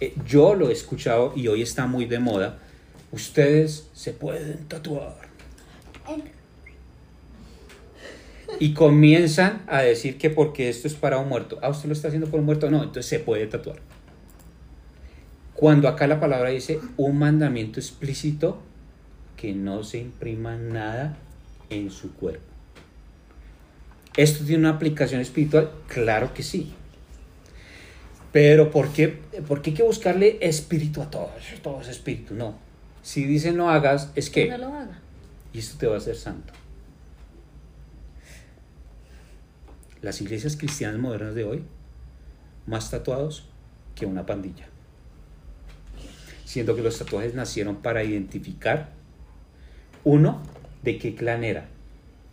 eh, 0.00 0.14
yo 0.26 0.54
lo 0.54 0.70
he 0.70 0.72
escuchado 0.72 1.32
y 1.36 1.48
hoy 1.48 1.62
está 1.62 1.86
muy 1.86 2.06
de 2.06 2.18
moda. 2.18 2.58
Ustedes 3.12 3.88
se 3.92 4.12
pueden 4.12 4.66
tatuar. 4.66 5.16
Y 8.58 8.74
comienzan 8.74 9.62
a 9.66 9.82
decir 9.82 10.18
que 10.18 10.30
porque 10.30 10.68
esto 10.68 10.86
es 10.86 10.94
para 10.94 11.18
un 11.18 11.28
muerto. 11.28 11.58
Ah, 11.62 11.70
usted 11.70 11.88
lo 11.88 11.92
está 11.92 12.08
haciendo 12.08 12.28
por 12.28 12.40
un 12.40 12.46
muerto. 12.46 12.70
No, 12.70 12.78
entonces 12.78 13.06
se 13.06 13.18
puede 13.18 13.46
tatuar. 13.46 13.80
Cuando 15.54 15.88
acá 15.88 16.06
la 16.06 16.20
palabra 16.20 16.50
dice 16.50 16.80
un 16.96 17.18
mandamiento 17.18 17.80
explícito 17.80 18.62
que 19.36 19.52
no 19.52 19.82
se 19.84 19.98
imprima 19.98 20.56
nada 20.56 21.16
en 21.68 21.90
su 21.90 22.12
cuerpo. 22.14 22.44
¿Esto 24.16 24.44
tiene 24.44 24.60
una 24.60 24.70
aplicación 24.70 25.20
espiritual? 25.20 25.70
Claro 25.86 26.34
que 26.34 26.42
sí. 26.42 26.74
Pero 28.32 28.70
¿por 28.70 28.92
qué, 28.92 29.18
por 29.48 29.62
qué 29.62 29.70
hay 29.70 29.76
que 29.76 29.82
buscarle 29.82 30.38
espíritu 30.40 31.02
a 31.02 31.10
todo? 31.10 31.30
Todo 31.62 31.80
es 31.80 31.88
espíritu. 31.88 32.34
No. 32.34 32.69
Si 33.02 33.24
dice 33.24 33.52
no 33.52 33.70
hagas, 33.70 34.10
es 34.14 34.30
que... 34.30 34.48
No 34.48 34.58
lo 34.58 34.66
haga. 34.74 34.98
Y 35.52 35.58
esto 35.58 35.78
te 35.78 35.86
va 35.86 35.94
a 35.94 35.98
hacer 35.98 36.16
santo. 36.16 36.52
Las 40.02 40.20
iglesias 40.20 40.56
cristianas 40.56 40.98
modernas 40.98 41.34
de 41.34 41.44
hoy, 41.44 41.62
más 42.66 42.90
tatuados 42.90 43.46
que 43.94 44.06
una 44.06 44.26
pandilla. 44.26 44.66
Siendo 46.44 46.74
que 46.74 46.82
los 46.82 46.98
tatuajes 46.98 47.34
nacieron 47.34 47.76
para 47.76 48.02
identificar, 48.02 48.90
uno, 50.04 50.42
de 50.82 50.98
qué 50.98 51.14
clan 51.14 51.44
era. 51.44 51.68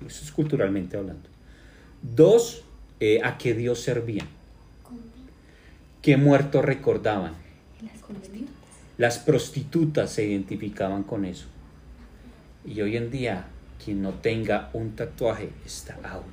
Eso 0.05 0.23
es 0.23 0.31
culturalmente 0.31 0.97
hablando. 0.97 1.29
Dos, 2.01 2.63
eh, 2.99 3.19
a 3.23 3.37
qué 3.37 3.53
Dios 3.53 3.81
servían. 3.81 4.27
Qué 6.01 6.17
muertos 6.17 6.63
recordaban. 6.63 7.33
Las 7.81 8.01
prostitutas 9.19 10.11
se 10.11 10.25
identificaban 10.25 11.03
con 11.03 11.25
eso. 11.25 11.45
Y 12.65 12.81
hoy 12.81 12.97
en 12.97 13.11
día, 13.11 13.45
quien 13.83 14.01
no 14.01 14.15
tenga 14.15 14.69
un 14.73 14.95
tatuaje 14.95 15.49
está 15.65 15.97
out. 16.03 16.25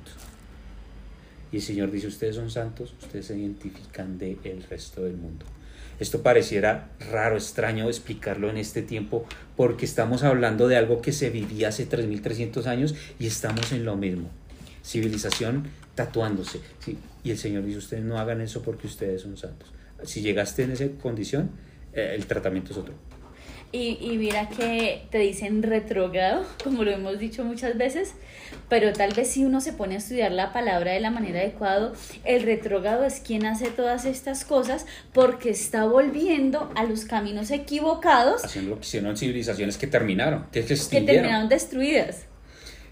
Y 1.51 1.57
el 1.57 1.61
Señor 1.61 1.91
dice, 1.91 2.07
ustedes 2.07 2.35
son 2.35 2.49
santos, 2.49 2.93
ustedes 3.01 3.27
se 3.27 3.37
identifican 3.37 4.17
del 4.17 4.63
resto 4.69 5.03
del 5.03 5.15
mundo. 5.15 5.45
Esto 5.99 6.21
pareciera 6.21 6.89
raro, 7.11 7.37
extraño 7.37 7.87
explicarlo 7.87 8.49
en 8.49 8.57
este 8.57 8.81
tiempo, 8.81 9.25
porque 9.55 9.85
estamos 9.85 10.23
hablando 10.23 10.67
de 10.67 10.75
algo 10.75 11.01
que 11.01 11.13
se 11.13 11.29
vivía 11.29 11.69
hace 11.69 11.87
3.300 11.87 12.65
años 12.65 12.95
y 13.19 13.27
estamos 13.27 13.71
en 13.71 13.85
lo 13.85 13.95
mismo. 13.95 14.29
Civilización 14.83 15.67
tatuándose. 15.95 16.59
Y 17.23 17.31
el 17.31 17.37
Señor 17.37 17.63
dice, 17.63 17.77
ustedes 17.77 18.03
no 18.03 18.19
hagan 18.19 18.41
eso 18.41 18.61
porque 18.61 18.87
ustedes 18.87 19.21
son 19.21 19.37
santos. 19.37 19.71
Si 20.03 20.21
llegaste 20.21 20.63
en 20.63 20.71
esa 20.71 20.87
condición, 21.01 21.51
eh, 21.95 22.13
el 22.15 22.25
tratamiento 22.25 22.71
es 22.71 22.77
otro. 22.77 22.93
Y, 23.71 23.97
y 23.99 24.17
mira 24.17 24.47
que 24.47 25.05
te 25.09 25.17
dicen 25.17 25.61
retrogrado, 25.63 26.45
como 26.63 26.83
lo 26.83 26.91
hemos 26.91 27.19
dicho 27.19 27.43
muchas 27.43 27.77
veces, 27.77 28.13
pero 28.69 28.93
tal 28.93 29.13
vez 29.13 29.29
si 29.29 29.43
uno 29.43 29.61
se 29.61 29.73
pone 29.73 29.95
a 29.95 29.97
estudiar 29.97 30.31
la 30.31 30.53
palabra 30.53 30.93
de 30.93 30.99
la 30.99 31.11
manera 31.11 31.39
adecuada, 31.39 31.91
el 32.23 32.43
retrógrado 32.43 33.03
es 33.03 33.19
quien 33.19 33.45
hace 33.45 33.69
todas 33.69 34.05
estas 34.05 34.45
cosas 34.45 34.85
porque 35.13 35.49
está 35.49 35.85
volviendo 35.85 36.71
a 36.75 36.83
los 36.85 37.05
caminos 37.05 37.51
equivocados 37.51 38.45
Haciendo 38.45 38.71
lo 38.71 38.79
que 38.79 38.85
hicieron 38.85 39.17
civilizaciones 39.17 39.77
que 39.77 39.87
terminaron, 39.87 40.45
que 40.51 40.63
se 40.63 40.89
que 40.89 41.01
terminaron 41.01 41.49
destruidas. 41.49 42.25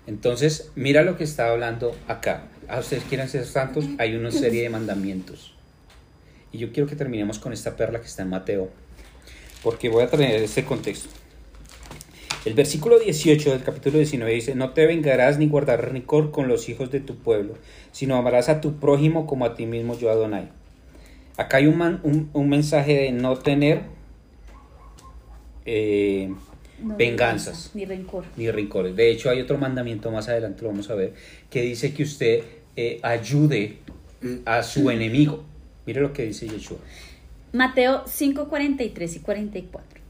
Entonces, 0.06 0.72
mira 0.76 1.04
lo 1.04 1.16
que 1.18 1.24
está 1.24 1.50
hablando 1.50 1.96
acá. 2.08 2.48
A 2.68 2.80
ustedes 2.80 3.04
quieren 3.04 3.30
ser 3.30 3.46
santos, 3.46 3.86
hay 4.00 4.16
una 4.16 4.32
serie 4.32 4.64
de 4.64 4.70
mandamientos. 4.70 5.54
Y 6.52 6.58
yo 6.58 6.72
quiero 6.72 6.88
que 6.88 6.96
terminemos 6.96 7.40
con 7.40 7.54
esta 7.54 7.76
perla 7.76 8.00
que 8.00 8.08
está 8.08 8.24
en 8.24 8.30
Mateo, 8.30 8.70
porque 9.64 9.90
voy 9.90 10.04
a 10.04 10.10
traer 10.10 10.44
este 10.44 10.64
contexto. 10.66 11.10
El 12.46 12.56
versículo 12.56 13.00
18 13.00 13.52
del 13.52 13.64
capítulo 13.64 13.98
19 14.00 14.34
dice, 14.34 14.54
no 14.56 14.72
te 14.72 14.86
vengarás 14.86 15.40
ni 15.40 15.48
guardarás 15.48 15.90
rencor 15.90 16.32
con 16.32 16.50
los 16.50 16.68
hijos 16.68 16.92
de 16.92 17.00
tu 17.00 17.16
pueblo, 17.16 17.54
sino 17.94 18.16
amarás 18.18 18.50
a 18.50 18.60
tu 18.60 18.76
prójimo 18.80 19.26
como 19.26 19.46
a 19.46 19.56
ti 19.56 19.66
mismo 19.66 19.98
yo 19.98 20.12
Adonai. 20.12 20.50
Acá 21.38 21.58
hay 21.58 21.68
un, 21.68 21.78
man- 21.78 22.02
un, 22.04 22.30
un 22.34 22.50
mensaje 22.50 22.94
de 22.96 23.12
no 23.14 23.38
tener 23.38 23.84
eh, 25.66 26.30
No 26.82 26.98
Venganzas. 26.98 27.72
Ni 27.74 27.86
rencor. 27.86 28.26
ni 28.36 28.52
rencores. 28.52 28.96
De 28.96 29.10
hecho, 29.10 29.30
hay 29.30 29.40
otro 29.42 29.58
mandamiento 29.58 30.12
más 30.12 30.28
adelante, 30.28 30.64
lo 30.64 30.70
vamos 30.70 30.90
a 30.90 30.96
ver, 30.96 31.14
que 31.50 31.62
dice 31.62 31.94
que 31.94 32.04
usted 32.04 32.44
eh, 32.76 33.00
ayude 33.04 33.78
a 34.46 34.64
su 34.64 34.90
enemigo. 34.90 35.44
Mire 35.86 36.02
lo 36.02 36.12
que 36.14 36.24
dice 36.26 36.48
Yeshua. 36.48 36.78
Mateo 37.54 38.02
5, 38.08 38.50
43 38.50 39.16
y 39.16 39.20
44. 39.20 40.02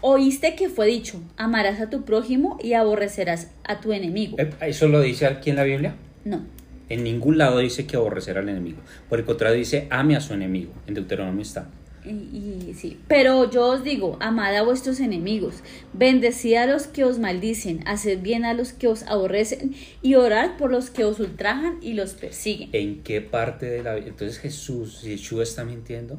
Oíste 0.00 0.56
que 0.56 0.70
fue 0.70 0.86
dicho, 0.86 1.20
amarás 1.36 1.78
a 1.78 1.90
tu 1.90 2.06
prójimo 2.06 2.58
y 2.62 2.72
aborrecerás 2.72 3.50
a 3.64 3.80
tu 3.80 3.92
enemigo. 3.92 4.38
¿Eso 4.62 4.88
lo 4.88 5.02
dice 5.02 5.26
aquí 5.26 5.50
en 5.50 5.56
la 5.56 5.64
Biblia? 5.64 5.94
No. 6.24 6.40
En 6.88 7.04
ningún 7.04 7.36
lado 7.36 7.58
dice 7.58 7.86
que 7.86 7.96
aborrecer 7.96 8.38
al 8.38 8.48
enemigo. 8.48 8.78
Por 9.10 9.18
el 9.18 9.26
contrario, 9.26 9.58
dice 9.58 9.86
ame 9.90 10.16
a 10.16 10.22
su 10.22 10.32
enemigo. 10.32 10.72
En 10.86 10.94
Deuteronomio 10.94 11.42
está. 11.42 11.68
Y, 12.04 12.74
sí, 12.74 12.98
pero 13.06 13.48
yo 13.48 13.68
os 13.68 13.84
digo, 13.84 14.16
amad 14.20 14.56
a 14.56 14.62
vuestros 14.62 14.98
enemigos, 14.98 15.56
bendecid 15.92 16.56
a 16.56 16.66
los 16.66 16.88
que 16.88 17.04
os 17.04 17.20
maldicen, 17.20 17.86
haced 17.86 18.20
bien 18.22 18.44
a 18.44 18.54
los 18.54 18.72
que 18.72 18.88
os 18.88 19.04
aborrecen 19.04 19.76
y 20.02 20.16
orad 20.16 20.56
por 20.56 20.72
los 20.72 20.90
que 20.90 21.04
os 21.04 21.20
ultrajan 21.20 21.78
y 21.80 21.92
los 21.92 22.14
persiguen. 22.14 22.70
¿En 22.72 23.02
qué 23.02 23.20
parte 23.20 23.66
de 23.66 23.84
la 23.84 23.96
Entonces 23.96 24.38
Jesús, 24.38 25.02
Yeshua 25.02 25.44
está 25.44 25.64
mintiendo? 25.64 26.18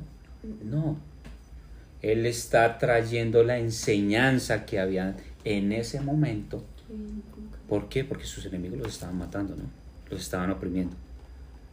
No. 0.64 0.97
Él 2.01 2.26
está 2.26 2.77
trayendo 2.77 3.43
la 3.43 3.57
enseñanza 3.57 4.65
que 4.65 4.80
había 4.80 5.18
en 5.43 5.73
ese 5.73 5.99
momento. 5.99 6.64
¿Por 7.68 7.89
qué? 7.89 8.05
Porque 8.05 8.26
sus 8.26 8.45
enemigos 8.45 8.80
los 8.80 8.93
estaban 8.93 9.18
matando, 9.18 9.55
¿no? 9.55 9.64
Los 10.10 10.22
estaban 10.22 10.49
oprimiendo. 10.49 10.95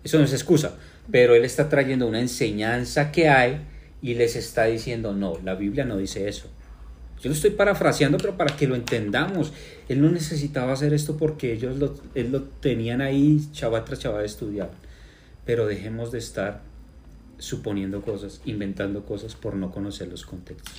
Eso 0.02 0.18
no 0.18 0.24
es 0.24 0.32
excusa, 0.32 0.76
pero 1.10 1.34
él 1.34 1.44
está 1.44 1.68
trayendo 1.68 2.06
una 2.06 2.20
enseñanza 2.20 3.12
que 3.12 3.28
hay 3.28 3.60
y 4.02 4.14
les 4.14 4.36
está 4.36 4.64
diciendo, 4.64 5.12
no, 5.12 5.38
la 5.44 5.54
Biblia 5.54 5.84
no 5.84 5.96
dice 5.96 6.28
eso. 6.28 6.48
Yo 7.22 7.28
lo 7.28 7.34
estoy 7.34 7.50
parafraseando, 7.50 8.16
pero 8.16 8.36
para 8.36 8.56
que 8.56 8.66
lo 8.66 8.74
entendamos. 8.74 9.52
Él 9.88 10.00
no 10.00 10.10
necesitaba 10.10 10.72
hacer 10.72 10.94
esto 10.94 11.18
porque 11.18 11.52
ellos 11.52 11.76
lo, 11.76 11.94
él 12.14 12.32
lo 12.32 12.44
tenían 12.44 13.02
ahí, 13.02 13.40
chaval 13.52 13.84
tras 13.84 13.98
chaval, 13.98 14.24
estudiaban. 14.24 14.74
Pero 15.44 15.66
dejemos 15.66 16.12
de 16.12 16.18
estar 16.18 16.62
suponiendo 17.38 18.02
cosas, 18.02 18.40
inventando 18.44 19.04
cosas 19.04 19.34
por 19.34 19.54
no 19.54 19.70
conocer 19.70 20.08
los 20.08 20.24
contextos. 20.24 20.74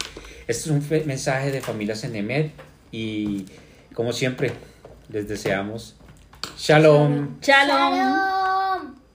Este 0.47 0.63
es 0.63 0.67
un 0.67 0.83
mensaje 1.05 1.51
de 1.51 1.61
familias 1.61 2.03
en 2.03 2.15
Emed 2.15 2.51
y 2.91 3.45
como 3.93 4.13
siempre 4.13 4.51
les 5.09 5.27
deseamos 5.27 5.95
shalom. 6.57 7.39
Shalom. 7.41 7.87
Shalom. 7.87 8.50